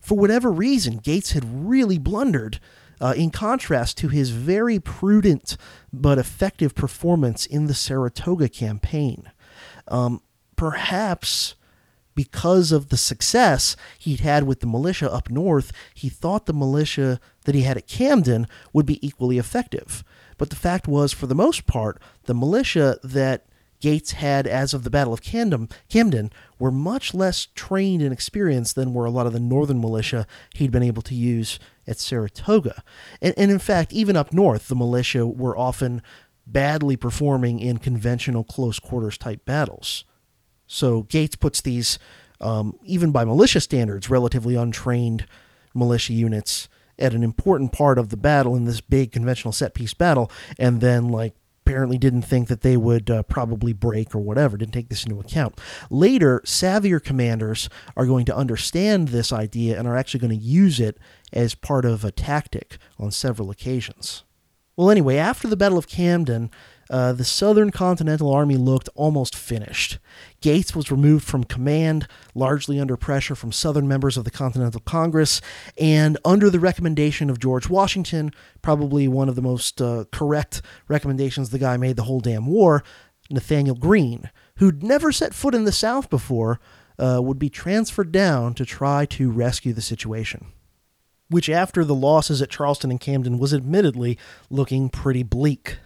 For 0.00 0.18
whatever 0.18 0.50
reason, 0.50 0.96
Gates 0.96 1.30
had 1.32 1.68
really 1.68 1.98
blundered, 1.98 2.58
uh, 3.00 3.14
in 3.16 3.30
contrast 3.30 3.96
to 3.98 4.08
his 4.08 4.30
very 4.30 4.80
prudent 4.80 5.56
but 5.92 6.18
effective 6.18 6.74
performance 6.74 7.46
in 7.46 7.66
the 7.66 7.74
Saratoga 7.74 8.48
campaign. 8.48 9.30
Um, 9.86 10.20
perhaps 10.56 11.54
because 12.14 12.72
of 12.72 12.88
the 12.88 12.96
success 12.96 13.76
he'd 13.98 14.20
had 14.20 14.44
with 14.44 14.60
the 14.60 14.66
militia 14.66 15.12
up 15.12 15.30
north, 15.30 15.72
he 15.94 16.08
thought 16.08 16.46
the 16.46 16.52
militia 16.52 17.20
that 17.44 17.54
he 17.54 17.62
had 17.62 17.76
at 17.76 17.86
Camden 17.86 18.46
would 18.72 18.86
be 18.86 19.04
equally 19.06 19.38
effective. 19.38 20.04
But 20.38 20.50
the 20.50 20.56
fact 20.56 20.88
was, 20.88 21.12
for 21.12 21.26
the 21.26 21.34
most 21.34 21.66
part, 21.66 22.00
the 22.24 22.34
militia 22.34 22.98
that 23.02 23.46
Gates 23.80 24.12
had 24.12 24.46
as 24.46 24.72
of 24.72 24.84
the 24.84 24.90
Battle 24.90 25.12
of 25.12 25.22
Camden, 25.22 25.68
Camden 25.88 26.30
were 26.58 26.70
much 26.70 27.14
less 27.14 27.48
trained 27.56 28.00
and 28.00 28.12
experienced 28.12 28.76
than 28.76 28.94
were 28.94 29.04
a 29.04 29.10
lot 29.10 29.26
of 29.26 29.32
the 29.32 29.40
northern 29.40 29.80
militia 29.80 30.24
he'd 30.54 30.70
been 30.70 30.84
able 30.84 31.02
to 31.02 31.16
use 31.16 31.58
at 31.86 31.98
Saratoga. 31.98 32.84
And, 33.20 33.34
and 33.36 33.50
in 33.50 33.58
fact, 33.58 33.92
even 33.92 34.16
up 34.16 34.32
north, 34.32 34.68
the 34.68 34.76
militia 34.76 35.26
were 35.26 35.58
often 35.58 36.00
badly 36.46 36.96
performing 36.96 37.58
in 37.58 37.78
conventional 37.78 38.44
close 38.44 38.78
quarters 38.78 39.18
type 39.18 39.44
battles. 39.44 40.04
So 40.72 41.02
Gates 41.02 41.36
puts 41.36 41.60
these, 41.60 41.98
um, 42.40 42.78
even 42.82 43.12
by 43.12 43.26
militia 43.26 43.60
standards, 43.60 44.08
relatively 44.08 44.56
untrained 44.56 45.26
militia 45.74 46.14
units 46.14 46.66
at 46.98 47.12
an 47.12 47.22
important 47.22 47.72
part 47.72 47.98
of 47.98 48.08
the 48.08 48.16
battle 48.16 48.56
in 48.56 48.64
this 48.64 48.80
big 48.80 49.12
conventional 49.12 49.52
set 49.52 49.74
piece 49.74 49.92
battle, 49.92 50.30
and 50.58 50.80
then 50.80 51.08
like 51.08 51.34
apparently 51.66 51.98
didn't 51.98 52.22
think 52.22 52.48
that 52.48 52.62
they 52.62 52.78
would 52.78 53.10
uh, 53.10 53.22
probably 53.24 53.74
break 53.74 54.14
or 54.14 54.18
whatever, 54.20 54.56
didn't 54.56 54.72
take 54.72 54.88
this 54.88 55.04
into 55.04 55.20
account. 55.20 55.60
Later, 55.90 56.40
savvier 56.46 57.04
commanders 57.04 57.68
are 57.94 58.06
going 58.06 58.24
to 58.24 58.34
understand 58.34 59.08
this 59.08 59.30
idea 59.30 59.78
and 59.78 59.86
are 59.86 59.96
actually 59.96 60.20
going 60.20 60.38
to 60.38 60.44
use 60.44 60.80
it 60.80 60.96
as 61.34 61.54
part 61.54 61.84
of 61.84 62.02
a 62.02 62.10
tactic 62.10 62.78
on 62.98 63.10
several 63.10 63.50
occasions. 63.50 64.24
Well, 64.74 64.90
anyway, 64.90 65.16
after 65.16 65.48
the 65.48 65.56
Battle 65.56 65.76
of 65.76 65.86
Camden, 65.86 66.50
uh, 66.90 67.12
the 67.12 67.24
Southern 67.24 67.70
Continental 67.70 68.32
Army 68.32 68.56
looked 68.56 68.88
almost 68.94 69.34
finished. 69.34 69.98
Gates 70.40 70.74
was 70.74 70.90
removed 70.90 71.24
from 71.24 71.44
command, 71.44 72.06
largely 72.34 72.78
under 72.78 72.96
pressure 72.96 73.34
from 73.34 73.52
Southern 73.52 73.88
members 73.88 74.16
of 74.16 74.24
the 74.24 74.30
Continental 74.30 74.80
Congress, 74.80 75.40
and 75.78 76.18
under 76.24 76.50
the 76.50 76.60
recommendation 76.60 77.30
of 77.30 77.38
George 77.38 77.68
Washington, 77.68 78.32
probably 78.60 79.08
one 79.08 79.28
of 79.28 79.36
the 79.36 79.42
most 79.42 79.80
uh, 79.80 80.04
correct 80.12 80.62
recommendations 80.88 81.50
the 81.50 81.58
guy 81.58 81.76
made 81.76 81.96
the 81.96 82.04
whole 82.04 82.20
damn 82.20 82.46
war, 82.46 82.82
Nathanael 83.30 83.74
Greene, 83.74 84.30
who'd 84.56 84.82
never 84.82 85.12
set 85.12 85.34
foot 85.34 85.54
in 85.54 85.64
the 85.64 85.72
South 85.72 86.10
before, 86.10 86.60
uh, 86.98 87.20
would 87.22 87.38
be 87.38 87.48
transferred 87.48 88.12
down 88.12 88.54
to 88.54 88.64
try 88.64 89.06
to 89.06 89.30
rescue 89.30 89.72
the 89.72 89.80
situation. 89.80 90.46
Which, 91.28 91.48
after 91.48 91.84
the 91.84 91.94
losses 91.94 92.42
at 92.42 92.50
Charleston 92.50 92.90
and 92.90 93.00
Camden, 93.00 93.38
was 93.38 93.54
admittedly 93.54 94.18
looking 94.50 94.90
pretty 94.90 95.22
bleak. 95.22 95.78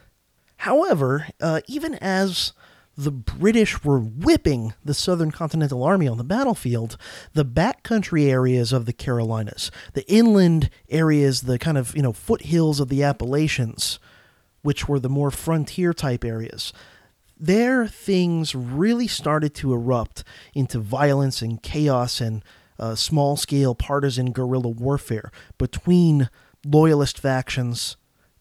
However, 0.59 1.29
uh, 1.41 1.61
even 1.67 1.95
as 1.97 2.53
the 2.97 3.13
British 3.13 3.85
were 3.85 3.99
whipping 3.99 4.73
the 4.85 4.95
Southern 4.95 5.31
Continental 5.31 5.83
Army 5.83 6.09
on 6.09 6.17
the 6.17 6.25
battlefield, 6.25 6.97
the 7.35 7.45
backcountry 7.45 8.29
areas 8.29 8.73
of 8.73 8.87
the 8.87 8.93
Carolinas, 8.93 9.71
the 9.93 10.11
inland 10.11 10.71
areas, 10.89 11.43
the 11.43 11.59
kind 11.59 11.77
of, 11.77 11.95
you 11.95 12.03
know, 12.03 12.13
foothills 12.13 12.81
of 12.81 12.89
the 12.89 13.03
Appalachians, 13.03 13.99
which 14.63 14.89
were 14.89 14.99
the 14.99 15.11
more 15.11 15.31
frontier 15.31 15.93
type 15.93 16.25
areas, 16.25 16.73
there 17.39 17.87
things 17.87 18.55
really 18.55 19.07
started 19.07 19.55
to 19.55 19.75
erupt 19.75 20.25
into 20.55 20.79
violence 20.79 21.43
and 21.43 21.63
chaos 21.63 22.21
and 22.21 22.43
uh, 22.79 22.95
small 22.95 23.37
scale 23.37 23.75
partisan 23.75 24.33
guerrilla 24.33 24.69
warfare 24.69 25.31
between 25.59 26.31
loyalist 26.65 27.19
factions 27.19 27.97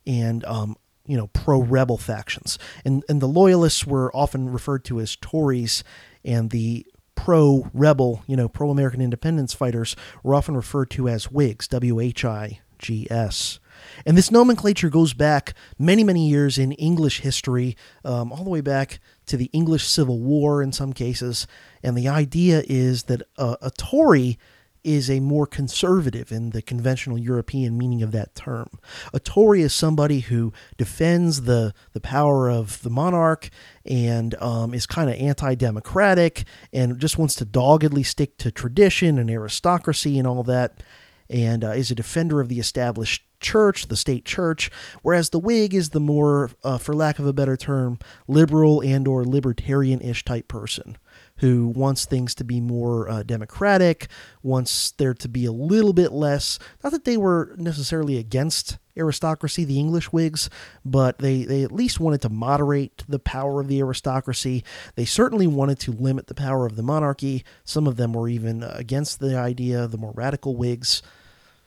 and 0.08 0.46
um, 0.46 0.78
you 1.06 1.18
know 1.18 1.27
pro 1.27 1.61
rebel 1.61 1.98
factions, 1.98 2.60
and 2.84 3.03
and 3.10 3.22
the 3.22 3.27
loyalists 3.27 3.86
were 3.86 4.15
often 4.15 4.49
referred 4.49 4.84
to 4.86 4.99
as 4.99 5.15
Tories, 5.15 5.84
and 6.23 6.49
the 6.49 6.86
pro 7.15 7.69
rebel 7.73 8.23
you 8.27 8.36
know 8.36 8.49
pro 8.49 8.69
American 8.69 9.02
independence 9.02 9.53
fighters 9.53 9.95
were 10.23 10.36
often 10.36 10.56
referred 10.56 10.90
to 10.91 11.07
as 11.07 11.32
Whigs, 11.32 11.68
W 11.68 11.99
H 11.99 12.26
I 12.26 12.60
G 12.80 13.07
S. 13.10 13.60
And 14.06 14.18
this 14.18 14.32
nomenclature 14.32 14.90
goes 14.90 15.14
back 15.14 15.53
many, 15.77 16.03
many 16.03 16.30
years 16.30 16.57
in 16.57 16.72
English 16.73 17.19
history, 17.19 17.76
um, 18.03 18.32
all 18.32 18.44
the 18.44 18.49
way 18.49 18.61
back 18.61 18.99
to 19.26 19.38
the 19.38 19.49
English 19.52 19.86
Civil 19.86 20.19
War 20.19 20.61
in 20.61 20.72
some 20.72 20.94
cases. 20.94 21.45
And 21.84 21.98
the 21.98 22.07
idea 22.07 22.64
is 22.68 23.03
that 23.03 23.22
a, 23.38 23.57
a 23.61 23.72
Tory 23.72 24.40
is 24.86 25.10
a 25.10 25.20
more 25.20 25.48
conservative 25.48 26.32
in 26.32 26.52
the 26.52 26.62
conventional 26.62 27.18
European 27.18 27.78
meaning 27.78 28.03
of 28.03 28.12
that 28.12 28.36
term. 28.36 28.70
A 29.14 29.20
Tory 29.20 29.62
is 29.62 29.74
somebody 29.74 30.20
who 30.20 30.53
defends 30.78 31.41
the, 31.41 31.74
the 31.94 31.99
power 31.99 32.49
of 32.49 32.82
the 32.84 32.90
monarch 32.90 33.49
and 33.84 34.36
um, 34.36 34.74
is 34.74 34.86
kind 34.86 35.10
of 35.10 35.16
anti 35.16 35.56
democratic 35.56 36.45
and 36.72 36.99
just 36.99 37.18
wants 37.18 37.36
to 37.36 37.45
doggedly 37.45 38.03
stick 38.03 38.38
to 38.38 38.52
tradition 38.52 39.18
and 39.18 39.30
aristocracy 39.30 40.20
and 40.20 40.28
all 40.28 40.44
that, 40.44 40.84
and 41.30 41.64
uh, 41.64 41.70
is 41.70 41.90
a 41.90 41.95
defender 41.95 42.40
of 42.40 42.49
the 42.49 42.60
established 42.60 43.24
church, 43.40 43.88
the 43.88 43.95
state 43.95 44.26
church, 44.26 44.72
whereas 45.02 45.30
the 45.30 45.40
Whig 45.40 45.74
is 45.74 45.90
the 45.90 45.99
more, 45.99 46.52
uh, 46.64 46.78
for 46.78 46.94
lack 46.94 47.20
of 47.20 47.26
a 47.26 47.34
better 47.34 47.57
term, 47.57 47.99
liberal 48.28 48.82
and 48.82 49.07
or 49.07 49.26
libertarian-ish 49.26 50.24
type 50.26 50.48
person 50.48 50.98
who 51.38 51.68
wants 51.68 52.06
things 52.06 52.34
to 52.36 52.44
be 52.44 52.62
more 52.62 53.10
uh, 53.10 53.24
democratic, 53.24 54.07
wants 54.41 54.91
there 54.91 55.14
to 55.14 55.28
be 55.28 55.45
a 55.45 55.52
little 55.52 55.94
bit 55.94 56.12
less. 56.12 56.57
Not 56.84 56.91
that 56.91 57.06
they 57.06 57.18
were 57.18 57.53
necessarily 57.57 58.18
against 58.18 58.78
aristocracy, 58.98 59.66
the 59.66 59.80
English 59.80 60.14
Whigs, 60.14 60.49
but 60.86 61.20
they, 61.20 61.44
they 61.44 61.64
at 61.64 61.72
least 61.72 61.99
wanted 61.99 62.22
to 62.22 62.30
moderate 62.30 63.03
the 63.07 63.20
power 63.20 63.60
of 63.60 63.68
the 63.68 63.82
aristocracy. 63.82 64.64
They 64.95 65.06
certainly 65.06 65.48
wanted 65.48 65.80
to 65.80 65.91
limit 65.91 66.28
the 66.28 66.34
power 66.34 66.66
of 66.66 66.78
the 66.78 66.84
monarchy. 66.84 67.44
Some 67.66 67.88
of 67.88 67.98
them 67.98 68.14
were 68.14 68.30
even 68.30 68.64
against 68.64 69.20
the 69.20 69.38
idea, 69.38 69.88
the 69.88 69.98
more 69.98 70.14
radical 70.16 70.56
Whigs. 70.56 71.02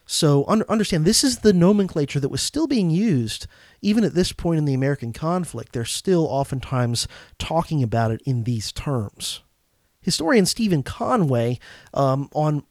So 0.07 0.47
un- 0.49 0.65
understand, 0.71 1.05
this 1.05 1.23
is 1.23 1.41
the 1.41 1.53
nomenclature 1.53 2.19
that 2.21 2.31
was 2.31 2.41
still 2.41 2.67
being 2.67 2.89
used 2.89 3.47
even 3.83 4.05
at 4.05 4.15
this 4.15 4.33
point 4.33 4.57
in 4.57 4.65
the 4.65 4.73
American 4.73 5.13
conflict. 5.13 5.75
They're 5.75 5.85
still 5.85 6.27
oftentimes 6.27 7.07
talking 7.39 7.83
about 7.83 8.11
it 8.11 8.23
in 8.25 8.45
these 8.45 8.73
terms. 8.73 9.43
Historian 10.09 10.47
Stephen 10.47 10.83
Conway, 10.83 11.59
um, 11.93 12.31
on 12.33 12.65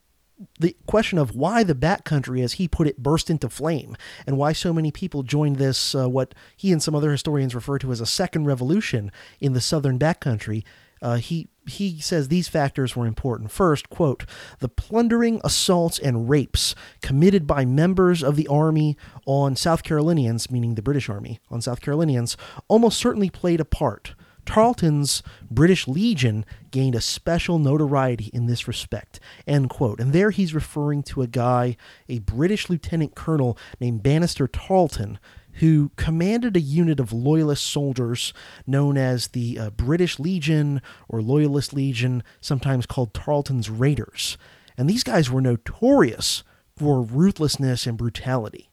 the 0.59 0.75
question 0.87 1.19
of 1.19 1.35
why 1.35 1.63
the 1.63 1.75
backcountry, 1.75 2.43
as 2.43 2.53
he 2.53 2.67
put 2.67 2.87
it, 2.87 2.97
burst 2.97 3.29
into 3.29 3.47
flame, 3.47 3.95
and 4.25 4.39
why 4.39 4.53
so 4.53 4.73
many 4.73 4.89
people 4.89 5.21
joined 5.21 5.57
this, 5.57 5.93
uh, 5.93 6.09
what 6.09 6.33
he 6.55 6.71
and 6.71 6.81
some 6.81 6.95
other 6.95 7.11
historians 7.11 7.53
refer 7.53 7.77
to 7.77 7.91
as 7.91 8.01
a 8.01 8.07
second 8.07 8.45
revolution 8.45 9.11
in 9.39 9.53
the 9.53 9.61
southern 9.61 9.99
backcountry, 9.99 10.63
uh, 10.99 11.17
he 11.17 11.47
he 11.67 11.99
says 11.99 12.27
these 12.27 12.47
factors 12.47 12.95
were 12.95 13.05
important. 13.05 13.51
First, 13.51 13.89
quote, 13.91 14.25
the 14.59 14.69
plundering, 14.69 15.39
assaults, 15.43 15.99
and 15.99 16.27
rapes 16.27 16.73
committed 17.03 17.45
by 17.45 17.65
members 17.65 18.23
of 18.23 18.35
the 18.35 18.47
army 18.47 18.97
on 19.27 19.55
South 19.55 19.83
Carolinians, 19.83 20.49
meaning 20.49 20.73
the 20.73 20.81
British 20.81 21.07
Army, 21.07 21.39
on 21.51 21.61
South 21.61 21.81
Carolinians, 21.81 22.35
almost 22.67 22.97
certainly 22.97 23.29
played 23.29 23.59
a 23.59 23.65
part. 23.65 24.15
Tarleton's 24.47 25.21
British 25.51 25.87
Legion 25.87 26.45
gained 26.71 26.95
a 26.95 27.01
special 27.01 27.59
notoriety 27.59 28.31
in 28.33 28.47
this 28.47 28.67
respect. 28.67 29.19
End 29.45 29.69
quote. 29.69 29.99
And 29.99 30.13
there 30.13 30.31
he's 30.31 30.53
referring 30.53 31.03
to 31.03 31.21
a 31.21 31.27
guy, 31.27 31.75
a 32.07 32.19
British 32.19 32.69
lieutenant 32.69 33.13
colonel 33.13 33.57
named 33.79 34.01
Banastre 34.01 34.47
Tarleton, 34.51 35.19
who 35.55 35.91
commanded 35.97 36.55
a 36.55 36.61
unit 36.61 36.99
of 36.99 37.11
loyalist 37.11 37.65
soldiers 37.65 38.33
known 38.65 38.97
as 38.97 39.27
the 39.29 39.59
uh, 39.59 39.69
British 39.71 40.17
Legion 40.17 40.81
or 41.09 41.21
Loyalist 41.21 41.73
Legion, 41.73 42.23
sometimes 42.39 42.85
called 42.85 43.13
Tarleton's 43.13 43.69
Raiders. 43.69 44.37
And 44.77 44.89
these 44.89 45.03
guys 45.03 45.29
were 45.29 45.41
notorious 45.41 46.43
for 46.77 47.01
ruthlessness 47.01 47.85
and 47.85 47.97
brutality. 47.97 48.69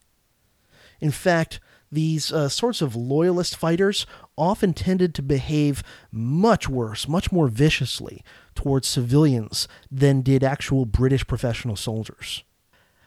In 1.01 1.11
fact, 1.11 1.59
these 1.95 2.33
uh, 2.33 2.49
sorts 2.49 2.83
of 2.83 2.97
loyalist 2.97 3.57
fighters 3.57 4.07
often 4.37 4.73
tended 4.75 5.15
to 5.15 5.23
behave 5.23 5.83
much 6.11 6.69
worse, 6.69 7.09
much 7.09 7.33
more 7.33 7.49
viciously 7.49 8.23
towards 8.55 8.87
civilians 8.87 9.69
than 9.91 10.21
did 10.21 10.45
actual 10.45 10.85
British 10.85 11.27
professional 11.27 11.77
soldiers. 11.77 12.45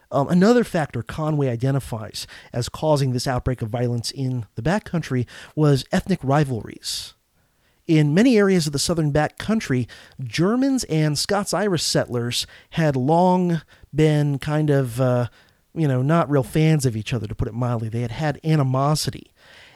Um, 0.10 0.30
another 0.30 0.64
factor 0.64 1.04
Conway 1.04 1.50
identifies 1.50 2.28
as 2.54 2.70
causing 2.70 3.12
this 3.12 3.28
outbreak 3.28 3.62
of 3.62 3.70
violence 3.70 4.10
in 4.12 4.46
the 4.56 4.62
backcountry 4.62 5.28
was 5.56 5.86
ethnic 5.92 6.20
rivalries. 6.24 7.14
In 7.88 8.14
many 8.14 8.38
areas 8.38 8.68
of 8.68 8.74
the 8.74 8.80
southern 8.80 9.14
backcountry, 9.14 9.88
Germans 10.22 10.84
and 10.86 11.18
Scots 11.18 11.54
Irish 11.54 11.84
settlers 11.84 12.46
had 12.72 12.96
long 12.96 13.62
been 13.96 14.40
kind 14.40 14.70
of 14.70 15.00
uh, 15.00 15.28
you 15.78 15.88
know, 15.88 16.02
not 16.02 16.30
real 16.30 16.44
fans 16.44 16.86
of 16.86 16.96
each 16.96 17.14
other, 17.14 17.28
to 17.28 17.36
put 17.36 17.48
it 17.48 17.54
mildly. 17.54 17.90
They 17.90 18.02
had 18.02 18.12
had 18.12 18.40
animosity. 18.44 19.32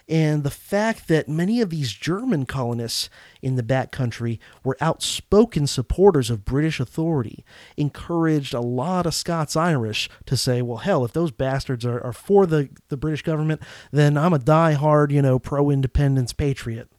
And 0.10 0.44
the 0.44 0.52
fact 0.52 1.08
that 1.08 1.30
many 1.30 1.62
of 1.62 1.70
these 1.70 1.94
German 1.94 2.46
colonists 2.46 3.10
in 3.42 3.56
the 3.56 3.64
backcountry 3.64 4.40
were 4.62 4.76
outspoken 4.82 5.68
supporters 5.68 6.30
of 6.30 6.44
British 6.44 6.82
authority 6.82 7.46
encouraged 7.78 8.54
a 8.54 8.60
lot 8.60 9.06
of 9.06 9.14
Scots 9.14 9.56
Irish 9.56 10.10
to 10.26 10.36
say, 10.36 10.62
well, 10.62 10.80
hell, 10.80 11.06
if 11.06 11.14
those 11.14 11.32
bastards 11.32 11.86
are, 11.86 12.04
are 12.04 12.12
for 12.12 12.46
the, 12.46 12.70
the 12.90 12.98
British 12.98 13.22
government, 13.22 13.62
then 13.92 14.18
I'm 14.18 14.34
a 14.34 14.40
die-hard, 14.40 15.14
you 15.14 15.22
know, 15.22 15.40
pro 15.40 15.70
independence 15.70 16.34
patriot. 16.34 16.90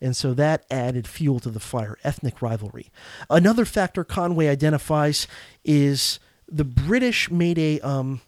And 0.00 0.16
so 0.16 0.34
that 0.34 0.66
added 0.68 1.06
fuel 1.06 1.38
to 1.40 1.50
the 1.50 1.60
fire, 1.60 1.96
ethnic 2.02 2.42
rivalry. 2.42 2.90
Another 3.30 3.64
factor 3.64 4.02
Conway 4.02 4.48
identifies 4.48 5.28
is 5.64 6.18
the 6.52 6.64
British 6.64 7.30
made 7.30 7.58
a 7.58 7.80
um, 7.80 8.20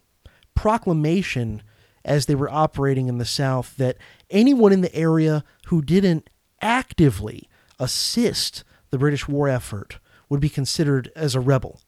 proclamation 0.54 1.62
as 2.04 2.26
they 2.26 2.34
were 2.34 2.50
operating 2.50 3.08
in 3.08 3.18
the 3.18 3.24
South 3.24 3.76
that 3.76 3.96
anyone 4.30 4.72
in 4.72 4.80
the 4.80 4.94
area 4.94 5.44
who 5.66 5.82
didn't 5.82 6.28
actively 6.60 7.48
assist 7.78 8.64
the 8.90 8.98
British 8.98 9.28
war 9.28 9.48
effort 9.48 9.98
would 10.28 10.40
be 10.40 10.48
considered 10.48 11.10
as 11.14 11.34
a 11.34 11.40
rebel. 11.40 11.80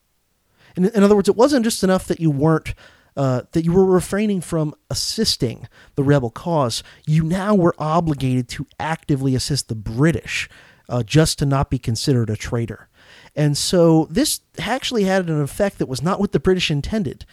In, 0.77 0.85
in 0.87 1.03
other 1.03 1.17
words, 1.17 1.29
it 1.29 1.37
wasn't 1.37 1.65
just 1.65 1.83
enough 1.83 2.07
that 2.07 2.21
you 2.21 2.31
weren't 2.31 2.75
uh, 3.17 3.43
that 3.53 3.65
you 3.65 3.73
were 3.73 3.87
refraining 3.87 4.43
from 4.43 4.75
assisting 4.91 5.67
the 5.95 6.05
rebel 6.05 6.31
cause. 6.31 6.83
You 7.07 7.23
now 7.23 7.55
were 7.55 7.75
obligated 7.79 8.47
to 8.51 8.67
actively 8.79 9.35
assist 9.35 9.69
the 9.69 9.75
British 9.75 10.51
uh, 10.89 11.03
just 11.03 11.39
to 11.39 11.47
not 11.47 11.71
be 11.71 11.79
considered 11.79 12.29
a 12.29 12.37
traitor. 12.37 12.89
And 13.37 13.57
so 13.57 14.09
this 14.11 14.41
actually 14.59 15.05
had 15.05 15.29
an 15.29 15.41
effect 15.41 15.79
that 15.79 15.87
was 15.87 16.03
not 16.03 16.19
what 16.19 16.33
the 16.33 16.41
British 16.41 16.71
intended. 16.71 17.27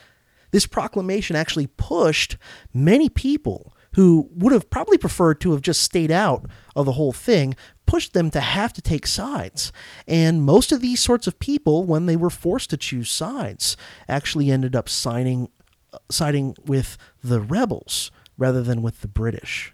This 0.51 0.67
proclamation 0.67 1.35
actually 1.35 1.67
pushed 1.67 2.37
many 2.73 3.09
people 3.09 3.73
who 3.95 4.29
would 4.33 4.53
have 4.53 4.69
probably 4.69 4.97
preferred 4.97 5.39
to 5.41 5.51
have 5.51 5.61
just 5.61 5.81
stayed 5.81 6.11
out 6.11 6.45
of 6.75 6.85
the 6.85 6.93
whole 6.93 7.11
thing, 7.11 7.55
pushed 7.85 8.13
them 8.13 8.29
to 8.31 8.39
have 8.39 8.73
to 8.73 8.81
take 8.81 9.07
sides. 9.07 9.71
And 10.07 10.43
most 10.43 10.71
of 10.71 10.81
these 10.81 11.01
sorts 11.01 11.25
of 11.27 11.39
people, 11.39 11.85
when 11.85 12.05
they 12.05 12.15
were 12.15 12.29
forced 12.29 12.69
to 12.71 12.77
choose 12.77 13.09
sides, 13.09 13.77
actually 14.07 14.51
ended 14.51 14.75
up 14.75 14.89
signing 14.89 15.49
uh, 15.91 15.99
siding 16.09 16.55
with 16.65 16.97
the 17.23 17.39
rebels 17.39 18.11
rather 18.37 18.63
than 18.63 18.81
with 18.81 19.01
the 19.01 19.07
British. 19.07 19.72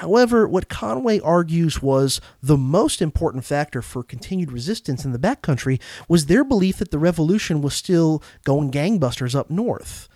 However, 0.00 0.48
what 0.48 0.70
Conway 0.70 1.20
argues 1.20 1.82
was 1.82 2.22
the 2.42 2.56
most 2.56 3.02
important 3.02 3.44
factor 3.44 3.82
for 3.82 4.02
continued 4.02 4.50
resistance 4.50 5.04
in 5.04 5.12
the 5.12 5.18
backcountry 5.18 5.78
was 6.08 6.24
their 6.24 6.42
belief 6.42 6.78
that 6.78 6.90
the 6.90 6.98
revolution 6.98 7.60
was 7.60 7.74
still 7.74 8.22
going 8.44 8.70
gangbusters 8.70 9.34
up 9.34 9.50
north. 9.50 10.08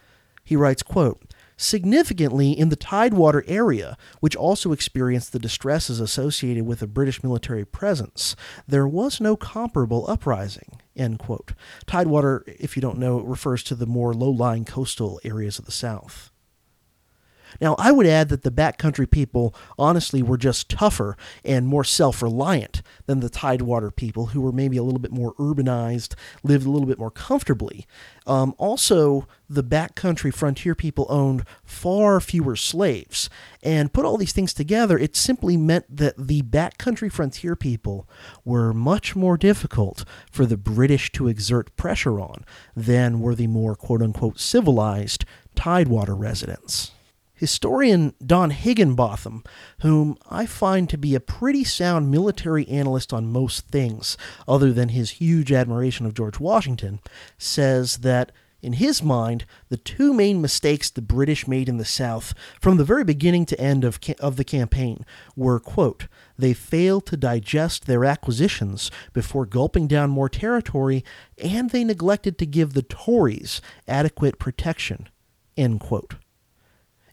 He 0.43 0.56
writes, 0.56 0.82
quote, 0.82 1.23
Significantly, 1.59 2.52
in 2.52 2.70
the 2.70 2.77
Tidewater 2.77 3.44
area, 3.47 3.98
which 4.20 4.35
also 4.35 4.73
experienced 4.73 5.35
the 5.35 5.39
distresses 5.39 6.01
associated 6.01 6.65
with 6.65 6.81
a 6.81 6.86
British 6.86 7.23
military 7.23 7.66
presence, 7.66 8.35
there 8.66 8.89
was 8.89 9.20
no 9.20 9.36
comparable 9.36 10.09
uprising. 10.09 10.81
End 10.97 11.19
quote. 11.19 11.52
Tidewater, 11.86 12.43
if 12.47 12.74
you 12.74 12.81
don't 12.81 12.98
know, 12.98 13.20
refers 13.20 13.62
to 13.65 13.74
the 13.74 13.85
more 13.85 14.15
low 14.15 14.31
lying 14.31 14.65
coastal 14.65 15.20
areas 15.24 15.59
of 15.59 15.66
the 15.66 15.73
South. 15.73 16.31
Now, 17.61 17.75
I 17.79 17.93
would 17.93 18.07
add 18.07 18.29
that 18.29 18.43
the 18.43 18.51
backcountry 18.51 19.11
people 19.11 19.55
honestly 19.79 20.23
were 20.23 20.37
just 20.37 20.69
tougher 20.69 21.17
and 21.45 21.67
more 21.67 21.85
self 21.85 22.23
reliant 22.23 22.83
than 23.07 23.21
the 23.21 23.29
Tidewater 23.29 23.91
people, 23.91 24.27
who 24.27 24.41
were 24.41 24.53
maybe 24.53 24.77
a 24.77 24.83
little 24.83 25.01
bit 25.01 25.13
more 25.13 25.35
urbanized, 25.35 26.15
lived 26.43 26.67
a 26.67 26.71
little 26.71 26.89
bit 26.89 26.99
more 26.99 27.11
comfortably. 27.11 27.87
Um, 28.27 28.55
also, 28.59 29.27
the 29.49 29.63
backcountry 29.63 30.33
frontier 30.33 30.75
people 30.75 31.07
owned 31.09 31.45
far 31.65 32.21
fewer 32.21 32.57
slaves. 32.57 33.29
And 33.63 33.93
put 33.93 34.05
all 34.05 34.17
these 34.17 34.33
things 34.33 34.55
together, 34.55 34.99
it 34.99 35.17
simply 35.17 35.57
meant 35.57 35.85
that 35.95 36.15
the 36.17 36.43
backcountry 36.43 37.11
frontier 37.13 37.57
people 37.57 38.09
were 38.45 38.73
much 38.73 39.15
more 39.15 39.37
difficult 39.37 40.05
for 40.31 40.47
the 40.47 40.57
British 40.57 41.13
to 41.13 41.29
exert 41.29 41.75
pressure 41.77 42.21
on 42.21 42.45
than 42.75 43.21
were 43.21 43.35
the 43.35 43.47
more 43.47 43.75
quote 43.75 44.03
unquote 44.03 44.39
civilized 44.41 45.25
Tidewater 45.55 46.15
residents. 46.15 46.93
Historian 47.45 48.15
Don 48.25 48.49
Higginbotham, 48.49 49.45
whom 49.81 50.16
I 50.31 50.47
find 50.47 50.89
to 50.89 50.97
be 50.97 51.15
a 51.15 51.21
pretty 51.21 51.62
sound 51.62 52.11
military 52.11 52.66
analyst 52.69 53.12
on 53.12 53.31
most 53.31 53.69
things, 53.69 54.16
other 54.49 54.73
than 54.73 54.89
his 54.89 55.11
huge 55.11 55.53
admiration 55.53 56.07
of 56.07 56.15
George 56.15 56.41
Washington, 56.41 57.01
says 57.37 57.99
that 57.99 58.33
in 58.62 58.73
his 58.73 59.03
mind, 59.03 59.45
the 59.69 59.77
two 59.77 60.15
main 60.15 60.41
mistakes 60.41 60.89
the 60.89 61.03
British 61.03 61.47
made 61.47 61.69
in 61.69 61.77
the 61.77 61.85
South 61.85 62.33
from 62.62 62.79
the 62.79 62.85
very 62.85 63.05
beginning 63.05 63.45
to 63.45 63.61
end 63.61 63.85
of, 63.85 64.01
ca- 64.01 64.15
of 64.21 64.37
the 64.37 64.45
campaign 64.45 65.05
were, 65.37 65.61
quote, 65.61 66.07
they 66.39 66.55
failed 66.55 67.05
to 67.09 67.16
digest 67.19 67.85
their 67.85 68.07
acquisitions 68.07 68.91
before 69.12 69.45
gulping 69.45 69.87
down 69.87 70.09
more 70.09 70.31
territory, 70.31 71.05
and 71.37 71.69
they 71.71 71.85
neglected 71.85 72.39
to 72.39 72.47
give 72.47 72.73
the 72.73 72.81
Tories 72.81 73.61
adequate 73.87 74.39
protection, 74.39 75.11
end 75.59 75.81
quote. 75.81 76.15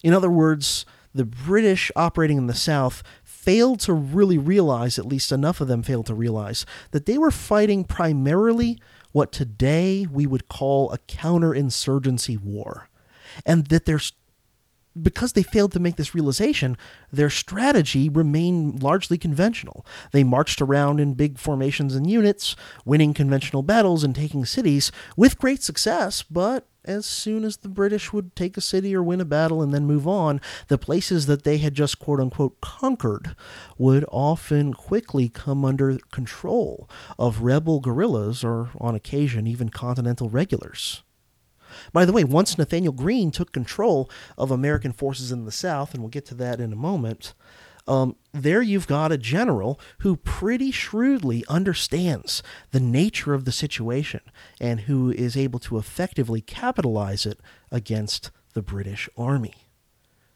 In 0.03 0.13
other 0.13 0.31
words, 0.31 0.85
the 1.13 1.25
British 1.25 1.91
operating 1.95 2.37
in 2.37 2.47
the 2.47 2.53
South 2.53 3.03
failed 3.23 3.79
to 3.81 3.93
really 3.93 4.37
realize, 4.37 4.97
at 4.97 5.05
least 5.05 5.31
enough 5.31 5.61
of 5.61 5.67
them 5.67 5.83
failed 5.83 6.05
to 6.07 6.15
realize, 6.15 6.65
that 6.91 7.05
they 7.05 7.17
were 7.17 7.31
fighting 7.31 7.83
primarily 7.83 8.79
what 9.11 9.31
today 9.31 10.07
we 10.09 10.25
would 10.25 10.47
call 10.47 10.91
a 10.91 10.97
counterinsurgency 10.99 12.39
war. 12.39 12.89
And 13.45 13.67
that 13.67 13.85
there's 13.85 14.13
because 15.01 15.33
they 15.33 15.43
failed 15.43 15.71
to 15.71 15.79
make 15.79 15.95
this 15.95 16.13
realization, 16.13 16.77
their 17.11 17.29
strategy 17.29 18.09
remained 18.09 18.83
largely 18.83 19.17
conventional. 19.17 19.85
They 20.11 20.23
marched 20.23 20.61
around 20.61 20.99
in 20.99 21.13
big 21.13 21.37
formations 21.37 21.95
and 21.95 22.09
units, 22.09 22.57
winning 22.83 23.13
conventional 23.13 23.63
battles 23.63 24.03
and 24.03 24.13
taking 24.13 24.43
cities 24.43 24.91
with 25.15 25.37
great 25.37 25.63
success, 25.63 26.23
but 26.23 26.67
as 26.85 27.05
soon 27.05 27.43
as 27.43 27.57
the 27.57 27.69
British 27.69 28.11
would 28.11 28.35
take 28.35 28.57
a 28.57 28.61
city 28.61 28.95
or 28.95 29.03
win 29.03 29.21
a 29.21 29.25
battle 29.25 29.61
and 29.61 29.73
then 29.73 29.85
move 29.85 30.07
on, 30.07 30.41
the 30.67 30.77
places 30.77 31.25
that 31.27 31.43
they 31.43 31.57
had 31.57 31.73
just 31.73 31.99
quote 31.99 32.19
unquote 32.19 32.59
conquered 32.61 33.35
would 33.77 34.05
often 34.11 34.73
quickly 34.73 35.29
come 35.29 35.63
under 35.63 35.97
control 36.11 36.89
of 37.19 37.41
rebel 37.41 37.79
guerrillas 37.79 38.43
or, 38.43 38.69
on 38.79 38.95
occasion, 38.95 39.47
even 39.47 39.69
continental 39.69 40.29
regulars. 40.29 41.03
By 41.93 42.05
the 42.05 42.13
way, 42.13 42.23
once 42.23 42.57
Nathanael 42.57 42.91
Greene 42.91 43.31
took 43.31 43.51
control 43.51 44.09
of 44.37 44.51
American 44.51 44.91
forces 44.91 45.31
in 45.31 45.45
the 45.45 45.51
South, 45.51 45.93
and 45.93 46.03
we'll 46.03 46.09
get 46.09 46.25
to 46.27 46.35
that 46.35 46.59
in 46.59 46.73
a 46.73 46.75
moment, 46.77 47.33
um, 47.91 48.15
there 48.31 48.61
you've 48.61 48.87
got 48.87 49.11
a 49.11 49.17
general 49.17 49.77
who 49.99 50.15
pretty 50.15 50.71
shrewdly 50.71 51.43
understands 51.49 52.41
the 52.71 52.79
nature 52.79 53.33
of 53.33 53.43
the 53.43 53.51
situation 53.51 54.21
and 54.61 54.81
who 54.81 55.11
is 55.11 55.35
able 55.35 55.59
to 55.59 55.77
effectively 55.77 56.39
capitalize 56.39 57.25
it 57.25 57.41
against 57.69 58.31
the 58.53 58.61
British 58.61 59.09
Army. 59.17 59.55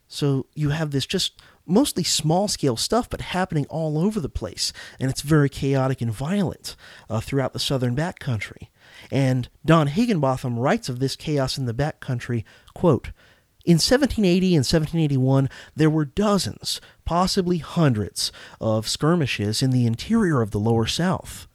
So 0.10 0.48
you 0.54 0.72
have 0.72 0.92
this 0.92 1.06
just 1.06 1.42
mostly 1.66 2.04
small 2.04 2.50
scale 2.50 2.76
stuff, 2.76 3.10
but 3.10 3.22
happening 3.22 3.66
all 3.70 3.98
over 3.98 4.20
the 4.20 4.28
place. 4.28 4.74
And 5.00 5.10
it's 5.10 5.22
very 5.22 5.48
chaotic 5.48 6.02
and 6.02 6.12
violent 6.12 6.76
uh, 7.10 7.22
throughout 7.22 7.54
the 7.54 7.60
southern 7.60 7.96
backcountry. 7.96 8.68
And 9.10 9.48
Don 9.66 9.88
Higginbotham 9.88 10.60
writes 10.60 10.90
of 10.90 11.00
this 11.00 11.16
chaos 11.16 11.58
in 11.58 11.68
the 11.68 11.74
backcountry, 11.74 12.44
quote, 12.74 13.12
in 13.66 13.78
1780 13.78 14.56
and 14.56 14.64
1781, 14.64 15.50
there 15.76 15.90
were 15.90 16.06
dozens, 16.06 16.80
possibly 17.06 17.60
hundreds, 17.60 18.32
of 18.60 18.88
skirmishes 18.88 19.62
in 19.62 19.72
the 19.72 19.86
interior 19.86 20.42
of 20.42 20.52
the 20.52 20.60
lower 20.60 20.86
South. 20.86 21.48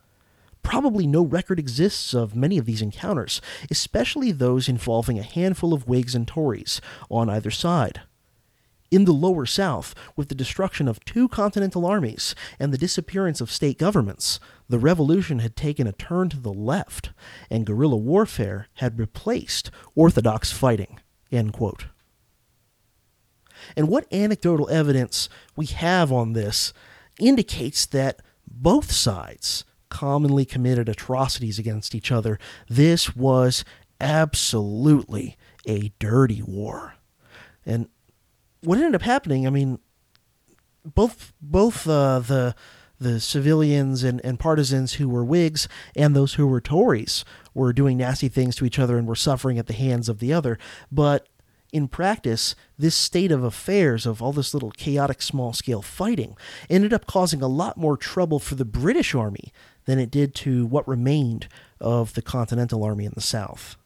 Probably 0.62 1.06
no 1.06 1.22
record 1.22 1.58
exists 1.58 2.14
of 2.14 2.36
many 2.36 2.58
of 2.58 2.66
these 2.66 2.82
encounters, 2.82 3.40
especially 3.70 4.30
those 4.30 4.68
involving 4.68 5.18
a 5.18 5.22
handful 5.22 5.72
of 5.72 5.88
Whigs 5.88 6.14
and 6.14 6.28
Tories 6.28 6.80
on 7.10 7.30
either 7.30 7.50
side. 7.50 8.02
In 8.90 9.04
the 9.04 9.12
lower 9.12 9.46
South, 9.46 9.94
with 10.16 10.28
the 10.28 10.34
destruction 10.34 10.88
of 10.88 11.04
two 11.04 11.28
continental 11.28 11.86
armies 11.86 12.34
and 12.58 12.72
the 12.72 12.78
disappearance 12.78 13.40
of 13.40 13.50
state 13.50 13.78
governments, 13.78 14.40
the 14.68 14.80
revolution 14.80 15.38
had 15.38 15.54
taken 15.54 15.86
a 15.86 15.92
turn 15.92 16.28
to 16.30 16.40
the 16.40 16.52
left, 16.52 17.10
and 17.48 17.64
guerrilla 17.64 17.96
warfare 17.96 18.66
had 18.74 18.98
replaced 18.98 19.70
orthodox 19.94 20.50
fighting. 20.50 20.98
And 23.76 23.88
what 23.88 24.12
anecdotal 24.12 24.68
evidence 24.70 25.28
we 25.56 25.66
have 25.66 26.12
on 26.12 26.32
this 26.32 26.72
indicates 27.18 27.86
that 27.86 28.20
both 28.50 28.90
sides 28.90 29.64
commonly 29.88 30.44
committed 30.44 30.88
atrocities 30.88 31.58
against 31.58 31.94
each 31.94 32.12
other. 32.12 32.38
This 32.68 33.14
was 33.14 33.64
absolutely 34.00 35.36
a 35.66 35.92
dirty 35.98 36.42
war. 36.42 36.94
And 37.66 37.88
what 38.62 38.78
ended 38.78 38.94
up 38.94 39.02
happening, 39.02 39.46
I 39.46 39.50
mean, 39.50 39.78
both 40.84 41.32
both 41.42 41.86
uh, 41.86 42.20
the 42.20 42.54
the 42.98 43.18
civilians 43.18 44.02
and, 44.02 44.20
and 44.22 44.38
partisans 44.38 44.94
who 44.94 45.08
were 45.08 45.24
Whigs 45.24 45.66
and 45.96 46.14
those 46.14 46.34
who 46.34 46.46
were 46.46 46.60
Tories 46.60 47.24
were 47.54 47.72
doing 47.72 47.96
nasty 47.96 48.28
things 48.28 48.56
to 48.56 48.66
each 48.66 48.78
other 48.78 48.98
and 48.98 49.08
were 49.08 49.14
suffering 49.14 49.58
at 49.58 49.66
the 49.66 49.72
hands 49.72 50.08
of 50.08 50.18
the 50.18 50.32
other. 50.34 50.58
But 50.92 51.26
in 51.72 51.88
practice, 51.88 52.54
this 52.78 52.94
state 52.94 53.32
of 53.32 53.44
affairs 53.44 54.06
of 54.06 54.22
all 54.22 54.32
this 54.32 54.54
little 54.54 54.70
chaotic 54.70 55.22
small 55.22 55.52
scale 55.52 55.82
fighting 55.82 56.36
ended 56.68 56.92
up 56.92 57.06
causing 57.06 57.42
a 57.42 57.48
lot 57.48 57.76
more 57.76 57.96
trouble 57.96 58.38
for 58.38 58.54
the 58.54 58.64
British 58.64 59.14
Army 59.14 59.52
than 59.84 59.98
it 59.98 60.10
did 60.10 60.34
to 60.36 60.66
what 60.66 60.86
remained 60.86 61.48
of 61.80 62.14
the 62.14 62.22
Continental 62.22 62.84
Army 62.84 63.04
in 63.04 63.12
the 63.14 63.20
South. 63.20 63.76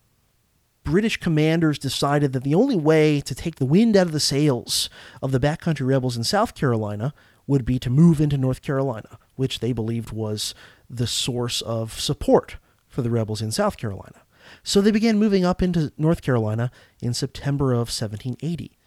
British 0.83 1.17
commanders 1.17 1.79
decided 1.79 2.33
that 2.33 2.45
the 2.45 2.55
only 2.55 2.77
way 2.77 3.21
to 3.23 3.35
take 3.35 3.57
the 3.57 3.65
wind 3.65 3.97
out 3.97 4.07
of 4.07 4.13
the 4.13 4.21
sails 4.21 4.91
of 5.23 5.33
the 5.33 5.41
backcountry 5.41 5.87
rebels 5.87 6.17
in 6.17 6.25
South 6.25 6.55
Carolina 6.55 7.15
would 7.47 7.65
be 7.65 7.79
to 7.79 7.91
move 7.91 8.21
into 8.21 8.37
North 8.37 8.61
Carolina, 8.61 9.19
which 9.35 9.61
they 9.61 9.73
believed 9.73 10.13
was 10.13 10.55
the 10.89 11.07
source 11.07 11.63
of 11.63 11.99
support 11.99 12.57
for 12.87 13.01
the 13.01 13.11
rebels 13.11 13.41
in 13.41 13.51
South 13.51 13.77
Carolina. 13.77 14.24
So 14.63 14.81
they 14.81 14.91
began 14.91 15.19
moving 15.19 15.45
up 15.45 15.63
into 15.63 15.93
North 15.99 16.23
Carolina 16.23 16.71
in 17.01 17.15
September 17.15 17.73
of 17.73 17.89
1780. 17.91 18.79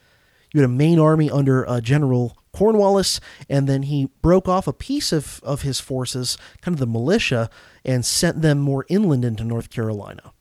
You 0.54 0.62
had 0.62 0.70
a 0.70 0.74
main 0.74 1.00
army 1.00 1.30
under 1.30 1.68
uh, 1.68 1.82
General 1.82 2.38
Cornwallis, 2.54 3.20
and 3.50 3.68
then 3.68 3.84
he 3.84 4.10
broke 4.22 4.48
off 4.48 4.68
a 4.68 4.74
piece 4.74 5.12
of, 5.12 5.42
of 5.44 5.62
his 5.62 5.80
forces, 5.80 6.38
kind 6.62 6.74
of 6.74 6.80
the 6.80 6.88
militia, 6.88 7.50
and 7.84 8.06
sent 8.06 8.42
them 8.42 8.60
more 8.60 8.86
inland 8.90 9.26
into 9.26 9.44
North 9.44 9.70
Carolina. 9.70 10.34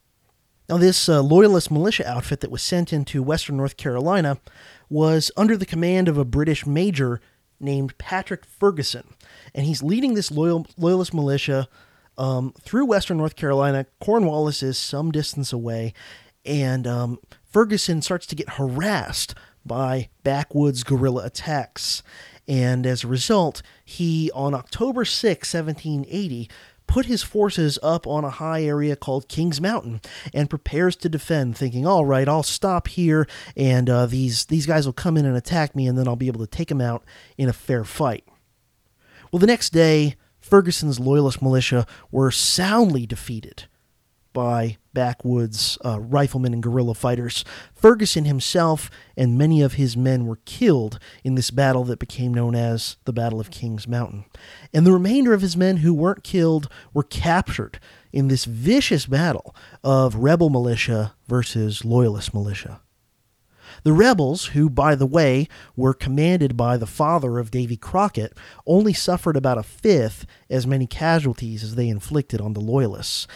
Now, 0.68 0.78
this 0.78 1.08
uh, 1.08 1.22
Loyalist 1.22 1.70
militia 1.70 2.08
outfit 2.08 2.40
that 2.40 2.50
was 2.50 2.62
sent 2.62 2.92
into 2.92 3.22
Western 3.22 3.56
North 3.56 3.76
Carolina 3.76 4.38
was 4.88 5.30
under 5.36 5.56
the 5.56 5.66
command 5.66 6.08
of 6.08 6.18
a 6.18 6.24
British 6.24 6.66
major 6.66 7.20
named 7.60 7.96
Patrick 7.98 8.44
Ferguson, 8.44 9.14
and 9.54 9.66
he's 9.66 9.82
leading 9.82 10.14
this 10.14 10.30
loyal, 10.30 10.66
Loyalist 10.76 11.14
militia 11.14 11.68
um, 12.18 12.52
through 12.60 12.86
Western 12.86 13.18
North 13.18 13.36
Carolina. 13.36 13.86
Cornwallis 14.00 14.62
is 14.62 14.78
some 14.78 15.10
distance 15.10 15.52
away, 15.52 15.92
and 16.44 16.86
um, 16.86 17.18
Ferguson 17.44 18.02
starts 18.02 18.26
to 18.26 18.36
get 18.36 18.50
harassed 18.50 19.34
by 19.64 20.08
backwoods 20.22 20.84
guerrilla 20.84 21.24
attacks. 21.24 22.02
And 22.48 22.86
as 22.86 23.02
a 23.02 23.08
result, 23.08 23.62
he, 23.84 24.30
on 24.32 24.54
October 24.54 25.04
6, 25.04 25.52
1780, 25.52 26.48
put 26.86 27.06
his 27.06 27.22
forces 27.22 27.78
up 27.82 28.06
on 28.06 28.24
a 28.24 28.30
high 28.30 28.62
area 28.62 28.94
called 28.94 29.28
Kings 29.28 29.60
Mountain 29.60 30.00
and 30.32 30.48
prepares 30.48 30.94
to 30.96 31.08
defend, 31.08 31.56
thinking, 31.56 31.86
"All 31.86 32.04
right, 32.04 32.28
I'll 32.28 32.44
stop 32.44 32.88
here, 32.88 33.26
and 33.56 33.90
uh, 33.90 34.06
these 34.06 34.44
these 34.46 34.66
guys 34.66 34.86
will 34.86 34.92
come 34.92 35.16
in 35.16 35.26
and 35.26 35.36
attack 35.36 35.74
me, 35.74 35.88
and 35.88 35.98
then 35.98 36.06
I'll 36.06 36.16
be 36.16 36.28
able 36.28 36.40
to 36.40 36.46
take 36.46 36.68
them 36.68 36.80
out 36.80 37.04
in 37.36 37.48
a 37.48 37.52
fair 37.52 37.84
fight." 37.84 38.24
Well, 39.32 39.40
the 39.40 39.46
next 39.46 39.70
day, 39.70 40.14
Ferguson's 40.46 41.00
loyalist 41.00 41.42
militia 41.42 41.86
were 42.10 42.30
soundly 42.30 43.04
defeated 43.04 43.64
by 44.32 44.76
backwoods 44.92 45.78
uh, 45.84 45.98
riflemen 45.98 46.52
and 46.52 46.62
guerrilla 46.62 46.94
fighters. 46.94 47.42
Ferguson 47.74 48.26
himself 48.26 48.90
and 49.16 49.38
many 49.38 49.62
of 49.62 49.72
his 49.74 49.96
men 49.96 50.26
were 50.26 50.38
killed 50.44 50.98
in 51.24 51.34
this 51.34 51.50
battle 51.50 51.84
that 51.84 51.98
became 51.98 52.34
known 52.34 52.54
as 52.54 52.96
the 53.06 53.14
Battle 53.14 53.40
of 53.40 53.50
Kings 53.50 53.88
Mountain. 53.88 54.26
And 54.74 54.86
the 54.86 54.92
remainder 54.92 55.32
of 55.32 55.40
his 55.40 55.56
men 55.56 55.78
who 55.78 55.94
weren't 55.94 56.22
killed 56.22 56.68
were 56.92 57.02
captured 57.02 57.80
in 58.12 58.28
this 58.28 58.44
vicious 58.44 59.06
battle 59.06 59.56
of 59.82 60.16
rebel 60.16 60.50
militia 60.50 61.14
versus 61.26 61.84
loyalist 61.84 62.34
militia. 62.34 62.82
The 63.86 63.92
rebels, 63.92 64.46
who, 64.46 64.68
by 64.68 64.96
the 64.96 65.06
way, 65.06 65.46
were 65.76 65.94
commanded 65.94 66.56
by 66.56 66.76
the 66.76 66.88
father 66.88 67.38
of 67.38 67.52
Davy 67.52 67.76
Crockett, 67.76 68.36
only 68.66 68.92
suffered 68.92 69.36
about 69.36 69.58
a 69.58 69.62
fifth 69.62 70.26
as 70.50 70.66
many 70.66 70.88
casualties 70.88 71.62
as 71.62 71.76
they 71.76 71.88
inflicted 71.88 72.40
on 72.40 72.54
the 72.54 72.60
Loyalists. 72.60 73.28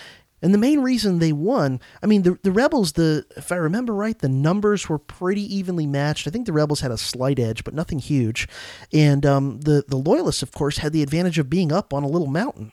And 0.42 0.52
the 0.52 0.58
main 0.58 0.80
reason 0.80 1.20
they 1.20 1.32
won, 1.32 1.78
I 2.02 2.06
mean, 2.06 2.22
the, 2.22 2.36
the 2.42 2.50
rebels, 2.50 2.94
the 2.94 3.24
if 3.36 3.52
I 3.52 3.54
remember 3.54 3.94
right, 3.94 4.18
the 4.18 4.28
numbers 4.28 4.88
were 4.88 4.98
pretty 4.98 5.42
evenly 5.54 5.86
matched. 5.86 6.26
I 6.26 6.32
think 6.32 6.46
the 6.46 6.52
rebels 6.52 6.80
had 6.80 6.90
a 6.90 6.98
slight 6.98 7.38
edge, 7.38 7.62
but 7.62 7.72
nothing 7.72 8.00
huge. 8.00 8.48
And 8.92 9.24
um, 9.24 9.60
the 9.60 9.84
the 9.86 9.98
loyalists, 9.98 10.42
of 10.42 10.50
course, 10.50 10.78
had 10.78 10.92
the 10.92 11.04
advantage 11.04 11.38
of 11.38 11.48
being 11.48 11.70
up 11.70 11.94
on 11.94 12.02
a 12.02 12.08
little 12.08 12.26
mountain. 12.26 12.72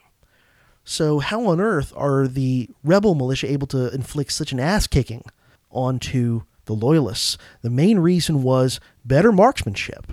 So 0.82 1.20
how 1.20 1.46
on 1.46 1.60
earth 1.60 1.92
are 1.94 2.26
the 2.26 2.70
rebel 2.82 3.14
militia 3.14 3.48
able 3.48 3.68
to 3.68 3.94
inflict 3.94 4.32
such 4.32 4.50
an 4.50 4.58
ass 4.58 4.88
kicking 4.88 5.22
onto 5.70 6.42
the 6.68 6.74
Loyalists. 6.74 7.36
The 7.62 7.70
main 7.70 7.98
reason 7.98 8.44
was 8.44 8.78
better 9.04 9.32
marksmanship, 9.32 10.12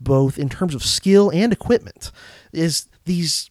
both 0.00 0.38
in 0.38 0.48
terms 0.48 0.74
of 0.74 0.82
skill 0.82 1.30
and 1.30 1.52
equipment. 1.52 2.10
Is 2.52 2.86
these 3.04 3.50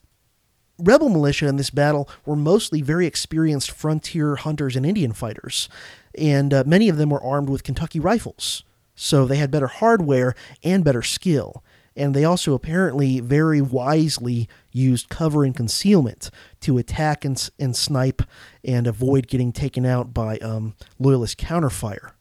rebel 0.79 1.09
militia 1.09 1.47
in 1.47 1.57
this 1.57 1.69
battle 1.69 2.09
were 2.25 2.35
mostly 2.35 2.81
very 2.81 3.05
experienced 3.05 3.69
frontier 3.69 4.37
hunters 4.37 4.75
and 4.75 4.85
Indian 4.85 5.13
fighters, 5.13 5.69
and 6.17 6.53
uh, 6.53 6.63
many 6.65 6.89
of 6.89 6.97
them 6.97 7.11
were 7.11 7.23
armed 7.23 7.49
with 7.49 7.63
Kentucky 7.63 7.99
rifles. 7.99 8.63
So 8.95 9.25
they 9.25 9.35
had 9.37 9.51
better 9.51 9.67
hardware 9.67 10.33
and 10.63 10.83
better 10.83 11.01
skill. 11.03 11.63
And 11.97 12.13
they 12.13 12.25
also 12.25 12.53
apparently 12.53 13.21
very 13.21 13.61
wisely 13.61 14.49
used 14.71 15.07
cover 15.07 15.45
and 15.45 15.55
concealment 15.55 16.29
to 16.61 16.77
attack 16.77 17.23
and, 17.23 17.49
and 17.57 17.75
snipe 17.75 18.21
and 18.65 18.85
avoid 18.85 19.27
getting 19.27 19.53
taken 19.53 19.85
out 19.85 20.13
by 20.13 20.37
um, 20.39 20.75
loyalist 20.99 21.37
counterfire. 21.37 22.11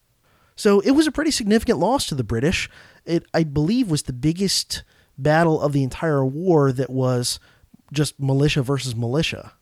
So 0.56 0.80
it 0.80 0.92
was 0.92 1.06
a 1.06 1.12
pretty 1.12 1.30
significant 1.30 1.78
loss 1.78 2.06
to 2.06 2.14
the 2.14 2.24
British. 2.24 2.70
It, 3.04 3.24
I 3.34 3.44
believe, 3.44 3.90
was 3.90 4.02
the 4.02 4.12
biggest 4.12 4.82
battle 5.18 5.60
of 5.60 5.72
the 5.72 5.82
entire 5.82 6.24
war 6.24 6.72
that 6.72 6.90
was 6.90 7.38
just 7.92 8.18
militia 8.20 8.62
versus 8.62 8.94
militia. 8.94 9.52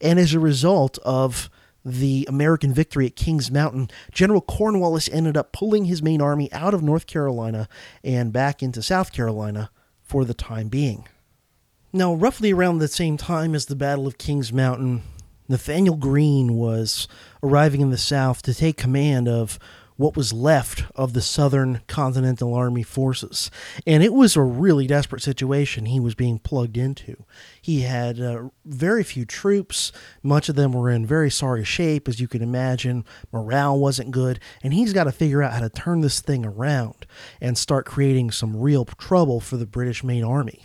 And 0.00 0.18
as 0.18 0.34
a 0.34 0.40
result 0.40 0.98
of 1.04 1.50
the 1.84 2.26
American 2.28 2.74
victory 2.74 3.06
at 3.06 3.16
Kings 3.16 3.50
Mountain, 3.50 3.90
General 4.10 4.40
Cornwallis 4.40 5.08
ended 5.08 5.36
up 5.36 5.52
pulling 5.52 5.84
his 5.84 6.02
main 6.02 6.20
army 6.20 6.52
out 6.52 6.74
of 6.74 6.82
North 6.82 7.06
Carolina 7.06 7.68
and 8.02 8.32
back 8.32 8.62
into 8.62 8.82
South 8.82 9.12
Carolina 9.12 9.70
for 10.02 10.24
the 10.24 10.34
time 10.34 10.68
being. 10.68 11.06
Now, 11.92 12.12
roughly 12.12 12.52
around 12.52 12.78
the 12.78 12.88
same 12.88 13.16
time 13.16 13.54
as 13.54 13.66
the 13.66 13.76
Battle 13.76 14.06
of 14.06 14.18
Kings 14.18 14.52
Mountain, 14.52 15.02
Nathanael 15.48 15.94
Greene 15.94 16.54
was 16.54 17.06
arriving 17.42 17.80
in 17.80 17.90
the 17.90 17.98
South 17.98 18.42
to 18.42 18.54
take 18.54 18.76
command 18.76 19.28
of 19.28 19.58
what 19.96 20.16
was 20.16 20.32
left 20.32 20.84
of 20.94 21.12
the 21.12 21.20
Southern 21.20 21.80
Continental 21.86 22.54
Army 22.54 22.82
forces. 22.82 23.50
And 23.86 24.02
it 24.02 24.12
was 24.12 24.36
a 24.36 24.42
really 24.42 24.86
desperate 24.86 25.22
situation 25.22 25.86
he 25.86 26.00
was 26.00 26.14
being 26.14 26.38
plugged 26.38 26.76
into. 26.76 27.24
He 27.60 27.82
had 27.82 28.20
uh, 28.20 28.48
very 28.64 29.02
few 29.02 29.24
troops, 29.24 29.92
much 30.22 30.48
of 30.48 30.56
them 30.56 30.72
were 30.72 30.90
in 30.90 31.06
very 31.06 31.30
sorry 31.30 31.64
shape, 31.64 32.08
as 32.08 32.20
you 32.20 32.28
can 32.28 32.42
imagine. 32.42 33.04
Morale 33.32 33.78
wasn't 33.78 34.10
good, 34.10 34.40
and 34.62 34.74
he's 34.74 34.92
got 34.92 35.04
to 35.04 35.12
figure 35.12 35.42
out 35.42 35.52
how 35.52 35.60
to 35.60 35.70
turn 35.70 36.00
this 36.00 36.20
thing 36.20 36.44
around 36.44 37.06
and 37.40 37.56
start 37.56 37.86
creating 37.86 38.30
some 38.30 38.56
real 38.56 38.84
trouble 38.84 39.40
for 39.40 39.56
the 39.56 39.66
British 39.66 40.04
main 40.04 40.24
army. 40.24 40.62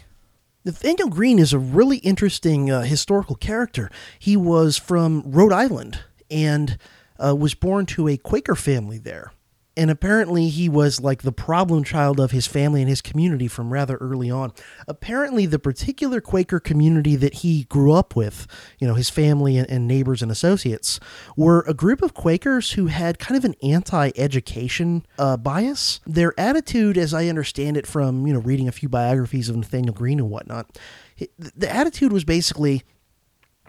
Nathanael 0.63 1.09
Greene 1.09 1.39
is 1.39 1.53
a 1.53 1.59
really 1.59 1.97
interesting 1.97 2.69
uh, 2.69 2.81
historical 2.81 3.35
character. 3.35 3.89
He 4.19 4.37
was 4.37 4.77
from 4.77 5.23
Rhode 5.25 5.53
Island, 5.53 6.01
and 6.29 6.77
uh, 7.23 7.35
was 7.35 7.53
born 7.53 7.85
to 7.87 8.07
a 8.07 8.17
Quaker 8.17 8.55
family 8.55 8.97
there. 8.97 9.31
And 9.77 9.89
apparently, 9.89 10.49
he 10.49 10.67
was 10.67 10.99
like 10.99 11.21
the 11.21 11.31
problem 11.31 11.85
child 11.85 12.19
of 12.19 12.31
his 12.31 12.45
family 12.45 12.81
and 12.81 12.89
his 12.89 13.01
community 13.01 13.47
from 13.47 13.71
rather 13.71 13.95
early 13.97 14.29
on. 14.29 14.51
Apparently, 14.85 15.45
the 15.45 15.59
particular 15.59 16.19
Quaker 16.19 16.59
community 16.59 17.15
that 17.15 17.35
he 17.35 17.63
grew 17.63 17.93
up 17.93 18.13
with, 18.13 18.47
you 18.79 18.87
know, 18.87 18.95
his 18.95 19.09
family 19.09 19.57
and, 19.57 19.69
and 19.69 19.87
neighbors 19.87 20.21
and 20.21 20.29
associates, 20.29 20.99
were 21.37 21.63
a 21.67 21.73
group 21.73 22.01
of 22.01 22.13
Quakers 22.13 22.71
who 22.71 22.87
had 22.87 23.17
kind 23.17 23.37
of 23.37 23.45
an 23.45 23.55
anti 23.63 24.11
education 24.17 25.05
uh, 25.17 25.37
bias. 25.37 26.01
Their 26.05 26.37
attitude, 26.37 26.97
as 26.97 27.13
I 27.13 27.27
understand 27.27 27.77
it 27.77 27.87
from, 27.87 28.27
you 28.27 28.33
know, 28.33 28.41
reading 28.41 28.67
a 28.67 28.73
few 28.73 28.89
biographies 28.89 29.47
of 29.47 29.55
Nathanael 29.55 29.93
Greene 29.93 30.19
and 30.19 30.29
whatnot, 30.29 30.77
the 31.39 31.73
attitude 31.73 32.11
was 32.11 32.25
basically 32.25 32.83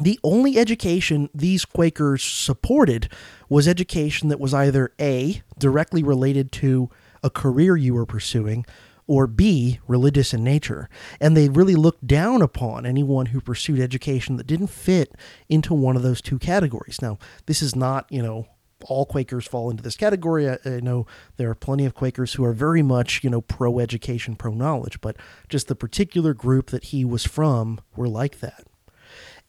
the 0.04 0.18
only 0.22 0.58
education 0.58 1.28
these 1.34 1.64
Quakers 1.64 2.22
supported 2.22 3.08
was 3.48 3.68
education 3.68 4.28
that 4.28 4.40
was 4.40 4.54
either 4.54 4.92
A, 5.00 5.42
directly 5.58 6.02
related 6.02 6.52
to 6.52 6.90
a 7.22 7.30
career 7.30 7.76
you 7.76 7.94
were 7.94 8.06
pursuing, 8.06 8.64
or 9.06 9.26
B, 9.26 9.80
religious 9.86 10.32
in 10.32 10.44
nature. 10.44 10.88
And 11.20 11.36
they 11.36 11.48
really 11.48 11.74
looked 11.74 12.06
down 12.06 12.40
upon 12.40 12.86
anyone 12.86 13.26
who 13.26 13.40
pursued 13.40 13.80
education 13.80 14.36
that 14.36 14.46
didn't 14.46 14.68
fit 14.68 15.14
into 15.48 15.74
one 15.74 15.96
of 15.96 16.02
those 16.02 16.22
two 16.22 16.38
categories. 16.38 17.02
Now, 17.02 17.18
this 17.46 17.62
is 17.62 17.76
not, 17.76 18.06
you 18.10 18.22
know, 18.22 18.46
all 18.86 19.06
Quakers 19.06 19.46
fall 19.46 19.70
into 19.70 19.82
this 19.82 19.96
category. 19.96 20.48
I, 20.48 20.58
I, 20.64 20.80
know 20.80 21.06
there 21.36 21.50
are 21.50 21.54
plenty 21.54 21.84
of 21.84 21.94
Quakers 21.94 22.34
who 22.34 22.44
are 22.44 22.52
very 22.52 22.82
much, 22.82 23.22
you 23.22 23.30
know, 23.30 23.40
pro 23.40 23.78
education, 23.78 24.34
pro 24.34 24.52
knowledge, 24.52 25.00
but 25.00 25.16
just 25.48 25.68
the 25.68 25.76
particular 25.76 26.34
group 26.34 26.70
that 26.70 26.84
he 26.84 27.04
was 27.04 27.24
from 27.24 27.80
were 27.94 28.08
like 28.08 28.40
that. 28.40 28.66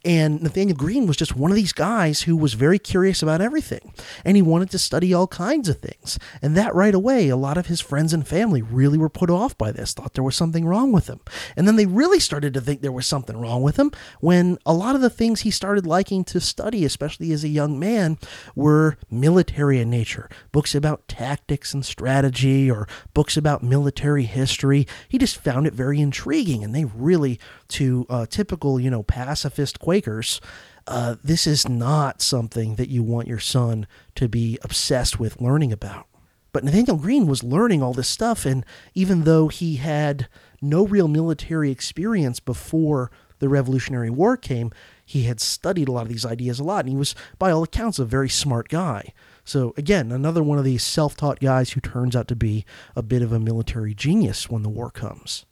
And 0.05 0.41
Nathanael 0.41 0.75
Greene 0.75 1.07
was 1.07 1.15
just 1.15 1.35
one 1.35 1.49
of 1.49 1.55
these 1.55 1.71
guys 1.71 2.23
who 2.23 2.35
was 2.35 2.55
very 2.55 2.77
curious 2.77 3.23
about 3.23 3.39
everything. 3.39 3.93
And 4.25 4.35
he 4.35 4.41
wanted 4.41 4.69
to 4.71 4.80
study 4.80 5.13
all 5.13 5.27
kinds 5.27 5.69
of 5.69 5.80
things. 5.80 6.19
And 6.41 6.57
that 6.57 6.75
right 6.75 6.93
away, 6.93 7.30
a 7.30 7.38
lot 7.38 7.57
of 7.57 7.67
his 7.67 7.80
friends 7.80 8.13
and 8.13 8.27
family 8.27 8.61
really 8.61 8.97
were 8.97 9.09
put 9.09 9.30
off 9.30 9.57
by 9.57 9.71
this, 9.71 9.93
thought 9.93 10.13
there 10.13 10.23
was 10.23 10.35
something 10.35 10.65
wrong 10.65 10.91
with 10.91 11.07
him. 11.07 11.21
And 11.55 11.67
then 11.67 11.77
they 11.77 11.85
really 11.85 12.19
started 12.19 12.53
to 12.53 12.61
think 12.61 12.81
there 12.81 12.91
was 12.91 13.07
something 13.07 13.38
wrong 13.38 13.63
with 13.63 13.77
him 13.77 13.91
when 14.19 14.57
a 14.65 14.73
lot 14.73 14.95
of 14.95 15.01
the 15.01 15.09
things 15.09 15.41
he 15.41 15.51
started 15.51 15.85
liking 15.85 16.23
to 16.25 16.41
study, 16.41 16.84
especially 16.84 17.31
as 17.31 17.43
a 17.43 17.49
young 17.49 17.80
man, 17.80 18.17
were 18.55 18.97
military 19.09 19.80
in 19.80 19.89
nature. 19.89 20.30
Books 20.51 20.75
about 20.75 21.07
tactics 21.07 21.73
and 21.73 21.85
strategy 21.85 22.69
or 22.69 22.88
books 23.13 23.38
about 23.38 23.63
military 23.63 24.23
history. 24.23 24.85
He 25.07 25.17
just 25.17 25.38
found 25.38 25.65
it 25.65 25.73
very 25.73 26.01
intriguing. 26.01 26.63
And 26.63 26.75
they 26.75 26.85
really, 26.85 27.39
to 27.69 28.05
typical, 28.30 28.80
you 28.80 28.89
know, 28.89 29.03
pacifist 29.03 29.80
Quakers, 29.94 30.41
uh, 30.88 31.18
this 31.24 31.45
is 31.45 31.70
not 31.70 32.20
something 32.20 32.78
that 32.78 32.90
you 32.90 33.03
want 33.03 33.28
your 33.28 33.38
son 33.38 33.86
to 34.15 34.28
be 34.28 34.57
obsessed 34.64 35.20
with 35.20 35.40
learning 35.40 35.72
about. 35.72 36.07
But 36.52 36.64
Nathanael 36.64 36.98
Greene 36.98 37.28
was 37.28 37.44
learning 37.44 37.84
all 37.84 37.94
this 37.94 38.07
stuff, 38.07 38.44
and 38.44 38.65
even 38.95 39.24
though 39.24 39.49
he 39.49 39.76
had 39.76 40.28
no 40.64 40.88
real 40.88 41.07
military 41.07 41.70
experience 41.70 42.40
before 42.40 43.11
the 43.38 43.48
Revolutionary 43.48 44.10
War 44.10 44.36
came, 44.36 44.72
he 45.06 45.26
had 45.26 45.40
studied 45.40 45.88
a 45.88 45.91
lot 45.91 46.07
of 46.07 46.10
these 46.10 46.26
ideas 46.26 46.60
a 46.60 46.64
lot, 46.64 46.86
and 46.86 46.90
he 46.90 46.95
was, 46.95 47.14
by 47.38 47.52
all 47.52 47.61
accounts, 47.61 47.99
a 47.99 48.06
very 48.06 48.30
smart 48.30 48.70
guy. 48.70 49.14
So, 49.45 49.76
again, 49.78 50.11
another 50.11 50.41
one 50.41 50.57
of 50.57 50.65
these 50.65 50.84
self 50.84 51.15
taught 51.15 51.40
guys 51.40 51.74
who 51.74 51.82
turns 51.82 52.15
out 52.15 52.28
to 52.30 52.36
be 52.36 52.65
a 52.95 53.03
bit 53.03 53.22
of 53.22 53.32
a 53.32 53.40
military 53.40 53.94
genius 53.94 54.49
when 54.49 54.64
the 54.64 54.70
war 54.70 54.90
comes. 54.90 55.45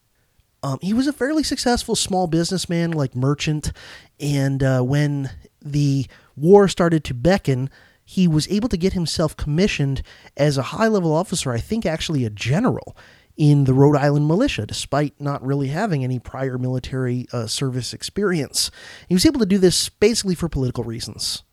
Um, 0.64 0.78
he 0.82 0.94
was 0.94 1.08
a 1.08 1.14
fairly 1.14 1.44
successful 1.44 1.96
small 1.96 2.28
businessman, 2.28 2.92
like 2.92 3.16
merchant, 3.16 3.72
and 4.20 4.62
uh, 4.62 4.82
when 4.82 5.32
the 5.62 6.06
war 6.36 6.68
started 6.68 7.04
to 7.06 7.14
beckon, 7.14 7.70
he 8.04 8.28
was 8.28 8.48
able 8.50 8.70
to 8.70 8.78
get 8.78 8.94
himself 8.94 9.36
commissioned 9.38 10.04
as 10.38 10.58
a 10.58 10.64
high 10.64 10.88
level 10.88 11.14
officer, 11.14 11.52
I 11.52 11.60
think 11.60 11.86
actually 11.86 12.26
a 12.26 12.30
general 12.30 12.96
in 13.38 13.64
the 13.64 13.74
Rhode 13.74 13.96
Island 13.96 14.28
militia, 14.28 14.66
despite 14.66 15.20
not 15.20 15.44
really 15.44 15.70
having 15.70 16.04
any 16.04 16.20
prior 16.20 16.58
military 16.58 17.26
uh, 17.32 17.48
service 17.48 17.94
experience. 17.94 18.70
He 19.08 19.16
was 19.16 19.26
able 19.26 19.40
to 19.40 19.46
do 19.46 19.58
this 19.58 19.90
basically 19.90 20.36
for 20.36 20.50
political 20.50 20.84
reasons. 20.84 21.44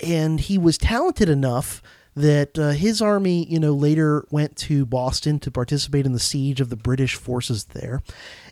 And 0.00 0.40
he 0.40 0.58
was 0.58 0.76
talented 0.76 1.28
enough 1.28 1.82
that 2.16 2.58
uh, 2.58 2.70
his 2.70 3.02
army, 3.02 3.46
you 3.46 3.60
know, 3.60 3.74
later 3.74 4.26
went 4.30 4.56
to 4.56 4.86
Boston 4.86 5.38
to 5.40 5.50
participate 5.50 6.06
in 6.06 6.12
the 6.12 6.18
siege 6.18 6.62
of 6.62 6.70
the 6.70 6.76
British 6.76 7.14
forces 7.14 7.66
there. 7.66 8.02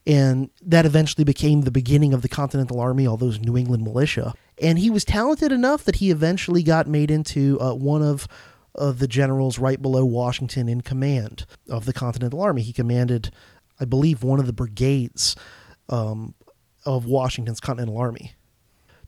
And 0.07 0.51
that 0.61 0.85
eventually 0.85 1.25
became 1.25 1.63
the 1.63 1.71
beginning 1.71 2.13
of 2.13 2.21
the 2.21 2.29
Continental 2.29 2.79
Army, 2.79 3.07
all 3.07 3.17
those 3.17 3.41
New 3.41 3.57
England 3.57 3.83
militia. 3.83 4.35
And 4.61 4.79
he 4.79 4.91
was 4.91 5.03
talented 5.03 5.51
enough 5.51 5.83
that 5.85 5.97
he 5.97 6.11
eventually 6.11 6.63
got 6.63 6.87
made 6.87 7.11
into 7.11 7.59
uh, 7.59 7.75
one 7.75 8.03
of 8.03 8.29
the 8.75 9.09
generals 9.09 9.59
right 9.59 9.81
below 9.81 10.05
Washington 10.05 10.69
in 10.69 10.83
command 10.83 11.47
of 11.71 11.87
the 11.87 11.95
Continental 11.95 12.43
Army. 12.43 12.61
He 12.61 12.73
commanded, 12.75 13.31
I 13.81 13.87
believe, 13.87 14.23
one 14.23 14.41
of 14.41 14.47
the 14.47 14.53
brigades 14.53 15.37
um, 15.89 16.35
of 16.85 17.07
Washington's 17.07 17.61
Continental 17.61 17.97
Army. 17.97 18.35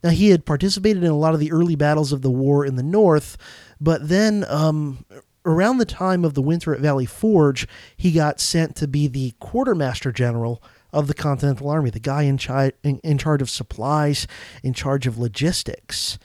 Now, 0.03 0.11
he 0.11 0.31
had 0.31 0.47
participated 0.47 1.03
in 1.03 1.11
a 1.11 1.17
lot 1.17 1.35
of 1.35 1.41
the 1.41 1.53
early 1.53 1.75
battles 1.75 2.13
of 2.13 2.23
the 2.23 2.31
war 2.31 2.65
in 2.65 2.77
the 2.77 2.83
North, 2.83 3.37
but 3.81 4.09
then 4.09 4.45
um, 4.49 5.05
around 5.45 5.79
the 5.79 5.85
time 5.85 6.25
of 6.25 6.35
the 6.35 6.43
winter 6.43 6.75
at 6.75 6.81
Valley 6.81 7.07
Forge, 7.07 7.67
he 7.97 8.13
got 8.13 8.41
sent 8.41 8.77
to 8.77 8.89
be 8.89 9.07
the 9.07 9.35
quartermaster 9.39 10.13
general 10.13 10.63
of 10.93 11.07
the 11.09 11.15
Continental 11.15 11.69
Army, 11.69 11.91
the 11.91 12.01
guy 12.01 12.23
in, 12.23 12.39
chi- 12.39 12.73
in, 12.83 12.99
in 12.99 13.19
charge 13.19 13.43
of 13.43 13.51
supplies, 13.51 14.27
in 14.63 14.73
charge 14.73 15.07
of 15.07 15.19
logistics. 15.19 16.19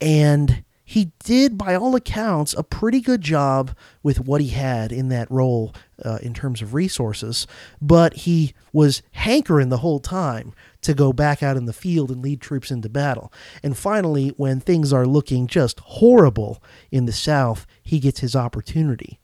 And 0.00 0.64
he 0.82 1.12
did, 1.22 1.58
by 1.58 1.74
all 1.74 1.94
accounts, 1.94 2.54
a 2.54 2.62
pretty 2.62 3.02
good 3.02 3.20
job 3.20 3.76
with 4.02 4.20
what 4.20 4.40
he 4.40 4.48
had 4.48 4.90
in 4.90 5.10
that 5.10 5.30
role 5.30 5.74
uh, 6.02 6.18
in 6.22 6.32
terms 6.32 6.62
of 6.62 6.72
resources, 6.72 7.46
but 7.82 8.14
he 8.14 8.54
was 8.72 9.02
hankering 9.12 9.68
the 9.68 9.78
whole 9.78 10.00
time 10.00 10.54
to 10.82 10.94
go 10.94 11.12
back 11.12 11.42
out 11.42 11.56
in 11.56 11.64
the 11.64 11.72
field 11.72 12.10
and 12.10 12.22
lead 12.22 12.40
troops 12.40 12.70
into 12.70 12.88
battle. 12.88 13.32
And 13.62 13.76
finally, 13.76 14.28
when 14.36 14.60
things 14.60 14.92
are 14.92 15.06
looking 15.06 15.46
just 15.46 15.80
horrible 15.80 16.62
in 16.90 17.06
the 17.06 17.12
South, 17.12 17.66
he 17.82 17.98
gets 17.98 18.20
his 18.20 18.36
opportunity. 18.36 19.18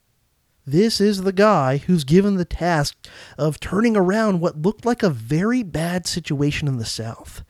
This 0.67 0.99
is 0.99 1.21
the 1.21 1.31
guy 1.31 1.77
who's 1.77 2.03
given 2.03 2.35
the 2.35 2.45
task 2.45 2.97
of 3.37 3.59
turning 3.59 3.95
around 3.95 4.39
what 4.39 4.61
looked 4.61 4.85
like 4.85 5.03
a 5.03 5.09
very 5.09 5.61
bad 5.61 6.07
situation 6.07 6.67
in 6.67 6.77
the 6.77 6.85
South. 6.85 7.43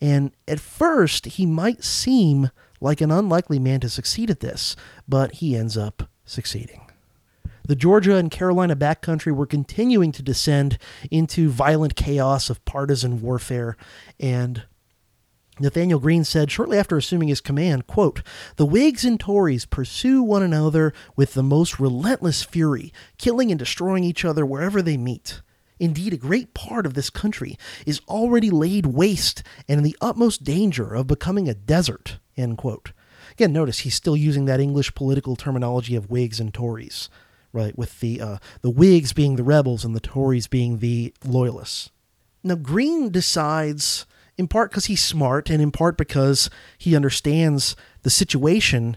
And 0.00 0.32
at 0.46 0.60
first, 0.60 1.26
he 1.26 1.46
might 1.46 1.82
seem 1.82 2.50
like 2.80 3.00
an 3.00 3.10
unlikely 3.10 3.58
man 3.58 3.80
to 3.80 3.88
succeed 3.88 4.30
at 4.30 4.40
this, 4.40 4.76
but 5.08 5.36
he 5.36 5.56
ends 5.56 5.76
up 5.76 6.08
succeeding. 6.24 6.87
The 7.68 7.76
Georgia 7.76 8.16
and 8.16 8.30
Carolina 8.30 8.74
backcountry 8.74 9.30
were 9.30 9.44
continuing 9.44 10.10
to 10.12 10.22
descend 10.22 10.78
into 11.10 11.50
violent 11.50 11.96
chaos 11.96 12.48
of 12.48 12.64
partisan 12.64 13.20
warfare, 13.20 13.76
and 14.18 14.62
Nathanael 15.60 15.98
Greene 15.98 16.24
said 16.24 16.50
shortly 16.50 16.78
after 16.78 16.96
assuming 16.96 17.28
his 17.28 17.42
command, 17.42 17.86
quote, 17.86 18.22
The 18.56 18.64
Whigs 18.64 19.04
and 19.04 19.20
Tories 19.20 19.66
pursue 19.66 20.22
one 20.22 20.42
another 20.42 20.94
with 21.14 21.34
the 21.34 21.42
most 21.42 21.78
relentless 21.78 22.42
fury, 22.42 22.90
killing 23.18 23.50
and 23.50 23.58
destroying 23.58 24.02
each 24.02 24.24
other 24.24 24.46
wherever 24.46 24.80
they 24.80 24.96
meet. 24.96 25.42
Indeed, 25.78 26.14
a 26.14 26.16
great 26.16 26.54
part 26.54 26.86
of 26.86 26.94
this 26.94 27.10
country 27.10 27.58
is 27.84 28.00
already 28.08 28.48
laid 28.48 28.86
waste 28.86 29.42
and 29.68 29.76
in 29.76 29.84
the 29.84 29.96
utmost 30.00 30.42
danger 30.42 30.94
of 30.94 31.06
becoming 31.06 31.50
a 31.50 31.54
desert. 31.54 32.18
End 32.34 32.56
quote. 32.56 32.92
Again, 33.32 33.52
notice 33.52 33.80
he's 33.80 33.94
still 33.94 34.16
using 34.16 34.46
that 34.46 34.58
English 34.58 34.94
political 34.94 35.36
terminology 35.36 35.94
of 35.94 36.08
Whigs 36.08 36.40
and 36.40 36.54
Tories 36.54 37.10
right? 37.52 37.76
With 37.76 38.00
the 38.00 38.20
uh, 38.20 38.38
the 38.62 38.70
Whigs 38.70 39.12
being 39.12 39.36
the 39.36 39.44
rebels 39.44 39.84
and 39.84 39.94
the 39.94 40.00
Tories 40.00 40.46
being 40.46 40.78
the 40.78 41.14
loyalists. 41.24 41.90
Now 42.42 42.54
Greene 42.54 43.10
decides, 43.10 44.06
in 44.36 44.48
part 44.48 44.70
because 44.70 44.86
he's 44.86 45.04
smart, 45.04 45.50
and 45.50 45.62
in 45.62 45.70
part 45.70 45.96
because 45.96 46.50
he 46.76 46.94
understands 46.94 47.76
the 48.02 48.10
situation 48.10 48.96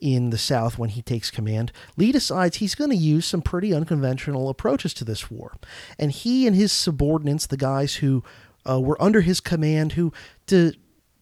in 0.00 0.30
the 0.30 0.38
South 0.38 0.78
when 0.78 0.90
he 0.90 1.02
takes 1.02 1.30
command. 1.30 1.72
Lee 1.96 2.12
decides 2.12 2.58
he's 2.58 2.76
going 2.76 2.90
to 2.90 2.96
use 2.96 3.26
some 3.26 3.42
pretty 3.42 3.74
unconventional 3.74 4.48
approaches 4.48 4.94
to 4.94 5.04
this 5.04 5.30
war, 5.30 5.56
and 5.98 6.12
he 6.12 6.46
and 6.46 6.54
his 6.54 6.72
subordinates, 6.72 7.46
the 7.46 7.56
guys 7.56 7.96
who 7.96 8.22
uh, 8.68 8.80
were 8.80 9.00
under 9.02 9.22
his 9.22 9.40
command, 9.40 9.92
who 9.92 10.12
to 10.46 10.72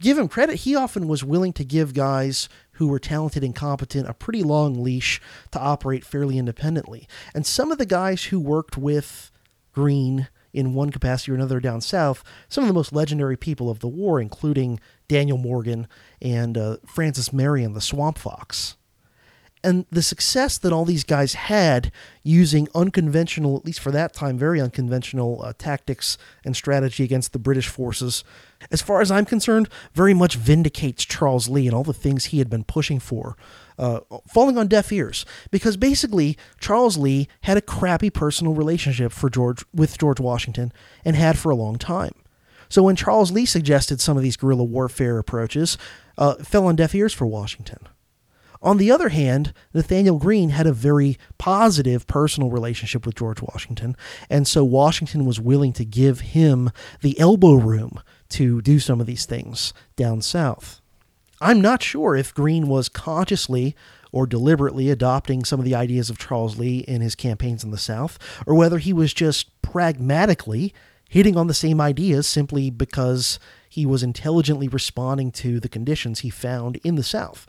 give 0.00 0.18
him 0.18 0.28
credit, 0.28 0.56
he 0.56 0.74
often 0.74 1.08
was 1.08 1.24
willing 1.24 1.52
to 1.54 1.64
give 1.64 1.94
guys 1.94 2.48
who 2.76 2.88
were 2.88 2.98
talented 2.98 3.44
and 3.44 3.54
competent 3.54 4.08
a 4.08 4.14
pretty 4.14 4.42
long 4.42 4.82
leash 4.82 5.20
to 5.50 5.60
operate 5.60 6.04
fairly 6.04 6.38
independently. 6.38 7.08
And 7.34 7.46
some 7.46 7.72
of 7.72 7.78
the 7.78 7.86
guys 7.86 8.24
who 8.24 8.40
worked 8.40 8.76
with 8.76 9.30
Greene 9.72 10.28
in 10.52 10.72
one 10.72 10.90
capacity 10.90 11.32
or 11.32 11.34
another 11.34 11.60
down 11.60 11.80
south, 11.80 12.24
some 12.48 12.64
of 12.64 12.68
the 12.68 12.74
most 12.74 12.92
legendary 12.92 13.36
people 13.36 13.68
of 13.68 13.80
the 13.80 13.88
war, 13.88 14.20
including 14.20 14.80
Daniel 15.08 15.36
Morgan 15.36 15.86
and 16.22 16.56
uh, 16.56 16.78
Francis 16.86 17.32
Marion, 17.32 17.74
the 17.74 17.80
Swamp 17.80 18.16
Fox 18.16 18.76
and 19.66 19.84
the 19.90 20.02
success 20.02 20.58
that 20.58 20.72
all 20.72 20.84
these 20.84 21.02
guys 21.02 21.34
had 21.34 21.90
using 22.22 22.68
unconventional, 22.72 23.56
at 23.56 23.64
least 23.64 23.80
for 23.80 23.90
that 23.90 24.12
time, 24.12 24.38
very 24.38 24.60
unconventional 24.60 25.42
uh, 25.42 25.52
tactics 25.58 26.16
and 26.44 26.54
strategy 26.54 27.02
against 27.02 27.32
the 27.32 27.38
British 27.40 27.66
forces, 27.66 28.22
as 28.70 28.82
far 28.82 29.00
as 29.00 29.10
I'm 29.10 29.24
concerned, 29.24 29.68
very 29.94 30.14
much 30.14 30.36
vindicates 30.36 31.04
Charles 31.04 31.48
Lee 31.48 31.66
and 31.66 31.74
all 31.74 31.84
the 31.84 31.92
things 31.92 32.26
he 32.26 32.38
had 32.38 32.50
been 32.50 32.64
pushing 32.64 32.98
for, 32.98 33.36
uh, 33.78 34.00
falling 34.28 34.58
on 34.58 34.68
deaf 34.68 34.92
ears. 34.92 35.24
Because 35.50 35.76
basically, 35.76 36.36
Charles 36.60 36.96
Lee 36.96 37.28
had 37.42 37.56
a 37.56 37.62
crappy 37.62 38.10
personal 38.10 38.54
relationship 38.54 39.12
for 39.12 39.30
George 39.30 39.64
with 39.74 39.98
George 39.98 40.20
Washington 40.20 40.72
and 41.04 41.16
had 41.16 41.38
for 41.38 41.50
a 41.50 41.56
long 41.56 41.76
time. 41.76 42.12
So 42.68 42.82
when 42.82 42.96
Charles 42.96 43.30
Lee 43.30 43.46
suggested 43.46 44.00
some 44.00 44.16
of 44.16 44.22
these 44.22 44.36
guerrilla 44.36 44.64
warfare 44.64 45.18
approaches, 45.18 45.78
uh, 46.18 46.34
fell 46.36 46.66
on 46.66 46.76
deaf 46.76 46.94
ears 46.94 47.12
for 47.12 47.26
Washington. 47.26 47.78
On 48.62 48.78
the 48.78 48.90
other 48.90 49.10
hand, 49.10 49.52
Nathanael 49.74 50.18
Greene 50.18 50.48
had 50.48 50.66
a 50.66 50.72
very 50.72 51.18
positive 51.38 52.06
personal 52.06 52.50
relationship 52.50 53.06
with 53.06 53.14
George 53.14 53.40
Washington, 53.42 53.96
and 54.30 54.48
so 54.48 54.64
Washington 54.64 55.24
was 55.24 55.38
willing 55.38 55.72
to 55.74 55.84
give 55.84 56.20
him 56.20 56.70
the 57.02 57.18
elbow 57.20 57.54
room 57.54 58.00
to 58.30 58.60
do 58.62 58.78
some 58.78 59.00
of 59.00 59.06
these 59.06 59.26
things 59.26 59.72
down 59.96 60.22
south. 60.22 60.80
I'm 61.40 61.60
not 61.60 61.82
sure 61.82 62.16
if 62.16 62.34
Greene 62.34 62.68
was 62.68 62.88
consciously 62.88 63.76
or 64.12 64.26
deliberately 64.26 64.88
adopting 64.88 65.44
some 65.44 65.60
of 65.60 65.64
the 65.66 65.74
ideas 65.74 66.08
of 66.08 66.18
Charles 66.18 66.58
Lee 66.58 66.78
in 66.78 67.02
his 67.02 67.14
campaigns 67.14 67.62
in 67.62 67.70
the 67.70 67.78
South, 67.78 68.18
or 68.46 68.54
whether 68.54 68.78
he 68.78 68.92
was 68.92 69.12
just 69.12 69.60
pragmatically 69.60 70.72
hitting 71.08 71.36
on 71.36 71.46
the 71.46 71.54
same 71.54 71.80
ideas 71.80 72.26
simply 72.26 72.70
because 72.70 73.38
he 73.68 73.84
was 73.84 74.02
intelligently 74.02 74.68
responding 74.68 75.30
to 75.30 75.60
the 75.60 75.68
conditions 75.68 76.20
he 76.20 76.30
found 76.30 76.76
in 76.76 76.94
the 76.94 77.02
South. 77.02 77.46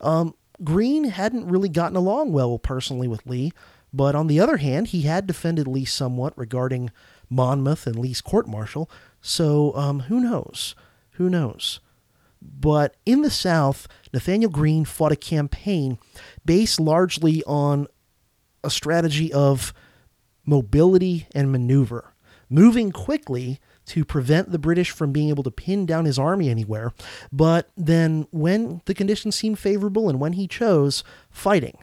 Um, 0.00 0.34
Greene 0.62 1.04
hadn't 1.04 1.48
really 1.48 1.68
gotten 1.68 1.96
along 1.96 2.32
well 2.32 2.58
personally 2.58 3.08
with 3.08 3.26
Lee, 3.26 3.52
but 3.92 4.14
on 4.14 4.28
the 4.28 4.40
other 4.40 4.58
hand, 4.58 4.88
he 4.88 5.02
had 5.02 5.26
defended 5.26 5.66
Lee 5.66 5.84
somewhat 5.84 6.36
regarding 6.38 6.90
Monmouth 7.28 7.86
and 7.86 7.98
Lee's 7.98 8.20
court 8.20 8.46
martial, 8.46 8.90
so 9.26 9.74
um, 9.74 10.00
who 10.00 10.20
knows? 10.20 10.74
Who 11.12 11.30
knows? 11.30 11.80
But 12.42 12.94
in 13.06 13.22
the 13.22 13.30
South, 13.30 13.88
Nathanael 14.12 14.50
Greene 14.50 14.84
fought 14.84 15.12
a 15.12 15.16
campaign 15.16 15.98
based 16.44 16.78
largely 16.78 17.42
on 17.44 17.86
a 18.62 18.68
strategy 18.68 19.32
of 19.32 19.72
mobility 20.44 21.26
and 21.34 21.50
maneuver, 21.50 22.12
moving 22.50 22.92
quickly 22.92 23.60
to 23.86 24.04
prevent 24.04 24.52
the 24.52 24.58
British 24.58 24.90
from 24.90 25.10
being 25.10 25.30
able 25.30 25.42
to 25.44 25.50
pin 25.50 25.86
down 25.86 26.04
his 26.04 26.18
army 26.18 26.50
anywhere, 26.50 26.92
but 27.32 27.70
then 27.78 28.26
when 28.30 28.82
the 28.84 28.94
conditions 28.94 29.34
seemed 29.34 29.58
favorable 29.58 30.10
and 30.10 30.20
when 30.20 30.34
he 30.34 30.46
chose, 30.46 31.02
fighting. 31.30 31.78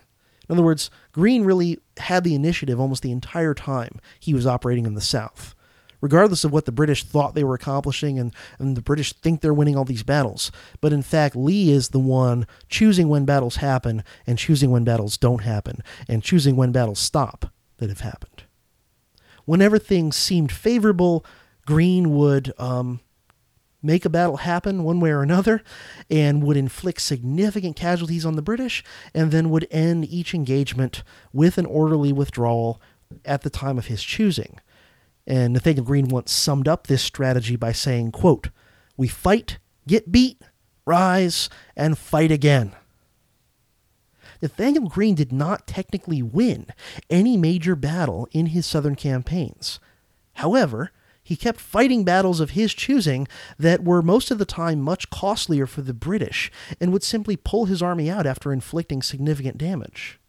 In 0.47 0.53
other 0.53 0.63
words, 0.63 0.91
Greene 1.11 1.43
really 1.43 1.79
had 1.97 2.23
the 2.23 2.35
initiative 2.35 2.79
almost 2.79 3.01
the 3.01 3.11
entire 3.11 3.55
time 3.55 3.99
he 4.19 4.35
was 4.35 4.45
operating 4.45 4.85
in 4.85 4.93
the 4.93 5.01
South 5.01 5.55
regardless 6.01 6.43
of 6.43 6.51
what 6.51 6.65
the 6.65 6.71
British 6.71 7.03
thought 7.03 7.35
they 7.35 7.43
were 7.43 7.55
accomplishing, 7.55 8.19
and, 8.19 8.33
and 8.59 8.75
the 8.75 8.81
British 8.81 9.13
think 9.13 9.41
they're 9.41 9.53
winning 9.53 9.77
all 9.77 9.85
these 9.85 10.03
battles. 10.03 10.51
But 10.81 10.91
in 10.91 11.03
fact, 11.03 11.35
Lee 11.35 11.71
is 11.71 11.89
the 11.89 11.99
one 11.99 12.47
choosing 12.67 13.07
when 13.07 13.25
battles 13.25 13.57
happen 13.57 14.03
and 14.27 14.37
choosing 14.37 14.71
when 14.71 14.83
battles 14.83 15.17
don't 15.17 15.43
happen 15.43 15.83
and 16.07 16.23
choosing 16.23 16.55
when 16.55 16.71
battles 16.71 16.99
stop 16.99 17.51
that 17.77 17.89
have 17.89 18.01
happened. 18.01 18.43
Whenever 19.45 19.79
things 19.79 20.15
seemed 20.15 20.51
favorable, 20.51 21.25
Greene 21.65 22.15
would 22.15 22.53
um, 22.57 22.99
make 23.81 24.05
a 24.05 24.09
battle 24.09 24.37
happen 24.37 24.83
one 24.83 24.99
way 24.99 25.11
or 25.11 25.21
another 25.21 25.63
and 26.09 26.43
would 26.43 26.57
inflict 26.57 27.01
significant 27.01 27.75
casualties 27.75 28.25
on 28.25 28.35
the 28.35 28.41
British 28.41 28.83
and 29.13 29.31
then 29.31 29.49
would 29.49 29.67
end 29.71 30.05
each 30.05 30.33
engagement 30.33 31.03
with 31.33 31.57
an 31.57 31.65
orderly 31.65 32.13
withdrawal 32.13 32.81
at 33.25 33.41
the 33.41 33.49
time 33.49 33.77
of 33.77 33.87
his 33.87 34.03
choosing. 34.03 34.59
And 35.31 35.53
Nathanael 35.53 35.85
Greene 35.85 36.09
once 36.09 36.29
summed 36.29 36.67
up 36.67 36.87
this 36.87 37.01
strategy 37.01 37.55
by 37.55 37.71
saying, 37.71 38.11
quote, 38.11 38.49
We 38.97 39.07
fight, 39.07 39.59
get 39.87 40.11
beat, 40.11 40.41
rise, 40.85 41.47
and 41.73 41.97
fight 41.97 42.33
again. 42.33 42.73
Nathanael 44.41 44.89
Greene 44.89 45.15
did 45.15 45.31
not 45.31 45.67
technically 45.67 46.21
win 46.21 46.65
any 47.09 47.37
major 47.37 47.77
battle 47.77 48.27
in 48.33 48.47
his 48.47 48.65
southern 48.65 48.95
campaigns. 48.95 49.79
However, 50.33 50.91
he 51.23 51.37
kept 51.37 51.61
fighting 51.61 52.03
battles 52.03 52.41
of 52.41 52.49
his 52.49 52.73
choosing 52.73 53.25
that 53.57 53.85
were 53.85 54.01
most 54.01 54.31
of 54.31 54.37
the 54.37 54.43
time 54.43 54.81
much 54.81 55.09
costlier 55.09 55.65
for 55.65 55.81
the 55.81 55.93
British 55.93 56.51
and 56.81 56.91
would 56.91 57.03
simply 57.03 57.37
pull 57.37 57.67
his 57.67 57.81
army 57.81 58.09
out 58.09 58.27
after 58.27 58.51
inflicting 58.51 59.01
significant 59.01 59.57
damage. 59.57 60.19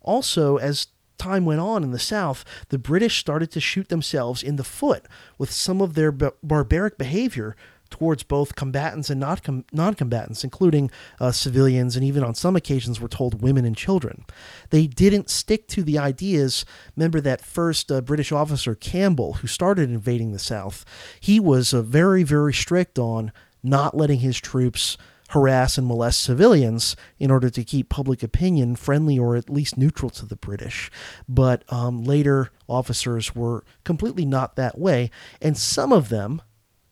Also, 0.00 0.58
as 0.58 0.86
time 1.18 1.44
went 1.44 1.60
on 1.60 1.82
in 1.82 1.90
the 1.90 1.98
South, 1.98 2.44
the 2.68 2.78
British 2.78 3.18
started 3.18 3.50
to 3.52 3.60
shoot 3.60 3.88
themselves 3.88 4.42
in 4.42 4.56
the 4.56 4.64
foot 4.64 5.06
with 5.36 5.50
some 5.50 5.80
of 5.80 5.94
their 5.94 6.12
b- 6.12 6.28
barbaric 6.42 6.98
behavior 6.98 7.56
towards 7.90 8.22
both 8.22 8.54
combatants 8.54 9.10
and 9.10 9.20
not 9.20 9.42
com- 9.42 9.64
non-combatants, 9.72 10.44
including 10.44 10.90
uh, 11.20 11.32
civilians, 11.32 11.96
and 11.96 12.04
even 12.04 12.22
on 12.22 12.34
some 12.34 12.56
occasions 12.56 13.00
were 13.00 13.08
told 13.08 13.42
women 13.42 13.64
and 13.64 13.76
children. 13.76 14.24
They 14.70 14.86
didn't 14.86 15.30
stick 15.30 15.66
to 15.68 15.82
the 15.82 15.98
ideas. 15.98 16.64
Remember 16.96 17.20
that 17.20 17.44
first 17.44 17.90
uh, 17.90 18.00
British 18.00 18.32
officer 18.32 18.74
Campbell, 18.74 19.34
who 19.34 19.46
started 19.46 19.90
invading 19.90 20.32
the 20.32 20.38
South, 20.38 20.84
he 21.20 21.40
was 21.40 21.72
uh, 21.72 21.82
very, 21.82 22.22
very 22.22 22.52
strict 22.52 22.98
on 22.98 23.32
not 23.62 23.96
letting 23.96 24.20
his 24.20 24.38
troops 24.38 24.96
harass 25.28 25.76
and 25.76 25.86
molest 25.86 26.22
civilians 26.22 26.96
in 27.18 27.30
order 27.30 27.50
to 27.50 27.64
keep 27.64 27.88
public 27.88 28.22
opinion 28.22 28.76
friendly 28.76 29.18
or 29.18 29.36
at 29.36 29.50
least 29.50 29.76
neutral 29.76 30.10
to 30.10 30.26
the 30.26 30.36
British. 30.36 30.90
But 31.28 31.64
um, 31.72 32.04
later 32.04 32.50
officers 32.66 33.34
were 33.34 33.64
completely 33.84 34.24
not 34.24 34.56
that 34.56 34.78
way, 34.78 35.10
and 35.40 35.56
some 35.56 35.92
of 35.92 36.08
them, 36.08 36.42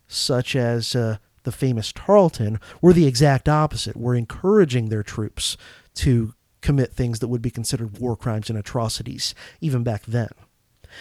such 0.07 0.55
as 0.55 0.95
uh, 0.95 1.17
the 1.45 1.53
famous 1.53 1.93
Tarleton, 1.93 2.61
were 2.81 2.93
the 2.93 3.07
exact 3.07 3.49
opposite, 3.49 3.97
were 3.97 4.15
encouraging 4.15 4.89
their 4.89 5.03
troops 5.03 5.57
to 5.95 6.35
commit 6.61 6.93
things 6.93 7.21
that 7.21 7.29
would 7.29 7.43
be 7.43 7.51
considered 7.51 7.99
war 7.99 8.17
crimes 8.17 8.51
and 8.51 8.59
atrocities, 8.59 9.35
even 9.61 9.83
back 9.83 10.05
then. 10.05 10.29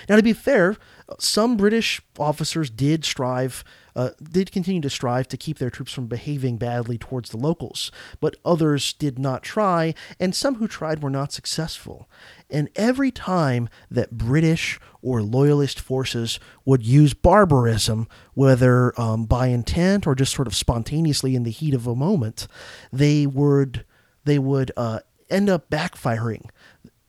Now, 0.07 0.15
to 0.15 0.23
be 0.23 0.33
fair, 0.33 0.77
some 1.19 1.57
British 1.57 2.01
officers 2.17 2.69
did 2.69 3.05
strive, 3.05 3.63
uh, 3.95 4.09
did 4.21 4.51
continue 4.51 4.81
to 4.81 4.89
strive 4.89 5.27
to 5.29 5.37
keep 5.37 5.57
their 5.57 5.69
troops 5.69 5.93
from 5.93 6.07
behaving 6.07 6.57
badly 6.57 6.97
towards 6.97 7.29
the 7.29 7.37
locals, 7.37 7.91
but 8.19 8.35
others 8.43 8.93
did 8.93 9.17
not 9.17 9.43
try, 9.43 9.93
and 10.19 10.35
some 10.35 10.55
who 10.55 10.67
tried 10.67 11.01
were 11.01 11.09
not 11.09 11.31
successful. 11.31 12.09
And 12.49 12.69
every 12.75 13.11
time 13.11 13.69
that 13.89 14.17
British 14.17 14.79
or 15.01 15.21
loyalist 15.21 15.79
forces 15.79 16.39
would 16.65 16.85
use 16.85 17.13
barbarism, 17.13 18.07
whether 18.33 18.99
um, 18.99 19.25
by 19.25 19.47
intent 19.47 20.05
or 20.05 20.15
just 20.15 20.33
sort 20.33 20.47
of 20.47 20.55
spontaneously 20.55 21.35
in 21.35 21.43
the 21.43 21.51
heat 21.51 21.73
of 21.73 21.87
a 21.87 21.95
moment, 21.95 22.47
they 22.91 23.25
would 23.25 23.85
they 24.25 24.39
would 24.39 24.71
uh, 24.75 24.99
end 25.29 25.49
up 25.49 25.69
backfiring 25.69 26.49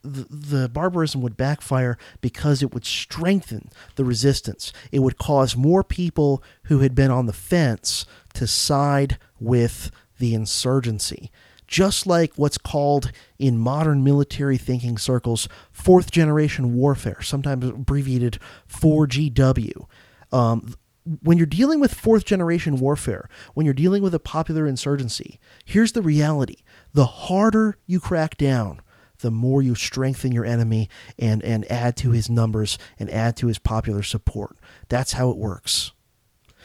the, 0.06 0.26
the 0.30 0.68
barbarism 0.68 1.20
would 1.22 1.36
backfire 1.36 1.98
because 2.20 2.62
it 2.62 2.72
would 2.72 2.84
strengthen 2.84 3.70
the 3.96 4.04
resistance. 4.04 4.72
It 4.92 5.00
would 5.00 5.18
cause 5.18 5.56
more 5.56 5.84
people 5.84 6.42
who 6.64 6.80
had 6.80 6.94
been 6.94 7.10
on 7.10 7.26
the 7.26 7.32
fence 7.32 8.06
to 8.34 8.46
side 8.46 9.18
with 9.40 9.90
the 10.18 10.34
insurgency. 10.34 11.30
Just 11.66 12.06
like 12.06 12.32
what's 12.36 12.58
called 12.58 13.10
in 13.38 13.58
modern 13.58 14.04
military 14.04 14.56
thinking 14.56 14.98
circles 14.98 15.48
fourth 15.72 16.12
generation 16.12 16.74
warfare, 16.74 17.20
sometimes 17.22 17.64
abbreviated 17.66 18.38
4GW. 18.68 19.86
Um, 20.32 20.74
when 21.22 21.38
you're 21.38 21.46
dealing 21.46 21.80
with 21.80 21.94
fourth 21.94 22.24
generation 22.24 22.78
warfare, 22.78 23.28
when 23.54 23.64
you're 23.64 23.74
dealing 23.74 24.02
with 24.02 24.14
a 24.14 24.20
popular 24.20 24.66
insurgency, 24.66 25.38
here's 25.64 25.92
the 25.92 26.02
reality 26.02 26.56
the 26.92 27.06
harder 27.06 27.76
you 27.86 28.00
crack 28.00 28.36
down, 28.36 28.80
the 29.18 29.30
more 29.30 29.62
you 29.62 29.74
strengthen 29.74 30.32
your 30.32 30.44
enemy 30.44 30.88
and, 31.18 31.42
and 31.42 31.70
add 31.70 31.96
to 31.98 32.10
his 32.10 32.28
numbers 32.30 32.78
and 32.98 33.10
add 33.10 33.36
to 33.36 33.46
his 33.46 33.58
popular 33.58 34.02
support. 34.02 34.56
That's 34.88 35.12
how 35.12 35.30
it 35.30 35.36
works. 35.36 35.92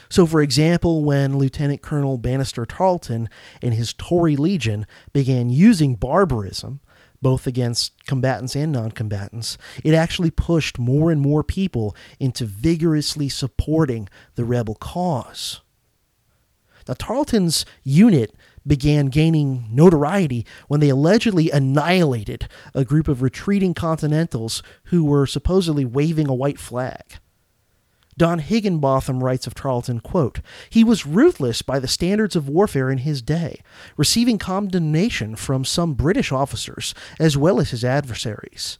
So, 0.09 0.25
for 0.25 0.41
example, 0.41 1.05
when 1.05 1.37
Lieutenant 1.37 1.81
Colonel 1.81 2.19
Banastre 2.19 2.65
Tarleton 2.67 3.29
and 3.61 3.73
his 3.73 3.93
Tory 3.93 4.35
Legion 4.35 4.85
began 5.13 5.49
using 5.49 5.95
barbarism, 5.95 6.81
both 7.21 7.47
against 7.47 8.05
combatants 8.05 8.55
and 8.55 8.71
non 8.71 8.91
combatants, 8.91 9.57
it 9.83 9.93
actually 9.93 10.31
pushed 10.31 10.79
more 10.79 11.11
and 11.11 11.21
more 11.21 11.43
people 11.43 11.95
into 12.19 12.45
vigorously 12.45 13.29
supporting 13.29 14.09
the 14.35 14.43
rebel 14.43 14.75
cause. 14.75 15.61
Now, 16.87 16.95
Tarleton's 16.95 17.65
unit 17.83 18.35
began 18.65 19.07
gaining 19.07 19.67
notoriety 19.71 20.45
when 20.67 20.79
they 20.79 20.89
allegedly 20.89 21.49
annihilated 21.49 22.47
a 22.73 22.85
group 22.85 23.07
of 23.07 23.21
retreating 23.21 23.73
Continentals 23.73 24.61
who 24.85 25.03
were 25.03 25.25
supposedly 25.25 25.85
waving 25.85 26.27
a 26.27 26.33
white 26.33 26.59
flag. 26.59 27.17
Don 28.17 28.39
Higginbotham 28.39 29.23
writes 29.23 29.47
of 29.47 29.55
Tarleton, 29.55 29.99
quote, 29.99 30.41
He 30.69 30.83
was 30.83 31.07
ruthless 31.07 31.61
by 31.61 31.79
the 31.79 31.87
standards 31.87 32.35
of 32.35 32.49
warfare 32.49 32.91
in 32.91 32.99
his 32.99 33.21
day, 33.21 33.61
receiving 33.97 34.37
condemnation 34.37 35.35
from 35.35 35.65
some 35.65 35.93
British 35.93 36.31
officers 36.31 36.93
as 37.19 37.37
well 37.37 37.59
as 37.59 37.71
his 37.71 37.83
adversaries. 37.83 38.77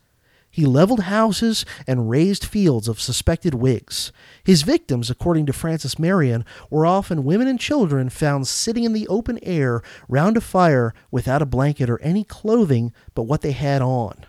He 0.52 0.66
leveled 0.66 1.02
houses 1.02 1.66
and 1.88 2.10
razed 2.10 2.44
fields 2.44 2.90
of 2.90 3.00
suspected 3.00 3.54
Whigs. 3.54 4.12
His 4.44 4.64
victims, 4.64 5.10
according 5.10 5.46
to 5.46 5.54
Francis 5.54 5.98
Marion, 5.98 6.44
were 6.70 6.86
often 6.86 7.24
women 7.24 7.48
and 7.48 7.60
children 7.60 8.10
found 8.10 8.48
sitting 8.48 8.84
in 8.84 8.92
the 8.92 9.08
open 9.08 9.40
air 9.42 9.82
round 10.10 10.36
a 10.36 10.42
fire 10.42 10.94
without 11.10 11.42
a 11.42 11.46
blanket 11.46 11.90
or 11.90 12.02
any 12.02 12.26
clothing 12.26 12.92
but 13.16 13.24
what 13.24 13.42
they 13.42 13.54
had 13.54 13.82
on. 13.82 14.26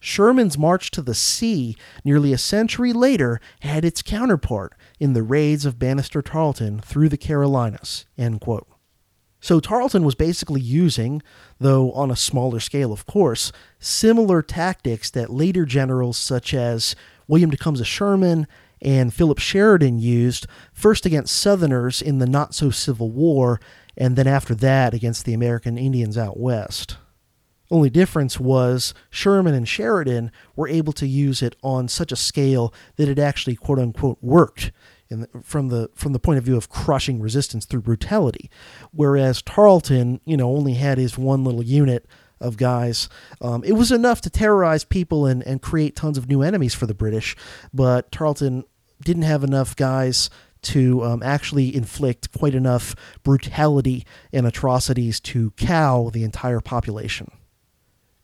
Sherman's 0.00 0.58
march 0.58 0.90
to 0.92 1.02
the 1.02 1.14
sea 1.14 1.76
nearly 2.04 2.32
a 2.32 2.38
century 2.38 2.92
later 2.92 3.38
had 3.60 3.84
its 3.84 4.02
counterpart 4.02 4.74
in 4.98 5.12
the 5.12 5.22
raids 5.22 5.64
of 5.64 5.78
Banastre 5.78 6.24
Tarleton 6.24 6.80
through 6.80 7.08
the 7.08 7.16
Carolinas. 7.16 8.06
So 9.42 9.58
Tarleton 9.58 10.04
was 10.04 10.14
basically 10.14 10.60
using, 10.60 11.20
though 11.58 11.90
on 11.92 12.12
a 12.12 12.16
smaller 12.16 12.60
scale, 12.60 12.92
of 12.92 13.06
course, 13.06 13.50
similar 13.80 14.40
tactics 14.40 15.10
that 15.10 15.30
later 15.30 15.66
generals 15.66 16.16
such 16.16 16.54
as 16.54 16.94
William 17.26 17.50
Tecumseh 17.50 17.84
Sherman 17.84 18.46
and 18.80 19.12
Philip 19.12 19.40
Sheridan 19.40 19.98
used, 19.98 20.46
first 20.72 21.04
against 21.04 21.36
Southerners 21.36 22.00
in 22.00 22.18
the 22.18 22.26
not 22.26 22.54
so 22.54 22.70
Civil 22.70 23.10
War, 23.10 23.60
and 23.96 24.14
then 24.14 24.28
after 24.28 24.54
that 24.54 24.94
against 24.94 25.24
the 25.24 25.34
American 25.34 25.76
Indians 25.76 26.16
out 26.16 26.38
west. 26.38 26.96
Only 27.68 27.90
difference 27.90 28.38
was 28.38 28.94
Sherman 29.10 29.54
and 29.54 29.66
Sheridan 29.66 30.30
were 30.54 30.68
able 30.68 30.92
to 30.92 31.06
use 31.06 31.42
it 31.42 31.56
on 31.64 31.88
such 31.88 32.12
a 32.12 32.16
scale 32.16 32.72
that 32.94 33.08
it 33.08 33.18
actually 33.18 33.56
quote 33.56 33.80
unquote 33.80 34.18
worked 34.20 34.70
the, 35.20 35.28
from 35.42 35.68
the 35.68 35.90
from 35.94 36.12
the 36.12 36.18
point 36.18 36.38
of 36.38 36.44
view 36.44 36.56
of 36.56 36.68
crushing 36.68 37.20
resistance 37.20 37.64
through 37.64 37.82
brutality, 37.82 38.50
whereas 38.90 39.42
Tarleton, 39.42 40.20
you 40.24 40.36
know, 40.36 40.50
only 40.50 40.74
had 40.74 40.98
his 40.98 41.16
one 41.18 41.44
little 41.44 41.62
unit 41.62 42.06
of 42.40 42.56
guys. 42.56 43.08
Um, 43.40 43.62
it 43.64 43.72
was 43.72 43.92
enough 43.92 44.20
to 44.22 44.30
terrorize 44.30 44.84
people 44.84 45.26
and, 45.26 45.42
and 45.46 45.62
create 45.62 45.94
tons 45.94 46.18
of 46.18 46.28
new 46.28 46.42
enemies 46.42 46.74
for 46.74 46.86
the 46.86 46.94
British, 46.94 47.36
but 47.72 48.10
Tarleton 48.10 48.64
didn't 49.00 49.22
have 49.22 49.44
enough 49.44 49.76
guys 49.76 50.28
to 50.62 51.02
um, 51.02 51.22
actually 51.22 51.74
inflict 51.74 52.32
quite 52.32 52.54
enough 52.54 52.94
brutality 53.22 54.06
and 54.32 54.46
atrocities 54.46 55.18
to 55.20 55.50
cow 55.52 56.10
the 56.12 56.24
entire 56.24 56.60
population. 56.60 57.30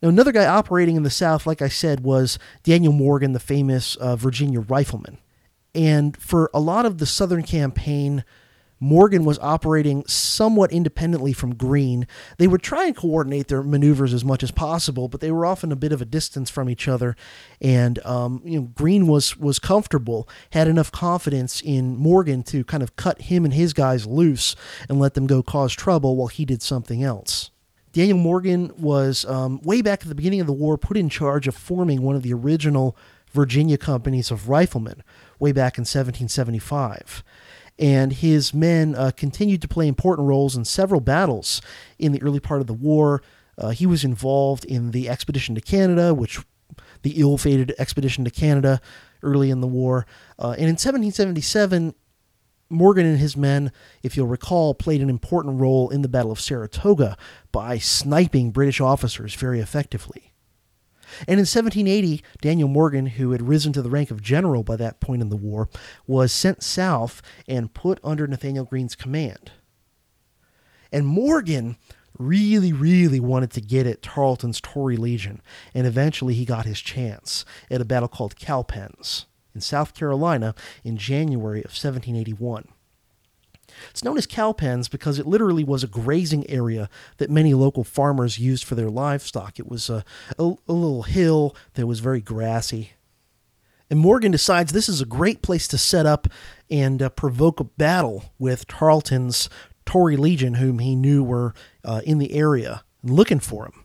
Now, 0.00 0.08
another 0.08 0.30
guy 0.30 0.46
operating 0.46 0.96
in 0.96 1.02
the 1.02 1.10
South, 1.10 1.46
like 1.46 1.60
I 1.60 1.68
said, 1.68 2.00
was 2.00 2.38
Daniel 2.62 2.92
Morgan, 2.92 3.32
the 3.32 3.40
famous 3.40 3.96
uh, 3.96 4.14
Virginia 4.14 4.60
rifleman. 4.60 5.18
And 5.74 6.16
for 6.16 6.50
a 6.52 6.60
lot 6.60 6.86
of 6.86 6.98
the 6.98 7.06
Southern 7.06 7.42
campaign, 7.42 8.24
Morgan 8.80 9.24
was 9.24 9.38
operating 9.40 10.06
somewhat 10.06 10.72
independently 10.72 11.32
from 11.32 11.54
Greene. 11.54 12.06
They 12.38 12.46
would 12.46 12.62
try 12.62 12.86
and 12.86 12.96
coordinate 12.96 13.48
their 13.48 13.62
maneuvers 13.62 14.14
as 14.14 14.24
much 14.24 14.42
as 14.42 14.50
possible, 14.50 15.08
but 15.08 15.20
they 15.20 15.32
were 15.32 15.44
often 15.44 15.72
a 15.72 15.76
bit 15.76 15.92
of 15.92 16.00
a 16.00 16.04
distance 16.04 16.48
from 16.48 16.70
each 16.70 16.86
other. 16.86 17.16
And 17.60 18.04
um, 18.06 18.40
you 18.44 18.60
know, 18.60 18.66
Greene 18.74 19.06
was 19.06 19.36
was 19.36 19.58
comfortable, 19.58 20.28
had 20.50 20.68
enough 20.68 20.92
confidence 20.92 21.60
in 21.60 21.96
Morgan 21.96 22.42
to 22.44 22.64
kind 22.64 22.82
of 22.82 22.96
cut 22.96 23.22
him 23.22 23.44
and 23.44 23.54
his 23.54 23.72
guys 23.72 24.06
loose 24.06 24.54
and 24.88 24.98
let 25.00 25.14
them 25.14 25.26
go 25.26 25.42
cause 25.42 25.72
trouble 25.74 26.16
while 26.16 26.28
he 26.28 26.44
did 26.44 26.62
something 26.62 27.02
else. 27.02 27.50
Daniel 27.92 28.18
Morgan 28.18 28.70
was, 28.78 29.24
um, 29.24 29.60
way 29.62 29.80
back 29.82 30.02
at 30.02 30.08
the 30.08 30.14
beginning 30.14 30.40
of 30.40 30.46
the 30.46 30.52
war, 30.52 30.76
put 30.76 30.96
in 30.96 31.08
charge 31.08 31.48
of 31.48 31.56
forming 31.56 32.02
one 32.02 32.14
of 32.14 32.22
the 32.22 32.34
original 32.34 32.96
Virginia 33.32 33.78
companies 33.78 34.30
of 34.30 34.48
riflemen 34.48 35.02
way 35.38 35.52
back 35.52 35.78
in 35.78 35.82
1775. 35.82 37.22
And 37.78 38.12
his 38.12 38.52
men 38.52 38.94
uh, 38.96 39.12
continued 39.16 39.62
to 39.62 39.68
play 39.68 39.86
important 39.86 40.26
roles 40.26 40.56
in 40.56 40.64
several 40.64 41.00
battles 41.00 41.62
in 41.98 42.12
the 42.12 42.22
early 42.22 42.40
part 42.40 42.60
of 42.60 42.66
the 42.66 42.74
war. 42.74 43.22
Uh, 43.56 43.70
he 43.70 43.86
was 43.86 44.04
involved 44.04 44.64
in 44.64 44.90
the 44.90 45.08
expedition 45.08 45.54
to 45.54 45.60
Canada, 45.60 46.12
which 46.12 46.40
the 47.02 47.20
ill-fated 47.20 47.74
expedition 47.78 48.24
to 48.24 48.30
Canada 48.30 48.80
early 49.22 49.50
in 49.50 49.60
the 49.60 49.66
war. 49.66 50.06
Uh, 50.38 50.50
and 50.52 50.62
in 50.62 50.76
1777, 50.76 51.94
Morgan 52.70 53.06
and 53.06 53.18
his 53.18 53.36
men, 53.36 53.72
if 54.02 54.16
you'll 54.16 54.26
recall, 54.26 54.74
played 54.74 55.00
an 55.00 55.08
important 55.08 55.60
role 55.60 55.88
in 55.88 56.02
the 56.02 56.08
Battle 56.08 56.32
of 56.32 56.40
Saratoga 56.40 57.16
by 57.50 57.78
sniping 57.78 58.50
British 58.50 58.80
officers 58.80 59.34
very 59.34 59.60
effectively. 59.60 60.27
And 61.26 61.38
in 61.38 61.46
1780, 61.46 62.22
Daniel 62.40 62.68
Morgan, 62.68 63.06
who 63.06 63.32
had 63.32 63.48
risen 63.48 63.72
to 63.72 63.82
the 63.82 63.90
rank 63.90 64.10
of 64.10 64.22
general 64.22 64.62
by 64.62 64.76
that 64.76 65.00
point 65.00 65.22
in 65.22 65.28
the 65.28 65.36
war, 65.36 65.68
was 66.06 66.32
sent 66.32 66.62
south 66.62 67.22
and 67.46 67.74
put 67.74 68.00
under 68.02 68.26
Nathanael 68.26 68.64
Greene's 68.64 68.94
command. 68.94 69.52
And 70.92 71.06
Morgan 71.06 71.76
really, 72.18 72.72
really 72.72 73.20
wanted 73.20 73.50
to 73.52 73.60
get 73.60 73.86
at 73.86 74.02
Tarleton's 74.02 74.60
Tory 74.60 74.96
Legion, 74.96 75.40
and 75.74 75.86
eventually 75.86 76.34
he 76.34 76.44
got 76.44 76.66
his 76.66 76.80
chance 76.80 77.44
at 77.70 77.80
a 77.80 77.84
battle 77.84 78.08
called 78.08 78.36
Cowpens 78.36 79.26
in 79.54 79.60
South 79.60 79.94
Carolina 79.94 80.54
in 80.84 80.96
January 80.96 81.60
of 81.60 81.70
1781. 81.70 82.68
It's 83.90 84.04
known 84.04 84.18
as 84.18 84.26
cowpens 84.26 84.88
because 84.88 85.18
it 85.18 85.26
literally 85.26 85.64
was 85.64 85.82
a 85.82 85.88
grazing 85.88 86.48
area 86.50 86.88
that 87.18 87.30
many 87.30 87.54
local 87.54 87.84
farmers 87.84 88.38
used 88.38 88.64
for 88.64 88.74
their 88.74 88.90
livestock. 88.90 89.58
It 89.58 89.68
was 89.68 89.90
a, 89.90 90.04
a, 90.38 90.42
a 90.42 90.72
little 90.72 91.02
hill 91.02 91.56
that 91.74 91.86
was 91.86 92.00
very 92.00 92.20
grassy. 92.20 92.92
And 93.90 93.98
Morgan 93.98 94.32
decides 94.32 94.72
this 94.72 94.88
is 94.88 95.00
a 95.00 95.06
great 95.06 95.42
place 95.42 95.66
to 95.68 95.78
set 95.78 96.04
up 96.06 96.28
and 96.70 97.02
uh, 97.02 97.08
provoke 97.08 97.60
a 97.60 97.64
battle 97.64 98.32
with 98.38 98.66
Tarleton's 98.66 99.48
Tory 99.86 100.16
Legion, 100.16 100.54
whom 100.54 100.80
he 100.80 100.94
knew 100.94 101.24
were 101.24 101.54
uh, 101.84 102.02
in 102.04 102.18
the 102.18 102.34
area 102.34 102.82
looking 103.02 103.40
for 103.40 103.64
him. 103.64 103.84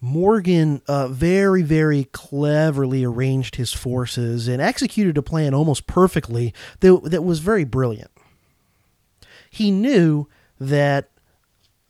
Morgan 0.00 0.80
uh, 0.86 1.08
very, 1.08 1.62
very 1.62 2.04
cleverly 2.04 3.04
arranged 3.04 3.56
his 3.56 3.72
forces 3.72 4.46
and 4.46 4.62
executed 4.62 5.18
a 5.18 5.22
plan 5.22 5.54
almost 5.54 5.86
perfectly 5.86 6.54
that, 6.80 7.00
that 7.04 7.24
was 7.24 7.40
very 7.40 7.64
brilliant. 7.64 8.10
He 9.50 9.70
knew 9.70 10.26
that 10.58 11.10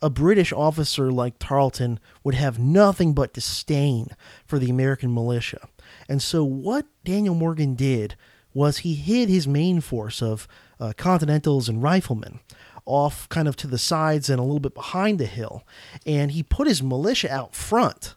a 0.01 0.11
British 0.11 0.53
officer 0.53 1.11
like 1.11 1.35
Tarleton 1.39 1.99
would 2.23 2.35
have 2.35 2.59
nothing 2.59 3.15
but 3.15 3.33
disdain 3.33 4.09
for 4.47 4.59
the 4.59 4.71
American 4.71 5.13
militia. 5.13 5.69
And 6.09 6.23
so, 6.23 6.45
what 6.45 6.87
Daniel 7.05 7.35
Morgan 7.35 7.75
did 7.75 8.15
was 8.55 8.79
he 8.79 8.95
hid 8.95 9.29
his 9.29 9.47
main 9.47 9.81
force 9.81 10.23
of 10.23 10.47
uh, 10.81 10.93
Continentals 10.97 11.69
and 11.69 11.83
riflemen 11.83 12.41
off 12.85 13.29
kind 13.29 13.47
of 13.47 13.55
to 13.55 13.67
the 13.67 13.79
sides 13.79 14.31
and 14.31 14.41
a 14.41 14.43
little 14.43 14.61
bit 14.61 14.75
behind 14.75 15.19
the 15.19 15.27
hill. 15.27 15.65
And 16.07 16.33
he 16.33 16.43
put 16.43 16.67
his 16.67 16.83
militia 16.83 17.31
out 17.33 17.55
front. 17.55 18.15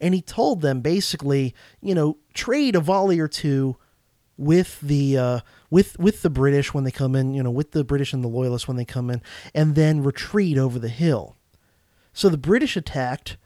And 0.00 0.14
he 0.14 0.20
told 0.20 0.60
them 0.60 0.82
basically, 0.82 1.54
you 1.80 1.94
know, 1.94 2.18
trade 2.34 2.76
a 2.76 2.80
volley 2.80 3.18
or 3.18 3.28
two 3.28 3.76
with 4.36 4.80
the 4.80 5.18
uh, 5.18 5.40
with 5.70 5.98
with 5.98 6.22
the 6.22 6.30
British 6.30 6.74
when 6.74 6.84
they 6.84 6.90
come 6.90 7.14
in, 7.14 7.34
you 7.34 7.42
know, 7.42 7.50
with 7.50 7.72
the 7.72 7.84
British 7.84 8.12
and 8.12 8.22
the 8.22 8.28
Loyalists 8.28 8.68
when 8.68 8.76
they 8.76 8.84
come 8.84 9.10
in, 9.10 9.22
and 9.54 9.74
then 9.74 10.02
retreat 10.02 10.58
over 10.58 10.78
the 10.78 10.88
hill. 10.88 11.36
So 12.12 12.28
the 12.28 12.38
British 12.38 12.76
attacked, 12.76 13.36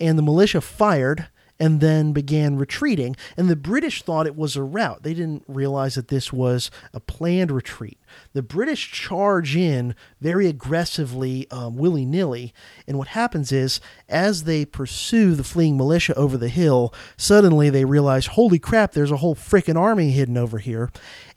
and 0.00 0.18
the 0.18 0.22
militia 0.22 0.60
fired, 0.60 1.28
and 1.58 1.80
then 1.80 2.12
began 2.12 2.56
retreating. 2.56 3.16
And 3.36 3.48
the 3.48 3.56
British 3.56 4.02
thought 4.02 4.26
it 4.26 4.36
was 4.36 4.56
a 4.56 4.62
rout. 4.62 5.02
They 5.02 5.14
didn't 5.14 5.44
realize 5.48 5.94
that 5.94 6.08
this 6.08 6.32
was 6.32 6.70
a 6.92 7.00
planned 7.00 7.50
retreat. 7.50 7.98
The 8.32 8.42
British 8.42 8.92
charge 8.92 9.56
in 9.56 9.94
very 10.20 10.46
aggressively, 10.46 11.50
um, 11.50 11.76
willy 11.76 12.04
nilly. 12.04 12.52
And 12.86 12.98
what 12.98 13.08
happens 13.08 13.52
is, 13.52 13.80
as 14.08 14.44
they 14.44 14.64
pursue 14.64 15.34
the 15.34 15.44
fleeing 15.44 15.76
militia 15.76 16.14
over 16.14 16.36
the 16.36 16.48
hill, 16.48 16.92
suddenly 17.16 17.70
they 17.70 17.84
realize, 17.84 18.26
holy 18.26 18.58
crap, 18.58 18.92
there's 18.92 19.10
a 19.10 19.18
whole 19.18 19.34
freaking 19.34 19.78
army 19.78 20.10
hidden 20.10 20.36
over 20.36 20.58
here. 20.58 20.90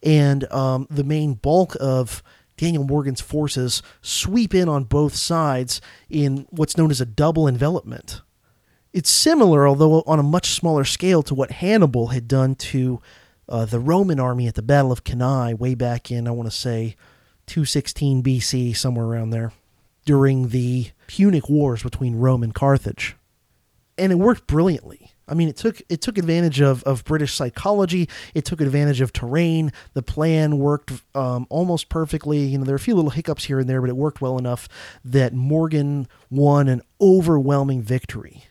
And 0.03 0.51
um, 0.51 0.87
the 0.89 1.03
main 1.03 1.33
bulk 1.33 1.75
of 1.79 2.21
Daniel 2.57 2.83
Morgan's 2.83 3.21
forces 3.21 3.81
sweep 4.01 4.53
in 4.53 4.67
on 4.67 4.83
both 4.83 5.15
sides 5.15 5.79
in 6.09 6.45
what's 6.49 6.77
known 6.77 6.91
as 6.91 6.99
a 6.99 7.05
double 7.05 7.47
envelopment. 7.47 8.21
It's 8.91 9.09
similar, 9.09 9.67
although 9.67 10.01
on 10.07 10.19
a 10.19 10.23
much 10.23 10.51
smaller 10.51 10.83
scale, 10.83 11.21
to 11.23 11.35
what 11.35 11.51
Hannibal 11.51 12.07
had 12.07 12.27
done 12.27 12.55
to 12.55 13.01
uh, 13.47 13.65
the 13.65 13.79
Roman 13.79 14.19
army 14.19 14.47
at 14.47 14.55
the 14.55 14.61
Battle 14.61 14.91
of 14.91 15.03
Cannae 15.03 15.53
way 15.53 15.75
back 15.75 16.11
in, 16.11 16.27
I 16.27 16.31
want 16.31 16.49
to 16.49 16.55
say, 16.55 16.95
216 17.47 18.23
BC, 18.23 18.75
somewhere 18.75 19.05
around 19.05 19.29
there, 19.29 19.53
during 20.05 20.49
the 20.49 20.89
Punic 21.07 21.49
Wars 21.49 21.83
between 21.83 22.15
Rome 22.15 22.43
and 22.43 22.53
Carthage. 22.53 23.15
And 23.97 24.11
it 24.11 24.15
worked 24.15 24.47
brilliantly. 24.47 25.13
I 25.27 25.35
mean, 25.35 25.49
it 25.49 25.57
took 25.57 25.81
it 25.89 26.01
took 26.01 26.17
advantage 26.17 26.59
of, 26.59 26.81
of 26.83 27.03
British 27.03 27.35
psychology. 27.35 28.09
It 28.33 28.45
took 28.45 28.61
advantage 28.61 29.01
of 29.01 29.13
terrain. 29.13 29.71
The 29.93 30.01
plan 30.01 30.57
worked 30.57 30.91
um, 31.13 31.45
almost 31.49 31.89
perfectly. 31.89 32.39
You 32.39 32.57
know, 32.57 32.63
there 32.63 32.73
are 32.73 32.77
a 32.77 32.79
few 32.79 32.95
little 32.95 33.11
hiccups 33.11 33.45
here 33.45 33.59
and 33.59 33.69
there, 33.69 33.81
but 33.81 33.89
it 33.89 33.95
worked 33.95 34.21
well 34.21 34.39
enough 34.39 34.67
that 35.05 35.33
Morgan 35.33 36.07
won 36.31 36.67
an 36.67 36.81
overwhelming 36.99 37.83
victory. 37.83 38.45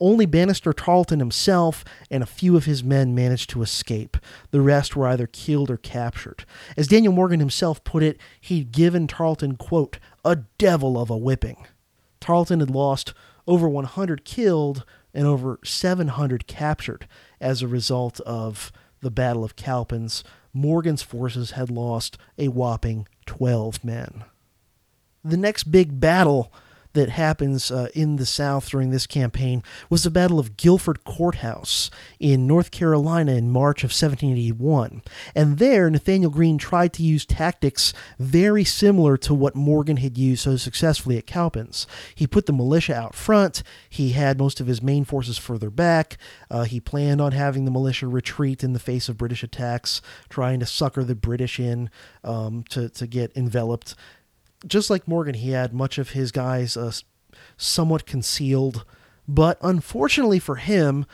Only 0.00 0.26
Banastre 0.26 0.72
Tarleton 0.74 1.18
himself 1.18 1.84
and 2.10 2.22
a 2.22 2.26
few 2.26 2.56
of 2.56 2.66
his 2.66 2.84
men 2.84 3.14
managed 3.14 3.50
to 3.50 3.62
escape. 3.62 4.16
The 4.50 4.60
rest 4.60 4.94
were 4.94 5.08
either 5.08 5.26
killed 5.26 5.70
or 5.70 5.76
captured. 5.76 6.44
As 6.76 6.88
Daniel 6.88 7.12
Morgan 7.12 7.40
himself 7.40 7.82
put 7.84 8.02
it, 8.02 8.18
he'd 8.40 8.72
given 8.72 9.06
Tarleton, 9.06 9.56
quote, 9.56 9.98
a 10.24 10.36
devil 10.56 11.00
of 11.00 11.10
a 11.10 11.16
whipping. 11.16 11.66
Tarleton 12.20 12.60
had 12.60 12.70
lost 12.70 13.12
over 13.46 13.68
100 13.68 14.24
killed 14.24 14.84
and 15.14 15.26
over 15.26 15.58
700 15.64 16.46
captured 16.46 17.08
as 17.40 17.62
a 17.62 17.68
result 17.68 18.20
of 18.20 18.70
the 19.00 19.10
Battle 19.10 19.42
of 19.42 19.56
Cowpens. 19.56 20.22
Morgan's 20.52 21.02
forces 21.02 21.52
had 21.52 21.70
lost 21.70 22.18
a 22.36 22.48
whopping 22.48 23.08
12 23.26 23.84
men. 23.84 24.24
The 25.24 25.36
next 25.36 25.64
big 25.64 25.98
battle 26.00 26.52
that 26.92 27.10
happens 27.10 27.70
uh, 27.70 27.88
in 27.94 28.16
the 28.16 28.26
South 28.26 28.70
during 28.70 28.90
this 28.90 29.06
campaign 29.06 29.62
was 29.90 30.02
the 30.02 30.10
Battle 30.10 30.38
of 30.38 30.56
Guilford 30.56 31.04
Courthouse 31.04 31.90
in 32.18 32.46
North 32.46 32.70
Carolina 32.70 33.32
in 33.32 33.50
March 33.50 33.84
of 33.84 33.90
1781. 33.90 35.02
And 35.34 35.58
there, 35.58 35.90
Nathanael 35.90 36.30
Greene 36.30 36.58
tried 36.58 36.92
to 36.94 37.02
use 37.02 37.24
tactics 37.24 37.92
very 38.18 38.64
similar 38.64 39.16
to 39.18 39.34
what 39.34 39.54
Morgan 39.54 39.98
had 39.98 40.18
used 40.18 40.42
so 40.42 40.56
successfully 40.56 41.18
at 41.18 41.26
Cowpens. 41.26 41.86
He 42.14 42.26
put 42.26 42.46
the 42.46 42.52
militia 42.52 42.94
out 42.94 43.14
front, 43.14 43.62
he 43.88 44.10
had 44.12 44.38
most 44.38 44.60
of 44.60 44.66
his 44.66 44.82
main 44.82 45.04
forces 45.04 45.38
further 45.38 45.70
back, 45.70 46.16
uh, 46.50 46.64
he 46.64 46.80
planned 46.80 47.20
on 47.20 47.32
having 47.32 47.64
the 47.64 47.70
militia 47.70 48.08
retreat 48.08 48.64
in 48.64 48.72
the 48.72 48.78
face 48.78 49.08
of 49.08 49.18
British 49.18 49.42
attacks, 49.42 50.00
trying 50.28 50.60
to 50.60 50.66
sucker 50.66 51.04
the 51.04 51.14
British 51.14 51.60
in 51.60 51.90
um, 52.24 52.64
to, 52.70 52.88
to 52.88 53.06
get 53.06 53.36
enveloped 53.36 53.94
just 54.66 54.90
like 54.90 55.08
Morgan, 55.08 55.34
he 55.34 55.50
had 55.50 55.72
much 55.72 55.98
of 55.98 56.10
his 56.10 56.32
guys 56.32 56.76
uh, 56.76 56.92
somewhat 57.56 58.06
concealed 58.06 58.84
But 59.26 59.58
unfortunately 59.60 60.38
for 60.38 60.56
him, 60.56 61.04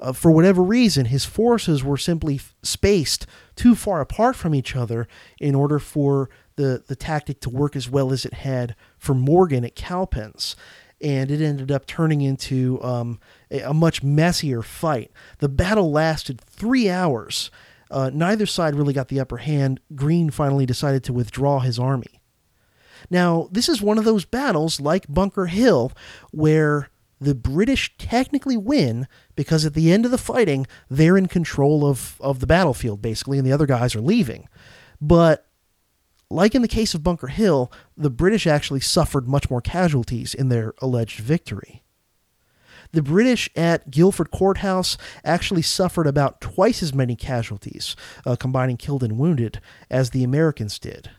uh, 0.00 0.12
for 0.12 0.30
whatever 0.30 0.62
reason, 0.62 1.06
his 1.06 1.26
forces 1.26 1.84
were 1.84 1.98
simply 1.98 2.36
f- 2.36 2.54
spaced 2.62 3.26
too 3.54 3.74
far 3.74 4.00
apart 4.00 4.34
from 4.34 4.54
each 4.54 4.74
other 4.74 5.06
in 5.38 5.54
order 5.54 5.78
for 5.78 6.30
the, 6.56 6.82
the 6.86 6.96
tactic 6.96 7.40
to 7.40 7.50
work 7.50 7.76
as 7.76 7.90
well 7.90 8.12
as 8.12 8.24
it 8.24 8.32
had 8.32 8.74
for 8.96 9.14
Morgan 9.14 9.64
at 9.64 9.76
Cowpens. 9.76 10.56
And 11.02 11.30
it 11.30 11.42
ended 11.42 11.70
up 11.70 11.86
turning 11.86 12.22
into 12.22 12.82
um, 12.82 13.20
a, 13.50 13.60
a, 13.60 13.74
much 13.74 14.02
messier 14.02 14.62
fight. 14.62 15.10
The 15.38 15.48
battle 15.48 15.90
lasted 15.90 16.40
three 16.40 16.88
hours. 16.88 17.50
Uh, 17.90 18.10
neither 18.12 18.46
side 18.46 18.74
really 18.74 18.92
got 18.92 19.08
the 19.08 19.20
upper 19.20 19.38
hand. 19.38 19.80
Greene 19.94 20.30
finally 20.30 20.66
decided 20.66 21.04
to 21.04 21.12
withdraw 21.12 21.60
his 21.60 21.78
army. 21.78 22.19
Now, 23.08 23.48
this 23.50 23.68
is 23.68 23.80
one 23.80 23.98
of 23.98 24.04
those 24.04 24.24
battles 24.24 24.80
like 24.80 25.06
Bunker 25.08 25.46
Hill 25.46 25.92
where 26.32 26.90
the 27.20 27.34
British 27.34 27.96
technically 27.98 28.56
win 28.56 29.06
because 29.36 29.64
at 29.64 29.74
the 29.74 29.92
end 29.92 30.04
of 30.04 30.10
the 30.10 30.18
fighting, 30.18 30.66
they're 30.88 31.18
in 31.18 31.26
control 31.26 31.84
of, 31.84 32.16
of 32.20 32.40
the 32.40 32.46
battlefield, 32.46 33.02
basically, 33.02 33.38
and 33.38 33.46
the 33.46 33.52
other 33.52 33.66
guys 33.66 33.94
are 33.94 34.00
leaving. 34.00 34.48
But 35.00 35.46
like 36.30 36.54
in 36.54 36.62
the 36.62 36.68
case 36.68 36.94
of 36.94 37.02
Bunker 37.02 37.26
Hill, 37.26 37.70
the 37.96 38.10
British 38.10 38.46
actually 38.46 38.80
suffered 38.80 39.28
much 39.28 39.50
more 39.50 39.60
casualties 39.60 40.32
in 40.32 40.48
their 40.48 40.74
alleged 40.78 41.20
victory. 41.20 41.82
The 42.92 43.02
British 43.02 43.48
at 43.54 43.90
Guilford 43.90 44.30
Courthouse 44.30 44.96
actually 45.24 45.62
suffered 45.62 46.06
about 46.06 46.40
twice 46.40 46.82
as 46.82 46.94
many 46.94 47.14
casualties, 47.14 47.94
uh, 48.26 48.36
combining 48.36 48.76
killed 48.76 49.04
and 49.04 49.16
wounded, 49.16 49.60
as 49.88 50.10
the 50.10 50.24
Americans 50.24 50.78
did. 50.78 51.10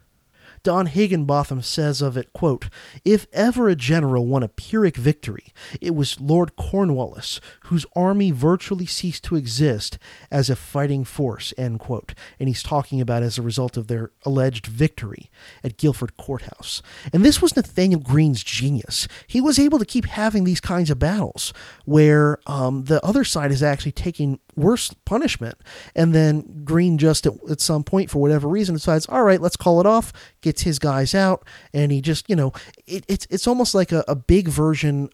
Don 0.64 0.86
Higginbotham 0.86 1.62
says 1.62 2.02
of 2.02 2.18
it, 2.18 2.34
quote, 2.34 2.70
If 3.04 3.28
ever 3.34 3.68
a 3.68 3.76
general 3.76 4.26
won 4.26 4.44
a 4.44 4.48
Pyrrhic 4.48 4.98
victory, 4.98 5.54
it 5.80 5.96
was 5.96 6.20
Lord 6.20 6.56
Cornwallis, 6.56 7.40
whose 7.66 7.86
army 7.96 8.32
virtually 8.32 8.86
ceased 8.86 9.24
to 9.26 9.36
exist 9.36 9.98
as 10.30 10.50
a 10.50 10.56
fighting 10.56 11.04
force, 11.04 11.54
end 11.58 11.80
quote. 11.80 12.14
And 12.40 12.48
he's 12.48 12.64
talking 12.64 13.02
about 13.02 13.24
as 13.24 13.38
a 13.38 13.42
result 13.42 13.78
of 13.78 13.88
their 13.88 14.12
alleged 14.26 14.68
victory 14.68 15.30
at 15.64 15.78
Guilford 15.78 16.18
Courthouse. 16.18 16.82
And 17.12 17.26
this 17.26 17.42
was 17.42 17.56
Nathanael 17.56 18.00
Greene's 18.00 18.44
genius. 18.44 19.08
He 19.28 19.42
was 19.42 19.60
able 19.60 19.80
to 19.80 19.86
keep 19.86 20.06
having 20.06 20.44
these 20.44 20.62
kinds 20.62 20.90
of 20.90 21.00
battles 21.00 21.54
where 21.86 22.40
um, 22.46 22.84
the 22.86 23.04
other 23.06 23.24
side 23.24 23.52
is 23.52 23.64
actually 23.64 23.94
taking 23.94 24.40
worse 24.56 24.94
punishment. 25.06 25.58
And 25.96 26.14
then 26.14 26.64
Greene 26.64 26.98
just 26.98 27.26
at, 27.26 27.34
at 27.50 27.62
some 27.62 27.84
point, 27.84 28.10
for 28.10 28.20
whatever 28.20 28.48
reason, 28.48 28.76
decides, 28.76 29.08
all 29.08 29.24
right, 29.24 29.42
let's 29.42 29.58
call 29.58 29.80
it 29.80 29.86
off, 29.86 30.14
gets 30.42 30.64
his 30.64 30.80
guys 30.80 31.16
out, 31.16 31.46
and 31.74 31.92
he 31.92 32.02
just, 32.02 32.30
you 32.30 32.36
know, 32.36 32.52
it, 32.88 33.06
it's 33.08 33.28
it's 33.30 33.48
almost 33.48 33.74
like 33.74 33.92
a, 33.92 34.04
a 34.08 34.16
big 34.16 34.48
version 34.48 35.10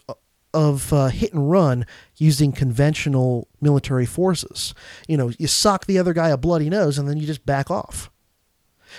of 0.54 0.92
uh, 0.92 1.08
hit 1.08 1.34
and 1.34 1.50
run 1.52 1.86
using 2.16 2.52
conventional 2.52 3.48
military 3.62 4.06
forces. 4.06 4.74
You 5.08 5.18
know, 5.18 5.32
you 5.38 5.48
sock 5.48 5.86
the 5.86 6.00
other 6.00 6.14
guy 6.14 6.30
a 6.30 6.38
bloody 6.38 6.70
nose, 6.70 6.98
and 6.98 7.08
then 7.08 7.18
you 7.18 7.28
just 7.28 7.46
back 7.46 7.70
off. 7.70 8.10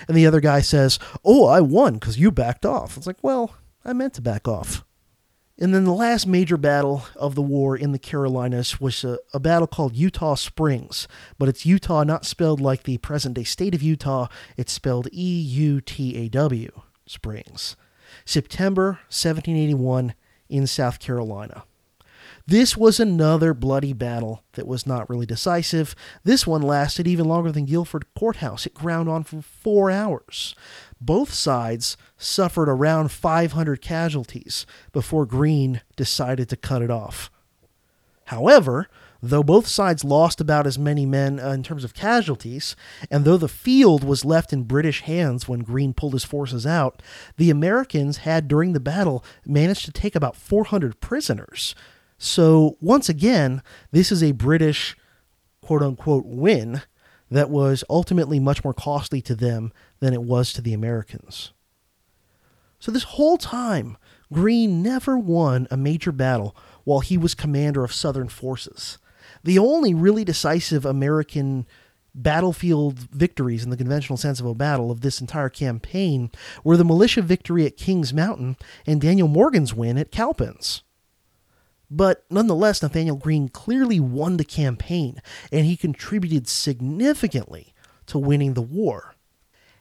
And 0.07 0.17
the 0.17 0.27
other 0.27 0.41
guy 0.41 0.61
says, 0.61 0.99
"Oh, 1.25 1.47
I 1.47 1.61
won 1.61 1.95
because 1.95 2.19
you 2.19 2.31
backed 2.31 2.67
off." 2.67 2.97
It's 2.97 3.07
like, 3.07 3.23
well, 3.23 3.55
I 3.85 3.93
meant 3.93 4.15
to 4.15 4.23
back 4.23 4.47
off. 4.47 4.85
And 5.61 5.75
then 5.75 5.85
the 5.85 5.93
last 5.93 6.27
major 6.27 6.57
battle 6.57 7.05
of 7.17 7.35
the 7.35 7.43
war 7.43 7.77
in 7.77 7.91
the 7.91 7.99
Carolinas 7.99 8.81
was 8.81 9.03
a, 9.03 9.19
a, 9.35 9.41
battle 9.41 9.67
called 9.67 9.97
Eutaw 9.97 10.39
Springs, 10.39 11.09
but 11.37 11.49
it's 11.49 11.67
Eutaw 11.67 12.05
not 12.07 12.25
spelled 12.25 12.61
like 12.61 12.85
the 12.85 12.99
present 12.99 13.35
day 13.35 13.43
state 13.43 13.75
of 13.75 13.83
Utah, 13.83 14.29
it's 14.57 14.73
spelled 14.73 15.09
E 15.11 15.41
U 15.41 15.81
T 15.81 16.17
A 16.17 16.29
W, 16.29 16.71
Springs. 17.07 17.75
September 18.25 19.01
1781 19.09 20.15
in 20.49 20.67
South 20.67 21.01
Carolina. 21.01 21.65
This 22.47 22.77
was 22.79 22.99
another 22.99 23.53
bloody 23.53 23.93
battle 23.93 24.43
that 24.53 24.67
was 24.67 24.87
not 24.87 25.11
really 25.11 25.27
decisive. 25.27 25.95
This 26.25 26.47
one 26.47 26.63
lasted 26.63 27.07
even 27.07 27.27
longer 27.27 27.53
than 27.53 27.67
Guilford 27.67 28.07
Courthouse. 28.19 28.65
It 28.65 28.73
ground 28.73 29.09
on 29.09 29.25
for 29.25 29.43
four 29.43 29.91
hours. 29.91 30.55
Both 31.01 31.33
sides 31.33 31.97
suffered 32.17 32.69
around 32.69 33.11
500 33.13 33.81
casualties 33.81 34.67
before 34.93 35.27
Greene 35.27 35.81
decided 35.97 36.49
to 36.49 36.57
cut 36.57 36.83
it 36.83 36.91
off. 36.91 37.31
However, 38.27 38.89
though 39.23 39.43
both 39.43 39.67
sides 39.67 40.05
lost 40.05 40.41
about 40.41 40.67
as 40.67 40.79
many 40.79 41.07
men 41.07 41.41
uh, 41.41 41.51
in 41.51 41.63
terms 41.63 41.85
of 41.85 41.95
casualties, 41.95 42.77
and 43.11 43.25
though 43.25 43.37
the 43.37 43.49
field 43.49 44.05
was 44.05 44.25
left 44.25 44.53
in 44.53 44.65
British 44.65 45.03
hands 45.03 45.49
when 45.49 45.61
Greene 45.61 45.95
pulled 45.95 46.13
his 46.13 46.25
forces 46.25 46.67
out, 46.67 47.01
the 47.37 47.51
Americans 47.51 48.19
had 48.19 48.49
during 48.49 48.73
the 48.73 48.81
battle 48.81 49.25
managed 49.47 49.85
to 49.87 49.93
take 49.93 50.15
about 50.15 50.37
400 50.37 51.01
prisoners, 51.01 51.75
so, 52.19 52.77
once 52.81 53.09
again, 53.09 53.63
this 53.93 54.11
is 54.11 54.23
a 54.23 54.33
British 54.33 54.97
quote 55.63 55.83
unquote 55.83 56.27
win 56.27 56.83
that 57.31 57.49
was 57.49 57.85
ultimately 57.89 58.41
much 58.41 58.65
more 58.65 58.75
costly 58.75 59.23
to 59.23 59.37
them 59.37 59.73
than 60.01 60.15
it 60.15 60.23
was 60.23 60.53
to 60.53 60.63
the 60.63 60.75
Americans. 60.75 61.53
So, 62.79 62.93
this 62.93 63.05
whole 63.05 63.39
time, 63.39 63.97
Greene 64.33 64.83
never 64.83 65.19
won 65.19 65.67
a 65.71 65.77
major 65.77 66.13
battle 66.13 66.57
while 66.85 67.01
he 67.01 67.19
was 67.19 67.35
commander 67.35 67.83
of 67.83 67.93
Southern 67.93 68.29
forces. 68.29 68.99
The 69.43 69.59
only 69.59 69.95
really 69.95 70.25
decisive 70.25 70.85
American 70.85 71.67
battlefield 72.15 72.99
victories 72.99 73.65
in 73.65 73.71
the 73.71 73.77
conventional 73.77 74.17
sense 74.17 74.41
of 74.41 74.47
a 74.47 74.55
battle 74.55 74.91
of 74.91 75.01
this 75.01 75.21
entire 75.21 75.49
campaign 75.49 76.31
were 76.65 76.77
the 76.77 76.85
militia 76.85 77.23
victory 77.23 77.65
at 77.67 77.77
Kings 77.77 78.13
Mountain 78.13 78.57
and 78.87 79.01
Daniel 79.01 79.29
Morgan's 79.29 79.75
win 79.75 79.99
at 79.99 80.11
Cowpens. 80.11 80.83
But 81.91 82.25
nonetheless, 82.31 82.83
Nathanael 82.83 83.17
Greene 83.17 83.49
clearly 83.49 83.99
won 83.99 84.37
the 84.37 84.45
campaign, 84.45 85.23
and 85.51 85.65
he 85.65 85.77
contributed 85.77 86.47
significantly 86.47 87.73
to 88.07 88.19
winning 88.19 88.55
the 88.55 88.63
war. 88.63 89.15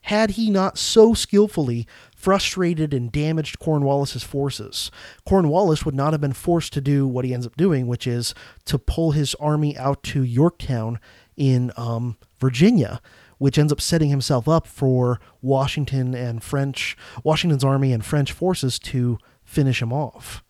Had 0.08 0.32
he 0.32 0.50
not 0.50 0.78
so 0.78 1.14
skillfully 1.14 1.86
frustrated 2.16 2.94
and 2.94 3.12
damaged 3.12 3.60
Cornwallis's 3.60 4.24
forces, 4.24 4.90
Cornwallis 5.26 5.84
would 5.84 5.96
not 5.96 6.14
have 6.14 6.22
been 6.22 6.32
forced 6.32 6.72
to 6.74 6.82
do 6.82 7.06
what 7.06 7.26
he 7.26 7.34
ends 7.34 7.46
up 7.46 7.58
doing, 7.58 7.88
which 7.88 8.08
is 8.08 8.34
to 8.64 8.80
pull 8.80 9.12
his 9.12 9.36
army 9.36 9.78
out 9.78 10.04
to 10.04 10.24
Yorktown 10.24 11.02
in 11.36 11.74
um, 11.76 12.16
Virginia, 12.40 13.02
which 13.38 13.58
ends 13.58 13.74
up 13.74 13.82
setting 13.82 14.10
himself 14.10 14.48
up 14.48 14.66
for 14.66 15.20
Washington 15.42 16.16
and 16.16 16.42
French, 16.42 16.96
Washington's 17.26 17.66
army 17.66 17.92
and 17.92 18.06
French 18.06 18.32
forces 18.32 18.80
to 18.80 19.18
finish 19.44 19.82
him 19.82 19.92
off. 19.92 20.42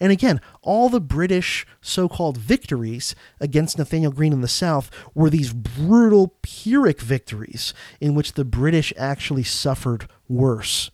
And 0.00 0.12
again, 0.12 0.40
all 0.62 0.88
the 0.88 1.00
British 1.00 1.66
so 1.80 2.08
called 2.08 2.36
victories 2.36 3.14
against 3.40 3.78
Nathanael 3.78 4.10
Greene 4.10 4.32
in 4.32 4.40
the 4.40 4.48
South 4.48 4.90
were 5.14 5.30
these 5.30 5.52
brutal 5.52 6.36
Pyrrhic 6.42 7.00
victories 7.00 7.74
in 8.00 8.14
which 8.14 8.34
the 8.34 8.44
British 8.44 8.92
actually 8.96 9.44
suffered 9.44 10.08
worse 10.28 10.90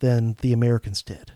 than 0.00 0.36
the 0.40 0.52
Americans 0.52 1.02
did. 1.02 1.32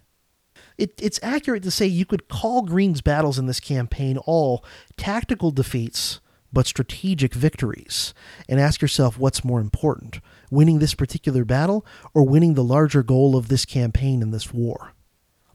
It, 0.77 0.95
it's 1.03 1.19
accurate 1.23 1.65
to 1.65 1.71
say 1.71 1.87
you 1.87 2.07
could 2.07 2.29
call 2.29 2.63
Greene's 2.63 3.01
battles 3.01 3.39
in 3.39 3.47
this 3.47 3.61
campaign 3.61 4.17
all 4.19 4.65
tactical 4.97 5.51
defeats 5.51 6.21
but 6.53 6.67
strategic 6.67 7.35
victories, 7.35 8.15
and 8.49 8.59
ask 8.59 8.81
yourself 8.81 9.19
what's 9.19 9.45
more 9.45 9.61
important 9.61 10.21
winning 10.51 10.79
this 10.79 10.95
particular 10.95 11.45
battle 11.45 11.85
or 12.15 12.27
winning 12.27 12.55
the 12.55 12.65
larger 12.65 13.03
goal 13.03 13.37
of 13.37 13.49
this 13.49 13.67
campaign 13.67 14.23
in 14.23 14.31
this 14.31 14.53
war. 14.53 14.93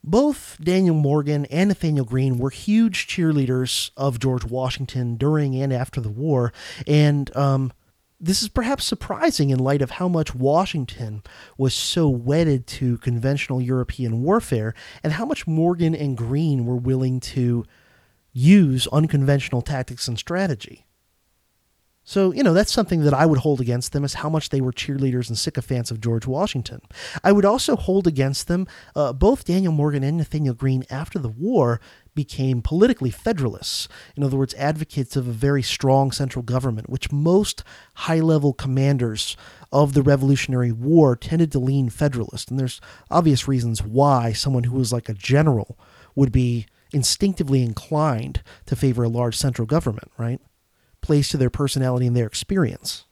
Both 0.04 0.58
Daniel 0.62 0.96
Morgan 0.96 1.46
and 1.46 1.70
Nathanael 1.70 2.04
Greene 2.04 2.38
were 2.38 2.50
huge 2.50 3.08
cheerleaders 3.08 3.92
of 3.96 4.20
George 4.20 4.44
Washington 4.44 5.16
during 5.16 5.56
and 5.56 5.72
after 5.72 6.02
the 6.02 6.10
war, 6.10 6.52
and 6.86 7.34
um, 7.38 7.72
this 8.20 8.42
is 8.42 8.50
perhaps 8.50 8.86
surprising 8.86 9.50
in 9.50 9.60
light 9.60 9.82
of 9.82 9.92
how 9.92 10.08
much 10.08 10.34
Washington 10.34 11.24
was 11.58 11.74
so 11.74 12.08
wedded 12.08 12.68
to 12.68 12.98
conventional 13.00 13.62
European 13.62 14.24
warfare 14.24 14.74
and 15.04 15.14
how 15.14 15.26
much 15.26 15.46
Morgan 15.46 15.94
and 15.94 16.18
Greene 16.18 16.66
were 16.66 16.78
willing 16.78 17.20
to 17.20 17.66
use 18.32 18.88
unconventional 18.88 19.62
tactics 19.62 20.08
and 20.08 20.18
strategy. 20.18 20.86
So, 22.06 22.34
you 22.34 22.44
know, 22.44 22.54
that's 22.54 22.74
something 22.74 23.04
that 23.04 23.14
I 23.14 23.26
would 23.26 23.40
hold 23.40 23.62
against 23.62 23.94
them 23.94 24.04
is 24.04 24.16
how 24.16 24.30
much 24.30 24.50
they 24.50 24.60
were 24.60 24.74
cheerleaders 24.74 25.30
and 25.30 25.38
sycophants 25.38 25.90
of 25.90 26.02
George 26.02 26.28
Washington. 26.28 26.82
I 27.24 27.32
would 27.32 27.46
also 27.46 27.78
hold 27.78 28.08
against 28.08 28.48
them, 28.48 28.68
uh, 28.94 29.14
both 29.14 29.46
Daniel 29.46 29.72
Morgan 29.72 30.04
and 30.04 30.18
Nathanael 30.18 30.54
Greene 30.54 30.84
after 30.90 31.18
the 31.18 31.30
war 31.30 31.80
became 32.14 32.62
politically 32.62 33.10
federalists. 33.10 33.88
In 34.18 34.24
other 34.24 34.38
words, 34.38 34.54
advocates 34.56 35.16
of 35.16 35.28
a 35.28 35.32
very 35.32 35.64
strong 35.64 36.12
central 36.12 36.44
government, 36.44 36.90
which 36.90 37.12
most 37.12 37.64
high 37.96 38.20
level 38.20 38.54
commanders 38.54 39.38
of 39.72 39.94
the 39.94 40.04
Revolutionary 40.04 40.72
War 40.74 41.16
tended 41.16 41.52
to 41.54 41.60
lean 41.60 41.90
federalist. 41.90 42.52
And 42.52 42.60
there's 42.60 42.82
obvious 43.10 43.48
reasons 43.48 43.82
why 43.82 44.34
someone 44.34 44.66
who 44.66 44.78
was 44.78 44.92
like 44.92 45.08
a 45.08 45.14
general 45.14 45.80
would 46.16 46.32
be 46.32 46.68
instinctively 46.92 47.64
inclined 47.64 48.44
to 48.66 48.76
favor 48.76 49.04
a 49.04 49.10
large 49.10 49.36
central 49.36 49.66
government, 49.66 50.12
right? 50.18 50.40
Plays 51.04 51.30
to 51.30 51.38
their 51.38 51.52
personality 51.52 52.08
and 52.08 52.18
their 52.18 52.26
experience. 52.26 53.06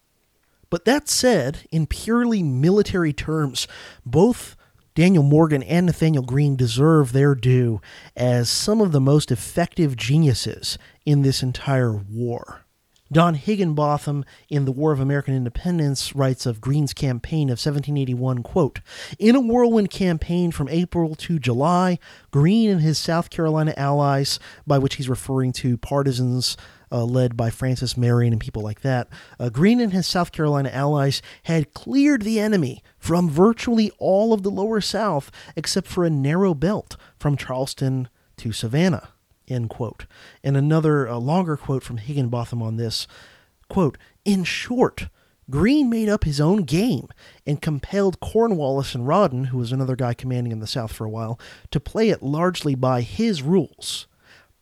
But 0.71 0.85
that 0.85 1.09
said, 1.09 1.67
in 1.71 1.85
purely 1.85 2.41
military 2.41 3.13
terms, 3.13 3.67
both 4.05 4.55
Daniel 4.95 5.23
Morgan 5.23 5.61
and 5.63 5.85
Nathanael 5.85 6.23
Greene 6.23 6.55
deserve 6.55 7.11
their 7.11 7.35
due 7.35 7.81
as 8.15 8.49
some 8.49 8.81
of 8.81 8.91
the 8.91 9.01
most 9.01 9.31
effective 9.31 9.95
geniuses 9.95 10.77
in 11.05 11.21
this 11.21 11.43
entire 11.43 11.93
war. 11.93 12.61
Don 13.11 13.33
Higginbotham 13.33 14.23
in 14.49 14.63
The 14.63 14.71
War 14.71 14.93
of 14.93 15.01
American 15.01 15.35
Independence 15.35 16.15
writes 16.15 16.45
of 16.45 16.61
Greene's 16.61 16.93
campaign 16.93 17.49
of 17.49 17.59
1781, 17.59 18.41
quote, 18.41 18.79
In 19.19 19.35
a 19.35 19.41
whirlwind 19.41 19.89
campaign 19.89 20.51
from 20.51 20.69
April 20.69 21.15
to 21.15 21.37
July, 21.37 21.99
Greene 22.31 22.69
and 22.69 22.81
his 22.81 22.97
South 22.97 23.29
Carolina 23.29 23.73
allies, 23.75 24.39
by 24.65 24.77
which 24.77 24.95
he's 24.95 25.09
referring 25.09 25.51
to 25.53 25.77
partisans 25.77 26.55
uh, 26.91 27.03
led 27.05 27.37
by 27.37 27.49
Francis 27.49 27.95
Marion 27.95 28.33
and 28.33 28.41
people 28.41 28.61
like 28.61 28.81
that, 28.81 29.07
uh, 29.39 29.49
Greene 29.49 29.79
and 29.79 29.93
his 29.93 30.07
South 30.07 30.31
Carolina 30.31 30.69
allies 30.69 31.21
had 31.43 31.73
cleared 31.73 32.23
the 32.23 32.39
enemy 32.39 32.83
from 32.99 33.29
virtually 33.29 33.91
all 33.97 34.33
of 34.33 34.43
the 34.43 34.51
lower 34.51 34.81
South 34.81 35.31
except 35.55 35.87
for 35.87 36.03
a 36.03 36.09
narrow 36.09 36.53
belt 36.53 36.97
from 37.17 37.37
Charleston 37.37 38.09
to 38.37 38.51
Savannah. 38.51 39.09
End 39.47 39.69
quote. 39.69 40.05
And 40.43 40.55
another 40.55 41.07
uh, 41.07 41.17
longer 41.17 41.57
quote 41.57 41.83
from 41.83 41.97
Higginbotham 41.97 42.61
on 42.61 42.77
this 42.77 43.07
quote, 43.69 43.97
In 44.25 44.43
short, 44.43 45.07
Greene 45.49 45.89
made 45.89 46.07
up 46.07 46.23
his 46.23 46.39
own 46.39 46.63
game 46.63 47.09
and 47.45 47.61
compelled 47.61 48.19
Cornwallis 48.19 48.95
and 48.95 49.07
Rawdon, 49.07 49.45
who 49.45 49.57
was 49.57 49.71
another 49.71 49.95
guy 49.95 50.13
commanding 50.13 50.51
in 50.51 50.59
the 50.59 50.67
South 50.67 50.93
for 50.93 51.05
a 51.05 51.09
while, 51.09 51.39
to 51.71 51.79
play 51.79 52.09
it 52.09 52.23
largely 52.23 52.75
by 52.75 53.01
his 53.01 53.41
rules. 53.41 54.07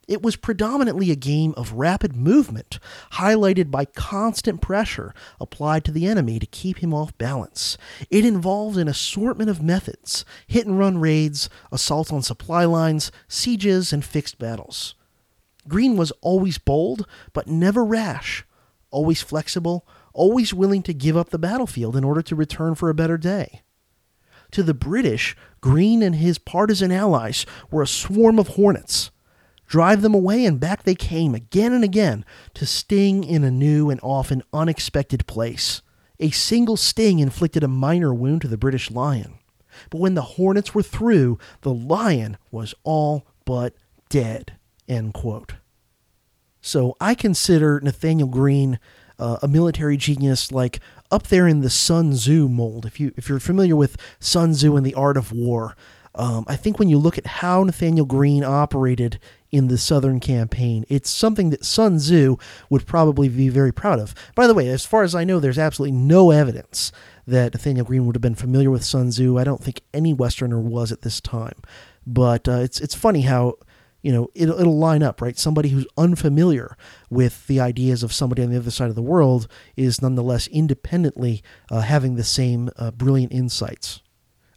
It 0.09 0.23
was 0.23 0.35
predominantly 0.35 1.11
a 1.11 1.15
game 1.15 1.53
of 1.55 1.73
rapid 1.73 2.15
movement, 2.15 2.79
highlighted 3.13 3.69
by 3.69 3.85
constant 3.85 4.59
pressure 4.59 5.13
applied 5.39 5.85
to 5.85 5.91
the 5.91 6.07
enemy 6.07 6.39
to 6.39 6.47
keep 6.47 6.79
him 6.79 6.95
off 6.95 7.15
balance. 7.19 7.77
It 8.09 8.25
involved 8.25 8.75
an 8.75 8.87
assortment 8.87 9.51
of 9.51 9.61
methods 9.61 10.25
hit 10.47 10.65
and 10.65 10.79
run 10.79 10.97
raids, 10.97 11.47
assaults 11.71 12.11
on 12.11 12.23
supply 12.23 12.65
lines, 12.65 13.11
sieges, 13.27 13.93
and 13.93 14.03
fixed 14.03 14.39
battles. 14.39 14.95
Greene 15.67 15.95
was 15.95 16.11
always 16.21 16.57
bold, 16.57 17.05
but 17.31 17.47
never 17.47 17.85
rash, 17.85 18.43
always 18.89 19.21
flexible, 19.21 19.87
always 20.11 20.55
willing 20.55 20.81
to 20.81 20.93
give 20.93 21.17
up 21.17 21.29
the 21.29 21.37
battlefield 21.37 21.95
in 21.95 22.03
order 22.03 22.23
to 22.23 22.35
return 22.35 22.73
for 22.73 22.89
a 22.89 22.95
better 22.95 23.19
day. 23.19 23.61
To 24.53 24.63
the 24.63 24.73
British, 24.73 25.37
Greene 25.61 26.01
and 26.01 26.15
his 26.15 26.39
partisan 26.39 26.91
allies 26.91 27.45
were 27.69 27.83
a 27.83 27.87
swarm 27.87 28.39
of 28.39 28.47
hornets 28.47 29.11
drive 29.69 30.01
them 30.01 30.15
away, 30.15 30.43
and 30.43 30.59
back 30.59 30.83
they 30.83 30.95
came 30.95 31.33
again 31.33 31.71
and 31.71 31.83
again 31.83 32.25
to 32.55 32.65
sting 32.65 33.23
in 33.23 33.43
a 33.45 33.51
new 33.51 33.89
and 33.89 33.99
often 34.03 34.43
unexpected 34.51 35.25
place. 35.27 35.81
A 36.19 36.31
single 36.31 36.75
sting 36.75 37.19
inflicted 37.19 37.63
a 37.63 37.69
minor 37.69 38.13
wound 38.13 38.41
to 38.41 38.49
the 38.49 38.57
British 38.57 38.91
lion. 38.91 39.35
But 39.89 40.01
when 40.01 40.15
the 40.15 40.21
hornets 40.23 40.75
were 40.75 40.83
through, 40.83 41.37
the 41.61 41.73
lion 41.73 42.37
was 42.51 42.73
all 42.83 43.27
but 43.45 43.75
dead. 44.09 44.57
End 44.87 45.13
quote. 45.13 45.53
So 46.61 46.97
I 46.99 47.15
consider 47.15 47.79
Nathanael 47.79 48.27
Greene 48.27 48.79
uh, 49.19 49.37
a 49.41 49.47
military 49.47 49.97
genius 49.97 50.51
like 50.51 50.79
up 51.11 51.27
there 51.27 51.47
in 51.47 51.59
the 51.61 51.69
Sun 51.69 52.13
Tzu 52.13 52.49
mold. 52.49 52.85
If 52.85 52.99
you 52.99 53.13
if 53.15 53.29
you're 53.29 53.39
familiar 53.39 53.75
with 53.75 53.97
Sun 54.19 54.53
Tzu 54.53 54.75
and 54.75 54.85
the 54.85 54.95
Art 54.95 55.17
of 55.17 55.31
War, 55.31 55.75
um, 56.15 56.45
I 56.47 56.55
think 56.55 56.79
when 56.79 56.89
you 56.89 56.97
look 56.97 57.17
at 57.17 57.25
how 57.25 57.63
Nathanael 57.63 58.05
Greene 58.05 58.43
operated 58.43 59.19
in 59.51 59.67
the 59.67 59.77
Southern 59.77 60.19
campaign. 60.19 60.85
It's 60.89 61.09
something 61.09 61.49
that 61.49 61.65
Sun 61.65 61.97
Tzu 61.97 62.37
would 62.69 62.85
probably 62.85 63.29
be 63.29 63.49
very 63.49 63.71
proud 63.71 63.99
of. 63.99 64.13
By 64.35 64.47
the 64.47 64.53
way, 64.53 64.69
as 64.69 64.85
far 64.85 65.03
as 65.03 65.15
I 65.15 65.23
know, 65.23 65.39
there's 65.39 65.57
absolutely 65.57 65.97
no 65.97 66.31
evidence 66.31 66.91
that 67.25 67.53
Nathanael 67.53 67.85
Greene 67.85 68.05
would 68.05 68.15
have 68.15 68.21
been 68.21 68.35
familiar 68.35 68.71
with 68.71 68.83
Sun 68.83 69.09
Tzu. 69.09 69.37
I 69.37 69.43
don't 69.43 69.63
think 69.63 69.81
any 69.93 70.13
Westerner 70.13 70.59
was 70.59 70.91
at 70.91 71.01
this 71.01 71.19
time. 71.19 71.61
But 72.05 72.47
uh, 72.47 72.59
it's 72.59 72.79
it's 72.79 72.95
funny 72.95 73.21
how 73.21 73.55
you 74.01 74.11
know 74.11 74.29
it'll, 74.33 74.59
it'll 74.59 74.77
line 74.77 75.03
up 75.03 75.21
right 75.21 75.37
somebody 75.37 75.69
who's 75.69 75.85
unfamiliar 75.97 76.75
with 77.09 77.45
the 77.47 77.59
ideas 77.59 78.01
of 78.01 78.13
somebody 78.13 78.41
on 78.41 78.49
the 78.49 78.57
other 78.57 78.71
side 78.71 78.89
of 78.89 78.95
the 78.95 79.01
world 79.01 79.47
is 79.75 80.01
nonetheless 80.01 80.47
independently 80.47 81.43
uh, 81.69 81.81
having 81.81 82.15
the 82.15 82.23
same 82.23 82.69
uh, 82.77 82.91
brilliant 82.91 83.31
insights 83.31 84.01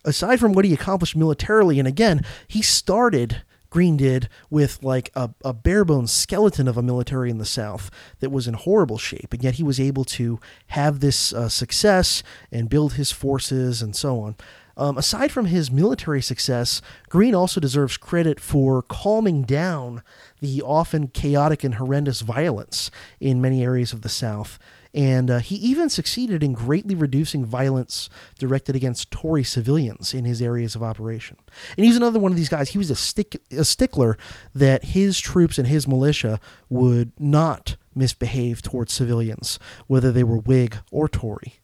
aside 0.04 0.38
from 0.38 0.52
what 0.52 0.64
he 0.64 0.74
accomplished 0.74 1.16
militarily 1.16 1.78
and 1.78 1.88
again 1.88 2.22
he 2.48 2.62
started 2.62 3.42
Greene 3.72 3.96
did 3.96 4.28
with 4.50 4.82
like 4.82 5.10
a, 5.14 5.30
a 5.42 5.54
bare 5.54 5.84
bones 5.86 6.12
skeleton 6.12 6.68
of 6.68 6.76
a 6.76 6.82
military 6.82 7.30
in 7.30 7.38
the 7.38 7.46
South 7.46 7.90
that 8.20 8.30
was 8.30 8.46
in 8.46 8.52
horrible 8.52 8.98
shape. 8.98 9.32
And 9.32 9.42
yet 9.42 9.54
he 9.54 9.62
was 9.62 9.80
able 9.80 10.04
to 10.04 10.38
have 10.68 11.00
this 11.00 11.32
uh, 11.32 11.48
success 11.48 12.22
and 12.52 12.68
build 12.68 12.92
his 12.92 13.12
forces 13.12 13.80
and 13.80 13.96
so 13.96 14.20
on. 14.20 14.36
Um, 14.76 14.98
aside 14.98 15.32
from 15.32 15.46
his 15.46 15.70
military 15.70 16.20
success, 16.20 16.82
Greene 17.08 17.34
also 17.34 17.60
deserves 17.60 17.96
credit 17.96 18.40
for 18.40 18.82
calming 18.82 19.42
down 19.42 20.02
the 20.40 20.60
often 20.60 21.08
chaotic 21.08 21.64
and 21.64 21.76
horrendous 21.76 22.20
violence 22.20 22.90
in 23.20 23.40
many 23.40 23.62
areas 23.62 23.94
of 23.94 24.02
the 24.02 24.08
South 24.10 24.58
and 24.94 25.30
uh, 25.30 25.38
he 25.38 25.54
even 25.56 25.88
succeeded 25.88 26.42
in 26.42 26.52
greatly 26.52 26.94
reducing 26.94 27.44
violence 27.44 28.10
directed 28.38 28.76
against 28.76 29.10
Tory 29.10 29.44
civilians 29.44 30.12
in 30.12 30.24
his 30.24 30.42
areas 30.42 30.74
of 30.74 30.82
operation. 30.82 31.38
And 31.76 31.86
he's 31.86 31.96
another 31.96 32.18
one 32.18 32.32
of 32.32 32.36
these 32.36 32.48
guys. 32.48 32.70
He 32.70 32.78
was 32.78 32.90
a, 32.90 32.96
stick, 32.96 33.40
a 33.50 33.64
stickler 33.64 34.18
that 34.54 34.84
his 34.84 35.18
troops 35.18 35.58
and 35.58 35.66
his 35.66 35.88
militia 35.88 36.38
would 36.68 37.12
not 37.18 37.76
misbehave 37.94 38.60
towards 38.62 38.92
civilians, 38.92 39.58
whether 39.86 40.12
they 40.12 40.24
were 40.24 40.38
Whig 40.38 40.76
or 40.90 41.08
Tory. 41.08 41.54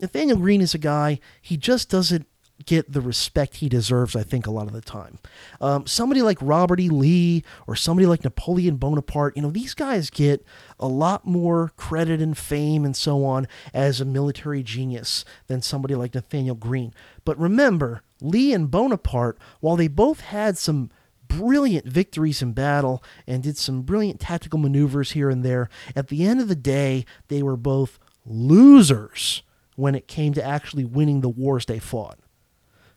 Nathanael 0.00 0.36
Greene 0.36 0.60
is 0.60 0.74
a 0.74 0.78
guy, 0.78 1.20
he 1.40 1.56
just 1.56 1.88
doesn't 1.88 2.26
get 2.64 2.90
the 2.90 3.00
respect 3.00 3.56
he 3.56 3.68
deserves, 3.68 4.16
I 4.16 4.22
think, 4.22 4.46
a 4.46 4.50
lot 4.50 4.66
of 4.66 4.72
the 4.72 4.80
time. 4.80 5.18
Um, 5.60 5.86
somebody 5.86 6.22
like 6.22 6.38
Robert 6.40 6.80
E. 6.80 6.88
Lee 6.88 7.44
or 7.66 7.76
somebody 7.76 8.06
like 8.06 8.24
Napoleon 8.24 8.76
Bonaparte, 8.76 9.36
you 9.36 9.42
know, 9.42 9.50
these 9.50 9.74
guys 9.74 10.08
get 10.08 10.44
a 10.80 10.88
lot 10.88 11.26
more 11.26 11.72
credit 11.76 12.20
and 12.20 12.36
fame 12.36 12.84
and 12.84 12.96
so 12.96 13.24
on 13.24 13.46
as 13.74 14.00
a 14.00 14.04
military 14.04 14.62
genius 14.62 15.24
than 15.48 15.60
somebody 15.60 15.94
like 15.94 16.14
Nathanael 16.14 16.54
Greene. 16.54 16.94
But 17.24 17.38
remember, 17.38 18.02
Lee 18.20 18.54
and 18.54 18.70
Bonaparte, 18.70 19.38
while 19.60 19.76
they 19.76 19.88
both 19.88 20.20
had 20.20 20.56
some 20.56 20.90
brilliant 21.28 21.86
victories 21.86 22.40
in 22.40 22.52
battle 22.52 23.02
and 23.26 23.42
did 23.42 23.58
some 23.58 23.82
brilliant 23.82 24.20
tactical 24.20 24.58
maneuvers 24.58 25.12
here 25.12 25.28
and 25.28 25.44
there, 25.44 25.68
at 25.94 26.08
the 26.08 26.24
end 26.24 26.40
of 26.40 26.48
the 26.48 26.54
day, 26.54 27.04
they 27.28 27.42
were 27.42 27.56
both 27.56 27.98
losers 28.24 29.42
when 29.74 29.94
it 29.94 30.08
came 30.08 30.32
to 30.32 30.42
actually 30.42 30.84
winning 30.84 31.20
the 31.20 31.28
wars 31.28 31.66
they 31.66 31.78
fought. 31.78 32.18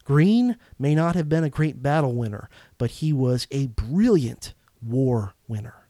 Greene 0.10 0.58
may 0.80 0.96
not 0.96 1.14
have 1.14 1.30
been 1.30 1.44
a 1.44 1.52
great 1.52 1.84
battle 1.84 2.16
winner, 2.16 2.50
but 2.80 2.90
he 2.90 3.14
was 3.14 3.46
a 3.52 3.68
brilliant 3.68 4.56
war 4.82 5.36
winner. 5.48 5.88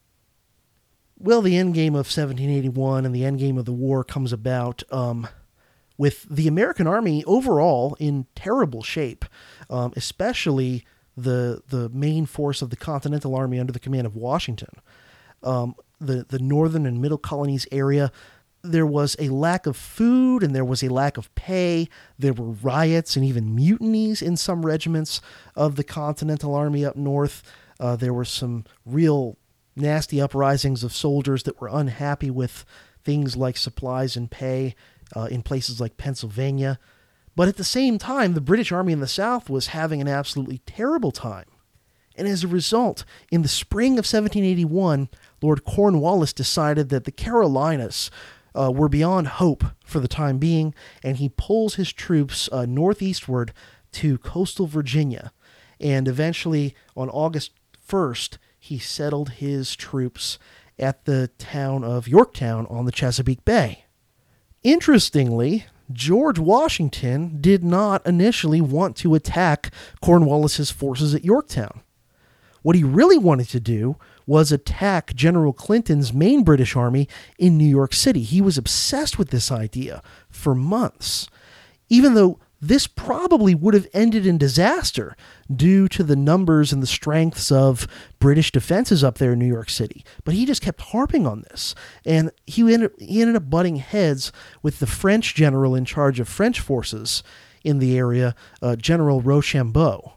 Well, 1.18 1.42
the 1.42 1.56
end 1.56 1.74
game 1.74 1.94
of 1.94 2.00
1781 2.00 3.06
and 3.06 3.16
the 3.16 3.24
end 3.24 3.40
game 3.40 3.58
of 3.58 3.64
the 3.64 3.72
war 3.72 4.04
comes 4.04 4.34
about 4.34 4.84
um, 4.92 5.30
with 5.98 6.24
the 6.30 6.50
American 6.50 6.86
army 6.86 7.24
overall 7.24 7.96
in 7.98 8.28
terrible 8.36 8.84
shape, 8.84 9.24
um, 9.70 9.94
especially 9.96 10.84
the 11.16 11.64
the 11.70 11.88
main 11.88 12.26
force 12.26 12.62
of 12.62 12.72
the 12.72 12.76
Continental 12.76 13.34
Army 13.34 13.58
under 13.58 13.72
the 13.72 13.80
command 13.80 14.06
of 14.06 14.18
Washington. 14.18 14.82
Um, 15.44 15.76
the 16.02 16.26
the 16.28 16.40
northern 16.40 16.86
and 16.86 17.02
middle 17.02 17.18
colonies 17.18 17.68
area 17.72 18.12
there 18.62 18.86
was 18.86 19.16
a 19.20 19.30
lack 19.30 19.66
of 19.66 19.78
food 19.78 20.44
and 20.44 20.54
there 20.54 20.66
was 20.66 20.84
a 20.84 20.90
lack 20.90 21.18
of 21.18 21.34
pay. 21.36 21.88
There 22.18 22.34
were 22.34 22.52
riots 22.52 23.16
and 23.16 23.26
even 23.26 23.56
mutinies 23.56 24.22
in 24.22 24.38
some 24.38 24.66
regiments 24.66 25.22
of 25.56 25.76
the 25.76 25.84
Continental 25.84 26.54
Army 26.54 26.86
up 26.86 26.96
north. 26.96 27.44
Uh, 27.80 27.96
there 27.96 28.14
were 28.14 28.26
some 28.26 28.66
real 28.86 29.38
nasty 29.76 30.20
uprisings 30.22 30.84
of 30.84 30.94
soldiers 30.94 31.44
that 31.44 31.62
were 31.62 31.70
unhappy 31.72 32.30
with 32.30 32.66
things 33.04 33.38
like 33.38 33.56
supplies 33.56 34.18
and 34.18 34.30
pay 34.30 34.76
uh, 35.16 35.28
in 35.32 35.42
places 35.42 35.80
like 35.80 35.98
Pennsylvania. 35.98 36.80
But 37.36 37.48
at 37.48 37.56
the 37.56 37.64
same 37.64 37.98
time, 37.98 38.34
the 38.34 38.42
British 38.42 38.72
Army 38.72 38.92
in 38.92 39.00
the 39.00 39.08
South 39.08 39.50
was 39.50 39.68
having 39.68 40.02
an 40.02 40.08
absolutely 40.08 40.60
terrible 40.66 41.12
time. 41.12 41.46
And 42.16 42.28
as 42.28 42.44
a 42.44 42.50
result, 42.50 43.06
in 43.32 43.44
the 43.44 43.48
spring 43.48 43.94
of 43.94 44.04
1781, 44.04 45.08
Lord 45.42 45.64
Cornwallis 45.64 46.34
decided 46.34 46.90
that 46.90 47.06
the 47.06 47.14
Carolinas 47.14 48.12
uh, 48.56 48.72
were 48.72 48.90
beyond 48.90 49.28
hope 49.28 49.64
for 49.84 50.00
the 50.00 50.08
time 50.08 50.38
being, 50.38 50.74
and 51.04 51.18
he 51.18 51.30
pulls 51.30 51.76
his 51.76 51.94
troops 51.94 52.50
uh, 52.52 52.66
northeastward 52.66 53.54
to 53.94 54.18
coastal 54.20 54.68
Virginia. 54.68 55.32
And 55.80 56.08
eventually, 56.08 56.76
on 56.96 57.10
August 57.10 57.52
1st, 57.88 58.38
he 58.60 58.78
settled 58.78 59.30
his 59.32 59.76
troops 59.76 60.38
at 60.78 61.06
the 61.06 61.30
town 61.38 61.84
of 61.84 62.08
Yorktown 62.08 62.66
on 62.68 62.86
the 62.86 62.92
Chesapeake 62.92 63.46
Bay. 63.46 63.86
Interestingly, 64.64 65.66
George 65.92 66.38
Washington 66.38 67.38
did 67.42 67.64
not 67.64 68.06
initially 68.06 68.62
want 68.62 68.96
to 68.98 69.16
attack 69.16 69.72
Cornwallis's 70.02 70.70
forces 70.70 71.16
at 71.16 71.26
Yorktown. 71.26 71.82
What 72.62 72.76
he 72.76 72.84
really 72.84 73.18
wanted 73.18 73.50
to 73.50 73.60
do 73.60 73.96
was 74.30 74.52
attack 74.52 75.16
General 75.16 75.52
Clinton's 75.52 76.14
main 76.14 76.44
British 76.44 76.76
army 76.76 77.10
in 77.40 77.58
New 77.58 77.68
York 77.68 77.96
City. 77.96 78.22
He 78.22 78.42
was 78.42 78.60
obsessed 78.60 79.18
with 79.18 79.32
this 79.32 79.52
idea 79.52 80.04
for 80.30 80.54
months. 80.54 81.28
Even 81.90 82.14
though 82.14 82.38
this 82.62 82.86
probably 82.86 83.56
would 83.56 83.74
have 83.74 83.88
ended 83.92 84.28
in 84.28 84.38
disaster 84.38 85.18
due 85.52 85.88
to 85.88 86.04
the 86.04 86.16
numbers 86.16 86.72
and 86.72 86.84
the 86.84 86.88
strengths 86.88 87.52
of 87.52 87.88
British 88.20 88.52
defenses 88.52 89.04
up 89.04 89.18
there 89.18 89.34
in 89.34 89.40
New 89.40 89.48
York 89.48 89.72
City. 89.72 90.06
But 90.24 90.36
he 90.36 90.46
just 90.46 90.62
kept 90.62 90.82
harping 90.82 91.26
on 91.26 91.42
this. 91.50 91.74
And 92.06 92.30
he 92.46 92.72
ended, 92.72 92.92
he 93.00 93.22
ended 93.22 93.36
up 93.36 93.50
butting 93.50 93.78
heads 93.78 94.32
with 94.62 94.78
the 94.78 94.86
French 94.86 95.34
general 95.34 95.74
in 95.74 95.86
charge 95.86 96.20
of 96.20 96.30
French 96.30 96.60
forces 96.60 97.24
in 97.64 97.80
the 97.80 97.98
area, 97.98 98.36
uh, 98.62 98.76
General 98.76 99.22
Rochambeau. 99.22 100.14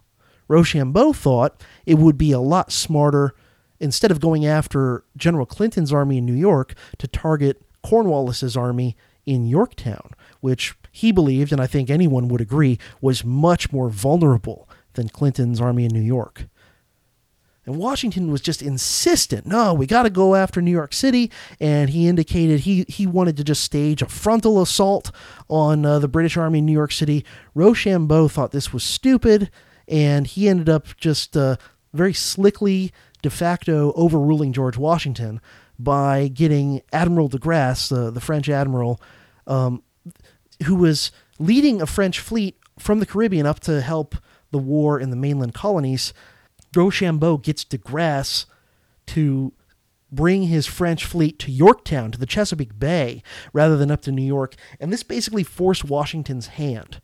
Rochambeau 0.48 1.14
thought 1.14 1.62
it 1.86 1.94
would 1.94 2.18
be 2.18 2.32
a 2.32 2.40
lot 2.40 2.72
smarter, 2.72 3.34
instead 3.82 4.10
of 4.10 4.20
going 4.20 4.46
after 4.46 5.04
General 5.16 5.44
Clinton's 5.44 5.92
army 5.92 6.18
in 6.18 6.24
New 6.24 6.34
York, 6.34 6.74
to 6.98 7.08
target 7.08 7.60
Cornwallis's 7.82 8.56
army 8.56 8.96
in 9.26 9.46
Yorktown, 9.46 10.10
which 10.40 10.74
he 10.92 11.12
believed, 11.12 11.52
and 11.52 11.60
I 11.60 11.66
think 11.66 11.90
anyone 11.90 12.28
would 12.28 12.40
agree, 12.40 12.78
was 13.00 13.24
much 13.24 13.72
more 13.72 13.88
vulnerable 13.88 14.68
than 14.94 15.08
Clinton's 15.08 15.60
army 15.60 15.84
in 15.84 15.92
New 15.92 16.00
York. 16.00 16.44
And 17.64 17.76
Washington 17.76 18.30
was 18.30 18.40
just 18.40 18.60
insistent. 18.60 19.46
No, 19.46 19.72
we 19.72 19.86
got 19.86 20.02
to 20.02 20.10
go 20.10 20.34
after 20.34 20.60
New 20.60 20.72
York 20.72 20.92
City. 20.92 21.30
And 21.60 21.90
he 21.90 22.08
indicated 22.08 22.60
he, 22.60 22.84
he 22.88 23.06
wanted 23.06 23.36
to 23.36 23.44
just 23.44 23.62
stage 23.62 24.02
a 24.02 24.06
frontal 24.06 24.60
assault 24.60 25.12
on 25.48 25.86
uh, 25.86 26.00
the 26.00 26.08
British 26.08 26.36
Army 26.36 26.58
in 26.58 26.66
New 26.66 26.72
York 26.72 26.90
City. 26.90 27.24
Rochambeau 27.54 28.26
thought 28.26 28.50
this 28.50 28.72
was 28.72 28.82
stupid, 28.82 29.48
and 29.86 30.26
he 30.26 30.48
ended 30.48 30.68
up 30.68 30.96
just 30.96 31.36
uh, 31.36 31.56
very 31.92 32.12
slickly 32.12 32.92
de 33.22 33.30
facto 33.30 33.92
overruling 33.94 34.52
George 34.52 34.76
Washington 34.76 35.40
by 35.78 36.28
getting 36.28 36.82
Admiral 36.92 37.28
de 37.28 37.38
Grasse, 37.38 37.90
uh, 37.90 38.10
the 38.10 38.20
French 38.20 38.48
admiral, 38.48 39.00
um, 39.46 39.82
who 40.66 40.74
was 40.74 41.10
leading 41.38 41.80
a 41.80 41.86
French 41.86 42.20
fleet 42.20 42.58
from 42.78 42.98
the 43.00 43.06
Caribbean 43.06 43.46
up 43.46 43.60
to 43.60 43.80
help 43.80 44.16
the 44.50 44.58
war 44.58 45.00
in 45.00 45.10
the 45.10 45.16
mainland 45.16 45.54
colonies, 45.54 46.12
Rochambeau 46.74 47.36
gets 47.38 47.64
de 47.64 47.78
Grasse 47.78 48.46
to 49.06 49.52
bring 50.10 50.44
his 50.44 50.66
French 50.66 51.04
fleet 51.04 51.38
to 51.38 51.50
Yorktown, 51.50 52.12
to 52.12 52.18
the 52.18 52.26
Chesapeake 52.26 52.78
Bay, 52.78 53.22
rather 53.52 53.76
than 53.76 53.90
up 53.90 54.02
to 54.02 54.12
New 54.12 54.24
York. 54.24 54.54
And 54.78 54.92
this 54.92 55.02
basically 55.02 55.42
forced 55.42 55.84
Washington's 55.84 56.48
hand 56.48 57.00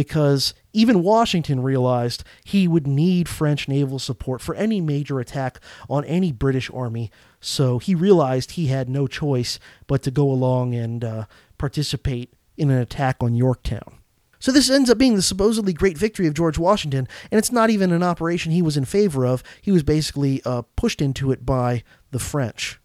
because 0.00 0.54
even 0.72 1.02
Washington 1.02 1.62
realized 1.62 2.24
he 2.42 2.66
would 2.66 2.86
need 2.86 3.28
French 3.28 3.68
naval 3.68 3.98
support 3.98 4.40
for 4.40 4.54
any 4.54 4.80
major 4.80 5.20
attack 5.20 5.60
on 5.90 6.06
any 6.06 6.32
British 6.32 6.70
army. 6.72 7.10
So 7.38 7.78
he 7.78 7.94
realized 7.94 8.52
he 8.52 8.68
had 8.68 8.88
no 8.88 9.06
choice 9.06 9.58
but 9.86 10.02
to 10.04 10.10
go 10.10 10.30
along 10.30 10.74
and 10.74 11.04
uh, 11.04 11.24
participate 11.58 12.32
in 12.56 12.70
an 12.70 12.78
attack 12.78 13.18
on 13.20 13.34
Yorktown. 13.34 13.98
So 14.38 14.50
this 14.52 14.70
ends 14.70 14.88
up 14.88 14.96
being 14.96 15.16
the 15.16 15.20
supposedly 15.20 15.74
great 15.74 15.98
victory 15.98 16.26
of 16.26 16.32
George 16.32 16.56
Washington, 16.56 17.06
and 17.30 17.38
it's 17.38 17.52
not 17.52 17.68
even 17.68 17.92
an 17.92 18.02
operation 18.02 18.52
he 18.52 18.62
was 18.62 18.78
in 18.78 18.86
favor 18.86 19.26
of. 19.26 19.42
He 19.60 19.70
was 19.70 19.82
basically 19.82 20.40
uh, 20.46 20.62
pushed 20.76 21.02
into 21.02 21.30
it 21.30 21.44
by 21.44 21.82
the 22.10 22.18
French. 22.18 22.80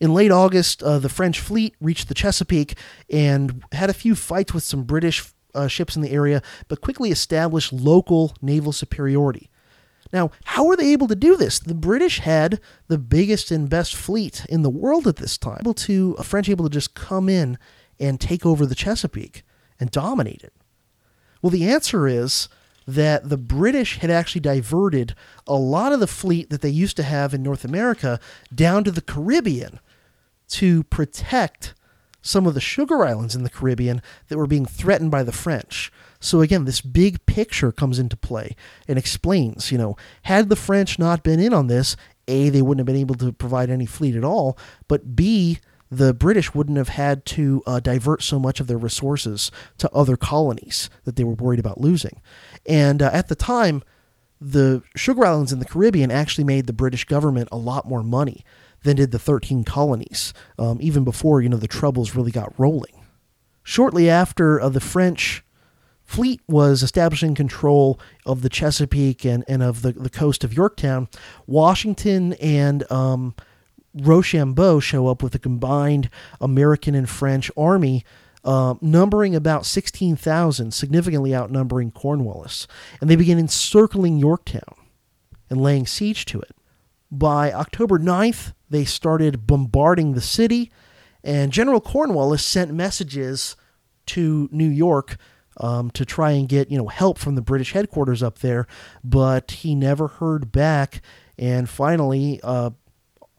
In 0.00 0.14
late 0.14 0.30
August, 0.30 0.82
uh, 0.82 0.98
the 0.98 1.10
French 1.10 1.40
fleet 1.40 1.74
reached 1.78 2.08
the 2.08 2.14
Chesapeake 2.14 2.78
and 3.10 3.62
had 3.72 3.90
a 3.90 3.94
few 3.94 4.14
fights 4.14 4.54
with 4.54 4.62
some 4.62 4.84
British 4.84 5.33
uh, 5.54 5.68
ships 5.68 5.96
in 5.96 6.02
the 6.02 6.10
area, 6.10 6.42
but 6.68 6.80
quickly 6.80 7.10
established 7.10 7.72
local 7.72 8.34
naval 8.42 8.72
superiority. 8.72 9.50
Now, 10.12 10.30
how 10.44 10.64
were 10.64 10.76
they 10.76 10.92
able 10.92 11.08
to 11.08 11.16
do 11.16 11.36
this? 11.36 11.58
The 11.58 11.74
British 11.74 12.20
had 12.20 12.60
the 12.88 12.98
biggest 12.98 13.50
and 13.50 13.68
best 13.68 13.96
fleet 13.96 14.44
in 14.48 14.62
the 14.62 14.70
world 14.70 15.06
at 15.08 15.16
this 15.16 15.36
time. 15.36 15.58
Able 15.62 15.74
to, 15.74 16.14
a 16.18 16.22
French 16.22 16.48
able 16.48 16.64
to 16.64 16.70
just 16.70 16.94
come 16.94 17.28
in 17.28 17.58
and 17.98 18.20
take 18.20 18.46
over 18.46 18.66
the 18.66 18.74
Chesapeake 18.74 19.42
and 19.80 19.90
dominate 19.90 20.42
it? 20.42 20.52
Well, 21.42 21.50
the 21.50 21.68
answer 21.68 22.06
is 22.06 22.48
that 22.86 23.28
the 23.28 23.38
British 23.38 23.98
had 23.98 24.10
actually 24.10 24.40
diverted 24.40 25.14
a 25.46 25.54
lot 25.54 25.92
of 25.92 26.00
the 26.00 26.06
fleet 26.06 26.50
that 26.50 26.60
they 26.60 26.68
used 26.68 26.96
to 26.96 27.02
have 27.02 27.34
in 27.34 27.42
North 27.42 27.64
America 27.64 28.20
down 28.54 28.84
to 28.84 28.90
the 28.90 29.00
Caribbean 29.00 29.80
to 30.48 30.84
protect 30.84 31.74
some 32.24 32.46
of 32.46 32.54
the 32.54 32.60
sugar 32.60 33.04
islands 33.04 33.36
in 33.36 33.44
the 33.44 33.50
Caribbean 33.50 34.02
that 34.28 34.38
were 34.38 34.46
being 34.46 34.66
threatened 34.66 35.10
by 35.10 35.22
the 35.22 35.30
French. 35.30 35.92
So 36.18 36.40
again, 36.40 36.64
this 36.64 36.80
big 36.80 37.24
picture 37.26 37.70
comes 37.70 37.98
into 37.98 38.16
play 38.16 38.56
and 38.88 38.98
explains, 38.98 39.70
you 39.70 39.78
know, 39.78 39.96
had 40.22 40.48
the 40.48 40.56
French 40.56 40.98
not 40.98 41.22
been 41.22 41.38
in 41.38 41.52
on 41.52 41.66
this, 41.66 41.96
A, 42.26 42.48
they 42.48 42.62
wouldn't 42.62 42.80
have 42.80 42.86
been 42.92 43.00
able 43.00 43.14
to 43.16 43.32
provide 43.32 43.68
any 43.68 43.86
fleet 43.86 44.16
at 44.16 44.24
all, 44.24 44.58
but 44.88 45.14
B, 45.14 45.60
the 45.90 46.14
British 46.14 46.54
wouldn't 46.54 46.78
have 46.78 46.88
had 46.88 47.26
to 47.26 47.62
uh, 47.66 47.78
divert 47.78 48.22
so 48.22 48.40
much 48.40 48.58
of 48.58 48.66
their 48.66 48.78
resources 48.78 49.52
to 49.78 49.90
other 49.90 50.16
colonies 50.16 50.88
that 51.04 51.16
they 51.16 51.24
were 51.24 51.34
worried 51.34 51.60
about 51.60 51.80
losing. 51.80 52.22
And 52.66 53.02
uh, 53.02 53.10
at 53.12 53.28
the 53.28 53.36
time, 53.36 53.82
the 54.40 54.82
sugar 54.96 55.26
islands 55.26 55.52
in 55.52 55.58
the 55.58 55.64
Caribbean 55.66 56.10
actually 56.10 56.44
made 56.44 56.66
the 56.66 56.72
British 56.72 57.04
government 57.04 57.50
a 57.52 57.58
lot 57.58 57.86
more 57.86 58.02
money 58.02 58.44
than 58.84 58.96
did 58.96 59.10
the 59.10 59.18
13 59.18 59.64
colonies, 59.64 60.32
um, 60.58 60.78
even 60.80 61.04
before 61.04 61.42
you 61.42 61.48
know 61.48 61.56
the 61.56 61.66
troubles 61.66 62.14
really 62.14 62.30
got 62.30 62.58
rolling. 62.58 63.04
Shortly 63.62 64.08
after 64.08 64.60
uh, 64.60 64.68
the 64.68 64.80
French 64.80 65.42
fleet 66.04 66.40
was 66.46 66.82
establishing 66.82 67.34
control 67.34 67.98
of 68.26 68.42
the 68.42 68.50
Chesapeake 68.50 69.24
and, 69.24 69.42
and 69.48 69.62
of 69.62 69.82
the, 69.82 69.92
the 69.92 70.10
coast 70.10 70.44
of 70.44 70.52
Yorktown, 70.52 71.08
Washington 71.46 72.34
and 72.34 72.90
um, 72.92 73.34
Rochambeau 73.94 74.80
show 74.80 75.08
up 75.08 75.22
with 75.22 75.34
a 75.34 75.38
combined 75.38 76.10
American 76.40 76.94
and 76.94 77.08
French 77.08 77.50
army, 77.56 78.04
uh, 78.44 78.74
numbering 78.82 79.34
about 79.34 79.64
16,000, 79.64 80.74
significantly 80.74 81.34
outnumbering 81.34 81.90
Cornwallis. 81.90 82.66
And 83.00 83.08
they 83.08 83.16
begin 83.16 83.38
encircling 83.38 84.18
Yorktown 84.18 84.74
and 85.48 85.60
laying 85.60 85.86
siege 85.86 86.26
to 86.26 86.40
it. 86.40 86.54
By 87.10 87.52
October 87.52 87.98
9th, 87.98 88.54
they 88.70 88.84
started 88.84 89.46
bombarding 89.46 90.12
the 90.12 90.20
city, 90.20 90.72
and 91.22 91.52
General 91.52 91.80
Cornwallis 91.80 92.44
sent 92.44 92.72
messages 92.72 93.56
to 94.06 94.48
New 94.52 94.68
York 94.68 95.16
um, 95.58 95.90
to 95.92 96.04
try 96.04 96.32
and 96.32 96.48
get 96.48 96.70
you 96.70 96.78
know 96.78 96.88
help 96.88 97.18
from 97.18 97.34
the 97.34 97.42
British 97.42 97.72
headquarters 97.72 98.22
up 98.22 98.40
there, 98.40 98.66
but 99.02 99.50
he 99.50 99.74
never 99.74 100.08
heard 100.08 100.50
back. 100.50 101.00
And 101.38 101.68
finally, 101.68 102.40
uh, 102.42 102.70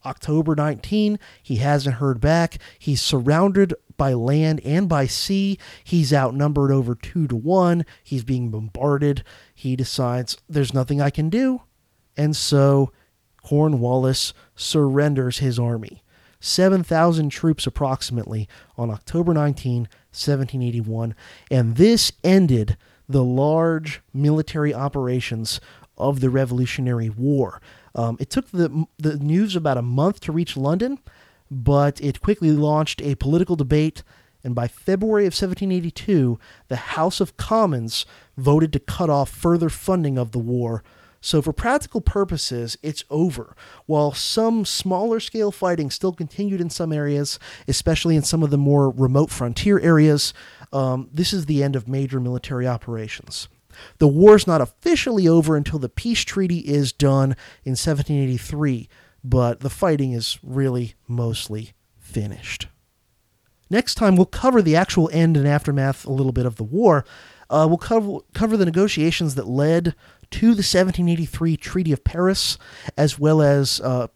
October 0.06 0.56
19, 0.56 1.20
he 1.42 1.58
hasn't 1.58 1.96
heard 1.96 2.22
back. 2.22 2.58
He's 2.78 3.02
surrounded 3.02 3.74
by 3.98 4.14
land 4.14 4.62
and 4.64 4.88
by 4.88 5.08
sea. 5.08 5.58
He's 5.84 6.14
outnumbered 6.14 6.72
over 6.72 6.96
two 6.96 7.28
to 7.28 7.36
one. 7.36 7.86
He's 8.04 8.24
being 8.24 8.52
bombarded. 8.52 9.24
He 9.54 9.76
decides 9.76 10.38
there's 10.50 10.74
nothing 10.74 11.02
I 11.02 11.10
can 11.10 11.30
do. 11.30 11.62
And 12.18 12.36
so 12.36 12.92
Cornwallis 13.46 14.34
surrenders 14.56 15.38
his 15.38 15.60
army. 15.60 16.02
7,000 16.40 17.30
troops 17.30 17.68
approximately 17.68 18.48
on 18.76 18.90
October 18.90 19.36
19, 19.36 19.82
1781. 20.12 21.14
And 21.52 21.76
this 21.76 22.12
ended 22.24 22.76
the 23.08 23.24
large 23.24 24.02
military 24.12 24.74
operations 24.74 25.62
of 25.96 26.22
the 26.22 26.32
Revolutionary 26.32 27.10
War. 27.10 27.62
Um, 27.94 28.18
it 28.20 28.32
took 28.32 28.50
the, 28.50 28.88
the 28.98 29.18
news 29.18 29.56
about 29.56 29.78
a 29.78 29.84
month 29.84 30.22
to 30.22 30.32
reach 30.32 30.58
London, 30.58 30.98
but 31.52 32.02
it 32.02 32.22
quickly 32.22 32.52
launched 32.52 33.00
a 33.04 33.14
political 33.14 33.56
debate. 33.56 34.02
And 34.44 34.56
by 34.56 34.68
February 34.68 35.26
of 35.26 35.34
1782, 35.34 36.40
the 36.68 36.76
House 36.76 37.22
of 37.22 37.38
Commons 37.38 38.08
voted 38.38 38.74
to 38.74 38.80
cut 38.80 39.12
off 39.12 39.30
further 39.30 39.70
funding 39.70 40.18
of 40.18 40.32
the 40.32 40.40
war. 40.40 40.84
So, 41.26 41.42
for 41.42 41.54
practical 41.54 42.02
purposes, 42.02 42.78
it's 42.84 43.04
over. 43.10 43.56
While 43.88 44.12
some 44.12 44.64
smaller 44.64 45.20
scale 45.20 45.52
fighting 45.52 45.90
still 45.90 46.14
continued 46.14 46.62
in 46.62 46.70
some 46.70 46.94
areas, 46.94 47.40
especially 47.68 48.16
in 48.16 48.22
some 48.22 48.44
of 48.44 48.52
the 48.52 48.60
more 48.60 48.92
remote 48.92 49.32
frontier 49.32 49.80
areas, 49.80 50.36
um, 50.72 51.10
this 51.12 51.34
is 51.34 51.48
the 51.48 51.64
end 51.64 51.76
of 51.76 51.88
major 51.88 52.20
military 52.20 52.68
operations. 52.68 53.48
The 53.98 54.08
war 54.08 54.36
is 54.36 54.46
not 54.46 54.62
officially 54.62 55.28
over 55.28 55.58
until 55.58 55.80
the 55.80 55.90
peace 55.90 56.22
treaty 56.22 56.60
is 56.60 56.94
done 56.94 57.36
in 57.64 57.72
1783, 57.72 58.88
but 59.24 59.62
the 59.62 59.72
fighting 59.72 60.12
is 60.12 60.38
really 60.44 60.94
mostly 61.08 61.72
finished. 61.98 62.68
Next 63.72 63.96
time, 63.96 64.16
we'll 64.16 64.28
cover 64.28 64.62
the 64.62 64.76
actual 64.76 65.10
end 65.12 65.38
and 65.38 65.48
aftermath 65.48 66.06
a 66.06 66.12
little 66.12 66.32
bit 66.32 66.46
of 66.46 66.58
the 66.58 66.64
war. 66.64 67.04
Uh, 67.50 67.66
we'll 67.68 67.78
cover, 67.78 68.20
cover 68.34 68.58
the 68.58 68.66
negotiations 68.66 69.36
that 69.36 69.48
led 69.48 69.96
to 70.32 70.48
the 70.48 70.64
1783 70.64 71.58
Treaty 71.58 71.92
of 71.92 72.04
Paris, 72.04 72.58
as 72.98 73.20
well 73.20 73.42
as 73.42 73.80
uh, 73.82 74.08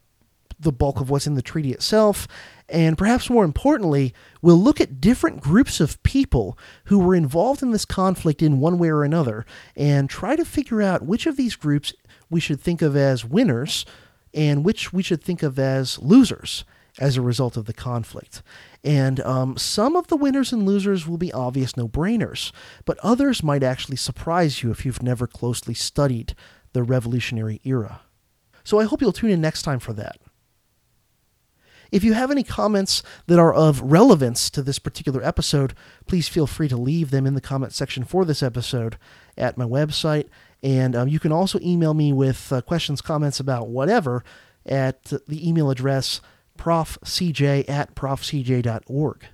the 0.59 0.71
bulk 0.71 0.99
of 0.99 1.09
what's 1.09 1.27
in 1.27 1.35
the 1.35 1.41
treaty 1.41 1.71
itself. 1.71 2.27
And 2.67 2.97
perhaps 2.97 3.29
more 3.29 3.45
importantly, 3.45 4.13
we'll 4.41 4.57
look 4.57 4.79
at 4.79 5.01
different 5.01 5.41
groups 5.41 5.79
of 5.79 6.01
people 6.03 6.57
who 6.85 6.99
were 6.99 7.15
involved 7.15 7.63
in 7.63 7.71
this 7.71 7.85
conflict 7.85 8.41
in 8.41 8.59
one 8.59 8.77
way 8.77 8.89
or 8.89 9.03
another 9.03 9.45
and 9.75 10.09
try 10.09 10.35
to 10.35 10.45
figure 10.45 10.81
out 10.81 11.05
which 11.05 11.25
of 11.25 11.35
these 11.38 11.55
groups 11.55 11.93
we 12.29 12.39
should 12.39 12.61
think 12.61 12.81
of 12.81 12.95
as 12.95 13.25
winners 13.25 13.85
and 14.33 14.63
which 14.63 14.93
we 14.93 15.01
should 15.01 15.23
think 15.23 15.41
of 15.41 15.57
as 15.57 15.97
losers 15.99 16.63
as 16.99 17.17
a 17.17 17.21
result 17.21 17.57
of 17.57 17.65
the 17.65 17.73
conflict. 17.73 18.43
And 18.83 19.19
um, 19.22 19.58
some 19.58 19.95
of 19.95 20.08
the 20.08 20.16
winners 20.16 20.53
and 20.53 20.66
losers 20.66 21.06
will 21.06 21.17
be 21.17 21.33
obvious 21.33 21.75
no 21.75 21.88
brainers, 21.88 22.51
but 22.85 22.98
others 22.99 23.43
might 23.43 23.64
actually 23.64 23.98
surprise 23.98 24.64
you 24.64 24.72
if 24.72 24.85
you've 24.85 25.03
never 25.03 25.27
closely 25.27 25.74
studied 25.74 26.33
the 26.74 26.83
Revolutionary 26.83 27.59
era. 27.64 28.01
So 28.64 28.80
I 28.80 28.85
hope 28.85 29.01
you'll 29.01 29.11
tune 29.11 29.32
in 29.32 29.41
next 29.41 29.64
time 29.64 29.80
for 29.80 29.93
that. 29.93 30.17
If 31.91 32.03
you 32.03 32.14
have 32.14 32.30
any 32.30 32.43
comments 32.43 33.01
that 33.25 33.40
are 33.40 33.53
of 33.53 33.82
relevance 33.82 34.49
to 34.51 34.61
this 34.61 34.77
particular 34.77 35.24
episode, 35.24 35.74
please 36.08 36.27
feel 36.27 36.45
free 36.45 36.67
to 36.67 36.77
leave 36.77 37.09
them 37.09 37.25
in 37.25 37.33
the 37.33 37.41
comment 37.41 37.74
section 37.74 38.03
for 38.03 38.25
this 38.25 38.43
episode 38.43 38.98
at 39.38 39.58
my 39.58 39.66
website. 39.66 40.27
And 40.61 40.95
um, 40.95 41.08
you 41.08 41.19
can 41.19 41.32
also 41.32 41.59
email 41.61 41.93
me 41.95 42.14
with 42.14 42.53
uh, 42.53 42.61
questions, 42.61 43.01
comments 43.01 43.40
about 43.40 43.69
whatever 43.69 44.24
at 44.66 45.03
the 45.06 45.49
email 45.49 45.72
address 45.72 46.22
profcj 46.59 47.67
at 47.69 47.95
profcj.org. 47.95 49.25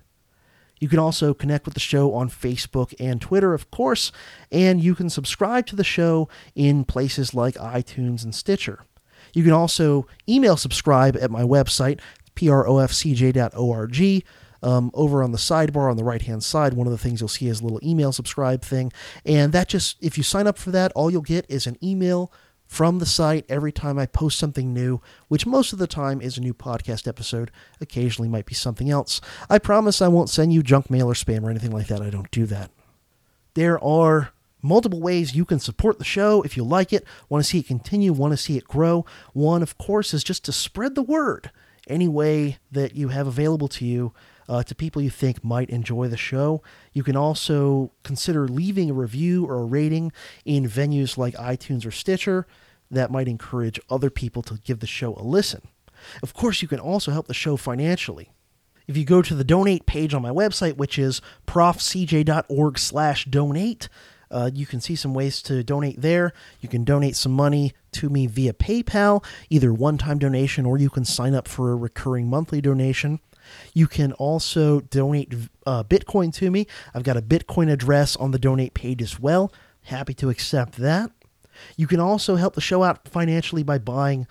You 0.78 0.88
can 0.88 0.98
also 0.98 1.34
connect 1.34 1.64
with 1.64 1.74
the 1.74 1.80
show 1.80 2.14
on 2.14 2.28
Facebook 2.28 2.94
and 3.00 3.20
Twitter, 3.20 3.54
of 3.54 3.70
course, 3.70 4.12
and 4.52 4.80
you 4.82 4.94
can 4.94 5.10
subscribe 5.10 5.66
to 5.66 5.76
the 5.76 5.84
show 5.84 6.28
in 6.54 6.84
places 6.84 7.34
like 7.34 7.54
iTunes 7.54 8.22
and 8.22 8.34
Stitcher. 8.34 8.84
You 9.32 9.42
can 9.42 9.52
also 9.52 10.06
email 10.28 10.56
subscribe 10.56 11.16
at 11.16 11.30
my 11.30 11.42
website, 11.42 12.00
profcj.org. 12.34 14.24
Um, 14.62 14.90
over 14.94 15.22
on 15.22 15.32
the 15.32 15.38
sidebar 15.38 15.90
on 15.90 15.98
the 15.98 16.04
right 16.04 16.22
hand 16.22 16.42
side, 16.42 16.72
one 16.72 16.86
of 16.86 16.90
the 16.90 16.98
things 16.98 17.20
you'll 17.20 17.28
see 17.28 17.46
is 17.46 17.60
a 17.60 17.62
little 17.62 17.80
email 17.82 18.10
subscribe 18.10 18.62
thing. 18.62 18.90
And 19.24 19.52
that 19.52 19.68
just, 19.68 19.96
if 20.00 20.16
you 20.16 20.24
sign 20.24 20.46
up 20.46 20.58
for 20.58 20.70
that, 20.70 20.92
all 20.94 21.10
you'll 21.10 21.22
get 21.22 21.44
is 21.48 21.66
an 21.66 21.76
email 21.82 22.32
from 22.66 22.98
the 22.98 23.06
site 23.06 23.44
every 23.48 23.72
time 23.72 23.98
I 23.98 24.06
post 24.06 24.38
something 24.38 24.72
new, 24.72 25.00
which 25.28 25.46
most 25.46 25.72
of 25.72 25.78
the 25.78 25.86
time 25.86 26.20
is 26.20 26.36
a 26.36 26.40
new 26.40 26.54
podcast 26.54 27.06
episode. 27.06 27.50
Occasionally 27.80 28.28
might 28.28 28.46
be 28.46 28.54
something 28.54 28.90
else. 28.90 29.20
I 29.48 29.58
promise 29.58 30.02
I 30.02 30.08
won't 30.08 30.30
send 30.30 30.52
you 30.52 30.62
junk 30.62 30.90
mail 30.90 31.10
or 31.10 31.14
spam 31.14 31.44
or 31.44 31.50
anything 31.50 31.72
like 31.72 31.86
that. 31.88 32.02
I 32.02 32.10
don't 32.10 32.30
do 32.30 32.46
that. 32.46 32.70
There 33.54 33.82
are 33.82 34.32
multiple 34.62 35.00
ways 35.00 35.34
you 35.34 35.44
can 35.44 35.60
support 35.60 35.98
the 35.98 36.04
show 36.04 36.42
if 36.42 36.56
you 36.56 36.64
like 36.64 36.92
it, 36.92 37.04
want 37.28 37.44
to 37.44 37.48
see 37.48 37.60
it 37.60 37.66
continue, 37.66 38.12
want 38.12 38.32
to 38.32 38.36
see 38.36 38.56
it 38.56 38.64
grow. 38.64 39.06
One, 39.32 39.62
of 39.62 39.78
course, 39.78 40.12
is 40.12 40.24
just 40.24 40.44
to 40.44 40.52
spread 40.52 40.94
the 40.94 41.02
word 41.02 41.50
any 41.88 42.08
way 42.08 42.58
that 42.72 42.96
you 42.96 43.08
have 43.08 43.26
available 43.26 43.68
to 43.68 43.84
you 43.84 44.12
uh, 44.48 44.62
to 44.62 44.74
people 44.74 45.02
you 45.02 45.10
think 45.10 45.44
might 45.44 45.70
enjoy 45.70 46.08
the 46.08 46.16
show. 46.16 46.62
You 46.92 47.02
can 47.02 47.16
also 47.16 47.92
consider 48.02 48.48
leaving 48.48 48.90
a 48.90 48.94
review 48.94 49.44
or 49.46 49.56
a 49.56 49.64
rating 49.64 50.12
in 50.44 50.68
venues 50.68 51.16
like 51.16 51.34
iTunes 51.34 51.86
or 51.86 51.90
Stitcher 51.90 52.46
that 52.90 53.10
might 53.10 53.28
encourage 53.28 53.80
other 53.90 54.10
people 54.10 54.42
to 54.42 54.58
give 54.64 54.80
the 54.80 54.86
show 54.86 55.14
a 55.16 55.22
listen. 55.22 55.62
Of 56.22 56.34
course, 56.34 56.62
you 56.62 56.68
can 56.68 56.80
also 56.80 57.10
help 57.10 57.26
the 57.26 57.34
show 57.34 57.56
financially. 57.56 58.30
If 58.86 58.96
you 58.96 59.04
go 59.04 59.22
to 59.22 59.34
the 59.34 59.44
donate 59.44 59.86
page 59.86 60.14
on 60.14 60.22
my 60.22 60.30
website, 60.30 60.76
which 60.76 60.98
is 60.98 61.20
profcj.org 61.46 62.78
slash 62.78 63.24
donate, 63.24 63.88
uh, 64.30 64.50
you 64.52 64.66
can 64.66 64.80
see 64.80 64.94
some 64.94 65.14
ways 65.14 65.42
to 65.42 65.62
donate 65.62 66.00
there. 66.00 66.32
You 66.60 66.68
can 66.68 66.84
donate 66.84 67.16
some 67.16 67.32
money 67.32 67.72
to 67.92 68.08
me 68.08 68.26
via 68.26 68.52
PayPal, 68.52 69.24
either 69.50 69.72
one 69.72 69.98
time 69.98 70.18
donation 70.18 70.66
or 70.66 70.78
you 70.78 70.90
can 70.90 71.04
sign 71.04 71.34
up 71.34 71.48
for 71.48 71.72
a 71.72 71.76
recurring 71.76 72.28
monthly 72.28 72.60
donation. 72.60 73.20
You 73.74 73.86
can 73.86 74.12
also 74.12 74.80
donate 74.80 75.34
uh, 75.66 75.84
Bitcoin 75.84 76.32
to 76.34 76.50
me. 76.50 76.66
I've 76.94 77.02
got 77.02 77.16
a 77.16 77.22
Bitcoin 77.22 77.70
address 77.70 78.16
on 78.16 78.30
the 78.30 78.38
donate 78.38 78.74
page 78.74 79.02
as 79.02 79.20
well. 79.20 79.52
Happy 79.82 80.14
to 80.14 80.30
accept 80.30 80.76
that. 80.76 81.10
You 81.76 81.86
can 81.86 82.00
also 82.00 82.36
help 82.36 82.54
the 82.54 82.60
show 82.60 82.82
out 82.82 83.08
financially 83.08 83.62
by 83.62 83.78
buying 83.78 84.26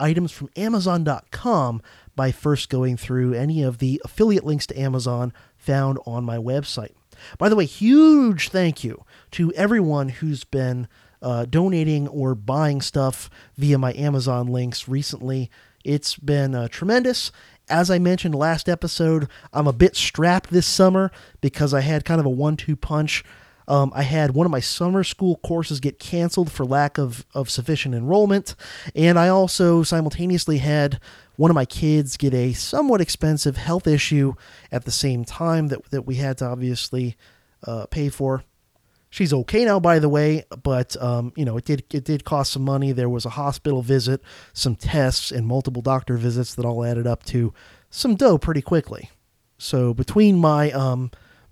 items 0.00 0.32
from 0.32 0.50
Amazon.com 0.56 1.82
by 2.14 2.32
first 2.32 2.68
going 2.68 2.96
through 2.96 3.34
any 3.34 3.62
of 3.62 3.78
the 3.78 4.00
affiliate 4.04 4.44
links 4.44 4.66
to 4.66 4.78
Amazon 4.80 5.32
found 5.56 5.98
on 6.06 6.24
my 6.24 6.36
website. 6.36 6.92
By 7.38 7.48
the 7.48 7.56
way, 7.56 7.64
huge 7.64 8.48
thank 8.48 8.82
you 8.82 9.04
to 9.32 9.52
everyone 9.52 10.08
who's 10.08 10.44
been 10.44 10.88
uh, 11.20 11.44
donating 11.44 12.08
or 12.08 12.34
buying 12.34 12.80
stuff 12.80 13.30
via 13.56 13.78
my 13.78 13.92
Amazon 13.94 14.48
links 14.48 14.88
recently. 14.88 15.50
It's 15.84 16.16
been 16.16 16.54
uh, 16.54 16.68
tremendous. 16.68 17.32
As 17.68 17.90
I 17.90 17.98
mentioned 17.98 18.34
last 18.34 18.68
episode, 18.68 19.28
I'm 19.52 19.66
a 19.66 19.72
bit 19.72 19.96
strapped 19.96 20.50
this 20.50 20.66
summer 20.66 21.10
because 21.40 21.72
I 21.72 21.80
had 21.80 22.04
kind 22.04 22.20
of 22.20 22.26
a 22.26 22.30
one 22.30 22.56
two 22.56 22.76
punch. 22.76 23.24
Um, 23.68 23.92
I 23.94 24.02
had 24.02 24.32
one 24.32 24.44
of 24.44 24.50
my 24.50 24.60
summer 24.60 25.04
school 25.04 25.36
courses 25.36 25.78
get 25.78 26.00
canceled 26.00 26.50
for 26.50 26.66
lack 26.66 26.98
of, 26.98 27.24
of 27.32 27.48
sufficient 27.48 27.94
enrollment, 27.94 28.56
and 28.94 29.18
I 29.18 29.28
also 29.28 29.84
simultaneously 29.84 30.58
had 30.58 31.00
one 31.36 31.50
of 31.50 31.54
my 31.54 31.64
kids 31.64 32.16
get 32.16 32.34
a 32.34 32.52
somewhat 32.52 33.00
expensive 33.00 33.56
health 33.56 33.86
issue 33.86 34.34
at 34.72 34.84
the 34.84 34.90
same 34.90 35.24
time 35.24 35.68
that, 35.68 35.90
that 35.90 36.02
we 36.02 36.16
had 36.16 36.38
to 36.38 36.44
obviously 36.44 37.16
uh, 37.64 37.86
pay 37.86 38.08
for. 38.08 38.42
She's 39.12 39.34
okay 39.34 39.66
now, 39.66 39.78
by 39.78 39.98
the 39.98 40.08
way, 40.08 40.44
but 40.62 40.96
um, 40.96 41.34
you 41.36 41.44
know 41.44 41.58
it 41.58 41.66
did 41.66 41.84
it 41.92 42.04
did 42.04 42.24
cost 42.24 42.50
some 42.50 42.62
money. 42.62 42.92
There 42.92 43.10
was 43.10 43.26
a 43.26 43.28
hospital 43.28 43.82
visit, 43.82 44.22
some 44.54 44.74
tests, 44.74 45.30
and 45.30 45.46
multiple 45.46 45.82
doctor 45.82 46.16
visits 46.16 46.54
that 46.54 46.64
all 46.64 46.82
added 46.82 47.06
up 47.06 47.22
to 47.24 47.52
some 47.90 48.16
dough 48.16 48.38
pretty 48.38 48.62
quickly. 48.62 49.10
So 49.58 49.92
between 49.92 50.38
my 50.38 50.70
um, 50.70 51.10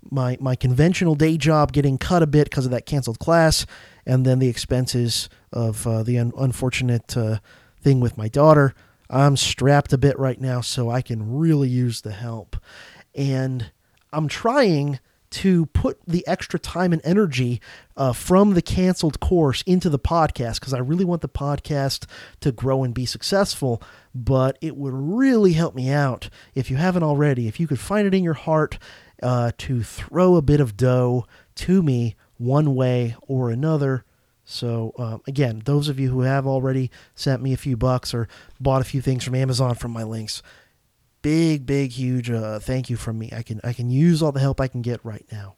my 0.09 0.37
my 0.41 0.55
conventional 0.55 1.13
day 1.13 1.37
job 1.37 1.71
getting 1.71 1.99
cut 1.99 2.23
a 2.23 2.27
bit 2.27 2.49
because 2.49 2.65
of 2.65 2.71
that 2.71 2.87
canceled 2.87 3.19
class, 3.19 3.67
and 4.07 4.25
then 4.25 4.39
the 4.39 4.49
expenses 4.49 5.29
of 5.53 5.85
uh, 5.85 6.01
the 6.01 6.17
un- 6.17 6.33
unfortunate 6.39 7.15
uh, 7.15 7.37
thing 7.79 7.99
with 7.99 8.17
my 8.17 8.27
daughter, 8.27 8.73
I'm 9.07 9.37
strapped 9.37 9.93
a 9.93 9.99
bit 9.99 10.17
right 10.17 10.41
now, 10.41 10.61
so 10.61 10.89
I 10.89 11.03
can 11.03 11.37
really 11.37 11.69
use 11.69 12.01
the 12.01 12.11
help, 12.11 12.57
and 13.13 13.71
I'm 14.11 14.27
trying 14.27 14.99
to 15.31 15.65
put 15.67 15.99
the 16.05 16.25
extra 16.27 16.59
time 16.59 16.93
and 16.93 17.01
energy 17.03 17.61
uh, 17.97 18.13
from 18.13 18.53
the 18.53 18.61
canceled 18.61 19.19
course 19.19 19.61
into 19.63 19.89
the 19.89 19.99
podcast 19.99 20.59
because 20.59 20.73
I 20.73 20.79
really 20.79 21.05
want 21.05 21.21
the 21.21 21.29
podcast 21.29 22.05
to 22.41 22.51
grow 22.51 22.83
and 22.83 22.93
be 22.93 23.05
successful. 23.05 23.81
But 24.13 24.57
it 24.61 24.75
would 24.75 24.93
really 24.93 25.53
help 25.53 25.73
me 25.73 25.89
out 25.89 26.29
if 26.53 26.69
you 26.69 26.77
haven't 26.77 27.03
already, 27.03 27.47
if 27.47 27.59
you 27.59 27.67
could 27.67 27.79
find 27.79 28.05
it 28.05 28.13
in 28.13 28.23
your 28.23 28.33
heart 28.33 28.77
uh, 29.23 29.51
to 29.59 29.83
throw 29.83 30.35
a 30.35 30.41
bit 30.41 30.59
of 30.59 30.75
dough 30.75 31.25
to 31.55 31.81
me 31.81 32.15
one 32.37 32.75
way 32.75 33.15
or 33.21 33.49
another. 33.49 34.03
So, 34.43 34.93
um, 34.97 35.21
again, 35.27 35.61
those 35.65 35.87
of 35.87 35.99
you 35.99 36.09
who 36.09 36.21
have 36.21 36.45
already 36.45 36.91
sent 37.15 37.41
me 37.41 37.53
a 37.53 37.57
few 37.57 37.77
bucks 37.77 38.13
or 38.13 38.27
bought 38.59 38.81
a 38.81 38.85
few 38.85 38.99
things 38.99 39.23
from 39.23 39.35
Amazon 39.35 39.75
from 39.75 39.91
my 39.91 40.03
links, 40.03 40.43
big, 41.21 41.65
big, 41.65 41.91
huge 41.91 42.29
uh, 42.29 42.59
thank 42.59 42.89
you 42.89 42.97
from 42.97 43.19
me. 43.19 43.29
I 43.31 43.43
can 43.43 43.61
I 43.63 43.73
can 43.73 43.89
use 43.89 44.21
all 44.21 44.31
the 44.31 44.39
help 44.39 44.59
I 44.59 44.67
can 44.67 44.81
get 44.81 45.03
right 45.03 45.25
now. 45.31 45.55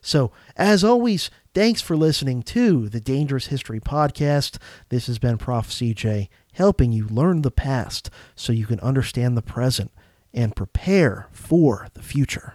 So, 0.00 0.30
as 0.56 0.84
always, 0.84 1.30
thanks 1.54 1.80
for 1.80 1.96
listening 1.96 2.42
to 2.44 2.88
the 2.88 3.00
Dangerous 3.00 3.46
History 3.46 3.80
Podcast. 3.80 4.58
This 4.88 5.06
has 5.06 5.18
been 5.18 5.38
Prof. 5.38 5.68
CJ 5.68 6.28
helping 6.52 6.92
you 6.92 7.06
learn 7.08 7.42
the 7.42 7.50
past 7.50 8.10
so 8.34 8.52
you 8.52 8.66
can 8.66 8.80
understand 8.80 9.36
the 9.36 9.42
present 9.42 9.90
and 10.32 10.54
prepare 10.54 11.28
for 11.32 11.88
the 11.94 12.02
future. 12.02 12.54